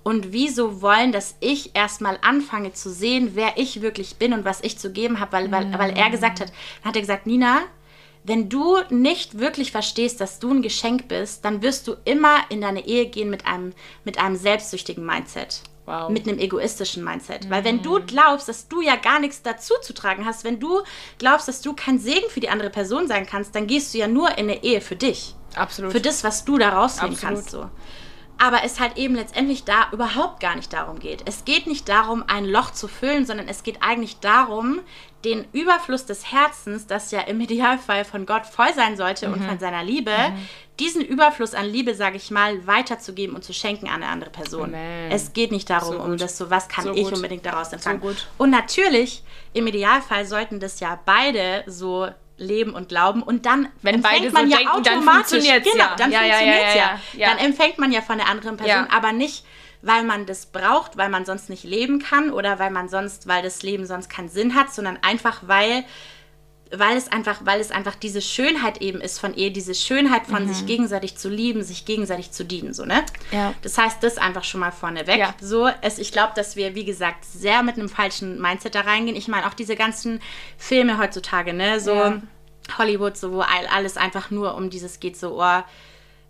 und 0.04 0.32
wie 0.32 0.48
so 0.48 0.82
wollen, 0.82 1.12
dass 1.12 1.36
ich 1.42 1.76
erstmal 1.76 2.18
anfange 2.22 2.72
zu 2.72 2.90
sehen, 2.90 3.32
wer 3.34 3.58
ich 3.58 3.82
wirklich 3.82 4.16
bin 4.16 4.34
und 4.34 4.46
was 4.46 4.62
ich 4.62 4.80
zu 4.80 4.92
geben 4.92 5.20
habe, 5.20 5.34
weil, 5.34 5.52
weil, 5.52 5.78
weil 5.78 5.98
er 5.98 6.10
gesagt 6.10 6.40
hat, 6.40 6.50
dann 6.50 6.90
hat 6.90 6.96
er 6.96 7.02
gesagt, 7.02 7.28
Nina, 7.28 7.64
wenn 8.30 8.48
du 8.48 8.78
nicht 8.90 9.40
wirklich 9.40 9.72
verstehst, 9.72 10.22
dass 10.22 10.40
du 10.40 10.52
ein 10.52 10.62
Geschenk 10.62 11.08
bist, 11.08 11.44
dann 11.44 11.62
wirst 11.64 11.88
du 11.88 11.96
immer 12.06 12.38
in 12.50 12.62
deine 12.62 12.86
Ehe 12.86 13.08
gehen 13.08 13.30
mit 13.30 13.46
einem, 13.48 13.74
mit 14.06 14.20
einem 14.20 14.36
selbstsüchtigen 14.36 15.06
Mindset. 15.06 15.62
Wow. 15.86 16.10
Mit 16.10 16.28
einem 16.28 16.38
egoistischen 16.38 17.04
Mindset. 17.04 17.46
Mhm. 17.46 17.50
Weil 17.50 17.64
wenn 17.64 17.82
du 17.82 18.00
glaubst, 18.06 18.48
dass 18.48 18.68
du 18.68 18.82
ja 18.82 18.96
gar 18.96 19.20
nichts 19.20 19.42
dazu 19.42 19.74
zu 19.82 19.94
tragen 19.94 20.26
hast, 20.26 20.44
wenn 20.44 20.60
du 20.60 20.82
glaubst, 21.18 21.48
dass 21.48 21.62
du 21.62 21.74
kein 21.74 21.98
Segen 21.98 22.30
für 22.30 22.40
die 22.40 22.50
andere 22.50 22.70
Person 22.70 23.08
sein 23.08 23.26
kannst, 23.26 23.56
dann 23.56 23.66
gehst 23.66 23.94
du 23.94 23.98
ja 23.98 24.08
nur 24.08 24.30
in 24.38 24.50
eine 24.50 24.64
Ehe 24.64 24.82
für 24.82 24.96
dich. 24.96 25.34
Absolut. 25.56 25.92
Für 25.92 26.00
das, 26.00 26.24
was 26.24 26.46
du 26.46 26.60
da 26.60 26.70
rausnehmen 26.70 27.16
Absolut. 27.16 27.36
kannst. 27.36 27.50
So 27.50 27.70
aber 28.40 28.64
es 28.64 28.80
halt 28.80 28.98
eben 28.98 29.16
letztendlich 29.16 29.66
da 29.66 29.90
überhaupt 29.92 30.40
gar 30.40 30.56
nicht 30.56 30.72
darum 30.72 31.00
geht. 31.00 31.24
Es 31.26 31.46
geht 31.46 31.68
nicht 31.68 31.90
darum, 31.90 32.24
ein 32.28 32.46
Loch 32.46 32.72
zu 32.72 32.88
füllen, 32.88 33.26
sondern 33.26 33.48
es 33.48 33.64
geht 33.64 33.84
eigentlich 33.84 34.20
darum, 34.20 34.80
den 35.26 35.46
Überfluss 35.52 36.06
des 36.06 36.32
Herzens, 36.32 36.88
das 36.88 37.12
ja 37.12 37.20
im 37.22 37.42
Idealfall 37.42 38.06
von 38.06 38.26
Gott 38.26 38.46
voll 38.46 38.74
sein 38.74 38.96
sollte 38.96 39.28
mhm. 39.28 39.34
und 39.34 39.44
von 39.44 39.60
seiner 39.60 39.84
Liebe, 39.84 40.12
mhm. 40.12 40.48
diesen 40.80 41.04
Überfluss 41.04 41.54
an 41.54 41.66
Liebe, 41.66 41.94
sage 41.94 42.16
ich 42.16 42.32
mal, 42.32 42.66
weiterzugeben 42.66 43.36
und 43.36 43.44
zu 43.44 43.54
schenken 43.54 43.88
an 43.88 43.96
eine 43.96 44.08
andere 44.08 44.30
Person. 44.30 44.70
Amen. 44.70 45.12
Es 45.12 45.34
geht 45.34 45.52
nicht 45.52 45.70
darum, 45.70 45.98
so 45.98 46.04
um 46.04 46.18
das 46.18 46.38
so, 46.38 46.50
was 46.50 46.70
kann 46.70 46.86
so 46.86 46.94
ich 46.94 47.04
gut. 47.04 47.14
unbedingt 47.14 47.46
daraus 47.46 47.74
empfangen. 47.74 48.02
So 48.02 48.16
und 48.38 48.50
natürlich, 48.50 49.24
im 49.54 49.68
Idealfall 49.68 50.26
sollten 50.26 50.62
das 50.62 50.80
ja 50.80 50.98
beide 51.06 51.66
so 51.68 52.08
leben 52.40 52.74
und 52.74 52.90
glauben. 52.90 53.22
Und 53.22 53.46
dann 53.46 53.70
wenn 53.82 54.02
beide 54.02 54.32
man 54.32 54.46
so 54.46 54.52
ja 54.52 54.58
denken, 54.58 54.72
automatisch, 54.72 55.04
dann 55.06 55.16
funktioniert 55.16 55.64
genau, 55.64 55.78
ja. 55.78 55.96
dann 55.96 56.12
ja, 56.12 56.20
funktioniert 56.20 56.76
ja, 56.76 57.00
ja, 57.14 57.28
Dann 57.28 57.38
empfängt 57.38 57.78
man 57.78 57.92
ja 57.92 58.02
von 58.02 58.18
der 58.18 58.28
anderen 58.28 58.58
Person, 58.58 58.88
aber 58.90 59.12
nicht 59.12 59.46
weil 59.82 60.04
man 60.04 60.26
das 60.26 60.48
braucht, 60.48 60.98
weil 60.98 61.10
man 61.10 61.26
sonst 61.26 61.50
nicht 61.50 61.64
leben 61.64 62.00
kann 62.00 62.32
oder 62.32 62.60
weil 62.60 62.70
man 62.70 62.90
sonst, 62.90 63.28
weil 63.28 63.42
das 63.42 63.64
Leben 63.64 63.86
sonst 63.86 64.10
keinen 64.10 64.30
Sinn 64.30 64.56
hat, 64.56 64.74
sondern 64.74 64.98
einfach 65.02 65.44
weil 65.44 65.86
weil 66.72 66.98
es 66.98 67.12
einfach, 67.12 67.42
weil 67.46 67.60
es 67.60 67.72
einfach 67.72 67.96
diese 67.96 68.22
Schönheit 68.22 68.80
eben 68.82 69.02
ist 69.02 69.20
von 69.20 69.34
Ehe, 69.34 69.52
diese 69.52 69.74
Schönheit 69.74 70.28
von 70.28 70.46
mhm. 70.46 70.54
sich 70.54 70.66
gegenseitig 70.68 71.18
zu 71.18 71.28
lieben, 71.28 71.64
sich 71.64 71.86
gegenseitig 71.86 72.32
zu 72.32 72.46
dienen, 72.46 72.74
so, 72.74 72.86
ne? 72.86 73.04
Ja. 73.32 73.54
Das 73.64 73.78
heißt, 73.78 74.04
das 74.04 74.18
einfach 74.18 74.44
schon 74.44 74.60
mal 74.60 74.72
vorneweg. 74.72 75.18
Ja. 75.18 75.34
So, 75.42 75.70
es, 75.82 75.98
ich 75.98 76.12
glaube, 76.12 76.34
dass 76.36 76.56
wir, 76.56 76.76
wie 76.76 76.86
gesagt, 76.86 77.26
sehr 77.26 77.64
mit 77.64 77.78
einem 77.78 77.90
falschen 77.90 78.40
Mindset 78.40 78.76
da 78.76 78.82
reingehen. 78.82 79.18
Ich 79.18 79.28
meine, 79.28 79.48
auch 79.48 79.56
diese 79.56 79.76
ganzen 79.76 80.22
Filme 80.58 81.00
heutzutage, 81.00 81.54
ne? 81.54 81.80
So 81.80 81.94
ja. 81.94 82.22
Hollywood, 82.78 83.18
so, 83.18 83.32
wo 83.32 83.40
alles 83.42 83.98
einfach 83.98 84.30
nur 84.30 84.56
um 84.56 84.70
dieses 84.70 85.00
geht 85.00 85.18
so, 85.18 85.42
oh, 85.42 85.64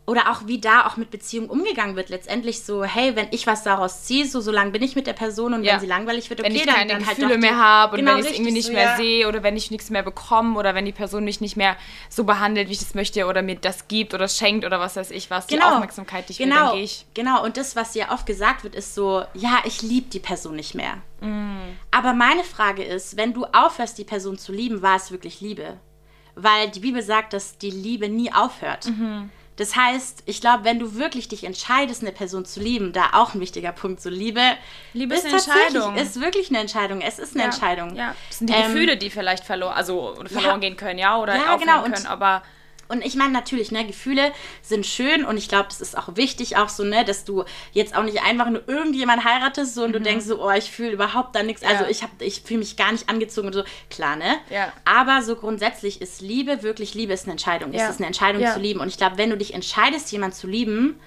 oder 0.10 0.32
auch 0.32 0.48
wie 0.48 0.60
da 0.60 0.88
auch 0.88 0.98
mit 0.98 1.12
Beziehungen 1.12 1.52
umgegangen 1.52 1.96
wird. 1.96 2.10
Letztendlich 2.10 2.64
so, 2.64 2.84
hey, 2.84 3.16
wenn 3.16 3.28
ich 3.30 3.46
was 3.46 3.62
daraus 3.62 4.06
ziehe, 4.06 4.26
so, 4.26 4.42
so 4.42 4.50
lange 4.50 4.72
bin 4.72 4.82
ich 4.82 4.96
mit 4.96 5.06
der 5.06 5.14
Person 5.14 5.54
und 5.54 5.64
ja. 5.64 5.74
wenn 5.74 5.82
sie 5.82 5.86
langweilig 5.86 6.32
wird, 6.32 6.40
okay, 6.40 6.50
wenn 6.50 6.56
ich 6.56 6.66
keine 6.66 6.90
dann, 6.90 7.00
dann 7.00 7.08
halt 7.08 7.18
Gefühle 7.18 7.34
halt 7.34 7.42
mehr 7.42 7.58
habe 7.58 7.98
genau, 7.98 8.14
und 8.14 8.18
wenn 8.18 8.26
ich 8.26 8.32
es 8.32 8.38
irgendwie 8.38 8.54
nicht 8.54 8.66
so, 8.66 8.74
mehr 8.74 8.84
ja. 8.84 8.98
sehe 8.98 9.28
oder 9.28 9.44
wenn 9.44 9.56
ich 9.56 9.70
nichts 9.70 9.92
mehr 9.92 10.02
bekomme 10.02 10.58
oder 10.58 10.74
wenn 10.74 10.86
die 10.86 10.94
Person 10.94 11.24
mich 11.24 11.42
nicht 11.42 11.58
mehr 11.58 11.78
so 12.10 12.24
behandelt, 12.24 12.70
wie 12.70 12.74
ich 12.74 12.80
das 12.80 12.96
möchte 12.96 13.28
oder 13.28 13.44
mir 13.44 13.56
das 13.56 13.88
gibt 13.88 14.16
oder 14.16 14.28
schenkt 14.28 14.66
oder 14.66 14.80
was 14.80 14.96
weiß 14.96 15.12
ich 15.12 15.30
was, 15.30 15.46
genau. 15.46 15.68
die 15.68 15.74
Aufmerksamkeit, 15.74 16.28
die 16.28 16.32
ich 16.32 16.38
genau. 16.40 16.56
will, 16.56 16.64
dann 16.64 16.74
gehe 16.74 16.84
ich. 16.84 17.06
Genau, 17.14 17.44
und 17.44 17.58
das, 17.58 17.76
was 17.76 17.94
ja 17.94 18.12
oft 18.12 18.26
gesagt 18.26 18.64
wird, 18.64 18.74
ist 18.74 18.96
so, 18.96 19.24
ja, 19.36 19.60
ich 19.66 19.84
liebe 19.84 20.10
die 20.10 20.20
Person 20.20 20.56
nicht 20.56 20.74
mehr. 20.74 20.96
Mm. 21.22 21.76
Aber 21.92 22.14
meine 22.14 22.44
Frage 22.44 22.84
ist, 22.84 23.16
wenn 23.16 23.34
du 23.34 23.46
aufhörst, 23.46 24.00
die 24.00 24.06
Person 24.06 24.40
zu 24.40 24.54
lieben, 24.54 24.82
war 24.82 24.96
es 24.96 25.12
wirklich 25.12 25.40
Liebe? 25.40 25.78
Weil 26.34 26.72
die 26.72 26.80
Bibel 26.80 27.04
sagt, 27.04 27.34
dass 27.34 27.60
die 27.60 27.70
Liebe 27.70 28.10
nie 28.10 28.34
aufhört. 28.34 28.88
Mhm. 28.88 29.30
Das 29.60 29.76
heißt, 29.76 30.24
ich 30.26 30.40
glaube, 30.40 30.64
wenn 30.64 30.80
du 30.80 30.96
wirklich 30.96 31.28
dich 31.28 31.44
entscheidest, 31.44 32.02
eine 32.02 32.14
Person 32.14 32.46
zu 32.46 32.62
lieben, 32.62 32.94
da 32.94 33.10
auch 33.12 33.34
ein 33.34 33.42
wichtiger 33.42 33.74
Punkt, 33.74 34.02
so 34.02 34.10
Liebe, 34.10 34.42
Liebe 34.94 35.14
ist, 35.14 35.26
ist 35.26 35.50
eine 35.50 35.62
Entscheidung. 35.64 35.96
ist 35.98 36.22
wirklich 36.22 36.48
eine 36.48 36.60
Entscheidung. 36.60 37.02
Es 37.02 37.20
ist 37.20 37.34
eine 37.34 37.44
ja, 37.44 37.50
Entscheidung. 37.50 37.94
Ja. 37.94 38.16
Das 38.30 38.38
sind 38.38 38.50
die 38.50 38.54
ähm, 38.54 38.68
Gefühle, 38.74 38.96
die 38.96 39.10
vielleicht 39.10 39.44
verloren, 39.44 39.74
also 39.74 40.16
verloren 40.28 40.46
ja, 40.46 40.58
gehen 40.60 40.78
können, 40.78 40.98
ja, 40.98 41.18
oder 41.18 41.36
ja, 41.36 41.58
genau. 41.58 41.82
können, 41.82 42.08
aber 42.08 42.42
und 42.90 43.06
ich 43.06 43.16
meine 43.16 43.32
natürlich, 43.32 43.72
ne, 43.72 43.86
Gefühle 43.86 44.32
sind 44.62 44.86
schön 44.86 45.24
und 45.24 45.38
ich 45.38 45.48
glaube, 45.48 45.68
das 45.70 45.80
ist 45.80 45.98
auch 45.98 46.16
wichtig, 46.16 46.58
auch 46.58 46.70
so, 46.70 46.84
ne, 46.84 47.06
dass 47.06 47.24
du 47.24 47.46
jetzt 47.72 47.96
auch 47.96 48.04
nicht 48.04 48.24
einfach 48.24 48.50
nur 48.50 48.68
irgendjemand 48.68 49.24
heiratest 49.24 49.76
so, 49.76 49.84
und 49.84 49.90
mhm. 49.90 49.94
du 49.94 50.02
denkst 50.02 50.26
so, 50.26 50.44
oh, 50.44 50.52
ich 50.52 50.72
fühle 50.72 50.92
überhaupt 50.92 51.36
da 51.36 51.44
nichts. 51.44 51.62
Also 51.62 51.84
ja. 51.84 51.88
Also 51.88 52.06
ich 52.20 52.28
ich 52.28 52.42
fühle 52.42 52.60
mich 52.60 52.78
gar 52.78 52.92
nicht 52.92 53.08
angezogen 53.08 53.48
und 53.48 53.54
so. 53.54 53.64
Klar, 53.90 54.16
ne? 54.16 54.38
Ja. 54.50 54.74
Aber 54.86 55.22
so 55.22 55.36
grundsätzlich 55.36 56.02
ist 56.02 56.22
Liebe 56.22 56.64
wirklich 56.64 56.96
Liebe 56.96 57.14
ist 57.14 57.24
eine 57.24 57.34
Entscheidung. 57.34 57.74
Ja. 57.74 57.84
Es 57.84 57.92
ist 57.92 58.00
eine 58.00 58.08
Entscheidung 58.08 58.46
zu 58.46 58.60
lieben. 58.60 58.80
Und 58.80 58.88
ich 58.88 58.98
glaube, 58.98 59.18
wenn 59.18 59.30
du 59.30 59.38
dich 59.38 59.54
entscheidest, 59.54 60.12
jemanden 60.12 60.36
zu 60.36 60.48
lieben, 60.48 61.00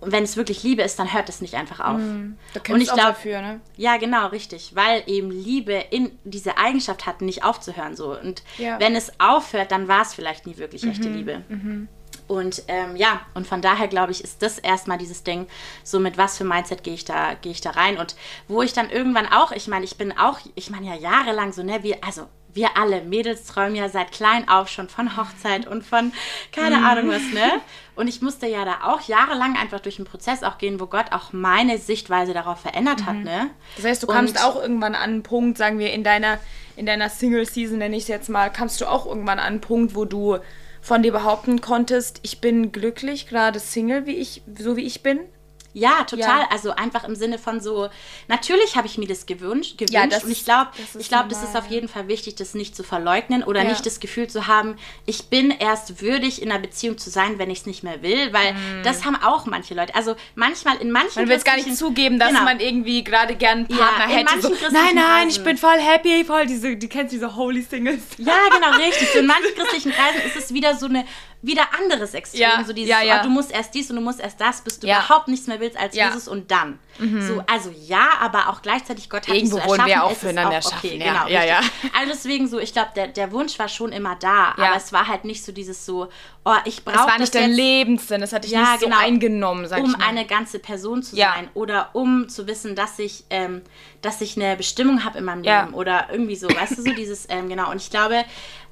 und 0.00 0.12
wenn 0.12 0.24
es 0.24 0.36
wirklich 0.36 0.62
Liebe 0.62 0.82
ist, 0.82 0.98
dann 0.98 1.12
hört 1.12 1.28
es 1.28 1.40
nicht 1.40 1.54
einfach 1.54 1.80
auf. 1.80 1.98
Mm, 1.98 2.38
da 2.54 2.72
und 2.72 2.80
ich 2.80 2.88
glaube 2.88 3.00
dafür, 3.02 3.42
ne? 3.42 3.60
Ja, 3.76 3.98
genau, 3.98 4.28
richtig, 4.28 4.74
weil 4.74 5.02
eben 5.06 5.30
Liebe 5.30 5.74
in 5.90 6.18
diese 6.24 6.56
Eigenschaft 6.56 7.06
hat, 7.06 7.20
nicht 7.20 7.44
aufzuhören 7.44 7.96
so. 7.96 8.18
Und 8.18 8.42
ja. 8.56 8.80
wenn 8.80 8.96
es 8.96 9.12
aufhört, 9.20 9.72
dann 9.72 9.88
war 9.88 10.02
es 10.02 10.14
vielleicht 10.14 10.46
nie 10.46 10.56
wirklich 10.56 10.84
mhm. 10.84 10.90
echte 10.90 11.08
Liebe. 11.08 11.44
Mhm. 11.48 11.88
Und 12.28 12.62
ähm, 12.68 12.96
ja, 12.96 13.22
und 13.34 13.46
von 13.46 13.60
daher 13.60 13.88
glaube 13.88 14.12
ich, 14.12 14.22
ist 14.24 14.40
das 14.42 14.58
erstmal 14.58 14.98
dieses 14.98 15.22
Ding, 15.22 15.48
so 15.82 15.98
mit 15.98 16.16
was 16.16 16.38
für 16.38 16.44
Mindset 16.44 16.82
gehe 16.82 16.94
ich 16.94 17.04
da, 17.04 17.34
gehe 17.34 17.52
ich 17.52 17.60
da 17.60 17.70
rein. 17.70 17.98
Und 17.98 18.16
wo 18.48 18.62
ich 18.62 18.72
dann 18.72 18.88
irgendwann 18.88 19.26
auch, 19.26 19.52
ich 19.52 19.68
meine, 19.68 19.84
ich 19.84 19.96
bin 19.96 20.16
auch, 20.16 20.38
ich 20.54 20.70
meine 20.70 20.86
ja 20.86 20.94
jahrelang 20.94 21.52
so, 21.52 21.62
ne, 21.62 21.82
wie, 21.82 22.00
also 22.02 22.28
wir 22.54 22.76
alle 22.76 23.02
Mädels 23.02 23.44
träumen 23.44 23.74
ja 23.74 23.88
seit 23.88 24.12
klein 24.12 24.48
auf 24.48 24.68
schon 24.68 24.88
von 24.88 25.16
Hochzeit 25.16 25.66
und 25.66 25.84
von 25.84 26.12
keine 26.52 26.78
mm. 26.78 26.84
Ahnung 26.84 27.08
was, 27.08 27.22
ne? 27.32 27.60
Und 27.96 28.08
ich 28.08 28.22
musste 28.22 28.46
ja 28.46 28.64
da 28.64 28.78
auch 28.84 29.02
jahrelang 29.02 29.56
einfach 29.56 29.80
durch 29.80 29.98
einen 29.98 30.06
Prozess 30.06 30.42
auch 30.42 30.58
gehen, 30.58 30.80
wo 30.80 30.86
Gott 30.86 31.12
auch 31.12 31.32
meine 31.32 31.78
Sichtweise 31.78 32.32
darauf 32.32 32.60
verändert 32.60 33.00
mhm. 33.00 33.06
hat, 33.06 33.16
ne? 33.16 33.50
Das 33.76 33.84
heißt, 33.84 34.02
du 34.02 34.06
und 34.06 34.14
kamst 34.14 34.42
auch 34.42 34.60
irgendwann 34.60 34.94
an 34.94 35.10
einen 35.10 35.22
Punkt, 35.22 35.58
sagen 35.58 35.78
wir, 35.78 35.92
in 35.92 36.04
deiner, 36.04 36.38
in 36.76 36.86
deiner 36.86 37.10
Single-Season, 37.10 37.78
nenne 37.78 37.96
ich 37.96 38.04
es 38.04 38.08
jetzt 38.08 38.28
mal, 38.28 38.50
kamst 38.50 38.80
du 38.80 38.86
auch 38.86 39.06
irgendwann 39.06 39.38
an 39.38 39.46
einen 39.46 39.60
Punkt, 39.60 39.94
wo 39.94 40.04
du 40.04 40.38
von 40.80 41.02
dir 41.02 41.12
behaupten 41.12 41.60
konntest, 41.60 42.20
ich 42.22 42.40
bin 42.40 42.72
glücklich, 42.72 43.28
gerade 43.28 43.60
Single, 43.60 44.06
wie 44.06 44.16
ich, 44.16 44.42
so 44.58 44.76
wie 44.76 44.86
ich 44.86 45.02
bin? 45.02 45.20
Ja, 45.72 46.04
total. 46.04 46.40
Ja. 46.40 46.48
Also 46.50 46.70
einfach 46.72 47.04
im 47.04 47.14
Sinne 47.14 47.38
von 47.38 47.60
so, 47.60 47.88
natürlich 48.28 48.76
habe 48.76 48.86
ich 48.86 48.98
mir 48.98 49.06
das 49.06 49.26
gewünscht, 49.26 49.78
gewünscht 49.78 49.94
ja, 49.94 50.06
das 50.06 50.24
und 50.24 50.30
ich 50.30 50.44
glaube, 50.44 50.70
ich 50.98 51.08
glaube, 51.08 51.28
das 51.28 51.42
ist 51.42 51.56
auf 51.56 51.66
jeden 51.66 51.88
Fall 51.88 52.08
wichtig, 52.08 52.34
das 52.36 52.54
nicht 52.54 52.74
zu 52.74 52.82
verleugnen 52.82 53.44
oder 53.44 53.62
ja. 53.62 53.70
nicht 53.70 53.86
das 53.86 54.00
Gefühl 54.00 54.28
zu 54.28 54.46
haben, 54.46 54.76
ich 55.06 55.26
bin 55.26 55.50
erst 55.50 56.02
würdig 56.02 56.42
in 56.42 56.50
einer 56.50 56.60
Beziehung 56.60 56.98
zu 56.98 57.10
sein, 57.10 57.38
wenn 57.38 57.50
ich 57.50 57.60
es 57.60 57.66
nicht 57.66 57.82
mehr 57.82 58.02
will, 58.02 58.32
weil 58.32 58.52
mm. 58.52 58.82
das 58.82 59.04
haben 59.04 59.16
auch 59.16 59.46
manche 59.46 59.74
Leute. 59.74 59.94
Also 59.94 60.16
manchmal 60.34 60.76
in 60.78 60.90
manchen 60.90 61.22
Man 61.22 61.28
will 61.28 61.36
es 61.36 61.44
gar 61.44 61.56
nicht 61.56 61.76
zugeben, 61.76 62.18
dass 62.18 62.30
genau. 62.30 62.42
man 62.42 62.58
irgendwie 62.58 63.04
gerade 63.04 63.36
gern 63.36 63.58
einen 63.58 63.68
Partner 63.68 64.08
hätte. 64.08 64.40
So, 64.40 64.48
nein, 64.70 64.94
nein, 64.94 65.28
ich 65.28 65.42
bin 65.42 65.56
voll 65.56 65.78
happy, 65.78 66.24
voll 66.24 66.46
diese, 66.46 66.76
die 66.76 66.88
kennst 66.88 67.12
diese 67.12 67.36
Holy 67.36 67.62
Singles. 67.62 68.02
Ja, 68.18 68.36
genau, 68.52 68.76
richtig. 68.76 69.08
So 69.12 69.20
in 69.20 69.26
manchen 69.30 69.54
christlichen 69.54 69.92
Kreisen 69.92 70.20
ist 70.26 70.36
es 70.36 70.52
wieder 70.52 70.74
so 70.74 70.86
eine 70.86 71.04
wieder 71.42 71.62
anderes 71.78 72.14
Extrem. 72.14 72.40
Ja, 72.40 72.64
so 72.64 72.72
dieses, 72.72 72.90
ja, 72.90 73.00
ja. 73.00 73.20
Oh, 73.20 73.24
du 73.24 73.30
musst 73.30 73.50
erst 73.50 73.74
dies 73.74 73.88
und 73.90 73.96
du 73.96 74.02
musst 74.02 74.20
erst 74.20 74.40
das, 74.40 74.60
bis 74.60 74.78
du 74.78 74.86
überhaupt 74.86 75.28
nichts 75.28 75.46
mehr 75.46 75.58
willst 75.58 75.78
als 75.78 75.94
Jesus 75.94 76.28
und 76.28 76.50
dann. 76.50 76.78
Mhm. 76.98 77.26
So, 77.26 77.42
also 77.46 77.72
ja, 77.86 78.10
aber 78.20 78.48
auch 78.48 78.60
gleichzeitig 78.60 79.08
Gott 79.08 79.26
hat 79.26 79.34
Irgendwo 79.34 79.58
so 79.58 79.64
wollen 79.64 79.86
wir 79.86 80.04
auch 80.04 80.12
füreinander 80.12 80.58
auch 80.58 80.66
okay, 80.66 80.98
schaffen. 80.98 80.98
Genau, 80.98 81.28
ja, 81.28 81.44
ja. 81.44 81.60
Also 81.98 82.12
deswegen 82.12 82.46
so, 82.46 82.58
ich 82.58 82.72
glaube, 82.72 82.90
der, 82.94 83.08
der 83.08 83.32
Wunsch 83.32 83.58
war 83.58 83.68
schon 83.68 83.92
immer 83.92 84.16
da, 84.16 84.52
aber 84.56 84.76
es 84.76 84.92
war 84.92 85.08
halt 85.08 85.24
nicht 85.24 85.42
so 85.42 85.52
dieses 85.52 85.86
so, 85.86 86.08
oh, 86.44 86.54
ich 86.64 86.84
brauche 86.84 86.96
das 86.96 87.06
war 87.06 87.18
nicht 87.18 87.34
dein 87.34 87.52
Lebenssinn, 87.52 88.20
das 88.20 88.32
hatte 88.32 88.46
ich 88.46 88.54
nicht 88.54 88.80
genau, 88.80 88.96
so 88.96 89.02
eingenommen, 89.02 89.66
sag 89.66 89.82
um 89.82 89.94
eine 89.94 90.26
ganze 90.26 90.58
Person 90.58 91.02
zu 91.02 91.16
sein 91.16 91.48
oder 91.54 91.90
um 91.94 92.28
zu 92.28 92.46
wissen, 92.46 92.74
dass 92.74 92.98
ich, 92.98 93.24
ähm, 93.30 93.62
dass 94.02 94.20
ich 94.20 94.36
eine 94.36 94.56
Bestimmung 94.56 95.04
habe 95.04 95.18
in 95.18 95.24
meinem 95.24 95.42
Leben 95.42 95.74
oder 95.74 96.08
irgendwie 96.10 96.36
so, 96.36 96.48
weißt 96.48 96.78
du, 96.78 96.82
so 96.82 96.92
dieses, 96.92 97.26
ähm, 97.30 97.48
genau. 97.48 97.70
Und 97.70 97.76
ich 97.78 97.90
glaube, 97.90 98.24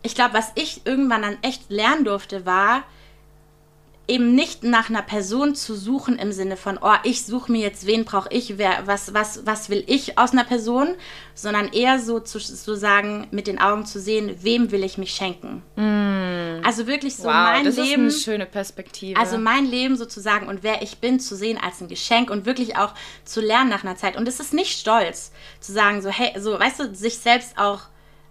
ich 0.02 0.14
glaube, 0.14 0.34
was 0.34 0.52
ich 0.54 0.82
irgendwann 0.84 1.22
dann 1.22 1.38
echt 1.42 1.70
lernen 1.70 2.04
durfte, 2.04 2.46
war, 2.46 2.84
eben 4.08 4.34
nicht 4.34 4.64
nach 4.64 4.88
einer 4.88 5.02
Person 5.02 5.54
zu 5.54 5.74
suchen 5.74 6.18
im 6.18 6.32
Sinne 6.32 6.56
von, 6.56 6.78
oh, 6.80 6.94
ich 7.04 7.26
suche 7.26 7.52
mir 7.52 7.60
jetzt, 7.60 7.86
wen 7.86 8.06
brauche 8.06 8.30
ich, 8.32 8.56
wer, 8.56 8.86
was, 8.86 9.12
was, 9.12 9.44
was 9.44 9.68
will 9.68 9.84
ich 9.86 10.16
aus 10.16 10.32
einer 10.32 10.44
Person, 10.44 10.94
sondern 11.34 11.68
eher 11.68 11.98
so 11.98 12.18
zu 12.18 12.38
so 12.38 12.74
sagen, 12.74 13.28
mit 13.30 13.46
den 13.46 13.60
Augen 13.60 13.84
zu 13.84 14.00
sehen, 14.00 14.34
wem 14.40 14.70
will 14.72 14.82
ich 14.82 14.96
mich 14.96 15.10
schenken. 15.10 15.62
Mm. 15.76 16.64
Also 16.64 16.86
wirklich 16.86 17.16
so 17.16 17.24
wow, 17.24 17.32
mein 17.32 17.64
das 17.66 17.76
Leben. 17.76 18.06
Das 18.06 18.14
ist 18.14 18.26
eine 18.28 18.36
schöne 18.36 18.46
Perspektive. 18.46 19.20
Also 19.20 19.36
mein 19.36 19.66
Leben 19.66 19.96
sozusagen 19.96 20.48
und 20.48 20.62
wer 20.62 20.80
ich 20.82 20.98
bin 20.98 21.20
zu 21.20 21.36
sehen 21.36 21.58
als 21.62 21.82
ein 21.82 21.88
Geschenk 21.88 22.30
und 22.30 22.46
wirklich 22.46 22.76
auch 22.76 22.94
zu 23.24 23.42
lernen 23.42 23.68
nach 23.68 23.84
einer 23.84 23.96
Zeit. 23.96 24.16
Und 24.16 24.26
es 24.26 24.40
ist 24.40 24.54
nicht 24.54 24.78
stolz 24.78 25.32
zu 25.60 25.72
sagen, 25.72 26.00
so, 26.00 26.08
hey, 26.08 26.32
so, 26.40 26.58
weißt 26.58 26.80
du, 26.80 26.94
sich 26.94 27.18
selbst 27.18 27.58
auch 27.58 27.82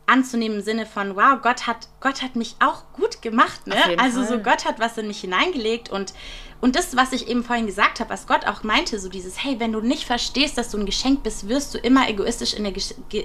anzunehmen 0.08 0.60
im 0.60 0.64
Sinne 0.64 0.86
von, 0.86 1.16
wow, 1.16 1.39
Gott 1.41 1.68
hat, 1.68 1.88
Gott 1.99 2.22
hat 2.22 2.36
mich 2.36 2.55
auch 2.60 2.84
gut 2.93 3.22
gemacht. 3.22 3.68
Ne? 3.68 3.76
Also 3.99 4.24
Fall. 4.24 4.28
so 4.30 4.39
Gott 4.39 4.66
hat 4.66 4.80
was 4.80 4.97
in 4.97 5.08
mich 5.08 5.22
hineingelegt 5.22 5.89
und 5.89 6.14
und 6.60 6.76
das, 6.76 6.95
was 6.95 7.14
ich 7.14 7.28
eben 7.28 7.43
vorhin 7.43 7.68
gesagt 7.68 7.99
habe, 7.99 8.10
was 8.10 8.26
Gott 8.26 8.47
auch 8.47 8.64
meinte, 8.64 8.99
so 8.99 9.10
dieses, 9.10 9.43
hey, 9.43 9.60
wenn 9.60 9.72
du 9.72 9.80
nicht 9.80 10.05
verstehst, 10.05 10.58
dass 10.58 10.72
du 10.72 10.78
ein 10.78 10.86
Geschenk 10.86 11.22
bist, 11.22 11.47
wirst 11.47 11.74
du 11.74 11.78
immer 11.78 12.10
egoistisch 12.10 12.53
in 12.53 12.66
eine 12.66 12.76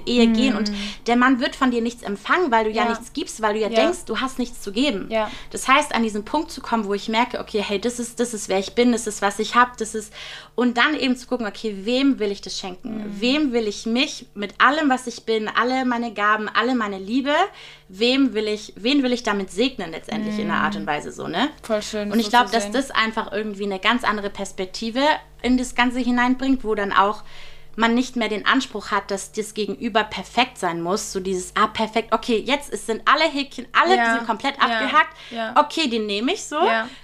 Ehe 0.05 0.27
mm. 0.27 0.33
gehen 0.33 0.55
und 0.55 0.71
der 1.07 1.15
Mann 1.15 1.39
wird 1.39 1.55
von 1.55 1.71
dir 1.71 1.81
nichts 1.81 2.03
empfangen, 2.03 2.51
weil 2.51 2.65
du 2.65 2.69
ja, 2.69 2.83
ja 2.83 2.89
nichts 2.89 3.11
gibst, 3.13 3.41
weil 3.41 3.55
du 3.55 3.59
ja, 3.59 3.69
ja, 3.69 3.81
denkst, 3.81 4.05
du 4.05 4.19
hast 4.19 4.37
nichts 4.37 4.61
zu 4.61 4.71
geben. 4.71 5.07
Ja. 5.09 5.31
Das 5.49 5.67
heißt, 5.67 5.95
an 5.95 6.03
diesen 6.03 6.25
Punkt 6.25 6.51
zu 6.51 6.61
kommen, 6.61 6.85
wo 6.85 6.93
ich 6.93 7.09
merke, 7.09 7.39
okay, 7.39 7.63
hey, 7.65 7.81
das 7.81 7.99
ist, 7.99 8.19
das 8.19 8.35
ist, 8.35 8.49
wer 8.49 8.59
ich 8.59 8.75
bin, 8.75 8.91
das 8.91 9.07
ist, 9.07 9.21
was 9.23 9.39
ich 9.39 9.55
habe, 9.55 9.71
das 9.79 9.95
ist, 9.95 10.13
und 10.53 10.77
dann 10.77 10.95
eben 10.95 11.15
zu 11.15 11.27
gucken, 11.27 11.47
okay, 11.47 11.75
wem 11.83 12.19
will 12.19 12.31
ich 12.31 12.41
das 12.41 12.59
schenken? 12.59 12.97
Mm. 12.97 13.21
Wem 13.21 13.51
will 13.51 13.67
ich 13.67 13.87
mich 13.87 14.27
mit 14.35 14.53
allem, 14.59 14.89
was 14.89 15.07
ich 15.07 15.23
bin, 15.23 15.47
alle 15.47 15.85
meine 15.85 16.13
Gaben, 16.13 16.49
alle 16.49 16.75
meine 16.75 16.99
Liebe, 16.99 17.33
wem 17.99 18.33
will 18.33 18.47
ich, 18.47 18.73
wen 18.75 19.03
will 19.03 19.13
ich 19.13 19.23
damit 19.23 19.51
segnen 19.51 19.91
letztendlich 19.91 20.35
mm. 20.37 20.39
in 20.39 20.51
einer 20.51 20.61
Art 20.61 20.75
und 20.75 20.87
Weise 20.87 21.11
so, 21.11 21.27
ne? 21.27 21.49
Voll 21.61 21.81
schön. 21.81 22.11
Und 22.11 22.19
ich 22.19 22.29
glaube, 22.29 22.49
dass 22.51 22.71
das 22.71 22.91
einfach 22.91 23.31
irgendwie 23.31 23.65
eine 23.65 23.79
ganz 23.79 24.03
andere 24.03 24.29
Perspektive 24.29 25.01
in 25.41 25.57
das 25.57 25.75
Ganze 25.75 25.99
hineinbringt, 25.99 26.63
wo 26.63 26.73
dann 26.73 26.91
auch 26.91 27.23
man 27.75 27.95
nicht 27.95 28.15
mehr 28.15 28.29
den 28.29 28.45
Anspruch 28.45 28.91
hat, 28.91 29.09
dass 29.09 29.31
das 29.31 29.53
Gegenüber 29.53 30.03
perfekt 30.03 30.57
sein 30.57 30.81
muss. 30.81 31.11
So 31.11 31.19
dieses, 31.19 31.55
ah, 31.55 31.67
perfekt, 31.67 32.13
okay, 32.13 32.37
jetzt 32.37 32.71
sind 32.85 33.01
alle 33.05 33.29
Häkchen, 33.29 33.65
alle 33.73 33.97
ja. 33.97 34.15
sind 34.15 34.27
komplett 34.27 34.55
ja. 34.57 34.63
abgehackt. 34.63 35.17
Ja. 35.31 35.55
Okay, 35.57 35.87
den 35.89 36.05
nehme 36.05 36.33
ich 36.33 36.43
so. 36.43 36.57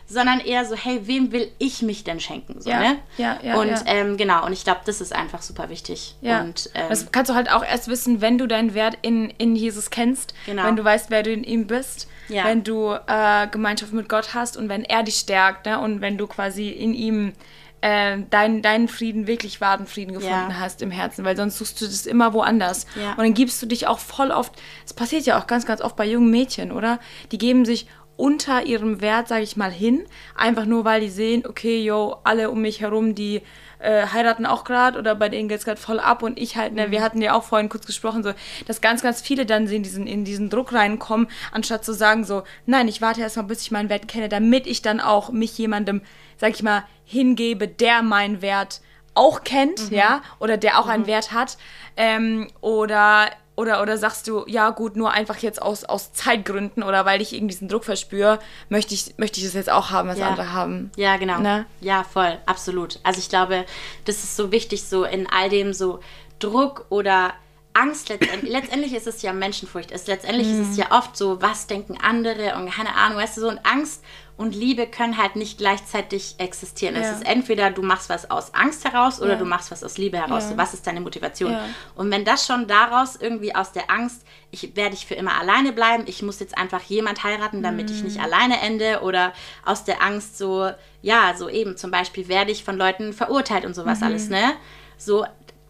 Sondern 0.07 0.39
eher 0.39 0.65
so, 0.65 0.75
hey, 0.75 1.01
wem 1.03 1.31
will 1.31 1.51
ich 1.59 1.81
mich 1.81 2.03
denn 2.03 2.19
schenken? 2.19 2.61
So, 2.61 2.69
ne? 2.69 2.99
ja, 3.17 3.37
ja, 3.43 3.55
und 3.55 3.83
ähm, 3.85 4.17
genau, 4.17 4.45
und 4.45 4.53
ich 4.53 4.63
glaube, 4.63 4.81
das 4.85 5.01
ist 5.01 5.13
einfach 5.13 5.41
super 5.41 5.69
wichtig. 5.69 6.15
Und, 6.21 6.69
ähm, 6.73 6.89
das 6.89 7.11
kannst 7.11 7.29
du 7.29 7.35
halt 7.35 7.51
auch 7.51 7.63
erst 7.63 7.87
wissen, 7.87 8.21
wenn 8.21 8.37
du 8.37 8.47
deinen 8.47 8.73
Wert 8.73 8.97
in, 9.01 9.29
in 9.37 9.55
Jesus 9.55 9.91
kennst, 9.91 10.33
genau. 10.45 10.65
wenn 10.65 10.75
du 10.75 10.83
weißt, 10.83 11.09
wer 11.09 11.23
du 11.23 11.31
in 11.31 11.43
ihm 11.43 11.67
bist. 11.67 12.07
Wenn 12.29 12.63
du 12.63 12.93
äh, 13.07 13.47
Gemeinschaft 13.47 13.91
mit 13.91 14.07
Gott 14.07 14.33
hast 14.33 14.55
und 14.55 14.69
wenn 14.69 14.83
er 14.83 15.01
dich 15.03 15.15
stärkt 15.15 15.65
ne? 15.65 15.79
und 15.79 16.01
wenn 16.01 16.17
du 16.17 16.27
quasi 16.27 16.69
in 16.69 16.93
ihm 16.93 17.33
äh, 17.81 18.17
deinen, 18.29 18.61
deinen 18.61 18.87
Frieden, 18.87 19.27
wirklich 19.27 19.61
wahren 19.61 19.87
Frieden 19.87 20.13
gefunden 20.13 20.49
ja. 20.49 20.59
hast 20.59 20.81
im 20.81 20.91
Herzen, 20.91 21.25
weil 21.25 21.37
sonst 21.37 21.57
suchst 21.57 21.81
du 21.81 21.85
das 21.85 22.05
immer 22.05 22.33
woanders. 22.33 22.85
Ja. 22.95 23.11
Und 23.11 23.19
dann 23.19 23.33
gibst 23.33 23.61
du 23.61 23.65
dich 23.65 23.87
auch 23.87 23.99
voll 23.99 24.31
oft, 24.31 24.53
es 24.85 24.93
passiert 24.93 25.25
ja 25.25 25.39
auch 25.39 25.47
ganz, 25.47 25.65
ganz 25.65 25.81
oft 25.81 25.95
bei 25.95 26.05
jungen 26.05 26.29
Mädchen, 26.29 26.71
oder? 26.71 26.99
Die 27.31 27.37
geben 27.37 27.65
sich 27.65 27.87
unter 28.17 28.65
ihrem 28.65 28.99
Wert, 28.99 29.29
sage 29.29 29.43
ich 29.43 29.55
mal, 29.55 29.71
hin, 29.71 30.03
einfach 30.35 30.65
nur, 30.65 30.83
weil 30.83 30.99
die 30.99 31.09
sehen, 31.09 31.47
okay, 31.47 31.81
yo, 31.81 32.17
alle 32.25 32.49
um 32.49 32.61
mich 32.61 32.81
herum, 32.81 33.15
die 33.15 33.41
äh, 33.79 34.05
heiraten 34.07 34.45
auch 34.45 34.63
gerade 34.63 34.99
oder 34.99 35.15
bei 35.15 35.29
denen 35.29 35.49
geht 35.49 35.59
es 35.59 35.65
gerade 35.65 35.79
voll 35.79 35.99
ab 35.99 36.21
und 36.23 36.37
ich 36.37 36.57
halt, 36.57 36.73
ne, 36.73 36.87
mhm. 36.87 36.91
wir 36.91 37.01
hatten 37.01 37.21
ja 37.21 37.33
auch 37.33 37.43
vorhin 37.43 37.69
kurz 37.69 37.85
gesprochen, 37.85 38.23
so, 38.23 38.33
dass 38.67 38.81
ganz, 38.81 39.01
ganz 39.01 39.21
viele 39.21 39.45
dann 39.45 39.67
in 39.67 39.83
diesen, 39.83 40.05
in 40.05 40.25
diesen 40.25 40.49
Druck 40.49 40.73
reinkommen, 40.73 41.27
anstatt 41.51 41.83
zu 41.83 41.93
sagen 41.93 42.23
so, 42.23 42.43
nein, 42.65 42.87
ich 42.87 43.01
warte 43.01 43.21
erstmal, 43.21 43.45
bis 43.45 43.61
ich 43.61 43.71
meinen 43.71 43.89
Wert 43.89 44.07
kenne, 44.07 44.29
damit 44.29 44.67
ich 44.67 44.81
dann 44.81 44.99
auch 44.99 45.31
mich 45.31 45.57
jemandem, 45.57 46.01
sag 46.37 46.51
ich 46.51 46.63
mal, 46.63 46.83
hingebe, 47.05 47.67
der 47.67 48.03
meinen 48.03 48.41
Wert 48.41 48.81
auch 49.15 49.43
kennt, 49.43 49.89
mhm. 49.89 49.97
ja, 49.97 50.21
oder 50.39 50.57
der 50.57 50.79
auch 50.79 50.85
mhm. 50.85 50.91
einen 50.91 51.07
Wert 51.07 51.31
hat. 51.31 51.57
Ähm, 51.97 52.47
oder, 52.61 53.29
oder, 53.59 53.81
oder 53.81 53.97
sagst 53.97 54.25
du, 54.29 54.45
ja 54.47 54.69
gut, 54.69 54.95
nur 54.95 55.11
einfach 55.11 55.37
jetzt 55.39 55.61
aus, 55.61 55.83
aus 55.83 56.13
Zeitgründen 56.13 56.81
oder 56.81 57.05
weil 57.05 57.21
ich 57.21 57.33
irgendwie 57.33 57.53
diesen 57.53 57.67
Druck 57.67 57.83
verspüre, 57.83 58.39
möchte 58.69 58.93
ich, 58.93 59.15
möchte 59.17 59.41
ich 59.41 59.45
das 59.45 59.53
jetzt 59.53 59.69
auch 59.69 59.89
haben, 59.89 60.07
was 60.07 60.17
ja. 60.17 60.29
andere 60.29 60.53
haben. 60.53 60.91
Ja, 60.95 61.17
genau. 61.17 61.39
Ne? 61.39 61.65
Ja, 61.81 62.05
voll, 62.05 62.37
absolut. 62.45 62.99
Also 63.03 63.19
ich 63.19 63.27
glaube, 63.27 63.65
das 64.05 64.23
ist 64.23 64.37
so 64.37 64.53
wichtig, 64.53 64.83
so 64.85 65.03
in 65.03 65.27
all 65.29 65.49
dem 65.49 65.73
so 65.73 65.99
Druck 66.39 66.85
oder 66.87 67.33
Angst, 67.73 68.09
letztendlich, 68.09 68.51
letztendlich 68.51 68.93
ist 68.93 69.07
es 69.07 69.21
ja 69.21 69.33
Menschenfurcht. 69.33 69.91
Es, 69.91 70.07
letztendlich 70.07 70.47
mhm. 70.47 70.61
ist 70.61 70.67
es 70.69 70.77
mhm. 70.77 70.83
ja 70.83 70.91
oft 70.91 71.15
so, 71.15 71.41
was 71.41 71.67
denken 71.67 71.97
andere 72.01 72.55
und 72.55 72.69
keine 72.71 72.95
Ahnung, 72.95 73.17
weißt 73.17 73.37
du, 73.37 73.41
so 73.41 73.49
und 73.49 73.59
Angst 73.65 74.03
und 74.39 74.55
Liebe 74.55 74.87
können 74.87 75.17
halt 75.17 75.35
nicht 75.35 75.57
gleichzeitig 75.57 76.35
existieren. 76.37 76.95
Ja. 76.95 77.01
Es 77.01 77.17
ist 77.17 77.25
entweder 77.25 77.71
du 77.71 77.81
machst 77.81 78.09
was 78.09 78.31
aus 78.31 78.53
Angst 78.53 78.85
heraus 78.85 79.21
oder 79.21 79.33
ja. 79.33 79.37
du 79.37 79.43
machst 79.43 79.69
was 79.69 79.83
aus 79.83 79.97
Liebe 79.97 80.17
heraus. 80.17 80.43
Ja. 80.43 80.49
So, 80.51 80.57
was 80.57 80.73
ist 80.73 80.87
deine 80.87 81.01
Motivation? 81.01 81.57
Und 81.95 82.09
wenn 82.09 82.23
das 82.23 82.45
schon 82.45 82.65
daraus 82.65 83.17
irgendwie 83.17 83.53
aus 83.53 83.73
der 83.73 83.91
Angst, 83.91 84.25
ich 84.49 84.77
werde 84.77 84.95
ich 84.95 85.05
für 85.05 85.15
immer 85.15 85.37
alleine 85.37 85.73
bleiben, 85.73 86.03
ich 86.07 86.21
muss 86.21 86.39
jetzt 86.39 86.57
einfach 86.57 86.81
jemand 86.83 87.21
heiraten, 87.25 87.61
damit 87.61 87.89
mhm. 87.89 87.95
ich 87.95 88.03
nicht 88.03 88.17
mhm. 88.17 88.23
alleine 88.23 88.61
ende 88.61 89.01
oder 89.01 89.33
aus 89.65 89.83
der 89.83 90.01
Angst 90.01 90.37
so, 90.37 90.71
ja, 91.01 91.33
so 91.37 91.49
eben 91.49 91.75
zum 91.75 91.91
Beispiel 91.91 92.29
werde 92.29 92.51
ich 92.51 92.63
von 92.63 92.77
Leuten 92.77 93.11
verurteilt 93.11 93.65
und 93.65 93.73
sowas 93.73 93.99
mhm. 93.99 94.05
alles, 94.05 94.29
ne? 94.29 94.53
So, 94.97 95.25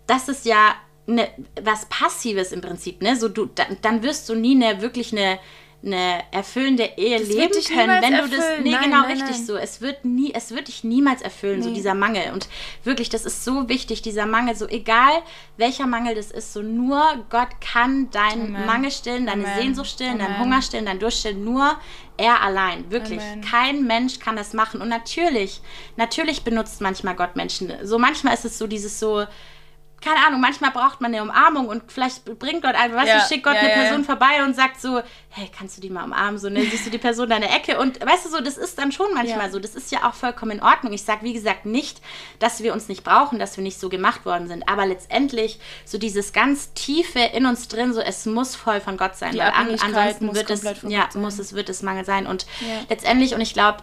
das 0.06 0.30
ist 0.30 0.46
ja 0.46 0.76
ne, 1.10 1.28
was 1.62 1.86
Passives 1.86 2.52
im 2.52 2.62
Prinzip, 2.62 3.02
ne? 3.02 3.16
So, 3.16 3.30
du, 3.30 3.48
dann, 3.48 3.78
dann 3.82 4.04
wirst 4.04 4.30
du 4.30 4.36
nie 4.36 4.56
eine 4.56 4.82
wirklich 4.82 5.12
eine 5.12 5.40
eine 5.82 6.24
erfüllende 6.32 6.90
Ehe 6.98 7.20
das 7.20 7.30
leben 7.30 7.54
können, 7.74 8.02
wenn 8.02 8.12
du 8.12 8.18
erfüllen. 8.18 8.32
das 8.32 8.64
nee 8.64 8.72
nein, 8.72 8.84
genau 8.84 9.02
nein, 9.04 9.12
richtig 9.12 9.38
nein. 9.38 9.46
so 9.46 9.56
es 9.56 9.80
wird 9.80 10.04
nie 10.04 10.34
es 10.34 10.52
wird 10.52 10.68
dich 10.68 10.84
niemals 10.84 11.22
erfüllen 11.22 11.60
nee. 11.60 11.66
so 11.66 11.74
dieser 11.74 11.94
Mangel 11.94 12.34
und 12.34 12.50
wirklich 12.84 13.08
das 13.08 13.24
ist 13.24 13.46
so 13.46 13.70
wichtig 13.70 14.02
dieser 14.02 14.26
Mangel 14.26 14.56
so 14.56 14.68
egal 14.68 15.24
welcher 15.56 15.88
Mangel 15.88 16.16
das 16.16 16.32
ist 16.32 16.52
so 16.52 16.62
nur 16.62 17.02
Gott 17.30 17.62
kann 17.62 18.10
deinen 18.12 18.54
Amen. 18.54 18.66
Mangel 18.66 18.92
stillen 18.92 19.26
deine 19.26 19.46
Amen. 19.46 19.58
Sehnsucht 19.58 19.90
stillen 19.90 20.20
deinen 20.20 20.40
Hunger 20.40 20.62
stillen 20.62 20.86
dein 20.86 21.00
Durst 21.00 21.20
stillen 21.20 21.46
nur 21.46 21.78
er 22.18 22.42
allein 22.42 22.92
wirklich 22.92 23.22
Amen. 23.22 23.42
kein 23.42 23.88
Mensch 23.88 24.20
kann 24.20 24.36
das 24.36 24.52
machen 24.54 24.82
und 24.82 24.90
natürlich 24.90 25.62
natürlich 25.96 26.44
benutzt 26.44 26.82
manchmal 26.82 27.16
Gott 27.16 27.38
Menschen 27.38 27.72
so 27.84 27.98
manchmal 27.98 28.34
ist 28.34 28.44
es 28.44 28.58
so 28.58 28.68
dieses 28.68 29.00
so 29.00 29.26
keine 30.02 30.26
Ahnung, 30.26 30.40
manchmal 30.40 30.72
braucht 30.72 31.02
man 31.02 31.14
eine 31.14 31.22
Umarmung 31.22 31.68
und 31.68 31.92
vielleicht 31.92 32.26
bringt 32.40 32.62
Gott 32.62 32.76
einfach, 32.76 32.98
weißt 32.98 33.08
ja, 33.08 33.20
du, 33.20 33.28
schickt 33.28 33.44
Gott 33.44 33.56
ja, 33.56 33.62
eine 33.62 33.70
Person 33.70 34.04
vorbei 34.04 34.44
und 34.46 34.56
sagt 34.56 34.80
so, 34.80 35.02
hey, 35.30 35.50
kannst 35.56 35.78
du 35.78 35.82
die 35.82 35.90
mal 35.90 36.06
umarmen? 36.06 36.40
So, 36.40 36.50
ne, 36.50 36.64
siehst 36.64 36.86
du 36.86 36.90
die 36.90 36.98
Person 36.98 37.30
deine 37.30 37.50
Ecke? 37.50 37.80
Und 37.80 38.00
weißt 38.06 38.26
du 38.26 38.30
so, 38.30 38.40
das 38.40 38.58
ist 38.58 38.78
dann 38.78 38.92
schon 38.92 39.14
manchmal 39.14 39.52
so. 39.52 39.60
Das 39.60 39.76
ist 39.76 39.92
ja 39.92 40.08
auch 40.08 40.14
vollkommen 40.14 40.52
in 40.52 40.64
Ordnung. 40.64 40.94
Ich 40.94 41.04
sage, 41.04 41.24
wie 41.24 41.34
gesagt, 41.34 41.66
nicht, 41.66 42.02
dass 42.40 42.64
wir 42.64 42.74
uns 42.74 42.88
nicht 42.88 43.04
brauchen, 43.04 43.40
dass 43.40 43.58
wir 43.58 43.64
nicht 43.64 43.80
so 43.80 43.90
gemacht 43.90 44.26
worden 44.26 44.48
sind, 44.48 44.68
aber 44.70 44.86
letztendlich 44.86 45.60
so 45.86 45.98
dieses 45.98 46.32
ganz 46.34 46.74
tiefe 46.74 47.20
in 47.20 47.46
uns 47.46 47.68
drin, 47.68 47.94
so 47.94 48.00
es 48.00 48.26
muss 48.26 48.56
voll 48.56 48.80
von 48.80 48.98
Gott 48.98 49.16
sein, 49.16 49.34
die 49.34 49.40
weil 49.40 49.50
an, 49.50 49.70
ansonsten 49.80 50.34
wird 50.34 50.50
es, 50.50 50.64
ja, 50.84 51.10
muss 51.16 51.40
es, 51.40 51.54
wird 51.54 51.70
es 51.70 51.82
Mangel 51.82 52.06
sein. 52.06 52.26
Und 52.26 52.46
letztendlich, 52.90 53.34
und 53.36 53.42
ich 53.42 53.54
glaube, 53.54 53.80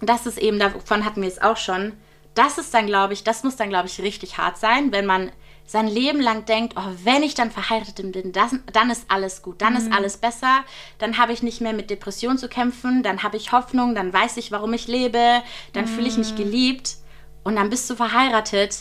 das 0.00 0.26
ist 0.26 0.38
eben, 0.38 0.58
davon 0.58 1.04
hatten 1.04 1.22
wir 1.22 1.28
es 1.28 1.42
auch 1.42 1.56
schon, 1.56 1.94
das 2.34 2.56
ist 2.56 2.72
dann, 2.72 2.86
glaube 2.86 3.14
ich, 3.14 3.24
das 3.24 3.42
muss 3.42 3.56
dann, 3.56 3.68
glaube 3.68 3.88
ich, 3.88 4.00
richtig 4.00 4.38
hart 4.38 4.58
sein, 4.58 4.92
wenn 4.92 5.06
man 5.06 5.32
sein 5.68 5.86
Leben 5.86 6.20
lang 6.20 6.46
denkt, 6.46 6.74
oh, 6.76 6.90
wenn 7.04 7.22
ich 7.22 7.34
dann 7.34 7.50
verheiratet 7.50 8.10
bin, 8.10 8.32
das, 8.32 8.54
dann 8.72 8.88
ist 8.88 9.04
alles 9.08 9.42
gut, 9.42 9.60
dann 9.60 9.74
mhm. 9.74 9.80
ist 9.80 9.92
alles 9.92 10.16
besser, 10.16 10.64
dann 10.96 11.18
habe 11.18 11.34
ich 11.34 11.42
nicht 11.42 11.60
mehr 11.60 11.74
mit 11.74 11.90
Depressionen 11.90 12.38
zu 12.38 12.48
kämpfen, 12.48 13.02
dann 13.02 13.22
habe 13.22 13.36
ich 13.36 13.52
Hoffnung, 13.52 13.94
dann 13.94 14.10
weiß 14.10 14.38
ich, 14.38 14.50
warum 14.50 14.72
ich 14.72 14.88
lebe, 14.88 15.42
dann 15.74 15.84
mhm. 15.84 15.88
fühle 15.88 16.08
ich 16.08 16.16
mich 16.16 16.32
mhm. 16.32 16.36
geliebt 16.36 16.96
und 17.44 17.56
dann 17.56 17.68
bist 17.68 17.88
du 17.90 17.96
verheiratet 17.96 18.78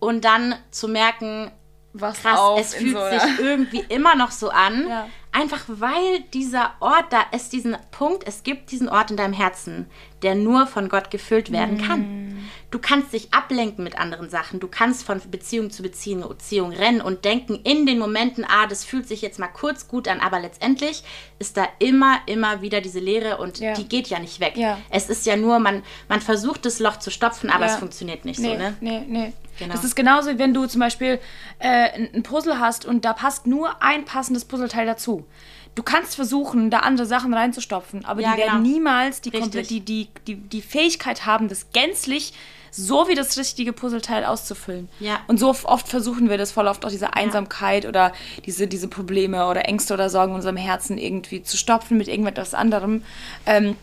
und 0.00 0.24
dann 0.24 0.54
zu 0.70 0.88
merken, 0.88 1.50
Was 1.92 2.22
krass, 2.22 2.40
es 2.58 2.74
fühlt 2.76 2.96
so, 2.96 3.10
sich 3.10 3.38
irgendwie 3.38 3.84
immer 3.90 4.16
noch 4.16 4.30
so 4.30 4.48
an, 4.48 4.88
ja. 4.88 5.08
einfach 5.32 5.64
weil 5.66 6.20
dieser 6.32 6.70
Ort, 6.80 7.12
da 7.12 7.24
ist 7.32 7.52
diesen 7.52 7.76
Punkt, 7.90 8.26
es 8.26 8.42
gibt 8.42 8.70
diesen 8.70 8.88
Ort 8.88 9.10
in 9.10 9.18
deinem 9.18 9.34
Herzen, 9.34 9.84
der 10.22 10.34
nur 10.34 10.66
von 10.66 10.88
Gott 10.88 11.10
gefüllt 11.10 11.52
werden 11.52 11.76
kann. 11.76 12.48
Du 12.72 12.78
kannst 12.78 13.12
dich 13.12 13.34
ablenken 13.34 13.84
mit 13.84 13.98
anderen 13.98 14.30
Sachen. 14.30 14.58
Du 14.58 14.66
kannst 14.66 15.04
von 15.04 15.20
Beziehung 15.30 15.70
zu 15.70 15.82
Beziehung, 15.82 16.26
Beziehung 16.26 16.72
rennen 16.72 17.02
und 17.02 17.26
denken 17.26 17.60
in 17.64 17.84
den 17.84 17.98
Momenten, 17.98 18.46
ah, 18.48 18.66
das 18.66 18.82
fühlt 18.82 19.06
sich 19.06 19.20
jetzt 19.20 19.38
mal 19.38 19.48
kurz 19.48 19.88
gut 19.88 20.08
an, 20.08 20.20
aber 20.20 20.40
letztendlich 20.40 21.04
ist 21.38 21.58
da 21.58 21.68
immer, 21.80 22.20
immer 22.24 22.62
wieder 22.62 22.80
diese 22.80 22.98
Leere 22.98 23.36
und 23.36 23.58
ja. 23.58 23.74
die 23.74 23.86
geht 23.86 24.08
ja 24.08 24.18
nicht 24.18 24.40
weg. 24.40 24.56
Ja. 24.56 24.78
Es 24.88 25.10
ist 25.10 25.26
ja 25.26 25.36
nur, 25.36 25.58
man, 25.58 25.82
man 26.08 26.22
versucht 26.22 26.64
das 26.64 26.78
Loch 26.78 26.98
zu 26.98 27.10
stopfen, 27.10 27.50
aber 27.50 27.66
ja. 27.66 27.74
es 27.74 27.78
funktioniert 27.78 28.24
nicht 28.24 28.40
nee, 28.40 28.52
so, 28.52 28.58
ne? 28.58 28.74
Nee, 28.80 29.04
nee. 29.06 29.32
Genau. 29.58 29.74
Das 29.74 29.84
ist 29.84 29.94
genauso, 29.94 30.38
wenn 30.38 30.54
du 30.54 30.64
zum 30.64 30.80
Beispiel 30.80 31.20
äh, 31.58 31.90
ein 32.14 32.22
Puzzle 32.22 32.58
hast 32.58 32.86
und 32.86 33.04
da 33.04 33.12
passt 33.12 33.46
nur 33.46 33.82
ein 33.82 34.06
passendes 34.06 34.46
Puzzleteil 34.46 34.86
dazu 34.86 35.26
du 35.74 35.82
kannst 35.82 36.16
versuchen, 36.16 36.70
da 36.70 36.80
andere 36.80 37.06
Sachen 37.06 37.32
reinzustopfen, 37.32 38.04
aber 38.04 38.20
ja, 38.20 38.32
die 38.32 38.38
werden 38.38 38.62
genau. 38.62 38.74
niemals 38.74 39.20
die, 39.20 39.30
die, 39.30 39.80
die, 39.80 40.08
die, 40.26 40.36
die 40.36 40.60
Fähigkeit 40.60 41.24
haben, 41.24 41.48
das 41.48 41.70
gänzlich 41.72 42.34
so 42.72 43.06
wie 43.06 43.14
das 43.14 43.36
richtige 43.36 43.72
Puzzleteil 43.72 44.24
auszufüllen. 44.24 44.88
Ja. 44.98 45.20
Und 45.28 45.38
so 45.38 45.50
oft 45.50 45.88
versuchen 45.88 46.30
wir 46.30 46.38
das 46.38 46.52
voll 46.52 46.66
oft 46.66 46.84
auch 46.84 46.90
diese 46.90 47.12
Einsamkeit 47.14 47.84
ja. 47.84 47.90
oder 47.90 48.12
diese, 48.46 48.66
diese 48.66 48.88
Probleme 48.88 49.46
oder 49.46 49.68
Ängste 49.68 49.94
oder 49.94 50.08
Sorgen 50.08 50.32
in 50.32 50.36
unserem 50.36 50.56
Herzen 50.56 50.96
irgendwie 50.96 51.42
zu 51.42 51.56
stopfen 51.56 51.98
mit 51.98 52.08
irgendetwas 52.08 52.54
anderem. 52.54 53.04
Ähm, 53.46 53.76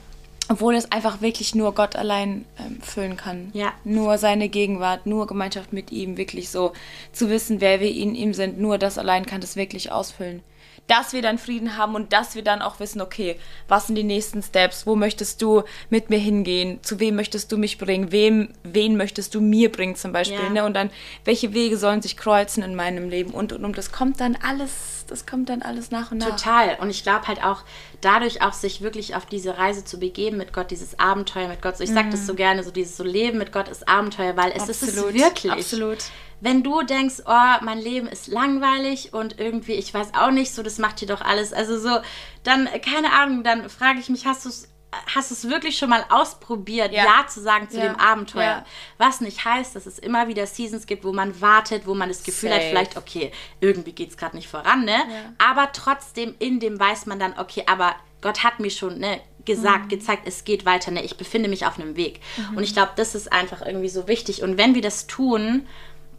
obwohl 0.52 0.74
es 0.74 0.92
einfach 0.92 1.22
wirklich 1.22 1.54
nur 1.54 1.76
Gott 1.76 1.96
allein 1.96 2.44
ähm, 2.58 2.82
füllen 2.82 3.16
kann. 3.16 3.52
Ja. 3.54 3.72
Nur 3.84 4.18
seine 4.18 4.50
Gegenwart, 4.50 5.06
nur 5.06 5.28
Gemeinschaft 5.28 5.72
mit 5.74 5.92
ihm, 5.92 6.18
wirklich 6.18 6.50
so 6.50 6.74
zu 7.12 7.30
wissen, 7.30 7.62
wer 7.62 7.80
wir 7.80 7.92
in 7.92 8.16
ihm 8.16 8.34
sind, 8.34 8.60
nur 8.60 8.80
das 8.80 8.98
allein 8.98 9.28
kann 9.28 9.42
das 9.42 9.56
wirklich 9.56 9.92
ausfüllen 9.92 10.42
dass 10.90 11.14
wir 11.14 11.22
dann 11.22 11.38
Frieden 11.38 11.78
haben 11.78 11.96
und 11.96 12.12
dass 12.14 12.36
wir 12.36 12.44
dann 12.44 12.62
auch 12.62 12.80
wissen, 12.80 13.00
okay, 13.00 13.40
was 13.68 13.88
sind 13.88 13.96
die 13.96 14.04
nächsten 14.04 14.42
Steps, 14.42 14.88
wo 14.88 14.96
möchtest 14.96 15.42
du 15.42 15.64
mit 15.90 16.10
mir 16.10 16.18
hingehen, 16.18 16.80
zu 16.82 17.00
wem 17.00 17.16
möchtest 17.16 17.52
du 17.52 17.58
mich 17.58 17.78
bringen, 17.78 18.12
wem, 18.12 18.50
wen 18.64 18.98
möchtest 18.98 19.36
du 19.36 19.42
mir 19.42 19.72
bringen 19.72 19.96
zum 19.96 20.12
Beispiel, 20.12 20.40
ja. 20.40 20.50
ne? 20.50 20.66
und 20.66 20.74
dann, 20.74 20.90
welche 21.26 21.54
Wege 21.54 21.78
sollen 21.78 22.02
sich 22.02 22.18
kreuzen 22.18 22.64
in 22.64 22.74
meinem 22.76 23.08
Leben 23.08 23.32
und, 23.32 23.54
und, 23.54 23.64
und, 23.64 23.78
das 23.78 23.92
kommt 23.92 24.20
dann 24.20 24.36
alles, 24.36 25.06
das 25.08 25.28
kommt 25.28 25.50
dann 25.50 25.62
alles 25.62 25.92
nach 25.92 26.12
und 26.12 26.18
nach. 26.18 26.32
Total, 26.32 26.78
und 26.82 26.90
ich 26.90 27.04
glaube 27.04 27.28
halt 27.28 27.44
auch, 27.44 27.64
dadurch 28.02 28.42
auch 28.42 28.54
sich 28.54 28.82
wirklich 28.82 29.16
auf 29.16 29.28
diese 29.28 29.58
Reise 29.60 29.86
zu 29.86 30.00
begeben 30.00 30.38
mit 30.38 30.54
Gott, 30.54 30.72
dieses 30.72 30.98
Abenteuer 30.98 31.48
mit 31.48 31.62
Gott, 31.62 31.78
so 31.78 31.84
ich 31.84 31.92
mhm. 31.92 31.96
sage 31.96 32.10
das 32.10 32.26
so 32.26 32.34
gerne, 32.34 32.64
so 32.64 32.72
dieses 32.72 32.98
so 32.98 33.04
Leben 33.04 33.38
mit 33.38 33.52
Gott 33.52 33.68
ist 33.70 33.88
Abenteuer, 33.88 34.36
weil 34.36 34.52
es 34.56 34.68
absolut, 34.68 34.74
ist 34.82 34.98
es 34.98 35.14
wirklich. 35.14 35.52
Absolut 35.52 35.98
wenn 36.42 36.64
du 36.64 36.84
denkst, 36.84 37.24
oh, 37.26 37.64
mein 37.64 37.80
Leben 37.80 38.08
ist 38.08 38.28
langweilig 38.28 39.14
und 39.14 39.40
irgendwie, 39.40 39.74
ich 39.74 39.94
weiß 39.94 40.14
auch 40.14 40.32
nicht, 40.32 40.54
so, 40.54 40.64
das 40.64 40.78
macht 40.78 41.02
dir 41.02 41.08
doch 41.08 41.22
alles. 41.22 41.54
Also 41.54 41.78
so, 41.78 42.00
dann, 42.44 42.68
keine 42.82 43.12
Ahnung, 43.14 43.44
dann 43.44 43.70
frage 43.70 44.00
ich 44.00 44.10
mich, 44.10 44.26
hast 44.26 44.46
du 44.46 44.50
es 44.50 44.70
hast 45.16 45.32
es 45.32 45.50
wirklich 45.50 45.78
schon 45.78 45.90
mal 45.90 46.04
ausprobiert, 46.10 46.92
ja, 46.92 47.04
ja 47.04 47.28
zu 47.28 47.42
sagen 47.42 47.70
zu 47.70 47.78
ja. 47.78 47.86
dem 47.86 47.96
Abenteuer? 47.96 48.44
Ja. 48.44 48.66
Was 48.98 49.22
nicht 49.22 49.46
heißt, 49.46 49.76
dass 49.76 49.86
es 49.86 50.00
immer 50.00 50.28
wieder 50.28 50.46
Seasons 50.48 50.88
gibt, 50.88 51.04
wo 51.04 51.14
man 51.14 51.40
wartet, 51.42 51.86
wo 51.86 51.94
man 51.94 52.10
das 52.10 52.24
Gefühl 52.24 52.50
Safe. 52.50 52.62
hat, 52.62 52.70
vielleicht, 52.70 52.98
okay, 52.98 53.32
irgendwie 53.60 53.92
geht 53.92 54.10
es 54.10 54.18
gerade 54.18 54.36
nicht 54.36 54.48
voran, 54.48 54.86
ne? 54.86 54.98
Aber 55.38 55.72
trotzdem 55.74 56.36
in 56.40 56.60
dem 56.60 56.80
weiß 56.80 57.06
man 57.06 57.20
dann, 57.20 57.38
okay, 57.38 57.64
aber 57.68 57.96
Gott 58.22 58.44
hat 58.44 58.60
mir 58.60 58.72
schon 58.72 59.00
ne, 59.00 59.22
gesagt, 59.46 59.86
mhm. 59.86 59.90
gezeigt, 59.90 60.24
es 60.26 60.44
geht 60.44 60.66
weiter, 60.66 60.92
ne? 60.92 61.04
Ich 61.04 61.18
befinde 61.18 61.50
mich 61.50 61.66
auf 61.66 61.80
einem 61.80 61.96
Weg. 61.96 62.20
Mhm. 62.38 62.58
Und 62.58 62.64
ich 62.64 62.74
glaube, 62.74 62.92
das 62.96 63.16
ist 63.16 63.32
einfach 63.32 63.62
irgendwie 63.66 63.90
so 63.90 64.08
wichtig. 64.08 64.42
Und 64.44 64.58
wenn 64.58 64.76
wir 64.76 64.82
das 64.82 65.08
tun, 65.08 65.68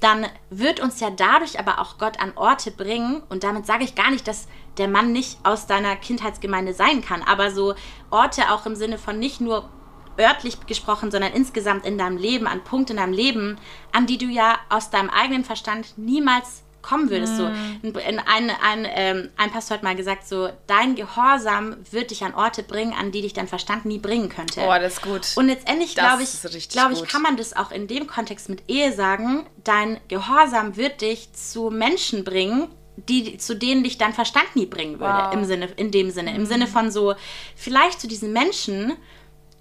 dann 0.00 0.26
wird 0.48 0.80
uns 0.80 0.98
ja 1.00 1.10
dadurch 1.10 1.58
aber 1.58 1.78
auch 1.78 1.98
Gott 1.98 2.20
an 2.20 2.32
Orte 2.34 2.70
bringen. 2.70 3.22
Und 3.28 3.44
damit 3.44 3.66
sage 3.66 3.84
ich 3.84 3.94
gar 3.94 4.10
nicht, 4.10 4.26
dass 4.26 4.48
der 4.78 4.88
Mann 4.88 5.12
nicht 5.12 5.38
aus 5.44 5.66
deiner 5.66 5.94
Kindheitsgemeinde 5.96 6.72
sein 6.72 7.02
kann, 7.02 7.22
aber 7.22 7.50
so 7.50 7.74
Orte 8.10 8.50
auch 8.50 8.66
im 8.66 8.74
Sinne 8.74 8.98
von 8.98 9.18
nicht 9.18 9.40
nur 9.40 9.68
örtlich 10.18 10.66
gesprochen, 10.66 11.10
sondern 11.10 11.32
insgesamt 11.32 11.86
in 11.86 11.98
deinem 11.98 12.16
Leben, 12.16 12.46
an 12.46 12.64
Punkte 12.64 12.94
in 12.94 12.98
deinem 12.98 13.12
Leben, 13.12 13.58
an 13.92 14.06
die 14.06 14.18
du 14.18 14.26
ja 14.26 14.58
aus 14.68 14.90
deinem 14.90 15.10
eigenen 15.10 15.44
Verstand 15.44 15.96
niemals 15.96 16.62
kommen 16.82 17.10
würdest. 17.10 17.34
Mm. 17.34 17.36
So, 17.36 17.44
ein, 17.44 18.20
ein, 18.50 18.86
ähm, 18.94 19.28
ein 19.36 19.50
Pastor 19.50 19.76
hat 19.76 19.82
mal 19.82 19.96
gesagt, 19.96 20.26
so, 20.26 20.50
dein 20.66 20.94
Gehorsam 20.94 21.76
wird 21.90 22.10
dich 22.10 22.24
an 22.24 22.34
Orte 22.34 22.62
bringen, 22.62 22.92
an 22.92 23.12
die 23.12 23.22
dich 23.22 23.32
dein 23.32 23.48
Verstand 23.48 23.84
nie 23.84 23.98
bringen 23.98 24.28
könnte. 24.28 24.60
Oh, 24.62 24.74
das 24.78 24.94
ist 24.94 25.02
gut. 25.02 25.26
Und 25.36 25.46
letztendlich, 25.46 25.94
glaube 25.94 26.22
ich, 26.22 26.68
glaube 26.68 26.94
ich, 26.94 27.04
kann 27.04 27.22
man 27.22 27.36
das 27.36 27.56
auch 27.56 27.70
in 27.70 27.86
dem 27.86 28.06
Kontext 28.06 28.48
mit 28.48 28.62
Ehe 28.68 28.92
sagen, 28.92 29.46
dein 29.64 30.00
Gehorsam 30.08 30.76
wird 30.76 31.00
dich 31.00 31.32
zu 31.32 31.70
Menschen 31.70 32.24
bringen, 32.24 32.68
die, 33.08 33.38
zu 33.38 33.54
denen 33.54 33.82
dich 33.82 33.98
dein 33.98 34.12
Verstand 34.12 34.56
nie 34.56 34.66
bringen 34.66 35.00
würde, 35.00 35.24
wow. 35.24 35.34
im 35.34 35.44
Sinne, 35.44 35.68
in 35.76 35.90
dem 35.90 36.10
Sinne. 36.10 36.34
Im 36.34 36.46
Sinne 36.46 36.66
von 36.66 36.90
so, 36.90 37.14
vielleicht 37.56 38.00
zu 38.00 38.08
diesen 38.08 38.32
Menschen, 38.32 38.96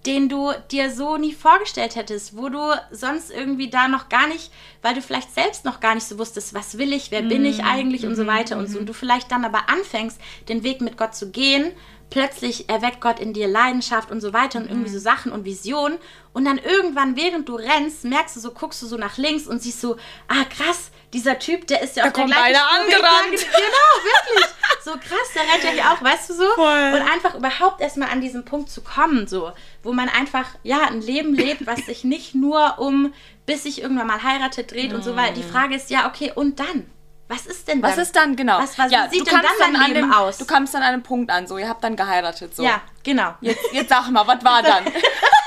den 0.05 0.29
du 0.29 0.51
dir 0.71 0.91
so 0.91 1.17
nie 1.17 1.33
vorgestellt 1.33 1.95
hättest, 1.95 2.37
wo 2.37 2.49
du 2.49 2.73
sonst 2.91 3.31
irgendwie 3.31 3.69
da 3.69 3.87
noch 3.87 4.07
gar 4.07 4.27
nicht, 4.27 4.51
weil 4.81 4.95
du 4.95 5.01
vielleicht 5.01 5.33
selbst 5.33 5.65
noch 5.65 5.79
gar 5.79 5.95
nicht 5.95 6.07
so 6.07 6.17
wusstest, 6.17 6.53
was 6.53 6.77
will 6.77 6.93
ich, 6.93 7.11
wer 7.11 7.21
bin 7.21 7.43
ich 7.43 7.57
mhm. 7.57 7.65
eigentlich 7.65 8.05
und 8.05 8.15
so 8.15 8.23
mhm. 8.23 8.27
weiter 8.27 8.57
und 8.57 8.69
so. 8.69 8.77
Und 8.77 8.83
mhm. 8.83 8.87
du 8.87 8.93
vielleicht 8.93 9.31
dann 9.31 9.43
aber 9.43 9.69
anfängst, 9.69 10.19
den 10.47 10.63
Weg 10.63 10.79
mit 10.79 10.97
Gott 10.97 11.15
zu 11.15 11.31
gehen, 11.31 11.71
plötzlich 12.09 12.69
erweckt 12.69 13.01
Gott 13.01 13.19
in 13.19 13.33
dir 13.33 13.47
Leidenschaft 13.47 14.09
und 14.09 14.21
so 14.21 14.33
weiter 14.33 14.59
und 14.59 14.69
irgendwie 14.69 14.89
so 14.89 14.99
Sachen 14.99 15.31
und 15.31 15.45
Visionen. 15.45 15.97
Und 16.33 16.45
dann 16.45 16.57
irgendwann, 16.57 17.15
während 17.15 17.49
du 17.49 17.55
rennst, 17.55 18.05
merkst 18.05 18.35
du 18.35 18.39
so, 18.39 18.51
guckst 18.51 18.81
du 18.81 18.87
so 18.87 18.97
nach 18.97 19.17
links 19.17 19.47
und 19.47 19.61
siehst 19.61 19.81
so, 19.81 19.97
ah 20.27 20.45
krass, 20.45 20.91
dieser 21.13 21.39
Typ, 21.39 21.67
der 21.67 21.81
ist 21.81 21.95
ja 21.95 22.03
da 22.03 22.09
auf 22.09 22.13
der 22.13 22.23
kommt 22.23 22.35
einer 22.35 22.69
angerannt. 22.71 23.31
Genau, 23.31 24.03
wirklich. 24.03 24.45
So 24.83 24.91
krass, 24.91 25.33
der 25.35 25.41
rennt 25.43 25.63
ja 25.63 25.69
hier 25.71 25.91
auch, 25.91 26.03
weißt 26.03 26.29
du 26.29 26.33
so? 26.33 26.45
Voll. 26.55 26.93
Und 26.93 27.01
einfach 27.01 27.35
überhaupt 27.35 27.81
erstmal 27.81 28.09
an 28.09 28.21
diesen 28.21 28.45
Punkt 28.45 28.69
zu 28.69 28.81
kommen, 28.81 29.27
so, 29.27 29.51
wo 29.83 29.91
man 29.91 30.09
einfach, 30.09 30.45
ja, 30.63 30.87
ein 30.87 31.01
Leben 31.01 31.33
lebt, 31.33 31.67
was 31.67 31.85
sich 31.85 32.03
nicht 32.03 32.35
nur 32.35 32.79
um, 32.79 33.13
bis 33.45 33.63
sich 33.63 33.81
irgendwann 33.81 34.07
mal 34.07 34.23
heiratet, 34.23 34.71
dreht 34.71 34.91
mm. 34.91 34.95
und 34.95 35.03
so 35.03 35.15
weiter. 35.15 35.33
Die 35.33 35.43
mm. 35.43 35.51
Frage 35.51 35.75
ist 35.75 35.89
ja, 35.89 36.07
okay, 36.07 36.31
und 36.33 36.59
dann? 36.59 36.89
Was 37.27 37.45
ist 37.45 37.67
denn 37.67 37.81
dann? 37.81 37.91
Was 37.91 37.97
ist 37.97 38.15
dann, 38.15 38.35
genau. 38.35 38.59
Was, 38.59 38.77
was 38.77 38.91
ja, 38.91 39.07
sieht 39.09 39.27
denn 39.27 39.35
dann, 39.35 39.73
dann 39.73 39.75
an 39.75 39.93
dem, 39.93 40.11
aus? 40.11 40.37
Du 40.37 40.45
kommst 40.45 40.73
dann 40.73 40.81
an 40.81 40.93
einem 40.93 41.03
Punkt 41.03 41.29
an, 41.31 41.45
so, 41.47 41.57
ihr 41.57 41.67
habt 41.67 41.83
dann 41.83 41.95
geheiratet, 41.95 42.55
so. 42.55 42.63
Ja, 42.63 42.81
genau. 43.03 43.35
Jetzt, 43.41 43.61
jetzt 43.71 43.89
sag 43.89 44.09
mal, 44.09 44.25
was 44.25 44.43
war 44.43 44.63
dann? 44.63 44.85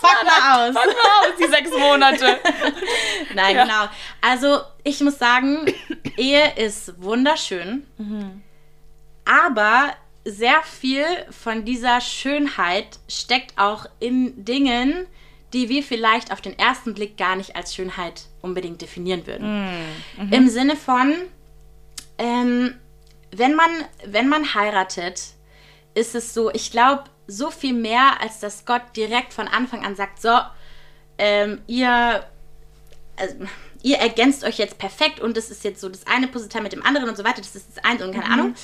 Pack 0.00 0.24
mal 0.24 0.68
aus. 0.68 0.74
Pack 0.74 0.86
mal 0.86 0.92
aus, 0.92 1.36
die 1.38 1.46
sechs 1.46 1.70
Monate. 1.70 2.40
Nein, 3.34 3.56
ja. 3.56 3.64
genau. 3.64 3.88
Also, 4.20 4.60
ich 4.84 5.00
muss 5.00 5.18
sagen, 5.18 5.72
Ehe 6.16 6.54
ist 6.56 7.02
wunderschön. 7.02 7.86
Mhm. 7.98 8.42
Aber 9.24 9.94
sehr 10.24 10.62
viel 10.62 11.04
von 11.30 11.64
dieser 11.64 12.00
Schönheit 12.00 12.98
steckt 13.08 13.58
auch 13.58 13.86
in 14.00 14.44
Dingen, 14.44 15.06
die 15.52 15.68
wir 15.68 15.82
vielleicht 15.82 16.32
auf 16.32 16.40
den 16.40 16.58
ersten 16.58 16.94
Blick 16.94 17.16
gar 17.16 17.36
nicht 17.36 17.56
als 17.56 17.74
Schönheit 17.74 18.24
unbedingt 18.42 18.80
definieren 18.82 19.26
würden. 19.26 19.64
Mhm. 19.64 20.26
mhm. 20.26 20.32
Im 20.32 20.48
Sinne 20.48 20.76
von, 20.76 21.14
ähm, 22.18 22.74
wenn, 23.32 23.54
man, 23.54 23.70
wenn 24.04 24.28
man 24.28 24.54
heiratet, 24.54 25.34
ist 25.94 26.14
es 26.14 26.34
so, 26.34 26.50
ich 26.50 26.70
glaube, 26.70 27.04
so 27.26 27.50
viel 27.50 27.74
mehr, 27.74 28.20
als 28.20 28.40
dass 28.40 28.64
Gott 28.64 28.82
direkt 28.96 29.32
von 29.32 29.48
Anfang 29.48 29.84
an 29.84 29.96
sagt, 29.96 30.20
so, 30.20 30.38
ähm, 31.18 31.60
ihr, 31.66 32.24
also, 33.16 33.34
ihr 33.82 33.98
ergänzt 33.98 34.44
euch 34.44 34.58
jetzt 34.58 34.78
perfekt 34.78 35.20
und 35.20 35.36
das 35.36 35.50
ist 35.50 35.64
jetzt 35.64 35.80
so 35.80 35.88
das 35.88 36.06
eine 36.06 36.28
Puzzleteil 36.28 36.62
mit 36.62 36.72
dem 36.72 36.84
anderen 36.84 37.08
und 37.08 37.16
so 37.16 37.24
weiter, 37.24 37.38
das 37.38 37.54
ist 37.54 37.76
das 37.76 37.84
eine 37.84 38.04
und 38.04 38.12
keine 38.12 38.26
mhm. 38.26 38.32
Ahnung. 38.32 38.54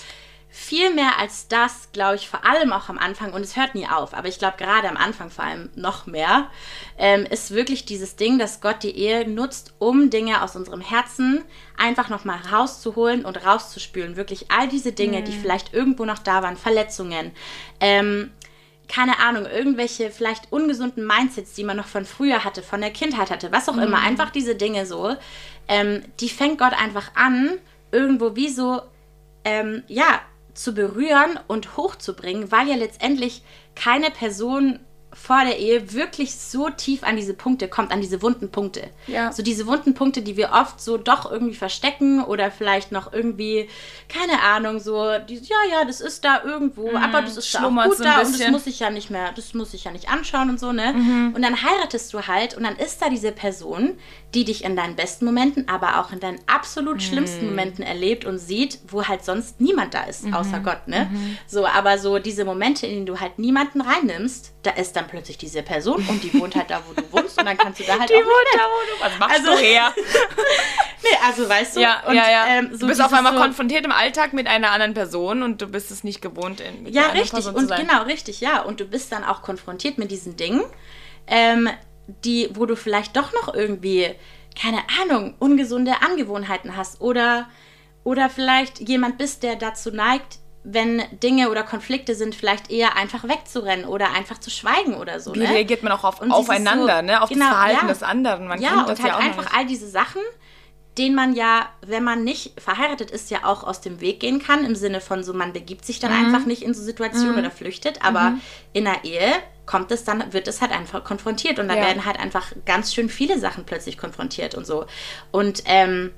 Viel 0.58 0.92
mehr 0.94 1.18
als 1.18 1.48
das, 1.48 1.90
glaube 1.92 2.16
ich, 2.16 2.30
vor 2.30 2.46
allem 2.46 2.72
auch 2.72 2.88
am 2.88 2.96
Anfang, 2.96 3.34
und 3.34 3.42
es 3.42 3.56
hört 3.56 3.74
nie 3.74 3.86
auf, 3.86 4.14
aber 4.14 4.26
ich 4.26 4.38
glaube 4.38 4.56
gerade 4.56 4.88
am 4.88 4.96
Anfang 4.96 5.30
vor 5.30 5.44
allem 5.44 5.68
noch 5.76 6.06
mehr, 6.06 6.50
ähm, 6.96 7.26
ist 7.26 7.50
wirklich 7.50 7.84
dieses 7.84 8.16
Ding, 8.16 8.38
dass 8.38 8.62
Gott 8.62 8.82
die 8.82 8.96
Ehe 8.96 9.28
nutzt, 9.28 9.74
um 9.78 10.08
Dinge 10.08 10.42
aus 10.42 10.56
unserem 10.56 10.80
Herzen 10.80 11.44
einfach 11.76 12.08
nochmal 12.08 12.38
rauszuholen 12.50 13.26
und 13.26 13.44
rauszuspülen. 13.44 14.16
Wirklich 14.16 14.50
all 14.50 14.66
diese 14.66 14.92
Dinge, 14.92 15.20
mhm. 15.20 15.24
die 15.26 15.32
vielleicht 15.32 15.74
irgendwo 15.74 16.06
noch 16.06 16.18
da 16.18 16.42
waren, 16.42 16.56
Verletzungen, 16.56 17.32
ähm, 17.78 18.30
keine 18.88 19.18
Ahnung, 19.18 19.44
irgendwelche 19.44 20.10
vielleicht 20.10 20.50
ungesunden 20.52 21.06
Mindsets, 21.06 21.52
die 21.52 21.64
man 21.64 21.76
noch 21.76 21.86
von 21.86 22.06
früher 22.06 22.44
hatte, 22.44 22.62
von 22.62 22.80
der 22.80 22.92
Kindheit 22.92 23.30
hatte, 23.30 23.52
was 23.52 23.68
auch 23.68 23.76
mhm. 23.76 23.82
immer, 23.82 23.98
einfach 23.98 24.30
diese 24.30 24.56
Dinge 24.56 24.86
so, 24.86 25.16
ähm, 25.68 26.02
die 26.18 26.30
fängt 26.30 26.58
Gott 26.58 26.72
einfach 26.72 27.10
an, 27.14 27.58
irgendwo 27.92 28.34
wie 28.36 28.48
so, 28.48 28.80
ähm, 29.44 29.84
ja, 29.86 30.22
zu 30.56 30.74
berühren 30.74 31.38
und 31.46 31.76
hochzubringen, 31.76 32.50
weil 32.50 32.68
ja 32.68 32.76
letztendlich 32.76 33.42
keine 33.74 34.10
Person 34.10 34.80
vor 35.16 35.44
der 35.44 35.58
Ehe 35.58 35.92
wirklich 35.94 36.34
so 36.34 36.68
tief 36.68 37.02
an 37.02 37.16
diese 37.16 37.32
Punkte 37.32 37.68
kommt, 37.68 37.90
an 37.90 38.02
diese 38.02 38.20
wunden 38.20 38.50
Punkte. 38.50 38.90
Ja. 39.06 39.32
So 39.32 39.42
diese 39.42 39.66
wunden 39.66 39.94
Punkte, 39.94 40.20
die 40.20 40.36
wir 40.36 40.52
oft 40.52 40.80
so 40.80 40.98
doch 40.98 41.30
irgendwie 41.30 41.54
verstecken 41.54 42.22
oder 42.22 42.50
vielleicht 42.50 42.92
noch 42.92 43.12
irgendwie, 43.12 43.68
keine 44.08 44.42
Ahnung, 44.42 44.78
so, 44.78 45.18
die, 45.26 45.36
ja, 45.36 45.56
ja, 45.72 45.84
das 45.84 46.02
ist 46.02 46.24
da 46.24 46.44
irgendwo, 46.44 46.90
mhm. 46.90 46.96
aber 46.96 47.22
das 47.22 47.38
ist 47.38 47.52
da 47.54 47.66
auch 47.66 47.84
gut 47.84 47.96
so 47.96 48.04
da 48.04 48.20
und 48.20 48.38
das 48.38 48.50
muss 48.50 48.66
ich 48.66 48.78
ja 48.78 48.90
nicht 48.90 49.10
mehr, 49.10 49.32
das 49.32 49.54
muss 49.54 49.72
ich 49.74 49.84
ja 49.84 49.90
nicht 49.90 50.10
anschauen 50.10 50.50
und 50.50 50.60
so, 50.60 50.72
ne? 50.72 50.92
Mhm. 50.92 51.32
Und 51.34 51.42
dann 51.42 51.60
heiratest 51.62 52.12
du 52.12 52.26
halt 52.26 52.54
und 52.56 52.64
dann 52.64 52.76
ist 52.76 53.00
da 53.00 53.08
diese 53.08 53.32
Person, 53.32 53.98
die 54.34 54.44
dich 54.44 54.64
in 54.64 54.76
deinen 54.76 54.96
besten 54.96 55.24
Momenten, 55.24 55.66
aber 55.66 55.98
auch 55.98 56.12
in 56.12 56.20
deinen 56.20 56.40
absolut 56.46 57.02
schlimmsten 57.02 57.46
mhm. 57.46 57.50
Momenten 57.50 57.84
erlebt 57.84 58.26
und 58.26 58.38
sieht, 58.38 58.80
wo 58.88 59.04
halt 59.04 59.24
sonst 59.24 59.60
niemand 59.62 59.94
da 59.94 60.04
ist, 60.04 60.26
außer 60.30 60.58
mhm. 60.58 60.62
Gott, 60.62 60.88
ne? 60.88 61.08
Mhm. 61.10 61.38
So, 61.46 61.66
aber 61.66 61.98
so 61.98 62.18
diese 62.18 62.44
Momente, 62.44 62.86
in 62.86 62.92
denen 62.92 63.06
du 63.06 63.18
halt 63.18 63.38
niemanden 63.38 63.80
reinnimmst, 63.80 64.52
da 64.62 64.72
ist 64.72 64.94
dann 64.96 65.05
plötzlich 65.06 65.38
diese 65.38 65.62
Person 65.62 66.04
und 66.08 66.22
die 66.22 66.32
wohnt 66.38 66.54
halt 66.54 66.70
da, 66.70 66.82
wo 66.86 66.92
du 66.92 67.02
wohnst 67.12 67.38
und 67.38 67.46
dann 67.46 67.56
kannst 67.56 67.80
du 67.80 67.84
da 67.84 67.98
halt 67.98 68.10
die 68.10 68.14
auch 68.14 68.18
wohnt 68.18 68.48
da, 68.54 68.60
wo 68.60 68.96
du 68.96 69.04
was 69.04 69.18
machst 69.18 69.40
also, 69.40 69.52
du 69.52 69.58
her? 69.58 69.94
nee, 71.02 71.18
also 71.24 71.48
weißt 71.48 71.76
du, 71.76 71.80
ja, 71.80 72.02
und, 72.06 72.14
ja, 72.14 72.30
ja. 72.30 72.46
Ähm, 72.46 72.68
so 72.72 72.78
du 72.78 72.86
bist 72.88 73.02
auf 73.02 73.12
einmal 73.12 73.34
so 73.34 73.40
konfrontiert 73.40 73.84
im 73.84 73.92
Alltag 73.92 74.32
mit 74.32 74.46
einer 74.46 74.70
anderen 74.70 74.94
Person 74.94 75.42
und 75.42 75.62
du 75.62 75.66
bist 75.66 75.90
es 75.90 76.04
nicht 76.04 76.20
gewohnt 76.20 76.60
in 76.60 76.84
mit 76.84 76.94
ja 76.94 77.06
richtig 77.08 77.30
Person 77.30 77.54
und 77.54 77.74
genau 77.74 78.02
richtig 78.02 78.40
ja 78.40 78.62
und 78.62 78.80
du 78.80 78.84
bist 78.84 79.12
dann 79.12 79.24
auch 79.24 79.42
konfrontiert 79.42 79.98
mit 79.98 80.10
diesen 80.10 80.36
Dingen, 80.36 80.62
ähm, 81.26 81.68
die, 82.24 82.50
wo 82.54 82.66
du 82.66 82.76
vielleicht 82.76 83.16
doch 83.16 83.32
noch 83.32 83.54
irgendwie 83.54 84.14
keine 84.60 84.78
Ahnung 85.02 85.34
ungesunde 85.38 86.02
Angewohnheiten 86.02 86.76
hast 86.76 87.00
oder 87.00 87.48
oder 88.06 88.30
vielleicht 88.30 88.88
jemand 88.88 89.18
bist, 89.18 89.42
der 89.42 89.56
dazu 89.56 89.90
neigt, 89.90 90.38
wenn 90.68 91.00
Dinge 91.22 91.48
oder 91.50 91.62
Konflikte 91.62 92.16
sind, 92.16 92.34
vielleicht 92.34 92.72
eher 92.72 92.96
einfach 92.96 93.22
wegzurennen 93.24 93.84
oder 93.84 94.10
einfach 94.12 94.38
zu 94.38 94.50
schweigen 94.50 94.94
oder 94.94 95.20
so. 95.20 95.32
Wie 95.32 95.38
ne? 95.38 95.48
reagiert 95.48 95.84
man 95.84 95.92
auch 95.92 96.02
auf, 96.02 96.20
aufeinander, 96.20 96.98
so, 96.98 97.06
ne? 97.06 97.22
auf 97.22 97.28
genau, 97.28 97.44
das 97.44 97.54
Verhalten 97.54 97.86
ja. 97.86 97.92
des 97.92 98.02
anderen? 98.02 98.48
Man 98.48 98.60
ja, 98.60 98.80
und 98.80 98.88
halt 98.88 98.98
ja 98.98 99.16
einfach 99.16 99.54
all 99.56 99.66
diese 99.66 99.88
Sachen, 99.88 100.20
denen 100.98 101.14
man 101.14 101.34
ja, 101.34 101.68
wenn 101.86 102.02
man 102.02 102.24
nicht 102.24 102.60
verheiratet 102.60 103.12
ist, 103.12 103.30
ja 103.30 103.44
auch 103.44 103.62
aus 103.62 103.80
dem 103.80 104.00
Weg 104.00 104.18
gehen 104.18 104.42
kann, 104.42 104.64
im 104.64 104.74
Sinne 104.74 105.00
von 105.00 105.22
so, 105.22 105.32
man 105.34 105.52
begibt 105.52 105.84
sich 105.84 106.00
dann 106.00 106.10
mhm. 106.10 106.26
einfach 106.26 106.46
nicht 106.46 106.62
in 106.62 106.74
so 106.74 106.82
Situationen 106.82 107.34
mhm. 107.34 107.38
oder 107.38 107.50
flüchtet, 107.52 108.04
aber 108.04 108.30
mhm. 108.30 108.40
in 108.72 108.84
der 108.86 109.04
Ehe 109.04 109.34
kommt 109.66 109.92
es 109.92 110.02
dann, 110.02 110.32
wird 110.32 110.48
es 110.48 110.60
halt 110.60 110.72
einfach 110.72 111.04
konfrontiert 111.04 111.60
und 111.60 111.68
da 111.68 111.76
ja. 111.76 111.82
werden 111.82 112.04
halt 112.04 112.18
einfach 112.18 112.52
ganz 112.64 112.92
schön 112.92 113.08
viele 113.08 113.38
Sachen 113.38 113.64
plötzlich 113.64 113.98
konfrontiert 113.98 114.56
und 114.56 114.66
so. 114.66 114.86
Und 115.30 115.62
ähm, 115.66 116.12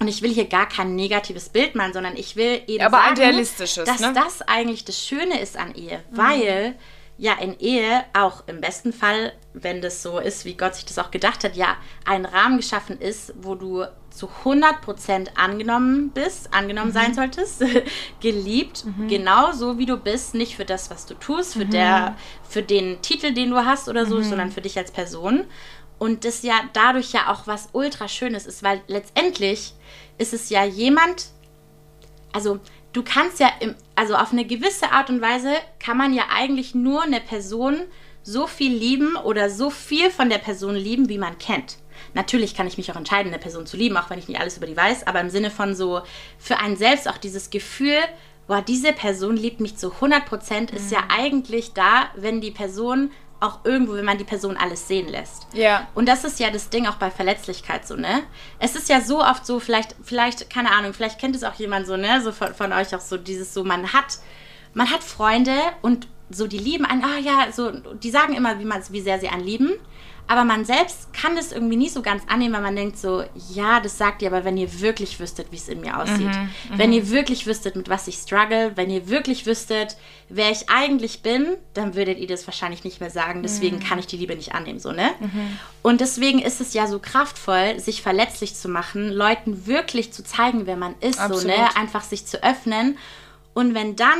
und 0.00 0.08
ich 0.08 0.22
will 0.22 0.32
hier 0.32 0.46
gar 0.46 0.68
kein 0.68 0.96
negatives 0.96 1.48
Bild 1.48 1.74
malen, 1.74 1.92
sondern 1.92 2.16
ich 2.16 2.36
will 2.36 2.62
eben 2.66 2.84
Aber 2.84 2.98
sagen, 3.16 3.36
dass 3.36 4.00
ne? 4.00 4.12
das 4.14 4.42
eigentlich 4.42 4.84
das 4.84 5.04
Schöne 5.04 5.40
ist 5.40 5.56
an 5.56 5.74
Ehe, 5.74 6.02
mhm. 6.10 6.16
weil 6.16 6.74
ja 7.16 7.34
in 7.34 7.58
Ehe 7.60 8.04
auch 8.12 8.42
im 8.48 8.60
besten 8.60 8.92
Fall, 8.92 9.32
wenn 9.52 9.80
das 9.80 10.02
so 10.02 10.18
ist, 10.18 10.44
wie 10.44 10.54
Gott 10.54 10.74
sich 10.74 10.84
das 10.84 10.98
auch 10.98 11.10
gedacht 11.10 11.44
hat, 11.44 11.54
ja 11.54 11.76
ein 12.04 12.24
Rahmen 12.24 12.56
geschaffen 12.56 13.00
ist, 13.00 13.32
wo 13.40 13.54
du 13.54 13.84
zu 14.10 14.28
100% 14.44 15.36
angenommen 15.36 16.10
bist, 16.10 16.52
angenommen 16.52 16.88
mhm. 16.88 16.94
sein 16.94 17.14
solltest, 17.14 17.64
geliebt, 18.20 18.84
mhm. 18.84 19.08
genau 19.08 19.52
so 19.52 19.78
wie 19.78 19.86
du 19.86 19.96
bist, 19.96 20.34
nicht 20.34 20.56
für 20.56 20.64
das, 20.64 20.90
was 20.90 21.06
du 21.06 21.14
tust, 21.14 21.54
für, 21.54 21.64
mhm. 21.64 21.70
der, 21.70 22.16
für 22.48 22.62
den 22.62 23.00
Titel, 23.02 23.32
den 23.32 23.50
du 23.50 23.64
hast 23.64 23.88
oder 23.88 24.06
so, 24.06 24.18
mhm. 24.18 24.24
sondern 24.24 24.50
für 24.52 24.60
dich 24.60 24.78
als 24.78 24.90
Person. 24.90 25.44
Und 25.98 26.24
das 26.24 26.42
ja 26.42 26.54
dadurch 26.72 27.12
ja 27.12 27.32
auch 27.32 27.46
was 27.46 27.68
ultra 27.72 28.08
Schönes 28.08 28.46
ist, 28.46 28.62
weil 28.62 28.82
letztendlich 28.88 29.74
ist 30.18 30.34
es 30.34 30.50
ja 30.50 30.64
jemand, 30.64 31.28
also 32.32 32.58
du 32.92 33.02
kannst 33.02 33.40
ja, 33.40 33.50
im, 33.60 33.74
also 33.94 34.14
auf 34.14 34.32
eine 34.32 34.44
gewisse 34.44 34.90
Art 34.90 35.08
und 35.10 35.20
Weise 35.20 35.52
kann 35.78 35.96
man 35.96 36.12
ja 36.12 36.24
eigentlich 36.34 36.74
nur 36.74 37.02
eine 37.02 37.20
Person 37.20 37.80
so 38.22 38.46
viel 38.46 38.72
lieben 38.72 39.16
oder 39.16 39.50
so 39.50 39.70
viel 39.70 40.10
von 40.10 40.30
der 40.30 40.38
Person 40.38 40.74
lieben, 40.74 41.08
wie 41.08 41.18
man 41.18 41.38
kennt. 41.38 41.78
Natürlich 42.14 42.54
kann 42.54 42.66
ich 42.66 42.78
mich 42.78 42.90
auch 42.90 42.96
entscheiden, 42.96 43.32
eine 43.32 43.40
Person 43.40 43.66
zu 43.66 43.76
lieben, 43.76 43.96
auch 43.96 44.10
wenn 44.10 44.18
ich 44.18 44.28
nicht 44.28 44.40
alles 44.40 44.56
über 44.56 44.66
die 44.66 44.76
weiß, 44.76 45.06
aber 45.06 45.20
im 45.20 45.30
Sinne 45.30 45.50
von 45.50 45.74
so 45.74 46.02
für 46.38 46.58
einen 46.58 46.76
selbst 46.76 47.08
auch 47.08 47.18
dieses 47.18 47.50
Gefühl, 47.50 47.98
boah, 48.46 48.62
diese 48.62 48.92
Person 48.92 49.36
liebt 49.36 49.60
mich 49.60 49.76
zu 49.76 49.92
100 49.92 50.26
Prozent, 50.26 50.70
ist 50.70 50.90
ja 50.90 51.02
mhm. 51.02 51.10
eigentlich 51.10 51.72
da, 51.72 52.08
wenn 52.16 52.40
die 52.40 52.50
Person 52.50 53.10
auch 53.44 53.60
irgendwo, 53.64 53.94
wenn 53.94 54.04
man 54.04 54.18
die 54.18 54.24
Person 54.24 54.56
alles 54.56 54.88
sehen 54.88 55.08
lässt. 55.08 55.46
Ja. 55.52 55.88
Und 55.94 56.08
das 56.08 56.24
ist 56.24 56.40
ja 56.40 56.50
das 56.50 56.70
Ding 56.70 56.86
auch 56.86 56.96
bei 56.96 57.10
Verletzlichkeit 57.10 57.86
so, 57.86 57.94
ne? 57.94 58.22
Es 58.58 58.74
ist 58.74 58.88
ja 58.88 59.00
so 59.00 59.22
oft 59.22 59.44
so, 59.46 59.60
vielleicht, 59.60 59.94
vielleicht, 60.02 60.50
keine 60.50 60.70
Ahnung, 60.72 60.94
vielleicht 60.94 61.20
kennt 61.20 61.36
es 61.36 61.44
auch 61.44 61.54
jemand 61.54 61.86
so, 61.86 61.96
ne? 61.96 62.20
So 62.22 62.32
von, 62.32 62.54
von 62.54 62.72
euch 62.72 62.94
auch 62.94 63.00
so 63.00 63.16
dieses 63.16 63.52
so, 63.52 63.62
man 63.62 63.92
hat, 63.92 64.18
man 64.72 64.90
hat 64.90 65.04
Freunde 65.04 65.56
und 65.82 66.08
so, 66.30 66.46
die 66.46 66.58
lieben 66.58 66.86
einen, 66.86 67.04
ah 67.04 67.18
ja, 67.18 67.52
so, 67.52 67.70
die 67.70 68.10
sagen 68.10 68.34
immer, 68.34 68.58
wie, 68.58 68.64
man, 68.64 68.82
wie 68.90 69.00
sehr 69.00 69.20
sie 69.20 69.28
einen 69.28 69.44
lieben. 69.44 69.72
Aber 70.26 70.44
man 70.44 70.64
selbst 70.64 71.12
kann 71.12 71.36
das 71.36 71.52
irgendwie 71.52 71.76
nie 71.76 71.90
so 71.90 72.00
ganz 72.00 72.22
annehmen, 72.28 72.54
weil 72.54 72.62
man 72.62 72.76
denkt 72.76 72.96
so, 72.96 73.24
ja, 73.50 73.80
das 73.80 73.98
sagt 73.98 74.22
ihr, 74.22 74.28
aber 74.28 74.44
wenn 74.44 74.56
ihr 74.56 74.80
wirklich 74.80 75.20
wüsstet, 75.20 75.48
wie 75.50 75.56
es 75.56 75.68
in 75.68 75.82
mir 75.82 75.98
aussieht, 75.98 76.20
mhm, 76.20 76.50
mhm, 76.70 76.78
wenn 76.78 76.92
ihr 76.94 77.10
wirklich 77.10 77.46
wüsstet, 77.46 77.76
mit 77.76 77.90
was 77.90 78.08
ich 78.08 78.16
struggle, 78.16 78.72
wenn 78.74 78.88
ihr 78.88 79.08
wirklich 79.08 79.44
wüsstet, 79.44 79.98
wer 80.30 80.50
ich 80.50 80.70
eigentlich 80.70 81.22
bin, 81.22 81.56
dann 81.74 81.94
würdet 81.94 82.18
ihr 82.18 82.26
das 82.26 82.46
wahrscheinlich 82.46 82.84
nicht 82.84 83.00
mehr 83.00 83.10
sagen. 83.10 83.42
Deswegen 83.42 83.76
mhm. 83.76 83.82
kann 83.82 83.98
ich 83.98 84.06
die 84.06 84.16
Liebe 84.16 84.34
nicht 84.34 84.54
annehmen, 84.54 84.80
so, 84.80 84.92
ne? 84.92 85.10
Mhm. 85.20 85.58
Und 85.82 86.00
deswegen 86.00 86.38
ist 86.38 86.62
es 86.62 86.72
ja 86.72 86.86
so 86.86 86.98
kraftvoll, 87.00 87.78
sich 87.78 88.00
verletzlich 88.00 88.54
zu 88.54 88.68
machen, 88.68 89.10
Leuten 89.12 89.66
wirklich 89.66 90.12
zu 90.12 90.24
zeigen, 90.24 90.66
wer 90.66 90.76
man 90.76 90.94
ist, 91.00 91.20
Absolut. 91.20 91.42
so, 91.42 91.48
ne? 91.48 91.76
Einfach 91.76 92.02
sich 92.02 92.24
zu 92.24 92.42
öffnen. 92.42 92.96
Und 93.52 93.74
wenn 93.74 93.94
dann 93.94 94.18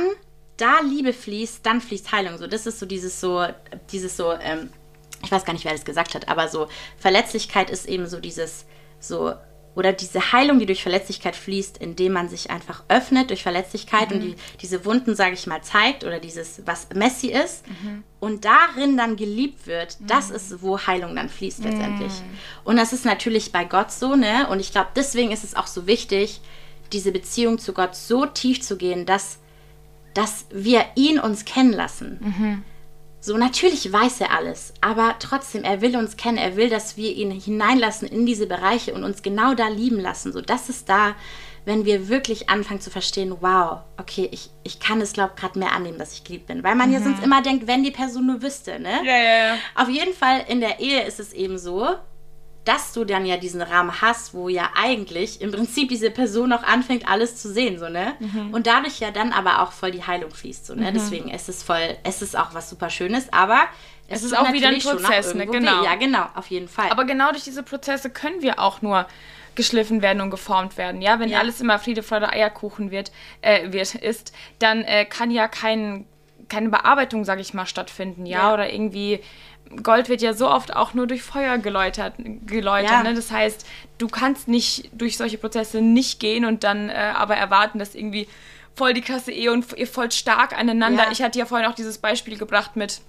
da 0.57 0.79
Liebe 0.81 1.13
fließt, 1.13 1.65
dann 1.65 1.81
fließt 1.81 2.11
Heilung. 2.11 2.37
So, 2.37 2.47
das 2.47 2.67
ist 2.67 2.79
so 2.79 2.85
dieses 2.85 3.19
so, 3.19 3.45
dieses 3.91 4.15
so, 4.15 4.31
ähm, 4.33 4.69
ich 5.23 5.31
weiß 5.31 5.45
gar 5.45 5.53
nicht, 5.53 5.65
wer 5.65 5.73
das 5.73 5.85
gesagt 5.85 6.15
hat, 6.15 6.27
aber 6.27 6.47
so 6.47 6.67
Verletzlichkeit 6.97 7.69
ist 7.69 7.87
eben 7.87 8.07
so 8.07 8.19
dieses, 8.19 8.65
so, 8.99 9.33
oder 9.75 9.91
diese 9.91 10.31
Heilung, 10.31 10.59
die 10.59 10.65
durch 10.65 10.81
Verletzlichkeit 10.81 11.35
fließt, 11.35 11.77
indem 11.77 12.13
man 12.13 12.29
sich 12.29 12.49
einfach 12.49 12.83
öffnet 12.87 13.29
durch 13.29 13.43
Verletzlichkeit 13.43 14.09
mhm. 14.09 14.15
und 14.15 14.21
die, 14.21 14.35
diese 14.61 14.85
Wunden, 14.85 15.15
sage 15.15 15.33
ich 15.33 15.47
mal, 15.47 15.61
zeigt 15.61 16.03
oder 16.03 16.19
dieses, 16.19 16.61
was 16.65 16.87
messy 16.95 17.27
ist 17.27 17.67
mhm. 17.67 18.03
und 18.19 18.45
darin 18.45 18.95
dann 18.97 19.17
geliebt 19.17 19.67
wird, 19.67 19.99
mhm. 19.99 20.07
das 20.07 20.29
ist, 20.29 20.61
wo 20.61 20.79
Heilung 20.79 21.15
dann 21.15 21.29
fließt 21.29 21.63
letztendlich. 21.63 22.13
Mhm. 22.13 22.37
Und 22.63 22.77
das 22.77 22.93
ist 22.93 23.05
natürlich 23.05 23.51
bei 23.51 23.65
Gott 23.65 23.91
so, 23.91 24.15
ne? 24.15 24.47
Und 24.49 24.59
ich 24.59 24.71
glaube, 24.71 24.89
deswegen 24.95 25.31
ist 25.31 25.43
es 25.43 25.55
auch 25.55 25.67
so 25.67 25.87
wichtig, 25.87 26.39
diese 26.93 27.11
Beziehung 27.11 27.59
zu 27.59 27.73
Gott 27.73 27.95
so 27.95 28.25
tief 28.25 28.61
zu 28.61 28.77
gehen, 28.77 29.05
dass, 29.05 29.39
dass 30.13 30.45
wir 30.51 30.85
ihn 30.95 31.19
uns 31.19 31.43
kennen 31.43 31.73
lassen. 31.73 32.63
So, 33.25 33.37
natürlich 33.37 33.91
weiß 33.91 34.21
er 34.21 34.37
alles, 34.37 34.71
aber 34.81 35.15
trotzdem, 35.17 35.63
er 35.63 35.81
will 35.81 35.97
uns 35.97 36.15
kennen, 36.15 36.37
er 36.37 36.57
will, 36.57 36.69
dass 36.69 36.95
wir 36.95 37.11
ihn 37.11 37.31
hineinlassen 37.31 38.07
in 38.07 38.27
diese 38.27 38.45
Bereiche 38.45 38.93
und 38.93 39.03
uns 39.03 39.23
genau 39.23 39.55
da 39.55 39.67
lieben 39.67 39.99
lassen. 39.99 40.31
So, 40.31 40.41
das 40.41 40.69
ist 40.69 40.89
da, 40.89 41.15
wenn 41.65 41.85
wir 41.85 42.07
wirklich 42.07 42.51
anfangen 42.51 42.81
zu 42.81 42.91
verstehen, 42.91 43.35
wow, 43.39 43.79
okay, 43.97 44.29
ich, 44.31 44.51
ich 44.61 44.79
kann 44.79 45.01
es, 45.01 45.13
glaube 45.13 45.31
ich, 45.33 45.41
gerade 45.41 45.57
mehr 45.57 45.71
annehmen, 45.71 45.97
dass 45.97 46.13
ich 46.13 46.23
geliebt 46.23 46.45
bin. 46.45 46.63
Weil 46.63 46.75
man 46.75 46.89
mhm. 46.89 46.93
ja 46.93 47.01
sonst 47.01 47.23
immer 47.23 47.41
denkt, 47.41 47.65
wenn 47.65 47.81
die 47.81 47.89
Person 47.89 48.27
nur 48.27 48.43
wüsste, 48.43 48.79
ne? 48.79 49.01
Ja, 49.03 49.17
ja, 49.17 49.47
ja. 49.47 49.57
Auf 49.73 49.89
jeden 49.89 50.13
Fall 50.13 50.45
in 50.47 50.59
der 50.59 50.79
Ehe 50.79 51.01
ist 51.01 51.19
es 51.19 51.33
eben 51.33 51.57
so, 51.57 51.95
dass 52.65 52.93
du 52.93 53.05
dann 53.05 53.25
ja 53.25 53.37
diesen 53.37 53.61
Rahmen 53.61 54.01
hast, 54.01 54.33
wo 54.33 54.49
ja 54.49 54.71
eigentlich 54.75 55.39
im 55.39 55.51
Prinzip 55.51 55.89
diese 55.89 56.09
Person 56.09 56.51
auch 56.51 56.63
anfängt, 56.63 57.07
alles 57.07 57.37
zu 57.37 57.53
sehen, 57.53 57.79
so, 57.79 57.89
ne? 57.89 58.15
Mhm. 58.19 58.53
Und 58.53 58.67
dadurch 58.67 58.99
ja 58.99 59.11
dann 59.11 59.31
aber 59.31 59.61
auch 59.61 59.71
voll 59.71 59.91
die 59.91 60.03
Heilung 60.03 60.31
fließt, 60.31 60.65
so, 60.65 60.73
ne? 60.75 60.89
Mhm. 60.89 60.95
Deswegen 60.95 61.29
ist 61.29 61.47
es 61.47 61.63
voll, 61.63 61.95
es 62.03 62.21
ist 62.21 62.37
auch 62.37 62.53
was 62.53 62.69
super 62.69 62.89
Schönes, 62.89 63.31
aber 63.31 63.61
es, 64.07 64.19
es 64.19 64.25
ist 64.25 64.37
auch 64.37 64.51
wieder 64.51 64.69
ein 64.69 64.79
Prozess, 64.79 65.35
ne? 65.35 65.45
Genau. 65.45 65.83
Ja, 65.83 65.95
genau, 65.95 66.25
auf 66.33 66.47
jeden 66.47 66.67
Fall. 66.67 66.89
Aber 66.89 67.05
genau 67.05 67.31
durch 67.31 67.43
diese 67.43 67.63
Prozesse 67.63 68.09
können 68.09 68.41
wir 68.41 68.59
auch 68.59 68.81
nur 68.81 69.05
geschliffen 69.53 70.01
werden 70.01 70.21
und 70.21 70.31
geformt 70.31 70.77
werden. 70.77 71.01
Ja, 71.01 71.19
wenn 71.19 71.29
ja. 71.29 71.39
alles 71.39 71.61
immer 71.61 71.79
Friede, 71.79 72.03
Freude, 72.03 72.29
Eierkuchen 72.29 72.91
wird, 72.91 73.11
äh, 73.41 73.71
wird 73.71 73.95
ist, 73.95 74.33
dann 74.59 74.83
äh, 74.83 75.05
kann 75.05 75.31
ja 75.31 75.47
kein, 75.47 76.05
keine 76.49 76.69
Bearbeitung, 76.69 77.25
sage 77.25 77.41
ich 77.41 77.53
mal, 77.53 77.65
stattfinden. 77.65 78.25
Ja, 78.25 78.39
ja. 78.39 78.53
oder 78.53 78.73
irgendwie 78.73 79.21
Gold 79.83 80.09
wird 80.09 80.21
ja 80.21 80.33
so 80.33 80.49
oft 80.49 80.75
auch 80.75 80.93
nur 80.93 81.07
durch 81.07 81.23
Feuer 81.23 81.57
geläutert. 81.57 82.13
geläutert 82.45 82.91
ja. 82.91 83.03
ne? 83.03 83.13
Das 83.13 83.31
heißt, 83.31 83.65
du 83.97 84.07
kannst 84.07 84.47
nicht 84.47 84.89
durch 84.93 85.17
solche 85.17 85.37
Prozesse 85.37 85.81
nicht 85.81 86.19
gehen 86.19 86.45
und 86.45 86.63
dann 86.63 86.89
äh, 86.89 87.13
aber 87.15 87.35
erwarten, 87.35 87.79
dass 87.79 87.95
irgendwie 87.95 88.27
voll 88.75 88.93
die 88.93 89.01
krasse 89.01 89.31
Ehe 89.31 89.51
und 89.51 89.73
ihr 89.77 89.87
voll 89.87 90.11
stark 90.11 90.57
aneinander. 90.57 91.05
Ja. 91.05 91.11
Ich 91.11 91.21
hatte 91.21 91.39
ja 91.39 91.45
vorhin 91.45 91.67
auch 91.67 91.75
dieses 91.75 91.97
Beispiel 91.97 92.37
gebracht 92.37 92.75
mit 92.75 93.01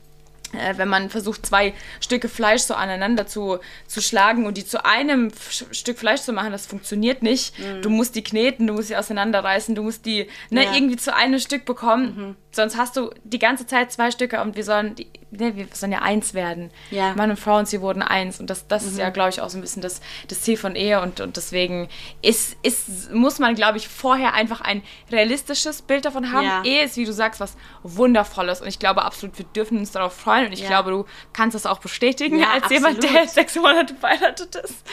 wenn 0.77 0.89
man 0.89 1.11
versucht, 1.11 1.47
zwei 1.47 1.75
Stücke 2.01 2.29
Fleisch 2.29 2.63
so 2.63 2.75
aneinander 2.75 3.27
zu, 3.27 3.59
zu 3.87 4.01
schlagen 4.01 4.47
und 4.47 4.57
die 4.57 4.65
zu 4.65 4.85
einem 4.85 5.31
Stück 5.71 5.99
Fleisch 5.99 6.23
zu 6.23 6.33
machen, 6.33 6.53
das 6.53 6.67
funktioniert 6.67 7.23
nicht. 7.23 7.59
Mhm. 7.59 7.83
Du 7.83 7.91
musst 7.91 8.15
die 8.15 8.23
kneten, 8.23 8.67
du 8.67 8.75
musst 8.75 8.89
sie 8.89 8.97
auseinanderreißen, 8.97 9.75
du 9.75 9.83
musst 9.83 10.07
die 10.07 10.29
ne, 10.51 10.65
ja. 10.65 10.75
irgendwie 10.75 10.97
zu 10.97 11.15
einem 11.15 11.39
Stück 11.39 11.65
bekommen. 11.65 12.15
Mhm. 12.17 12.37
Sonst 12.57 12.79
hast 12.79 12.97
du 12.97 13.11
die 13.23 13.39
ganze 13.39 13.67
Zeit 13.67 13.93
zwei 13.93 14.11
Stücke 14.11 14.41
und 14.41 14.57
wir 14.57 14.65
sollen, 14.65 14.95
die, 14.95 15.09
ne, 15.31 15.55
wir 15.57 15.67
sollen 15.75 15.93
ja 15.93 16.01
eins 16.01 16.33
werden. 16.33 16.71
Ja. 16.91 17.15
Mann 17.15 17.31
und 17.31 17.39
Frau 17.39 17.59
und 17.59 17.69
sie 17.69 17.83
wurden 17.83 18.01
eins. 18.01 18.41
Und 18.41 18.49
das, 18.49 18.67
das 18.67 18.85
mhm. 18.85 18.89
ist 18.89 18.99
ja, 18.99 19.09
mhm. 19.09 19.13
glaube 19.13 19.29
ich, 19.29 19.43
auch 19.43 19.51
so 19.51 19.59
ein 19.59 19.61
bisschen 19.61 19.83
das, 19.83 20.01
das 20.29 20.41
Ziel 20.41 20.57
von 20.57 20.75
Ehe. 20.75 21.03
Und, 21.03 21.21
und 21.21 21.37
deswegen 21.37 21.89
ist, 22.23 22.57
ist, 22.63 23.13
muss 23.13 23.39
man, 23.39 23.55
glaube 23.55 23.77
ich, 23.77 23.89
vorher 23.89 24.33
einfach 24.33 24.63
ein 24.63 24.83
realistisches 25.13 25.83
Bild 25.83 26.07
davon 26.07 26.33
haben. 26.33 26.47
Ja. 26.47 26.63
Ehe 26.65 26.85
ist, 26.85 26.97
wie 26.97 27.05
du 27.05 27.13
sagst, 27.13 27.41
was 27.41 27.57
Wundervolles. 27.83 28.63
Und 28.63 28.69
ich 28.69 28.79
glaube 28.79 29.05
absolut, 29.05 29.37
wir 29.37 29.45
dürfen 29.45 29.79
uns 29.79 29.93
darauf 29.93 30.15
freuen. 30.15 30.46
Und 30.47 30.53
ich 30.53 30.61
ja. 30.61 30.69
glaube, 30.69 30.91
du 30.91 31.05
kannst 31.33 31.55
das 31.55 31.67
auch 31.67 31.79
bestätigen 31.79 32.43
als 32.43 32.65
absolut. 32.65 32.73
jemand, 32.73 33.03
der 33.03 33.29
sechs 33.29 33.55
Monate 33.55 33.95
verheiratet 33.95 34.57
ist. 34.57 34.85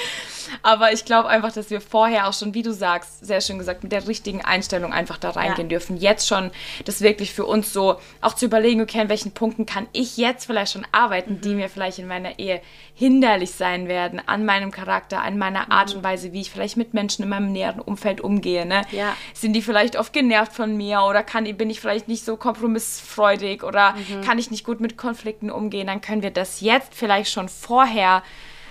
Aber 0.61 0.91
ich 0.91 1.05
glaube 1.05 1.29
einfach, 1.29 1.51
dass 1.51 1.69
wir 1.69 1.81
vorher 1.81 2.27
auch 2.27 2.33
schon, 2.33 2.53
wie 2.53 2.61
du 2.61 2.73
sagst, 2.73 3.25
sehr 3.25 3.41
schön 3.41 3.57
gesagt, 3.57 3.83
mit 3.83 3.91
der 3.91 4.07
richtigen 4.07 4.43
Einstellung 4.43 4.93
einfach 4.93 5.17
da 5.17 5.31
reingehen 5.31 5.69
dürfen. 5.69 5.97
Jetzt 5.97 6.27
schon 6.27 6.51
das 6.85 7.01
wirklich 7.01 7.33
für 7.33 7.45
uns 7.45 7.63
uns 7.63 7.73
so 7.73 7.99
auch 8.21 8.33
zu 8.33 8.45
überlegen, 8.45 8.81
okay, 8.81 8.99
an 8.99 9.09
welchen 9.09 9.31
Punkten 9.31 9.65
kann 9.65 9.87
ich 9.93 10.17
jetzt 10.17 10.45
vielleicht 10.45 10.73
schon 10.73 10.85
arbeiten, 10.91 11.33
mhm. 11.33 11.41
die 11.41 11.55
mir 11.55 11.69
vielleicht 11.69 11.99
in 11.99 12.07
meiner 12.07 12.37
Ehe 12.39 12.61
hinderlich 12.95 13.51
sein 13.51 13.87
werden, 13.87 14.21
an 14.25 14.45
meinem 14.45 14.71
Charakter, 14.71 15.21
an 15.21 15.37
meiner 15.37 15.71
Art 15.71 15.91
mhm. 15.91 15.97
und 15.97 16.03
Weise, 16.03 16.33
wie 16.33 16.41
ich 16.41 16.51
vielleicht 16.51 16.77
mit 16.77 16.93
Menschen 16.93 17.23
in 17.23 17.29
meinem 17.29 17.51
näheren 17.51 17.79
Umfeld 17.79 18.21
umgehe. 18.21 18.65
Ne? 18.65 18.83
Ja. 18.91 19.15
Sind 19.33 19.53
die 19.53 19.61
vielleicht 19.61 19.95
oft 19.95 20.13
genervt 20.13 20.53
von 20.53 20.75
mir 20.75 21.01
oder 21.01 21.23
kann, 21.23 21.45
bin 21.57 21.69
ich 21.69 21.79
vielleicht 21.79 22.07
nicht 22.07 22.25
so 22.25 22.37
kompromissfreudig 22.37 23.63
oder 23.63 23.93
mhm. 23.93 24.21
kann 24.21 24.37
ich 24.37 24.51
nicht 24.51 24.63
gut 24.63 24.79
mit 24.79 24.97
Konflikten 24.97 25.32
umgehen? 25.49 25.87
Dann 25.87 26.01
können 26.01 26.21
wir 26.21 26.31
das 26.31 26.61
jetzt 26.61 26.93
vielleicht 26.95 27.31
schon 27.31 27.49
vorher 27.49 28.23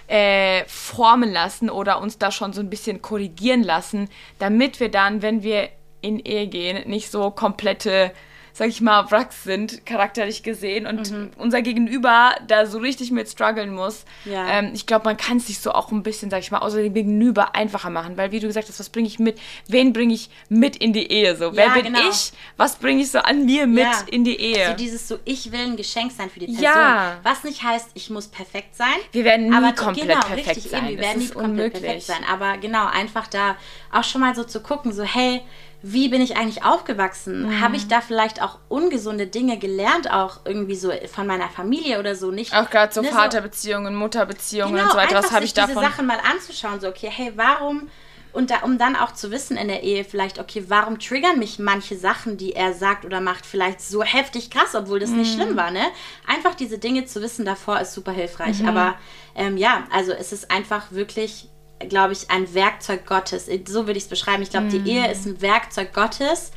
äh, 0.09 0.64
formen 0.66 1.32
lassen 1.32 1.70
oder 1.70 2.01
uns 2.01 2.18
da 2.18 2.30
schon 2.30 2.52
so 2.52 2.60
ein 2.60 2.70
bisschen 2.70 3.02
korrigieren 3.02 3.62
lassen, 3.62 4.09
damit 4.39 4.80
wir 4.80 4.90
dann, 4.90 5.22
wenn 5.22 5.43
wir 5.43 5.68
in 6.01 6.18
Ehe 6.18 6.48
gehen, 6.48 6.89
nicht 6.89 7.10
so 7.10 7.30
komplette 7.30 8.12
sag 8.53 8.69
ich 8.69 8.81
mal, 8.81 9.11
Wracks 9.11 9.45
sind, 9.45 9.87
charakterlich 9.87 10.43
gesehen, 10.43 10.87
und 10.87 11.11
mhm. 11.11 11.31
unser 11.37 11.62
Gegenüber 11.62 12.35
da 12.47 12.66
so 12.66 12.79
richtig 12.79 13.11
mit 13.11 13.29
strugglen 13.29 13.74
muss. 13.74 14.05
Ja. 14.24 14.47
Ähm, 14.49 14.70
ich 14.74 14.87
glaube, 14.87 15.05
man 15.05 15.16
kann 15.16 15.39
es 15.39 15.47
sich 15.47 15.61
so 15.61 15.73
auch 15.73 15.91
ein 15.91 16.03
bisschen, 16.03 16.31
sag 16.31 16.41
ich 16.41 16.51
mal, 16.51 16.59
außer 16.59 16.83
dem 16.83 16.95
Gegenüber 16.95 17.55
einfacher 17.55 17.91
machen, 17.91 18.16
weil 18.16 18.33
wie 18.33 18.41
du 18.41 18.47
gesagt 18.47 18.69
hast, 18.69 18.79
was 18.79 18.91
bringe 18.91 19.09
ich 19.09 19.19
mit, 19.19 19.39
wen 19.69 19.93
bringe 19.93 20.15
ich 20.15 20.31
mit 20.49 20.77
in 20.77 20.93
die 20.93 21.11
Ehe? 21.11 21.37
So, 21.37 21.57
wer 21.57 21.66
ja, 21.66 21.74
bin 21.74 21.85
genau. 21.85 22.09
ich? 22.09 22.33
Was 22.57 22.77
bringe 22.77 23.03
ich 23.03 23.11
so 23.11 23.19
an 23.19 23.45
mir 23.47 23.66
mit 23.66 23.85
ja. 23.85 24.05
in 24.11 24.24
die 24.24 24.39
Ehe? 24.39 24.69
So 24.69 24.77
dieses 24.77 25.09
so, 25.09 25.19
ich 25.24 25.51
will 25.51 25.61
ein 25.61 25.77
Geschenk 25.77 26.12
sein 26.12 26.29
für 26.31 26.41
die 26.41 26.47
Person. 26.47 26.65
Ja. 26.65 27.19
Was 27.23 27.45
nicht 27.45 27.62
heißt, 27.62 27.91
ich 27.95 28.11
muss 28.11 28.29
perfekt 28.29 28.77
sein. 28.77 28.87
Wir 29.12 29.24
werden 29.24 29.49
nie 29.49 29.57
aber 29.57 29.73
komplett 29.73 30.09
genau, 30.09 30.20
perfekt 30.20 30.57
richtig, 30.57 30.70
sein. 30.70 30.85
Eben, 30.85 30.97
wir 30.97 30.99
werden 30.99 31.19
nie 31.19 31.29
komplett 31.29 31.51
unmöglich. 31.51 31.83
perfekt 31.83 32.03
sein. 32.03 32.24
Aber 32.31 32.59
genau, 32.59 32.87
einfach 32.87 33.27
da 33.27 33.57
auch 33.91 34.05
schon 34.05 34.20
mal 34.20 34.35
so 34.35 34.45
zu 34.45 34.61
gucken, 34.61 34.93
so 34.93 35.05
hey, 35.05 35.43
wie 35.83 36.09
bin 36.09 36.21
ich 36.21 36.37
eigentlich 36.37 36.65
aufgewachsen? 36.65 37.47
Mhm. 37.47 37.61
Habe 37.61 37.77
ich 37.77 37.89
da 37.89 38.01
vielleicht 38.01 38.41
auch 38.41 38.59
ungesunde 38.69 39.27
Dinge 39.27 39.59
gelernt, 39.59 40.11
auch 40.11 40.41
irgendwie 40.45 40.77
so 40.77 40.93
von 41.13 41.27
meiner 41.27 41.49
Familie 41.49 41.99
oder 41.99 42.15
so 42.15 42.31
nicht? 42.31 42.55
Auch 42.55 42.71
gerade 42.71 42.93
so 42.95 43.03
ne, 43.03 43.09
Vaterbeziehungen, 43.09 43.95
Mutterbeziehungen 43.95 44.75
genau, 44.75 44.85
und 44.85 44.93
so 44.93 44.97
weiter. 44.97 45.17
Was 45.17 45.33
habe 45.33 45.45
ich 45.45 45.55
davon? 45.55 45.75
diese 45.75 45.85
Sachen 45.85 46.07
mal 46.07 46.19
anzuschauen, 46.33 46.81
so 46.81 46.89
okay, 46.89 47.11
hey, 47.11 47.33
warum 47.35 47.89
und 48.33 48.51
da, 48.51 48.61
um 48.63 48.79
dann 48.79 48.97
auch 48.97 49.13
zu 49.13 49.31
wissen 49.31 49.57
in 49.57 49.69
der 49.69 49.83
Ehe 49.83 50.05
vielleicht, 50.05 50.39
okay, 50.39 50.65
warum 50.69 50.99
triggern 50.99 51.39
mich 51.39 51.59
manche 51.59 51.97
Sachen, 51.97 52.39
die 52.39 52.55
er 52.55 52.73
sagt 52.73 53.05
oder 53.05 53.21
macht, 53.21 53.45
vielleicht 53.45 53.81
so 53.83 54.03
heftig 54.03 54.51
krass, 54.51 54.75
obwohl 54.75 55.01
das 55.01 55.11
mm. 55.11 55.17
nicht 55.17 55.35
schlimm 55.35 55.57
war, 55.57 55.71
ne? 55.71 55.85
Einfach 56.27 56.55
diese 56.55 56.79
Dinge 56.79 57.05
zu 57.05 57.21
wissen 57.21 57.45
davor 57.45 57.81
ist 57.81 57.93
super 57.93 58.13
hilfreich. 58.13 58.61
Mhm. 58.61 58.69
Aber 58.69 58.95
ähm, 59.35 59.59
ja, 59.59 59.87
also 59.93 60.13
es 60.13 60.33
ist 60.33 60.51
einfach 60.51 60.93
wirklich, 60.93 61.49
glaube 61.89 62.13
ich, 62.13 62.31
ein 62.31 62.53
Werkzeug 62.55 63.07
Gottes. 63.07 63.49
So 63.67 63.87
würde 63.87 63.99
ich 63.99 64.05
es 64.05 64.09
beschreiben. 64.09 64.43
Ich 64.43 64.51
glaube, 64.51 64.67
mm. 64.67 64.71
die 64.71 64.91
Ehe 64.91 65.11
ist 65.11 65.27
ein 65.27 65.41
Werkzeug 65.41 65.93
Gottes, 65.93 66.53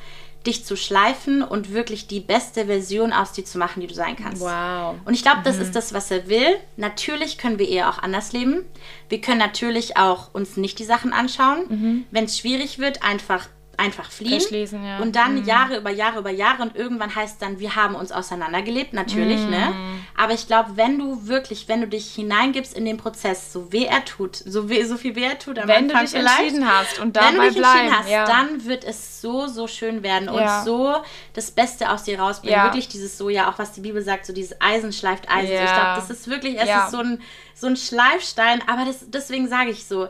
dich 0.45 0.65
zu 0.65 0.75
schleifen 0.75 1.41
und 1.41 1.73
wirklich 1.73 2.07
die 2.07 2.19
beste 2.19 2.65
Version 2.65 3.13
aus 3.13 3.31
dir 3.31 3.45
zu 3.45 3.57
machen, 3.57 3.81
die 3.81 3.87
du 3.87 3.95
sein 3.95 4.15
kannst. 4.15 4.41
Wow. 4.41 4.95
Und 5.05 5.13
ich 5.13 5.23
glaube, 5.23 5.41
das 5.43 5.57
mhm. 5.57 5.63
ist 5.63 5.75
das, 5.75 5.93
was 5.93 6.11
er 6.11 6.27
will. 6.27 6.55
Natürlich 6.77 7.37
können 7.37 7.59
wir 7.59 7.67
eher 7.67 7.89
auch 7.89 7.99
anders 7.99 8.31
leben. 8.31 8.63
Wir 9.09 9.21
können 9.21 9.39
natürlich 9.39 9.97
auch 9.97 10.33
uns 10.33 10.57
nicht 10.57 10.79
die 10.79 10.83
Sachen 10.83 11.13
anschauen. 11.13 11.65
Mhm. 11.67 12.05
Wenn 12.11 12.25
es 12.25 12.37
schwierig 12.37 12.79
wird, 12.79 13.03
einfach 13.03 13.47
einfach 13.77 14.11
fliehen. 14.11 14.41
Ja. 14.83 14.99
Und 14.99 15.15
dann 15.15 15.39
mhm. 15.39 15.45
Jahre 15.45 15.77
über 15.77 15.89
Jahre 15.89 16.19
über 16.19 16.29
Jahre 16.29 16.61
und 16.61 16.75
irgendwann 16.75 17.13
heißt 17.13 17.41
dann, 17.41 17.59
wir 17.59 17.75
haben 17.75 17.95
uns 17.95 18.11
auseinandergelebt, 18.11 18.93
natürlich, 18.93 19.41
mhm. 19.41 19.49
ne? 19.49 19.73
Aber 20.17 20.33
ich 20.33 20.47
glaube, 20.47 20.77
wenn 20.77 20.97
du 20.97 21.27
wirklich, 21.27 21.67
wenn 21.67 21.81
du 21.81 21.87
dich 21.87 22.13
hineingibst 22.13 22.73
in 22.73 22.85
den 22.85 22.97
Prozess, 22.97 23.51
so 23.51 23.71
weh 23.71 23.85
er 23.85 24.05
tut, 24.05 24.35
so, 24.35 24.69
weh, 24.69 24.83
so 24.83 24.97
viel 24.97 25.15
weh 25.15 25.23
er 25.23 25.39
tut, 25.39 25.59
am 25.59 25.67
wenn 25.67 25.89
Anfang 25.89 26.05
du 26.05 26.11
dich 26.11 26.15
entschieden 26.15 26.67
hast 26.71 26.99
und 26.99 27.15
dabei 27.15 27.27
wenn 27.27 27.35
du 27.35 27.41
dich 27.49 27.57
bleiben, 27.57 27.97
hast, 27.97 28.09
ja. 28.09 28.25
dann 28.25 28.65
wird 28.65 28.83
es 28.83 29.21
so, 29.21 29.47
so 29.47 29.67
schön 29.67 30.03
werden 30.03 30.33
ja. 30.33 30.59
und 30.59 30.65
so 30.65 30.95
das 31.33 31.51
Beste 31.51 31.89
aus 31.89 32.03
dir 32.03 32.19
rausbringen. 32.19 32.63
Wirklich 32.63 32.87
dieses 32.87 33.17
so, 33.17 33.29
ja, 33.29 33.49
auch 33.49 33.59
was 33.59 33.73
die 33.73 33.81
Bibel 33.81 34.01
sagt, 34.01 34.25
so 34.25 34.33
dieses 34.33 34.59
Eisen 34.61 34.93
schleift 34.93 35.29
Eisen. 35.29 35.51
Ich 35.51 35.73
glaube, 35.73 35.95
das 35.95 36.09
ist 36.09 36.29
wirklich, 36.29 36.57
es 36.57 36.69
ist 36.69 36.91
so 36.91 36.99
ein, 36.99 37.21
so 37.53 37.67
ein 37.67 37.75
Schleifstein, 37.75 38.61
aber 38.67 38.85
das, 38.85 39.05
deswegen 39.09 39.47
sage 39.47 39.71
ich 39.71 39.85
so, 39.85 40.09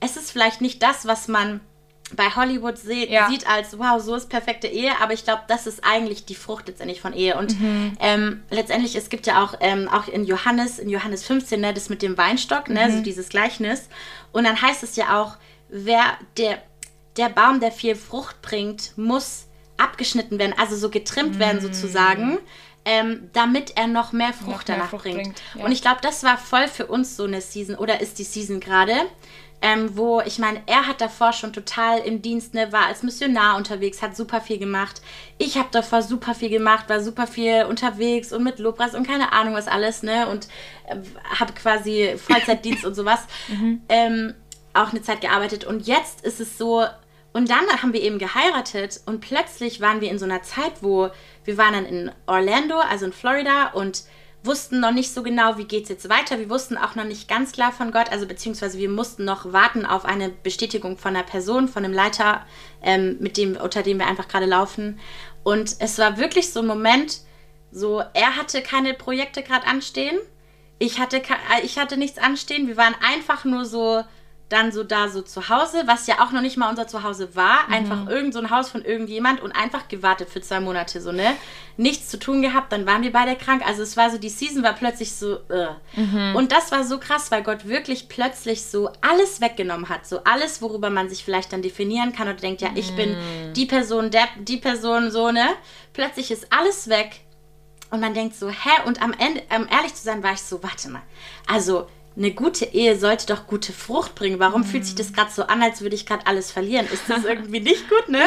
es 0.00 0.16
ist 0.16 0.30
vielleicht 0.30 0.60
nicht 0.60 0.82
das, 0.82 1.06
was 1.06 1.28
man 1.28 1.60
bei 2.14 2.30
Hollywood 2.30 2.78
se 2.78 2.94
ja. 2.94 3.28
sieht 3.28 3.48
als, 3.48 3.78
wow, 3.78 4.00
so 4.00 4.14
ist 4.14 4.28
perfekte 4.28 4.68
Ehe, 4.68 4.92
aber 5.00 5.12
ich 5.12 5.24
glaube, 5.24 5.42
das 5.48 5.66
ist 5.66 5.82
eigentlich 5.82 6.24
die 6.24 6.36
Frucht 6.36 6.68
letztendlich 6.68 7.00
von 7.00 7.12
Ehe. 7.12 7.36
Und 7.36 7.58
mhm. 7.60 7.96
ähm, 7.98 8.42
letztendlich, 8.48 8.94
es 8.94 9.08
gibt 9.08 9.26
ja 9.26 9.42
auch, 9.42 9.54
ähm, 9.60 9.88
auch 9.88 10.06
in 10.06 10.24
Johannes, 10.24 10.78
in 10.78 10.88
Johannes 10.88 11.24
15, 11.24 11.60
ne, 11.60 11.74
das 11.74 11.88
mit 11.88 12.02
dem 12.02 12.16
Weinstock, 12.16 12.68
ne, 12.68 12.86
mhm. 12.86 12.96
so 12.98 13.02
dieses 13.02 13.28
Gleichnis. 13.28 13.88
Und 14.30 14.44
dann 14.44 14.60
heißt 14.60 14.84
es 14.84 14.94
ja 14.94 15.20
auch, 15.20 15.36
wer 15.68 16.16
der, 16.36 16.62
der 17.16 17.28
Baum, 17.28 17.58
der 17.58 17.72
viel 17.72 17.96
Frucht 17.96 18.40
bringt, 18.40 18.96
muss 18.96 19.46
abgeschnitten 19.76 20.38
werden, 20.38 20.54
also 20.56 20.76
so 20.76 20.90
getrimmt 20.90 21.34
mhm. 21.34 21.40
werden 21.40 21.60
sozusagen. 21.60 22.38
Ähm, 22.88 23.30
damit 23.32 23.76
er 23.76 23.88
noch 23.88 24.12
mehr 24.12 24.32
Frucht 24.32 24.48
noch 24.48 24.62
danach 24.62 24.78
mehr 24.78 24.88
Frucht 24.90 25.02
bringt. 25.02 25.22
bringt 25.22 25.42
ja. 25.56 25.64
Und 25.64 25.72
ich 25.72 25.82
glaube, 25.82 25.98
das 26.02 26.22
war 26.22 26.38
voll 26.38 26.68
für 26.68 26.86
uns 26.86 27.16
so 27.16 27.24
eine 27.24 27.40
Season 27.40 27.74
oder 27.74 28.00
ist 28.00 28.20
die 28.20 28.22
Season 28.22 28.60
gerade, 28.60 28.94
ähm, 29.62 29.96
wo 29.96 30.20
ich 30.20 30.38
meine, 30.38 30.60
er 30.66 30.86
hat 30.86 31.00
davor 31.00 31.32
schon 31.32 31.52
total 31.52 31.98
im 32.00 32.22
Dienst, 32.22 32.54
ne, 32.54 32.72
war 32.72 32.86
als 32.86 33.02
Missionar 33.02 33.56
unterwegs, 33.56 34.02
hat 34.02 34.16
super 34.16 34.40
viel 34.40 34.58
gemacht. 34.58 35.00
Ich 35.38 35.56
habe 35.56 35.68
davor 35.72 36.02
super 36.02 36.34
viel 36.34 36.50
gemacht, 36.50 36.88
war 36.88 37.00
super 37.00 37.26
viel 37.26 37.64
unterwegs 37.64 38.32
und 38.32 38.44
mit 38.44 38.58
Lobpreis 38.58 38.94
und 38.94 39.06
keine 39.06 39.32
Ahnung 39.32 39.54
was 39.54 39.68
alles, 39.68 40.02
ne, 40.02 40.28
und 40.28 40.48
äh, 40.86 40.96
habe 41.38 41.52
quasi 41.54 42.14
Vollzeitdienst 42.16 42.84
und 42.86 42.94
sowas. 42.94 43.20
Mhm. 43.48 43.80
Ähm, 43.88 44.34
auch 44.74 44.90
eine 44.90 45.02
Zeit 45.02 45.22
gearbeitet 45.22 45.64
und 45.64 45.86
jetzt 45.86 46.20
ist 46.20 46.38
es 46.38 46.58
so, 46.58 46.84
und 47.32 47.50
dann 47.50 47.66
haben 47.82 47.92
wir 47.92 48.02
eben 48.02 48.18
geheiratet 48.18 49.00
und 49.06 49.20
plötzlich 49.20 49.80
waren 49.80 50.00
wir 50.00 50.10
in 50.10 50.18
so 50.18 50.24
einer 50.24 50.42
Zeit, 50.42 50.72
wo 50.80 51.10
wir 51.44 51.58
waren 51.58 51.74
dann 51.74 51.86
in 51.86 52.10
Orlando, 52.26 52.78
also 52.78 53.06
in 53.06 53.12
Florida 53.12 53.68
und 53.74 54.04
wussten 54.46 54.80
noch 54.80 54.92
nicht 54.92 55.12
so 55.12 55.22
genau, 55.22 55.58
wie 55.58 55.64
geht 55.64 55.84
es 55.84 55.88
jetzt 55.88 56.08
weiter. 56.08 56.38
Wir 56.38 56.48
wussten 56.48 56.76
auch 56.76 56.94
noch 56.94 57.04
nicht 57.04 57.28
ganz 57.28 57.52
klar 57.52 57.72
von 57.72 57.92
Gott, 57.92 58.10
also 58.10 58.26
beziehungsweise 58.26 58.78
wir 58.78 58.88
mussten 58.88 59.24
noch 59.24 59.52
warten 59.52 59.84
auf 59.84 60.04
eine 60.04 60.28
Bestätigung 60.28 60.98
von 60.98 61.14
einer 61.14 61.24
Person, 61.24 61.68
von 61.68 61.84
einem 61.84 61.94
Leiter, 61.94 62.46
ähm, 62.82 63.16
mit 63.20 63.36
dem, 63.36 63.56
unter 63.56 63.82
dem 63.82 63.98
wir 63.98 64.06
einfach 64.06 64.28
gerade 64.28 64.46
laufen. 64.46 64.98
Und 65.42 65.76
es 65.80 65.98
war 65.98 66.18
wirklich 66.18 66.52
so 66.52 66.60
ein 66.60 66.66
Moment, 66.66 67.20
so, 67.70 68.02
er 68.14 68.36
hatte 68.36 68.62
keine 68.62 68.94
Projekte 68.94 69.42
gerade 69.42 69.66
anstehen. 69.66 70.18
Ich 70.78 70.98
hatte, 70.98 71.22
ich 71.62 71.78
hatte 71.78 71.96
nichts 71.96 72.18
anstehen. 72.18 72.68
Wir 72.68 72.76
waren 72.76 72.94
einfach 73.00 73.44
nur 73.44 73.64
so 73.64 74.04
dann 74.48 74.70
so 74.70 74.84
da 74.84 75.08
so 75.08 75.22
zu 75.22 75.48
Hause, 75.48 75.82
was 75.86 76.06
ja 76.06 76.20
auch 76.20 76.30
noch 76.30 76.40
nicht 76.40 76.56
mal 76.56 76.70
unser 76.70 76.86
Zuhause 76.86 77.34
war, 77.34 77.66
mhm. 77.66 77.74
einfach 77.74 78.06
irgend 78.08 78.32
so 78.32 78.38
ein 78.38 78.50
Haus 78.50 78.68
von 78.68 78.84
irgendjemand 78.84 79.40
und 79.40 79.50
einfach 79.52 79.88
gewartet 79.88 80.28
für 80.28 80.40
zwei 80.40 80.60
Monate 80.60 81.00
so, 81.00 81.10
ne? 81.10 81.34
Nichts 81.76 82.08
zu 82.08 82.18
tun 82.18 82.42
gehabt, 82.42 82.72
dann 82.72 82.86
waren 82.86 83.02
wir 83.02 83.12
beide 83.12 83.34
krank. 83.34 83.66
Also 83.66 83.82
es 83.82 83.96
war 83.96 84.08
so, 84.10 84.18
die 84.18 84.28
Season 84.28 84.62
war 84.62 84.74
plötzlich 84.74 85.12
so, 85.12 85.40
uh. 85.50 86.00
mhm. 86.00 86.36
und 86.36 86.52
das 86.52 86.70
war 86.70 86.84
so 86.84 86.98
krass, 86.98 87.32
weil 87.32 87.42
Gott 87.42 87.66
wirklich 87.66 88.08
plötzlich 88.08 88.62
so 88.62 88.90
alles 89.00 89.40
weggenommen 89.40 89.88
hat, 89.88 90.06
so 90.06 90.20
alles, 90.22 90.62
worüber 90.62 90.90
man 90.90 91.08
sich 91.08 91.24
vielleicht 91.24 91.52
dann 91.52 91.62
definieren 91.62 92.12
kann 92.12 92.28
und 92.28 92.40
denkt, 92.40 92.62
ja, 92.62 92.70
ich 92.76 92.92
mhm. 92.92 92.96
bin 92.96 93.16
die 93.54 93.66
Person, 93.66 94.12
der, 94.12 94.28
die 94.38 94.58
Person, 94.58 95.10
so, 95.10 95.32
ne? 95.32 95.48
Plötzlich 95.92 96.30
ist 96.30 96.52
alles 96.52 96.88
weg 96.88 97.20
und 97.90 98.00
man 98.00 98.14
denkt 98.14 98.36
so, 98.36 98.48
hä? 98.48 98.82
Und 98.86 99.02
am 99.02 99.12
Ende, 99.12 99.42
um 99.56 99.66
ehrlich 99.68 99.94
zu 99.94 100.04
sein, 100.04 100.22
war 100.22 100.32
ich 100.32 100.42
so, 100.42 100.62
warte 100.62 100.88
mal, 100.88 101.02
also 101.46 101.88
eine 102.16 102.30
gute 102.30 102.64
Ehe 102.64 102.98
sollte 102.98 103.26
doch 103.26 103.46
gute 103.46 103.72
Frucht 103.72 104.14
bringen. 104.14 104.38
Warum 104.38 104.62
mhm. 104.62 104.66
fühlt 104.66 104.86
sich 104.86 104.94
das 104.94 105.12
gerade 105.12 105.30
so 105.30 105.42
an, 105.44 105.62
als 105.62 105.82
würde 105.82 105.94
ich 105.94 106.06
gerade 106.06 106.26
alles 106.26 106.50
verlieren? 106.50 106.86
Ist 106.86 107.08
das 107.08 107.24
irgendwie 107.28 107.60
nicht 107.60 107.88
gut, 107.88 108.08
ne? 108.08 108.22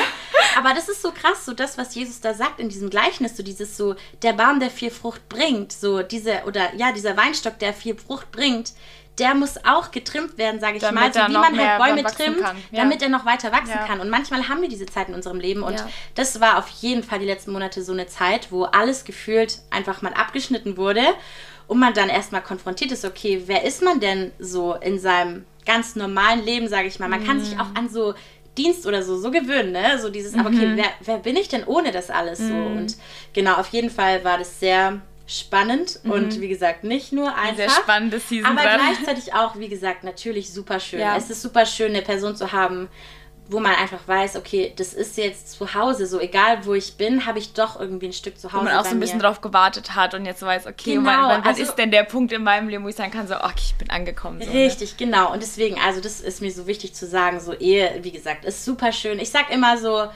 Aber 0.57 0.73
das 0.73 0.89
ist 0.89 1.01
so 1.01 1.11
krass, 1.11 1.45
so 1.45 1.53
das, 1.53 1.77
was 1.77 1.95
Jesus 1.95 2.21
da 2.21 2.33
sagt 2.33 2.59
in 2.59 2.69
diesem 2.69 2.89
Gleichnis, 2.89 3.35
so 3.35 3.43
dieses 3.43 3.77
so, 3.77 3.95
der 4.21 4.33
Baum, 4.33 4.59
der 4.59 4.69
viel 4.69 4.91
Frucht 4.91 5.27
bringt, 5.27 5.71
so 5.71 6.03
diese, 6.03 6.43
oder 6.45 6.75
ja, 6.75 6.91
dieser 6.91 7.17
Weinstock, 7.17 7.57
der 7.59 7.73
viel 7.73 7.97
Frucht 7.97 8.31
bringt, 8.31 8.73
der 9.17 9.35
muss 9.35 9.57
auch 9.65 9.91
getrimmt 9.91 10.37
werden, 10.37 10.59
sage 10.59 10.77
ich 10.77 10.81
damit 10.81 11.01
mal, 11.01 11.13
so 11.13 11.19
wie 11.27 11.37
man 11.37 11.57
halt 11.57 11.77
Bäume 11.77 12.03
trimmt, 12.03 12.39
ja. 12.39 12.53
damit 12.71 13.01
er 13.01 13.09
noch 13.09 13.25
weiter 13.25 13.51
wachsen 13.51 13.71
ja. 13.71 13.85
kann. 13.85 13.99
Und 13.99 14.09
manchmal 14.09 14.47
haben 14.47 14.61
wir 14.61 14.69
diese 14.69 14.85
Zeit 14.85 15.09
in 15.09 15.13
unserem 15.13 15.39
Leben 15.39 15.61
und 15.61 15.73
ja. 15.73 15.89
das 16.15 16.39
war 16.39 16.57
auf 16.57 16.69
jeden 16.69 17.03
Fall 17.03 17.19
die 17.19 17.25
letzten 17.25 17.51
Monate 17.51 17.83
so 17.83 17.91
eine 17.91 18.07
Zeit, 18.07 18.51
wo 18.51 18.63
alles 18.63 19.03
gefühlt 19.03 19.59
einfach 19.71 20.01
mal 20.01 20.13
abgeschnitten 20.13 20.77
wurde 20.77 21.01
und 21.69 21.77
man 21.77 21.93
dann 21.93 22.09
erstmal 22.09 22.41
konfrontiert 22.41 22.91
ist, 22.91 23.05
okay, 23.05 23.43
wer 23.45 23.63
ist 23.63 23.83
man 23.83 23.99
denn 23.99 24.31
so 24.39 24.73
in 24.73 24.99
seinem 24.99 25.45
ganz 25.65 25.95
normalen 25.95 26.43
Leben, 26.43 26.67
sage 26.67 26.87
ich 26.87 26.99
mal. 26.99 27.07
Man 27.07 27.21
mhm. 27.21 27.27
kann 27.27 27.39
sich 27.39 27.59
auch 27.59 27.75
an 27.75 27.87
so 27.89 28.15
Dienst 28.57 28.87
oder 28.87 29.03
so 29.03 29.17
so 29.17 29.29
gewöhnen, 29.29 29.71
ne? 29.71 29.99
So 29.99 30.09
dieses, 30.09 30.33
mhm. 30.33 30.39
aber 30.39 30.49
okay, 30.49 30.65
mhm. 30.65 30.77
wer, 30.77 30.89
wer 31.01 31.17
bin 31.19 31.37
ich 31.37 31.47
denn 31.47 31.63
ohne 31.63 31.91
das 31.91 32.09
alles 32.09 32.39
mhm. 32.39 32.47
so? 32.47 32.55
Und 32.55 32.97
genau, 33.33 33.53
auf 33.53 33.67
jeden 33.67 33.91
Fall 33.91 34.23
war 34.23 34.39
das 34.39 34.59
sehr 34.59 34.99
spannend 35.27 35.99
mhm. 36.03 36.11
und 36.11 36.41
wie 36.41 36.47
gesagt 36.47 36.83
nicht 36.83 37.13
nur 37.13 37.35
einfach, 37.35 37.57
sehr 37.57 37.69
spannende 37.69 38.19
Season 38.19 38.49
aber 38.49 38.63
dran. 38.63 38.79
gleichzeitig 38.79 39.35
auch 39.35 39.55
wie 39.59 39.69
gesagt 39.69 40.03
natürlich 40.03 40.51
super 40.51 40.79
schön. 40.79 41.01
Ja. 41.01 41.15
Es 41.15 41.29
ist 41.29 41.43
super 41.43 41.67
schön 41.67 41.91
eine 41.91 42.01
Person 42.01 42.35
zu 42.35 42.51
haben, 42.51 42.89
wo 43.49 43.59
man 43.59 43.73
einfach 43.73 44.07
weiß, 44.07 44.35
okay, 44.35 44.71
das 44.75 44.93
ist 44.93 45.17
jetzt 45.17 45.51
zu 45.51 45.73
Hause, 45.73 46.05
so 46.05 46.19
egal 46.19 46.65
wo 46.65 46.75
ich 46.75 46.97
bin, 46.97 47.25
habe 47.25 47.39
ich 47.39 47.53
doch 47.53 47.79
irgendwie 47.79 48.07
ein 48.07 48.13
Stück 48.13 48.39
zu 48.39 48.53
Hause. 48.53 48.61
Wo 48.61 48.63
man 48.69 48.77
auch 48.77 48.85
so 48.85 48.91
ein 48.91 48.99
bisschen 48.99 49.19
drauf 49.19 49.41
gewartet 49.41 49.95
hat 49.95 50.13
und 50.13 50.25
jetzt 50.25 50.43
weiß, 50.43 50.67
okay, 50.67 50.93
genau, 50.93 51.05
wann, 51.05 51.29
wann 51.29 51.43
also, 51.43 51.63
ist 51.63 51.75
denn 51.75 51.89
der 51.89 52.03
Punkt 52.03 52.31
in 52.31 52.43
meinem 52.43 52.69
Leben, 52.69 52.83
wo 52.83 52.89
ich 52.89 52.95
sagen 52.95 53.11
kann, 53.11 53.27
so, 53.27 53.35
okay, 53.35 53.53
ich 53.57 53.75
bin 53.75 53.89
angekommen. 53.89 54.39
So, 54.39 54.51
ne? 54.51 54.65
richtig, 54.65 54.91
ne? 54.91 55.05
genau. 55.05 55.33
Und 55.33 55.41
deswegen, 55.41 55.79
also 55.79 55.99
das 55.99 56.21
ist 56.21 56.41
mir 56.41 56.51
so 56.51 56.67
wichtig 56.67 56.93
zu 56.93 57.07
sagen, 57.07 57.39
so 57.39 57.53
Ehe, 57.53 57.99
wie 58.03 58.11
gesagt, 58.11 58.45
ist 58.45 58.63
super 58.63 58.91
schön. 58.91 59.17
Ich 59.17 59.31
sag 59.31 59.51
immer 59.51 59.77
so, 59.77 60.09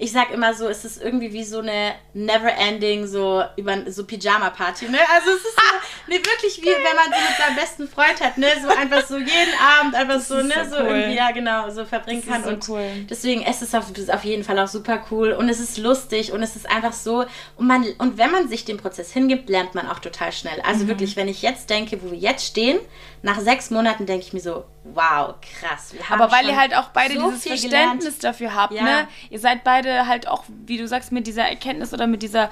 ich 0.00 0.12
sag 0.12 0.30
immer 0.30 0.54
so, 0.54 0.66
es 0.66 0.84
ist 0.84 1.00
irgendwie 1.00 1.32
wie 1.32 1.44
so 1.44 1.60
eine 1.60 1.94
never-ending, 2.14 3.06
so 3.06 3.44
über 3.56 3.90
so 3.90 4.04
Pyjama-Party, 4.04 4.88
ne? 4.88 4.98
Also 5.14 5.30
es 5.30 5.44
ist 5.44 5.56
so, 5.56 6.10
ne, 6.10 6.16
wirklich 6.16 6.60
wie 6.62 6.66
wenn 6.66 6.96
man 6.96 7.04
so 7.04 7.28
mit 7.28 7.38
seinem 7.38 7.56
besten 7.56 7.88
Freund 7.88 8.20
hat, 8.20 8.38
ne? 8.38 8.46
So 8.62 8.68
einfach 8.68 9.06
so 9.06 9.16
jeden 9.18 9.54
Abend 9.78 9.94
einfach 9.94 10.14
das 10.14 10.28
so, 10.28 10.36
ne? 10.36 10.54
So, 10.68 10.76
cool. 10.76 10.86
irgendwie, 10.86 11.16
ja 11.16 11.30
genau, 11.32 11.70
so 11.70 11.84
verbringen 11.84 12.22
das 12.26 12.34
kann. 12.34 12.44
So 12.44 12.50
und 12.50 12.68
cool. 12.68 13.06
deswegen 13.08 13.42
es 13.42 13.60
ist 13.60 13.74
es 13.74 14.08
auf, 14.08 14.14
auf 14.14 14.24
jeden 14.24 14.44
Fall 14.44 14.58
auch 14.58 14.68
super 14.68 15.04
cool 15.10 15.32
und 15.32 15.48
es 15.48 15.60
ist 15.60 15.78
lustig 15.78 16.32
und 16.32 16.42
es 16.42 16.56
ist 16.56 16.68
einfach 16.68 16.92
so, 16.92 17.26
und 17.56 17.66
man, 17.66 17.84
und 17.98 18.18
wenn 18.18 18.30
man 18.30 18.48
sich 18.48 18.64
dem 18.64 18.78
Prozess 18.78 19.12
hingibt, 19.12 19.48
lernt 19.48 19.74
man 19.74 19.88
auch 19.88 19.98
total 19.98 20.32
schnell. 20.32 20.60
Also 20.62 20.84
mhm. 20.84 20.88
wirklich, 20.88 21.16
wenn 21.16 21.28
ich 21.28 21.42
jetzt 21.42 21.70
denke, 21.70 22.02
wo 22.02 22.10
wir 22.10 22.18
jetzt 22.18 22.46
stehen, 22.46 22.78
nach 23.22 23.38
sechs 23.38 23.70
Monaten 23.70 24.06
denke 24.06 24.24
ich 24.24 24.32
mir 24.32 24.40
so, 24.40 24.64
wow, 24.84 25.34
krass. 25.60 25.94
Aber 26.08 26.32
weil 26.32 26.46
ihr 26.46 26.56
halt 26.56 26.74
auch 26.74 26.88
beide 26.88 27.14
so 27.14 27.26
dieses 27.26 27.46
Verständnis 27.46 28.18
gelernt. 28.18 28.24
dafür 28.24 28.54
habt, 28.54 28.72
ja. 28.72 28.82
ne? 28.82 29.08
Ihr 29.28 29.38
seid 29.38 29.62
beide 29.62 29.89
halt 30.06 30.28
auch, 30.28 30.44
wie 30.66 30.78
du 30.78 30.86
sagst, 30.88 31.12
mit 31.12 31.26
dieser 31.26 31.44
Erkenntnis 31.44 31.92
oder 31.92 32.06
mit 32.06 32.22
dieser 32.22 32.50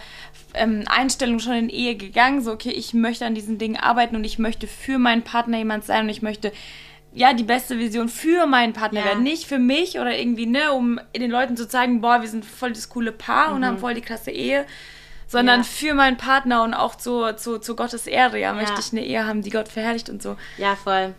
ähm, 0.54 0.84
Einstellung 0.86 1.38
schon 1.38 1.54
in 1.54 1.68
Ehe 1.68 1.96
gegangen. 1.96 2.42
So, 2.42 2.52
okay, 2.52 2.70
ich 2.70 2.94
möchte 2.94 3.26
an 3.26 3.34
diesen 3.34 3.58
Dingen 3.58 3.76
arbeiten 3.76 4.16
und 4.16 4.24
ich 4.24 4.38
möchte 4.38 4.66
für 4.66 4.98
meinen 4.98 5.22
Partner 5.22 5.58
jemand 5.58 5.84
sein 5.84 6.04
und 6.04 6.10
ich 6.10 6.22
möchte 6.22 6.52
ja, 7.14 7.32
die 7.32 7.44
beste 7.44 7.78
Vision 7.78 8.08
für 8.08 8.46
meinen 8.46 8.72
Partner 8.72 9.00
ja. 9.00 9.06
werden. 9.06 9.22
Nicht 9.22 9.46
für 9.46 9.58
mich 9.58 9.98
oder 9.98 10.16
irgendwie, 10.16 10.46
ne, 10.46 10.72
um 10.72 11.00
den 11.16 11.30
Leuten 11.30 11.56
zu 11.56 11.66
zeigen, 11.66 12.00
boah, 12.00 12.20
wir 12.20 12.28
sind 12.28 12.44
voll 12.44 12.72
das 12.72 12.88
coole 12.88 13.12
Paar 13.12 13.50
mhm. 13.50 13.56
und 13.56 13.66
haben 13.66 13.78
voll 13.78 13.94
die 13.94 14.02
klasse 14.02 14.30
Ehe, 14.30 14.66
sondern 15.26 15.60
ja. 15.60 15.64
für 15.64 15.94
meinen 15.94 16.16
Partner 16.16 16.62
und 16.62 16.74
auch 16.74 16.94
zu, 16.94 17.34
zu, 17.34 17.58
zu 17.58 17.76
Gottes 17.76 18.06
Ehre. 18.06 18.38
Ja, 18.38 18.52
möchte 18.52 18.80
ich 18.80 18.92
eine 18.92 19.04
Ehe 19.04 19.26
haben, 19.26 19.42
die 19.42 19.50
Gott 19.50 19.68
verherrlicht 19.68 20.10
und 20.10 20.22
so. 20.22 20.36
Ja, 20.58 20.76
voll. 20.76 21.14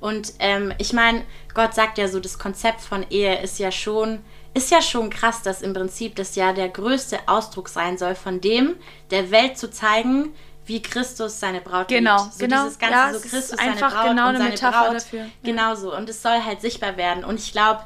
Und 0.00 0.32
ähm, 0.38 0.72
ich 0.78 0.92
meine, 0.92 1.22
Gott 1.52 1.74
sagt 1.74 1.98
ja 1.98 2.08
so, 2.08 2.20
das 2.20 2.38
Konzept 2.38 2.80
von 2.80 3.04
Ehe 3.10 3.40
ist 3.40 3.58
ja 3.58 3.70
schon, 3.70 4.20
ist 4.54 4.70
ja 4.70 4.80
schon 4.80 5.10
krass, 5.10 5.42
dass 5.42 5.62
im 5.62 5.74
Prinzip 5.74 6.14
das 6.16 6.36
ja 6.36 6.52
der 6.52 6.68
größte 6.68 7.18
Ausdruck 7.26 7.68
sein 7.68 7.98
soll, 7.98 8.14
von 8.14 8.40
dem 8.40 8.76
der 9.10 9.30
Welt 9.30 9.58
zu 9.58 9.70
zeigen, 9.70 10.32
wie 10.66 10.80
Christus 10.80 11.40
seine 11.40 11.60
Braut 11.60 11.88
genau, 11.88 12.22
liebt. 12.22 12.34
So 12.34 12.38
genau. 12.38 12.62
dieses 12.62 12.78
ganze, 12.78 12.94
ja, 12.94 13.12
so 13.12 13.20
Christus 13.20 13.58
seine 13.58 13.76
Braut 13.76 14.08
genau 14.08 14.28
und 14.28 14.36
seine 14.36 14.50
Metapher 14.50 14.84
Braut. 14.84 14.94
Dafür. 14.94 15.20
Ja. 15.20 15.26
Genau 15.42 15.74
so. 15.74 15.94
Und 15.94 16.08
es 16.08 16.22
soll 16.22 16.42
halt 16.42 16.60
sichtbar 16.60 16.96
werden. 16.96 17.24
Und 17.24 17.38
ich 17.38 17.52
glaube, 17.52 17.84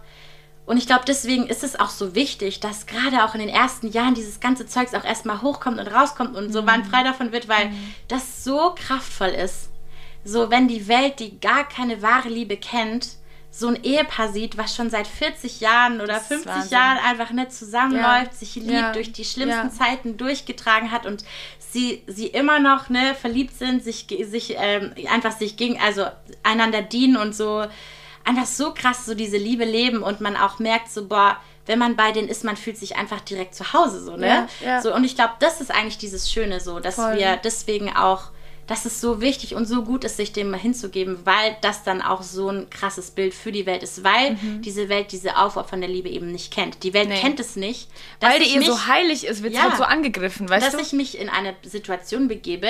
und 0.66 0.76
ich 0.76 0.86
glaube, 0.86 1.04
deswegen 1.06 1.46
ist 1.46 1.64
es 1.64 1.80
auch 1.80 1.88
so 1.88 2.14
wichtig, 2.14 2.60
dass 2.60 2.86
gerade 2.86 3.24
auch 3.24 3.34
in 3.34 3.40
den 3.40 3.48
ersten 3.48 3.90
Jahren 3.90 4.14
dieses 4.14 4.38
ganze 4.38 4.66
Zeugs 4.66 4.94
auch 4.94 5.04
erstmal 5.04 5.40
hochkommt 5.40 5.80
und 5.80 5.88
rauskommt 5.88 6.36
und 6.36 6.52
so 6.52 6.60
mhm. 6.60 6.84
frei 6.84 7.02
davon 7.02 7.32
wird, 7.32 7.48
weil 7.48 7.70
mhm. 7.70 7.94
das 8.08 8.44
so 8.44 8.74
kraftvoll 8.76 9.30
ist. 9.30 9.70
So, 10.24 10.50
wenn 10.50 10.68
die 10.68 10.86
Welt, 10.86 11.20
die 11.20 11.40
gar 11.40 11.66
keine 11.66 12.02
wahre 12.02 12.28
Liebe 12.28 12.58
kennt, 12.58 13.16
so 13.58 13.66
ein 13.66 13.82
Ehepaar 13.82 14.32
sieht, 14.32 14.56
was 14.56 14.76
schon 14.76 14.88
seit 14.88 15.08
40 15.08 15.60
Jahren 15.60 16.00
oder 16.00 16.20
50 16.20 16.70
Jahren 16.70 16.98
einfach 16.98 17.32
nicht 17.32 17.52
zusammenläuft, 17.52 18.32
ja. 18.32 18.38
sich 18.38 18.54
liebt, 18.54 18.70
ja. 18.70 18.92
durch 18.92 19.10
die 19.10 19.24
schlimmsten 19.24 19.68
ja. 19.68 19.72
Zeiten 19.72 20.16
durchgetragen 20.16 20.92
hat 20.92 21.06
und 21.06 21.24
sie, 21.58 22.04
sie 22.06 22.28
immer 22.28 22.60
noch 22.60 22.88
ne, 22.88 23.16
verliebt 23.20 23.58
sind, 23.58 23.82
sich, 23.82 24.06
sich 24.22 24.54
ähm, 24.58 24.92
einfach 25.10 25.32
sich 25.32 25.56
gegen, 25.56 25.80
also 25.80 26.06
einander 26.44 26.82
dienen 26.82 27.16
und 27.16 27.34
so 27.34 27.66
einfach 28.24 28.46
so 28.46 28.74
krass 28.74 29.06
so 29.06 29.14
diese 29.14 29.38
Liebe 29.38 29.64
leben 29.64 30.02
und 30.02 30.20
man 30.20 30.36
auch 30.36 30.58
merkt 30.58 30.90
so, 30.90 31.08
boah, 31.08 31.38
wenn 31.66 31.78
man 31.78 31.96
bei 31.96 32.12
denen 32.12 32.28
ist, 32.28 32.44
man 32.44 32.56
fühlt 32.56 32.76
sich 32.76 32.96
einfach 32.96 33.20
direkt 33.20 33.54
zu 33.54 33.72
Hause 33.72 34.02
so, 34.02 34.16
ne? 34.16 34.48
So, 34.82 34.94
und 34.94 35.04
ich 35.04 35.16
glaube, 35.16 35.32
das 35.40 35.60
ist 35.60 35.70
eigentlich 35.70 35.98
dieses 35.98 36.30
Schöne 36.30 36.60
so, 36.60 36.78
dass 36.78 36.94
Voll. 36.94 37.16
wir 37.16 37.36
deswegen 37.36 37.94
auch, 37.94 38.30
dass 38.68 38.84
es 38.84 39.00
so 39.00 39.20
wichtig 39.20 39.54
und 39.54 39.64
so 39.64 39.82
gut 39.82 40.04
ist, 40.04 40.18
sich 40.18 40.32
dem 40.32 40.50
mal 40.50 40.60
hinzugeben, 40.60 41.18
weil 41.24 41.56
das 41.62 41.82
dann 41.84 42.02
auch 42.02 42.22
so 42.22 42.50
ein 42.50 42.70
krasses 42.70 43.10
Bild 43.10 43.34
für 43.34 43.50
die 43.50 43.64
Welt 43.66 43.82
ist, 43.82 44.04
weil 44.04 44.32
mhm. 44.32 44.62
diese 44.62 44.88
Welt 44.90 45.10
diese 45.10 45.30
der 45.80 45.88
Liebe 45.88 46.10
eben 46.10 46.30
nicht 46.30 46.52
kennt. 46.52 46.82
Die 46.84 46.92
Welt 46.92 47.08
nee. 47.08 47.18
kennt 47.18 47.40
es 47.40 47.56
nicht. 47.56 47.88
Weil 48.20 48.38
die 48.40 48.54
ihr 48.54 48.62
so 48.62 48.86
heilig 48.86 49.26
ist, 49.26 49.42
wird 49.42 49.54
ja, 49.54 49.62
halt 49.62 49.76
so 49.78 49.84
angegriffen, 49.84 50.48
weißt 50.48 50.66
dass 50.66 50.72
du? 50.72 50.78
Dass 50.78 50.86
ich 50.88 50.92
mich 50.92 51.18
in 51.18 51.30
eine 51.30 51.56
Situation 51.62 52.28
begebe, 52.28 52.68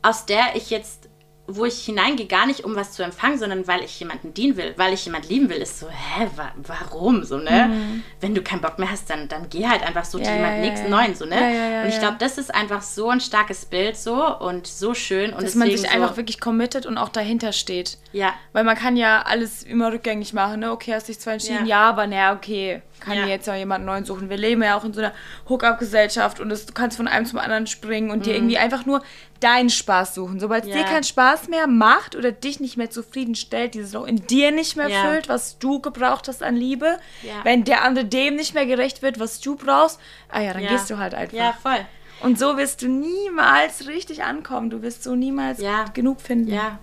aus 0.00 0.26
der 0.26 0.54
ich 0.54 0.70
jetzt 0.70 1.01
wo 1.46 1.64
ich 1.64 1.84
hineingehe, 1.84 2.26
gar 2.26 2.46
nicht 2.46 2.64
um 2.64 2.76
was 2.76 2.92
zu 2.92 3.02
empfangen, 3.02 3.36
sondern 3.36 3.66
weil 3.66 3.82
ich 3.82 3.98
jemanden 3.98 4.32
dienen 4.32 4.56
will, 4.56 4.74
weil 4.76 4.92
ich 4.94 5.04
jemanden 5.04 5.28
lieben 5.28 5.50
will, 5.50 5.56
ist 5.56 5.80
so, 5.80 5.88
hä, 5.88 6.28
wa 6.36 6.52
warum 6.56 7.24
so, 7.24 7.36
ne? 7.36 7.68
Mhm. 7.68 8.02
Wenn 8.20 8.34
du 8.34 8.42
keinen 8.42 8.60
Bock 8.60 8.78
mehr 8.78 8.90
hast, 8.90 9.10
dann, 9.10 9.28
dann 9.28 9.48
geh 9.50 9.66
halt 9.66 9.82
einfach 9.82 10.04
so 10.04 10.18
ja, 10.18 10.24
zu 10.24 10.30
jemand 10.30 10.56
ja, 10.56 10.60
nächsten 10.60 10.90
ja. 10.90 10.96
neuen, 10.96 11.14
so, 11.14 11.24
ne? 11.24 11.82
und 11.82 11.88
ich 11.88 11.98
glaube, 11.98 12.16
das 12.20 12.38
ist 12.38 12.54
einfach 12.54 12.80
so 12.82 13.10
ein 13.10 13.20
starkes 13.20 13.64
Bild 13.64 13.96
so 13.96 14.36
und 14.38 14.66
so 14.66 14.94
schön. 14.94 15.32
Und 15.32 15.42
Dass 15.42 15.54
man 15.54 15.68
sich 15.68 15.82
so 15.82 15.88
einfach 15.88 16.16
wirklich 16.16 16.40
committet 16.40 16.86
und 16.86 16.96
auch 16.96 17.08
dahinter 17.08 17.52
steht. 17.52 17.98
Ja. 18.12 18.34
Weil 18.52 18.64
man 18.64 18.76
kann 18.76 18.96
ja 18.96 19.22
alles 19.22 19.62
immer 19.64 19.92
rückgängig 19.92 20.32
machen, 20.32 20.60
ne? 20.60 20.70
Okay, 20.70 20.94
hast 20.94 21.08
dich 21.08 21.18
zwar 21.18 21.34
entschieden, 21.34 21.66
ja, 21.66 21.88
aber 21.88 22.06
naja, 22.06 22.34
okay, 22.34 22.82
kann 23.02 23.16
ja. 23.16 23.26
jetzt 23.26 23.46
ja 23.46 23.54
jemanden 23.54 23.86
neuen 23.86 24.04
suchen. 24.04 24.30
Wir 24.30 24.36
leben 24.36 24.62
ja 24.62 24.76
auch 24.76 24.84
in 24.84 24.92
so 24.92 25.00
einer 25.00 25.12
Hookup-Gesellschaft 25.48 26.40
und 26.40 26.48
das, 26.48 26.66
du 26.66 26.72
kannst 26.72 26.96
von 26.96 27.08
einem 27.08 27.26
zum 27.26 27.38
anderen 27.38 27.66
springen 27.66 28.10
und 28.10 28.20
mhm. 28.20 28.22
dir 28.22 28.34
irgendwie 28.34 28.58
einfach 28.58 28.86
nur 28.86 29.02
deinen 29.40 29.70
Spaß 29.70 30.14
suchen. 30.14 30.40
Sobald 30.40 30.64
es 30.64 30.70
ja. 30.70 30.76
dir 30.76 30.84
keinen 30.84 31.04
Spaß 31.04 31.48
mehr 31.48 31.66
macht 31.66 32.16
oder 32.16 32.32
dich 32.32 32.60
nicht 32.60 32.76
mehr 32.76 32.90
zufriedenstellt, 32.90 33.74
dieses 33.74 33.92
Loch 33.92 34.06
in 34.06 34.26
dir 34.26 34.52
nicht 34.52 34.76
mehr 34.76 34.88
ja. 34.88 35.02
füllt, 35.02 35.28
was 35.28 35.58
du 35.58 35.80
gebraucht 35.80 36.28
hast 36.28 36.42
an 36.42 36.56
Liebe, 36.56 36.98
wenn 37.42 37.64
der 37.64 37.82
andere 37.82 38.04
dem 38.04 38.36
nicht 38.36 38.54
mehr 38.54 38.66
gerecht 38.66 39.02
wird, 39.02 39.18
was 39.18 39.40
du 39.40 39.56
brauchst, 39.56 39.98
ah 40.28 40.40
ja, 40.40 40.52
dann 40.52 40.66
gehst 40.66 40.88
du 40.90 40.98
halt 40.98 41.14
einfach. 41.14 41.36
Ja, 41.36 41.54
voll. 41.60 41.84
Und 42.22 42.38
so 42.38 42.56
wirst 42.56 42.82
du 42.82 42.88
niemals 42.88 43.88
richtig 43.88 44.22
ankommen. 44.22 44.70
Du 44.70 44.82
wirst 44.82 45.02
so 45.02 45.16
niemals 45.16 45.60
genug 45.92 46.20
finden. 46.20 46.52
Ja. 46.52 46.78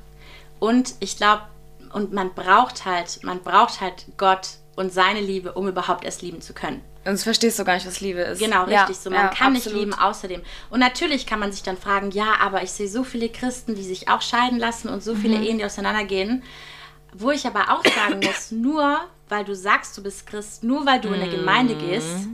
Und 0.60 0.96
ich 1.00 1.16
glaube, 1.16 1.44
und 1.94 2.14
man 2.14 2.34
braucht 2.34 2.86
halt, 2.86 3.24
man 3.24 3.41
braucht 3.41 3.82
halt 3.82 4.06
Gott 4.18 4.50
und 4.80 4.93
seine 4.93 5.19
Liebe, 5.19 5.51
um 5.53 5.68
überhaupt 5.68 6.06
erst 6.06 6.22
lieben 6.22 6.39
zu 6.39 6.53
können. 6.53 6.81
Sonst 7.03 7.23
verstehst 7.23 7.60
du 7.60 7.65
gar 7.65 7.73
nicht, 7.73 7.85
was 7.85 7.99
Liebe 7.99 8.22
ist. 8.22 8.39
Genau, 8.39 8.64
richtig 8.64 8.73
ja, 8.73 8.93
so. 8.93 9.10
Man 9.10 9.19
ja, 9.19 9.27
kann 9.27 9.53
absolut. 9.53 9.53
nicht 9.53 9.73
lieben 9.73 9.93
außerdem. 9.93 10.41
Und 10.69 10.80
natürlich 10.80 11.26
kann 11.26 11.39
man 11.39 11.51
sich 11.51 11.64
dann 11.64 11.77
fragen, 11.77 12.11
ja, 12.11 12.35
aber 12.39 12.64
ich 12.64 12.72
sehe 12.72 12.88
so 12.88 13.03
viele 13.03 13.27
Christen, 13.27 13.76
die 13.76 13.84
sich 13.84 14.07
auch 14.07 14.22
scheiden 14.22 14.57
lassen 14.57 14.88
und 14.88 15.03
so 15.03 15.15
viele 15.15 15.38
mhm. 15.38 15.43
Ehen, 15.43 15.57
die 15.57 15.65
auseinandergehen. 15.65 16.43
Wo 17.14 17.31
ich 17.31 17.45
aber 17.45 17.73
auch 17.73 17.84
sagen 17.84 18.19
muss, 18.23 18.51
nur 18.51 19.01
weil 19.27 19.43
du 19.43 19.53
sagst, 19.53 19.97
du 19.97 20.03
bist 20.03 20.26
Christ, 20.26 20.64
nur 20.64 20.85
weil 20.85 21.01
du 21.01 21.10
in 21.10 21.22
eine 21.22 21.30
Gemeinde 21.30 21.76
mhm. 21.76 21.80
gehst, 21.80 22.27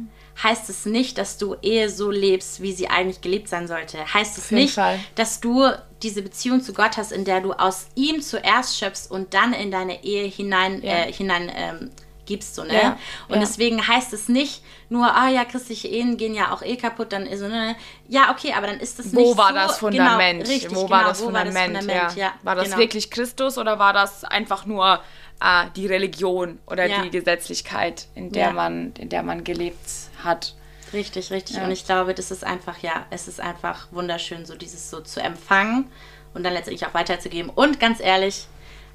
heißt 0.43 0.69
es 0.69 0.85
nicht, 0.85 1.17
dass 1.17 1.39
du 1.39 1.55
Ehe 1.63 1.89
so 1.89 2.11
lebst, 2.11 2.61
wie 2.61 2.73
sie 2.73 2.89
eigentlich 2.89 3.21
gelebt 3.21 3.47
sein 3.47 3.67
sollte. 3.67 4.13
Heißt 4.13 4.37
es 4.37 4.51
nicht, 4.51 4.75
Fall. 4.75 4.99
dass 5.15 5.39
du 5.39 5.71
diese 6.03 6.21
Beziehung 6.21 6.61
zu 6.61 6.73
Gott 6.73 6.97
hast, 6.97 7.11
in 7.11 7.25
der 7.25 7.41
du 7.41 7.53
aus 7.53 7.87
ihm 7.95 8.21
zuerst 8.21 8.77
schöpfst 8.77 9.09
und 9.09 9.33
dann 9.33 9.53
in 9.53 9.71
deine 9.71 10.03
Ehe 10.03 10.27
hinein, 10.27 10.83
ja. 10.83 11.05
äh, 11.05 11.11
hinein 11.11 11.51
ähm, 11.55 11.91
gibst, 12.25 12.55
so, 12.55 12.63
ne? 12.63 12.73
Ja, 12.73 12.97
und 13.27 13.35
ja. 13.35 13.39
deswegen 13.39 13.87
heißt 13.87 14.13
es 14.13 14.27
nicht 14.29 14.61
nur, 14.89 15.15
ah 15.15 15.29
ja, 15.29 15.45
christliche 15.45 15.87
Ehen 15.87 16.17
gehen 16.17 16.33
ja 16.33 16.53
auch 16.53 16.61
eh 16.61 16.75
kaputt, 16.77 17.11
dann 17.11 17.25
ist 17.25 17.39
so, 17.39 17.47
ne? 17.47 17.75
Ja, 18.07 18.31
okay, 18.31 18.53
aber 18.55 18.67
dann 18.67 18.79
ist 18.79 18.99
das 18.99 19.07
nicht 19.07 19.15
Wo 19.15 19.37
war 19.37 19.49
so, 19.49 19.53
das 19.55 19.67
genau, 19.67 19.79
Fundament? 19.79 20.43
Genau, 20.43 20.51
richtig, 20.51 20.75
wo, 20.75 20.85
genau, 20.85 20.89
war 20.89 21.03
das 21.05 21.19
wo 21.19 21.25
Fundament? 21.25 21.55
war 21.55 21.67
das 21.67 21.81
Fundament? 21.81 22.15
Ja. 22.17 22.33
War 22.43 22.55
das 22.55 22.65
genau. 22.65 22.77
wirklich 22.77 23.09
Christus 23.09 23.57
oder 23.57 23.79
war 23.79 23.93
das 23.93 24.23
einfach 24.23 24.65
nur 24.65 25.01
ah, 25.39 25.65
die 25.75 25.87
Religion 25.87 26.59
oder 26.67 26.87
die 26.87 27.09
Gesetzlichkeit, 27.09 28.07
in 28.15 28.31
der 28.31 28.51
man, 28.51 28.93
in 28.97 29.09
der 29.09 29.23
man 29.23 29.43
gelebt 29.43 29.89
hat? 30.23 30.55
Richtig, 30.93 31.31
richtig. 31.31 31.57
Und 31.61 31.71
ich 31.71 31.85
glaube, 31.85 32.13
das 32.13 32.31
ist 32.31 32.43
einfach, 32.43 32.77
ja, 32.79 33.05
es 33.09 33.27
ist 33.27 33.41
einfach 33.41 33.87
wunderschön, 33.91 34.45
so 34.45 34.55
dieses 34.55 34.89
so 34.89 35.01
zu 35.01 35.21
empfangen 35.21 35.91
und 36.33 36.43
dann 36.43 36.53
letztendlich 36.53 36.85
auch 36.87 36.93
weiterzugeben. 36.93 37.49
Und 37.49 37.79
ganz 37.79 37.99
ehrlich, 37.99 38.47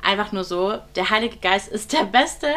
einfach 0.02 0.32
nur 0.32 0.44
so, 0.44 0.78
der 0.97 1.10
Heilige 1.10 1.36
Geist 1.36 1.68
ist 1.68 1.93
der 1.93 2.05
beste 2.05 2.48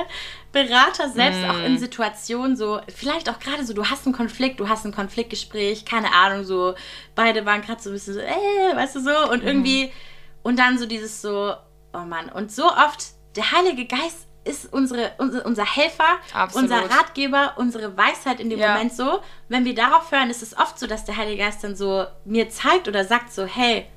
Berater 0.52 1.10
selbst 1.10 1.42
mm. 1.42 1.50
auch 1.50 1.64
in 1.66 1.78
Situationen 1.78 2.56
so, 2.56 2.80
vielleicht 2.96 3.30
auch 3.30 3.40
gerade 3.40 3.66
so, 3.66 3.74
du 3.74 3.86
hast 3.86 4.06
einen 4.06 4.16
Konflikt, 4.16 4.60
du 4.60 4.70
hast 4.70 4.86
ein 4.86 4.94
Konfliktgespräch, 4.94 5.86
keine 5.86 6.14
Ahnung, 6.14 6.44
so, 6.44 6.76
beide 7.16 7.46
waren 7.46 7.62
gerade 7.62 7.82
so 7.82 7.90
ein 7.90 7.94
bisschen 7.94 8.14
so, 8.14 8.20
äh, 8.20 8.76
weißt 8.76 8.96
du 8.96 9.00
so, 9.00 9.32
und 9.32 9.44
mm. 9.44 9.48
irgendwie, 9.48 9.92
und 10.44 10.60
dann 10.60 10.78
so 10.78 10.86
dieses 10.86 11.22
so, 11.22 11.54
oh 11.94 12.06
Mann, 12.06 12.30
und 12.30 12.52
so 12.52 12.66
oft, 12.66 13.14
der 13.36 13.52
Heilige 13.52 13.86
Geist 13.86 14.28
ist 14.46 14.72
unsere, 14.72 15.12
unser, 15.18 15.46
unser 15.46 15.66
Helfer, 15.66 16.20
Absolut. 16.34 16.70
unser 16.70 16.90
Ratgeber, 16.90 17.54
unsere 17.58 17.96
Weisheit 17.98 18.40
in 18.40 18.50
dem 18.50 18.60
ja. 18.60 18.74
Moment 18.74 18.94
so. 18.94 19.22
Wenn 19.48 19.66
wir 19.66 19.74
darauf 19.74 20.12
hören, 20.12 20.30
ist 20.30 20.44
es 20.44 20.58
oft 20.58 20.78
so, 20.78 20.86
dass 20.86 21.06
der 21.06 21.18
Heilige 21.18 21.44
Geist 21.44 21.64
dann 21.64 21.76
so 21.76 22.06
mir 22.26 22.50
zeigt 22.50 22.88
oder 22.88 23.06
sagt 23.06 23.32
so, 23.32 23.46
hey, 23.46 23.88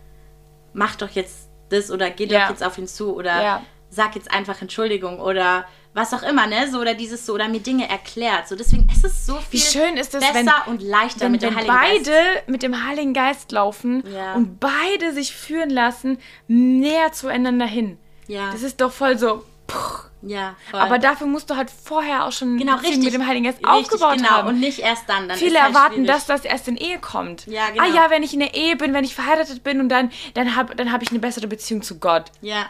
mach 0.72 0.96
doch 0.96 1.10
jetzt 1.10 1.45
das 1.68 1.90
oder 1.90 2.10
geh 2.10 2.26
ja. 2.26 2.42
doch 2.42 2.50
jetzt 2.50 2.62
auf 2.62 2.78
ihn 2.78 2.86
zu 2.86 3.14
oder 3.14 3.42
ja. 3.42 3.62
sag 3.90 4.14
jetzt 4.14 4.30
einfach 4.30 4.60
Entschuldigung 4.62 5.20
oder 5.20 5.66
was 5.96 6.12
auch 6.12 6.22
immer, 6.22 6.46
ne? 6.46 6.70
So 6.70 6.80
oder 6.80 6.92
dieses 6.92 7.24
so 7.24 7.32
oder 7.32 7.48
mir 7.48 7.60
Dinge 7.60 7.88
erklärt. 7.88 8.48
So 8.48 8.54
deswegen 8.54 8.86
ist 8.90 9.04
es 9.04 9.24
so 9.24 9.36
viel 9.36 9.58
Wie 9.58 9.64
schön 9.64 9.96
ist 9.96 10.14
es, 10.14 10.20
besser 10.20 10.34
wenn, 10.34 10.72
und 10.72 10.82
leichter 10.82 11.22
wenn, 11.22 11.32
mit 11.32 11.42
dem 11.42 11.56
Heiligen 11.56 11.74
beide 11.74 12.10
Geist. 12.10 12.48
mit 12.48 12.62
dem 12.62 12.86
Heiligen 12.86 13.14
Geist 13.14 13.50
laufen 13.50 14.04
ja. 14.14 14.34
und 14.34 14.60
beide 14.60 15.12
sich 15.14 15.34
führen 15.34 15.70
lassen 15.70 16.18
näher 16.48 17.12
zueinander 17.12 17.66
hin. 17.66 17.98
Ja. 18.28 18.50
Das 18.52 18.62
ist 18.62 18.80
doch 18.80 18.92
voll 18.92 19.18
so. 19.18 19.44
Puh. 19.66 20.06
Ja, 20.26 20.56
voll. 20.70 20.80
Aber 20.80 20.98
dafür 20.98 21.26
musst 21.26 21.48
du 21.50 21.56
halt 21.56 21.70
vorher 21.70 22.26
auch 22.26 22.32
schon 22.32 22.58
genau, 22.58 22.76
richtig, 22.76 23.04
mit 23.04 23.14
dem 23.14 23.26
Heiligen 23.26 23.44
Geist 23.44 23.58
richtig, 23.58 23.70
aufgebaut 23.70 24.16
genau. 24.16 24.28
haben. 24.30 24.48
Und 24.48 24.60
nicht 24.60 24.80
erst 24.80 25.08
dann. 25.08 25.28
dann 25.28 25.38
Viele 25.38 25.62
halt 25.62 25.74
erwarten, 25.74 25.94
schwierig. 25.94 26.08
dass 26.08 26.26
das 26.26 26.44
erst 26.44 26.68
in 26.68 26.76
Ehe 26.76 26.98
kommt. 26.98 27.46
Ja, 27.46 27.70
genau. 27.70 27.82
Ah 27.82 27.86
ja, 27.86 28.10
wenn 28.10 28.22
ich 28.22 28.34
in 28.34 28.40
der 28.40 28.54
Ehe 28.54 28.76
bin, 28.76 28.92
wenn 28.92 29.04
ich 29.04 29.14
verheiratet 29.14 29.62
bin 29.62 29.80
und 29.80 29.88
dann, 29.88 30.10
dann 30.34 30.56
habe 30.56 30.74
dann 30.74 30.92
hab 30.92 31.02
ich 31.02 31.10
eine 31.10 31.20
bessere 31.20 31.46
Beziehung 31.46 31.82
zu 31.82 31.98
Gott. 31.98 32.24
Ja. 32.40 32.66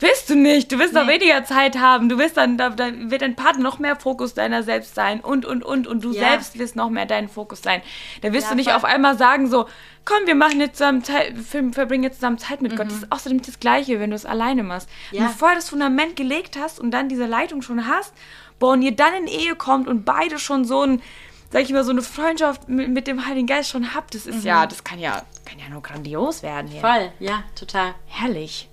Willst 0.00 0.30
du 0.30 0.34
nicht. 0.34 0.72
Du 0.72 0.78
wirst 0.78 0.94
nee. 0.94 1.00
noch 1.00 1.06
weniger 1.06 1.44
Zeit 1.44 1.78
haben. 1.78 2.08
Du 2.08 2.18
wirst 2.18 2.36
dann, 2.36 2.56
da, 2.56 2.70
da, 2.70 2.90
wird 2.92 3.22
dein 3.22 3.36
Partner 3.36 3.62
noch 3.62 3.78
mehr 3.78 3.96
Fokus 3.96 4.34
deiner 4.34 4.62
selbst 4.62 4.94
sein 4.94 5.20
und, 5.20 5.44
und, 5.44 5.62
und. 5.62 5.86
Und 5.86 6.02
du 6.02 6.12
ja. 6.12 6.20
selbst 6.30 6.58
wirst 6.58 6.74
noch 6.74 6.90
mehr 6.90 7.06
dein 7.06 7.28
Fokus 7.28 7.62
sein. 7.62 7.82
Da 8.22 8.32
wirst 8.32 8.46
ja, 8.46 8.50
du 8.50 8.56
nicht 8.56 8.68
voll. 8.68 8.76
auf 8.76 8.84
einmal 8.84 9.18
sagen 9.18 9.48
so, 9.48 9.66
komm, 10.06 10.26
wir 10.26 10.34
machen 10.34 10.58
jetzt 10.60 10.78
zusammen 10.78 11.04
Zeit, 11.04 11.34
verbringen 11.38 12.02
jetzt 12.02 12.16
zusammen 12.16 12.38
Zeit 12.38 12.62
mit 12.62 12.72
mhm. 12.72 12.76
Gott. 12.76 12.86
Das 12.86 12.94
ist 12.94 13.12
außerdem 13.12 13.42
das 13.42 13.60
Gleiche, 13.60 14.00
wenn 14.00 14.10
du 14.10 14.16
es 14.16 14.26
alleine 14.26 14.62
machst. 14.62 14.88
Ja. 15.10 15.20
Wenn 15.20 15.26
du 15.28 15.34
vorher 15.34 15.56
das 15.56 15.68
Fundament 15.68 16.16
gelegt 16.16 16.58
hast 16.58 16.80
und 16.80 16.90
dann 16.90 17.08
diese 17.08 17.26
Leitung 17.26 17.60
schon 17.60 17.86
hast, 17.86 18.14
boah, 18.58 18.72
und 18.72 18.82
ihr 18.82 18.96
dann 18.96 19.14
in 19.14 19.26
Ehe 19.26 19.54
kommt 19.54 19.86
und 19.86 20.04
beide 20.04 20.38
schon 20.38 20.64
so 20.64 20.82
ein, 20.82 21.02
sag 21.50 21.62
ich 21.62 21.72
mal, 21.72 21.84
so 21.84 21.90
eine 21.90 22.02
Freundschaft 22.02 22.68
mit, 22.68 22.88
mit 22.88 23.06
dem 23.06 23.26
Heiligen 23.26 23.46
Geist 23.46 23.68
schon 23.68 23.94
habt, 23.94 24.14
das 24.14 24.26
ist 24.26 24.40
mhm. 24.40 24.46
ja, 24.46 24.66
das 24.66 24.82
kann 24.82 24.98
ja, 24.98 25.22
kann 25.44 25.58
ja 25.58 25.68
nur 25.68 25.82
grandios 25.82 26.42
werden 26.42 26.68
hier. 26.68 26.80
Voll, 26.80 27.12
ja, 27.18 27.44
total. 27.54 27.94
Herrlich. 28.06 28.70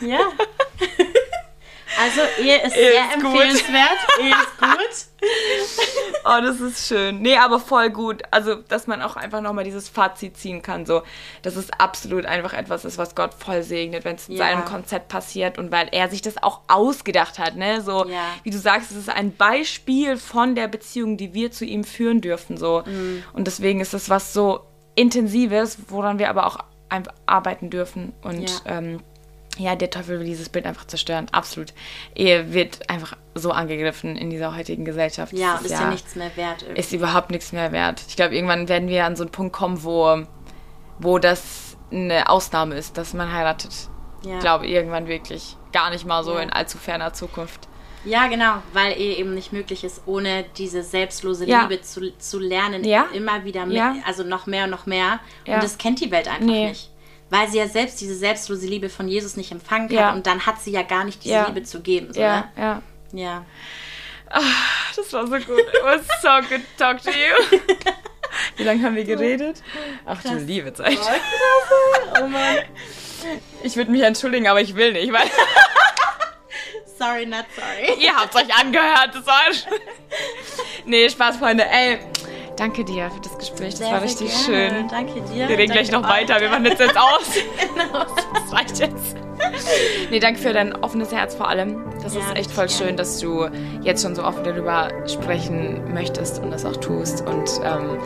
Ja. 0.00 0.20
Also 1.98 2.20
Ehe 2.42 2.62
ist 2.62 2.76
Ehe 2.76 2.92
sehr 2.92 3.04
ist 3.04 3.14
empfehlenswert. 3.14 3.98
Ehe 4.20 4.30
ist 4.30 4.58
gut. 4.58 6.20
oh, 6.24 6.40
das 6.40 6.60
ist 6.60 6.86
schön. 6.86 7.20
Nee, 7.20 7.36
aber 7.36 7.60
voll 7.60 7.90
gut. 7.90 8.22
Also, 8.30 8.54
dass 8.54 8.86
man 8.86 9.02
auch 9.02 9.16
einfach 9.16 9.40
nochmal 9.40 9.64
dieses 9.64 9.88
Fazit 9.88 10.36
ziehen 10.36 10.62
kann. 10.62 10.86
So, 10.86 11.02
dass 11.42 11.56
es 11.56 11.70
absolut 11.72 12.24
einfach 12.24 12.52
etwas 12.52 12.84
ist, 12.84 12.96
was 12.96 13.14
Gott 13.14 13.34
voll 13.34 13.62
segnet, 13.62 14.04
wenn 14.04 14.16
es 14.16 14.28
in 14.28 14.36
ja. 14.36 14.46
seinem 14.46 14.64
Konzept 14.64 15.08
passiert 15.08 15.58
und 15.58 15.72
weil 15.72 15.88
er 15.92 16.08
sich 16.08 16.22
das 16.22 16.42
auch 16.42 16.60
ausgedacht 16.68 17.38
hat. 17.38 17.56
Ne? 17.56 17.82
So, 17.82 18.06
ja. 18.06 18.22
wie 18.44 18.50
du 18.50 18.58
sagst, 18.58 18.90
es 18.92 18.96
ist 18.96 19.10
ein 19.10 19.36
Beispiel 19.36 20.16
von 20.16 20.54
der 20.54 20.68
Beziehung, 20.68 21.16
die 21.16 21.34
wir 21.34 21.50
zu 21.50 21.64
ihm 21.64 21.84
führen 21.84 22.20
dürfen. 22.20 22.56
So. 22.56 22.82
Mhm. 22.86 23.24
Und 23.32 23.46
deswegen 23.46 23.80
ist 23.80 23.94
es 23.94 24.08
was 24.08 24.32
so 24.32 24.60
Intensives, 24.94 25.78
woran 25.88 26.18
wir 26.18 26.30
aber 26.30 26.46
auch 26.46 26.58
arbeiten 27.26 27.70
dürfen. 27.70 28.12
Und 28.22 28.50
ja. 28.64 28.78
Ähm, 28.78 29.00
ja, 29.58 29.74
der 29.76 29.90
Teufel 29.90 30.18
will 30.18 30.26
dieses 30.26 30.48
Bild 30.48 30.66
einfach 30.66 30.86
zerstören. 30.86 31.26
Absolut. 31.32 31.72
Ehe 32.14 32.52
wird 32.52 32.88
einfach 32.88 33.16
so 33.34 33.50
angegriffen 33.50 34.16
in 34.16 34.30
dieser 34.30 34.56
heutigen 34.56 34.84
Gesellschaft. 34.84 35.32
Ja, 35.32 35.56
und 35.56 35.64
ist 35.64 35.72
ja, 35.72 35.82
ja, 35.82 35.90
nichts 35.90 36.14
mehr 36.14 36.30
wert. 36.36 36.62
Irgendwie. 36.62 36.80
Ist 36.80 36.92
überhaupt 36.92 37.30
nichts 37.30 37.52
mehr 37.52 37.72
wert. 37.72 38.02
Ich 38.08 38.16
glaube, 38.16 38.34
irgendwann 38.34 38.68
werden 38.68 38.88
wir 38.88 39.04
an 39.04 39.16
so 39.16 39.24
einen 39.24 39.32
Punkt 39.32 39.52
kommen, 39.52 39.82
wo, 39.82 40.22
wo 40.98 41.18
das 41.18 41.76
eine 41.90 42.28
Ausnahme 42.28 42.76
ist, 42.76 42.96
dass 42.96 43.12
man 43.12 43.32
heiratet. 43.32 43.72
Ja. 44.24 44.34
Ich 44.34 44.40
glaube, 44.40 44.66
irgendwann 44.66 45.08
wirklich. 45.08 45.56
Gar 45.72 45.90
nicht 45.90 46.06
mal 46.06 46.24
so 46.24 46.34
ja. 46.34 46.40
in 46.40 46.50
allzu 46.50 46.78
ferner 46.78 47.12
Zukunft. 47.12 47.68
Ja, 48.04 48.28
genau, 48.28 48.54
weil 48.72 48.92
eh 48.92 49.14
eben 49.14 49.34
nicht 49.34 49.52
möglich 49.52 49.84
ist, 49.84 50.02
ohne 50.06 50.46
diese 50.56 50.82
selbstlose 50.82 51.44
ja. 51.44 51.62
Liebe 51.62 51.82
zu, 51.82 52.16
zu 52.16 52.38
lernen, 52.38 52.82
ja. 52.82 53.06
immer 53.12 53.44
wieder 53.44 53.66
mehr, 53.66 53.94
also 54.06 54.22
noch 54.22 54.46
mehr 54.46 54.64
und 54.64 54.70
noch 54.70 54.86
mehr. 54.86 55.20
Und 55.46 55.62
das 55.62 55.76
kennt 55.76 56.00
die 56.00 56.10
Welt 56.10 56.26
einfach 56.26 56.46
nee. 56.46 56.68
nicht 56.68 56.89
weil 57.30 57.48
sie 57.48 57.58
ja 57.58 57.68
selbst 57.68 58.00
diese 58.00 58.14
selbstlose 58.14 58.66
Liebe 58.66 58.88
von 58.88 59.08
Jesus 59.08 59.36
nicht 59.36 59.52
empfangen 59.52 59.88
kann 59.88 59.96
ja. 59.96 60.12
und 60.12 60.26
dann 60.26 60.46
hat 60.46 60.60
sie 60.60 60.72
ja 60.72 60.82
gar 60.82 61.04
nicht 61.04 61.24
diese 61.24 61.34
ja. 61.34 61.46
Liebe 61.46 61.62
zu 61.62 61.80
geben. 61.80 62.12
So, 62.12 62.20
ja, 62.20 62.50
ne? 62.56 62.62
ja. 62.62 62.82
Ja. 63.12 63.44
Ach, 64.28 64.94
das 64.94 65.12
war 65.12 65.26
so 65.26 65.32
gut. 65.32 65.58
It 65.58 65.82
was 65.82 66.02
so 66.22 66.28
good 66.48 66.60
to 66.76 66.84
talk 66.84 67.02
to 67.02 67.10
you. 67.10 67.58
Wie 68.56 68.62
lange 68.62 68.82
haben 68.84 68.94
wir 68.94 69.04
geredet? 69.04 69.62
Ach 70.06 70.22
du 70.22 70.34
liebe 70.34 70.72
Zeit. 70.72 70.98
Oh, 71.00 72.20
oh 72.20 72.26
Mann. 72.28 72.58
Ich 73.62 73.76
würde 73.76 73.90
mich 73.90 74.02
entschuldigen, 74.02 74.46
aber 74.46 74.60
ich 74.60 74.76
will 74.76 74.92
nicht, 74.92 75.12
weil. 75.12 75.22
sorry, 76.98 77.26
not 77.26 77.46
sorry. 77.56 78.00
Ihr 78.00 78.14
habt 78.14 78.34
euch 78.34 78.54
angehört, 78.54 79.14
das 79.14 79.26
war. 79.26 79.40
nee, 80.84 81.08
Spaß, 81.08 81.38
Freunde. 81.38 81.66
Ey, 81.68 81.98
Danke 82.60 82.84
dir 82.84 83.10
für 83.10 83.20
das 83.20 83.38
Gespräch, 83.38 83.70
das 83.70 83.78
sehr, 83.78 83.90
war 83.90 84.02
richtig 84.02 84.30
schön. 84.34 84.86
Danke 84.90 85.22
dir. 85.22 85.48
Wir 85.48 85.56
reden 85.56 85.72
gleich 85.72 85.90
noch 85.90 86.06
weiter, 86.06 86.42
wir 86.42 86.50
machen 86.50 86.66
jetzt 86.66 86.78
jetzt 86.78 86.98
aus. 86.98 87.32
genau, 87.74 88.04
das 88.34 88.52
reicht 88.52 88.78
jetzt. 88.80 89.16
Nee, 90.10 90.20
danke 90.20 90.38
für 90.38 90.52
dein 90.52 90.74
offenes 90.74 91.10
Herz 91.10 91.34
vor 91.34 91.48
allem. 91.48 91.86
Das 92.02 92.14
ja, 92.14 92.20
ist 92.20 92.36
echt 92.36 92.50
voll 92.50 92.68
schön, 92.68 92.98
dass 92.98 93.18
du 93.18 93.48
jetzt 93.80 94.02
schon 94.02 94.14
so 94.14 94.22
offen 94.22 94.44
darüber 94.44 94.90
sprechen 95.08 95.94
möchtest 95.94 96.42
und 96.42 96.50
das 96.50 96.66
auch 96.66 96.76
tust. 96.76 97.26
Und 97.26 97.48
ähm, 97.64 97.96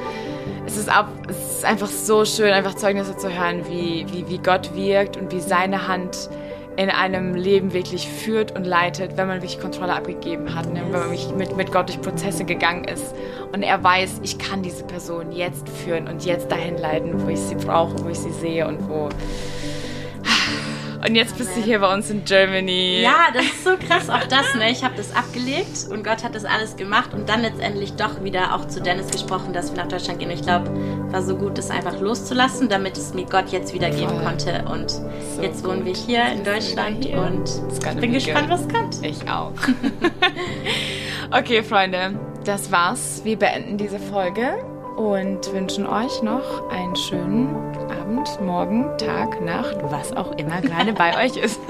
es, 0.67 0.77
ist 0.77 0.89
ab, 0.89 1.09
es 1.29 1.57
ist 1.57 1.65
einfach 1.65 1.89
so 1.89 2.25
schön, 2.25 2.53
einfach 2.53 2.77
Zeugnisse 2.77 3.17
zu 3.17 3.37
hören, 3.37 3.69
wie, 3.69 4.07
wie, 4.13 4.29
wie 4.29 4.39
Gott 4.39 4.73
wirkt 4.77 5.17
und 5.17 5.33
wie 5.33 5.41
seine 5.41 5.89
Hand 5.89 6.31
in 6.77 6.91
einem 6.91 7.35
Leben 7.35 7.73
wirklich 7.73 8.09
führt 8.09 8.57
und 8.57 8.65
leitet, 8.65 9.17
wenn 9.17 9.29
man 9.29 9.43
wirklich 9.43 9.61
Kontrolle 9.61 9.95
abgegeben 9.95 10.55
hat, 10.55 10.73
ne? 10.73 10.83
wenn 10.91 11.01
man 11.01 11.39
mit, 11.39 11.57
mit 11.57 11.73
Gott 11.73 11.89
durch 11.89 12.01
Prozesse 12.01 12.45
gegangen 12.45 12.85
ist 12.85 13.15
und 13.53 13.63
er 13.63 13.83
weiß, 13.83 14.21
ich 14.23 14.39
kann 14.39 14.63
diese 14.63 14.85
Person 14.85 15.31
jetzt 15.31 15.69
führen 15.69 16.09
und 16.09 16.25
jetzt 16.25 16.51
dahin 16.51 16.77
leiten, 16.79 17.25
wo 17.25 17.29
ich 17.29 17.39
sie 17.39 17.55
brauche, 17.55 18.03
wo 18.05 18.09
ich 18.09 18.19
sie 18.19 18.33
sehe 18.33 18.67
und 18.67 18.89
wo 18.89 19.09
und 21.07 21.15
jetzt 21.15 21.37
bist 21.37 21.55
du 21.57 21.61
hier 21.61 21.81
bei 21.81 21.93
uns 21.93 22.09
in 22.09 22.25
Germany. 22.25 23.03
Ja, 23.03 23.27
das 23.33 23.45
ist 23.45 23.65
so 23.65 23.77
krass. 23.77 24.09
Auch 24.09 24.27
das, 24.27 24.55
ne? 24.55 24.71
Ich 24.71 24.83
habe 24.83 24.95
das 24.97 25.15
abgelegt 25.15 25.87
und 25.91 26.03
Gott 26.03 26.25
hat 26.25 26.35
das 26.35 26.45
alles 26.45 26.77
gemacht 26.77 27.13
und 27.13 27.29
dann 27.29 27.43
letztendlich 27.43 27.93
doch 27.95 28.23
wieder 28.25 28.55
auch 28.55 28.67
zu 28.69 28.81
Dennis 28.81 29.11
gesprochen, 29.11 29.53
dass 29.53 29.71
wir 29.71 29.83
nach 29.83 29.89
Deutschland 29.89 30.19
gehen. 30.19 30.31
Ich 30.31 30.43
glaube, 30.43 30.71
war 31.13 31.23
so 31.23 31.37
gut, 31.37 31.59
das 31.59 31.71
einfach 31.71 32.01
loszulassen, 32.01 32.69
damit 32.69 32.97
es 32.97 33.13
mir 33.13 33.27
Gott 33.27 33.51
jetzt 33.51 33.75
wieder 33.75 33.91
geben 33.91 34.19
konnte. 34.23 34.65
Und 34.71 34.91
so 34.91 35.43
jetzt 35.43 35.65
wohnen 35.65 35.85
gut. 35.85 35.87
wir 35.87 35.95
hier 35.95 36.33
in 36.33 36.43
Deutschland 36.43 37.05
hier. 37.05 37.19
und 37.19 37.51
ich 37.71 38.01
bin 38.01 38.13
gespannt, 38.13 38.49
was 38.49 38.69
kommt. 38.69 39.05
Ich 39.05 39.29
auch. 39.29 39.53
okay, 41.31 41.63
Freunde, 41.63 42.19
das 42.45 42.73
war's. 42.73 43.21
Wir 43.25 43.39
beenden 43.39 43.77
diese 43.77 43.99
Folge 43.99 44.74
und 44.97 45.53
wünschen 45.53 45.87
euch 45.87 46.23
noch 46.23 46.69
einen 46.71 46.95
schönen 46.97 47.55
Abend, 47.91 48.41
Morgen, 48.41 48.97
Tag, 48.99 49.41
Nacht, 49.41 49.77
was 49.83 50.13
auch 50.13 50.33
immer 50.33 50.61
gerade 50.63 50.93
bei 50.93 51.25
euch 51.25 51.37
ist. 51.37 51.61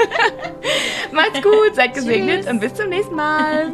Macht's 1.12 1.42
gut, 1.42 1.74
seid 1.74 1.94
gesegnet 1.94 2.48
und 2.48 2.60
bis 2.60 2.74
zum 2.74 2.88
nächsten 2.88 3.14
Mal. 3.14 3.72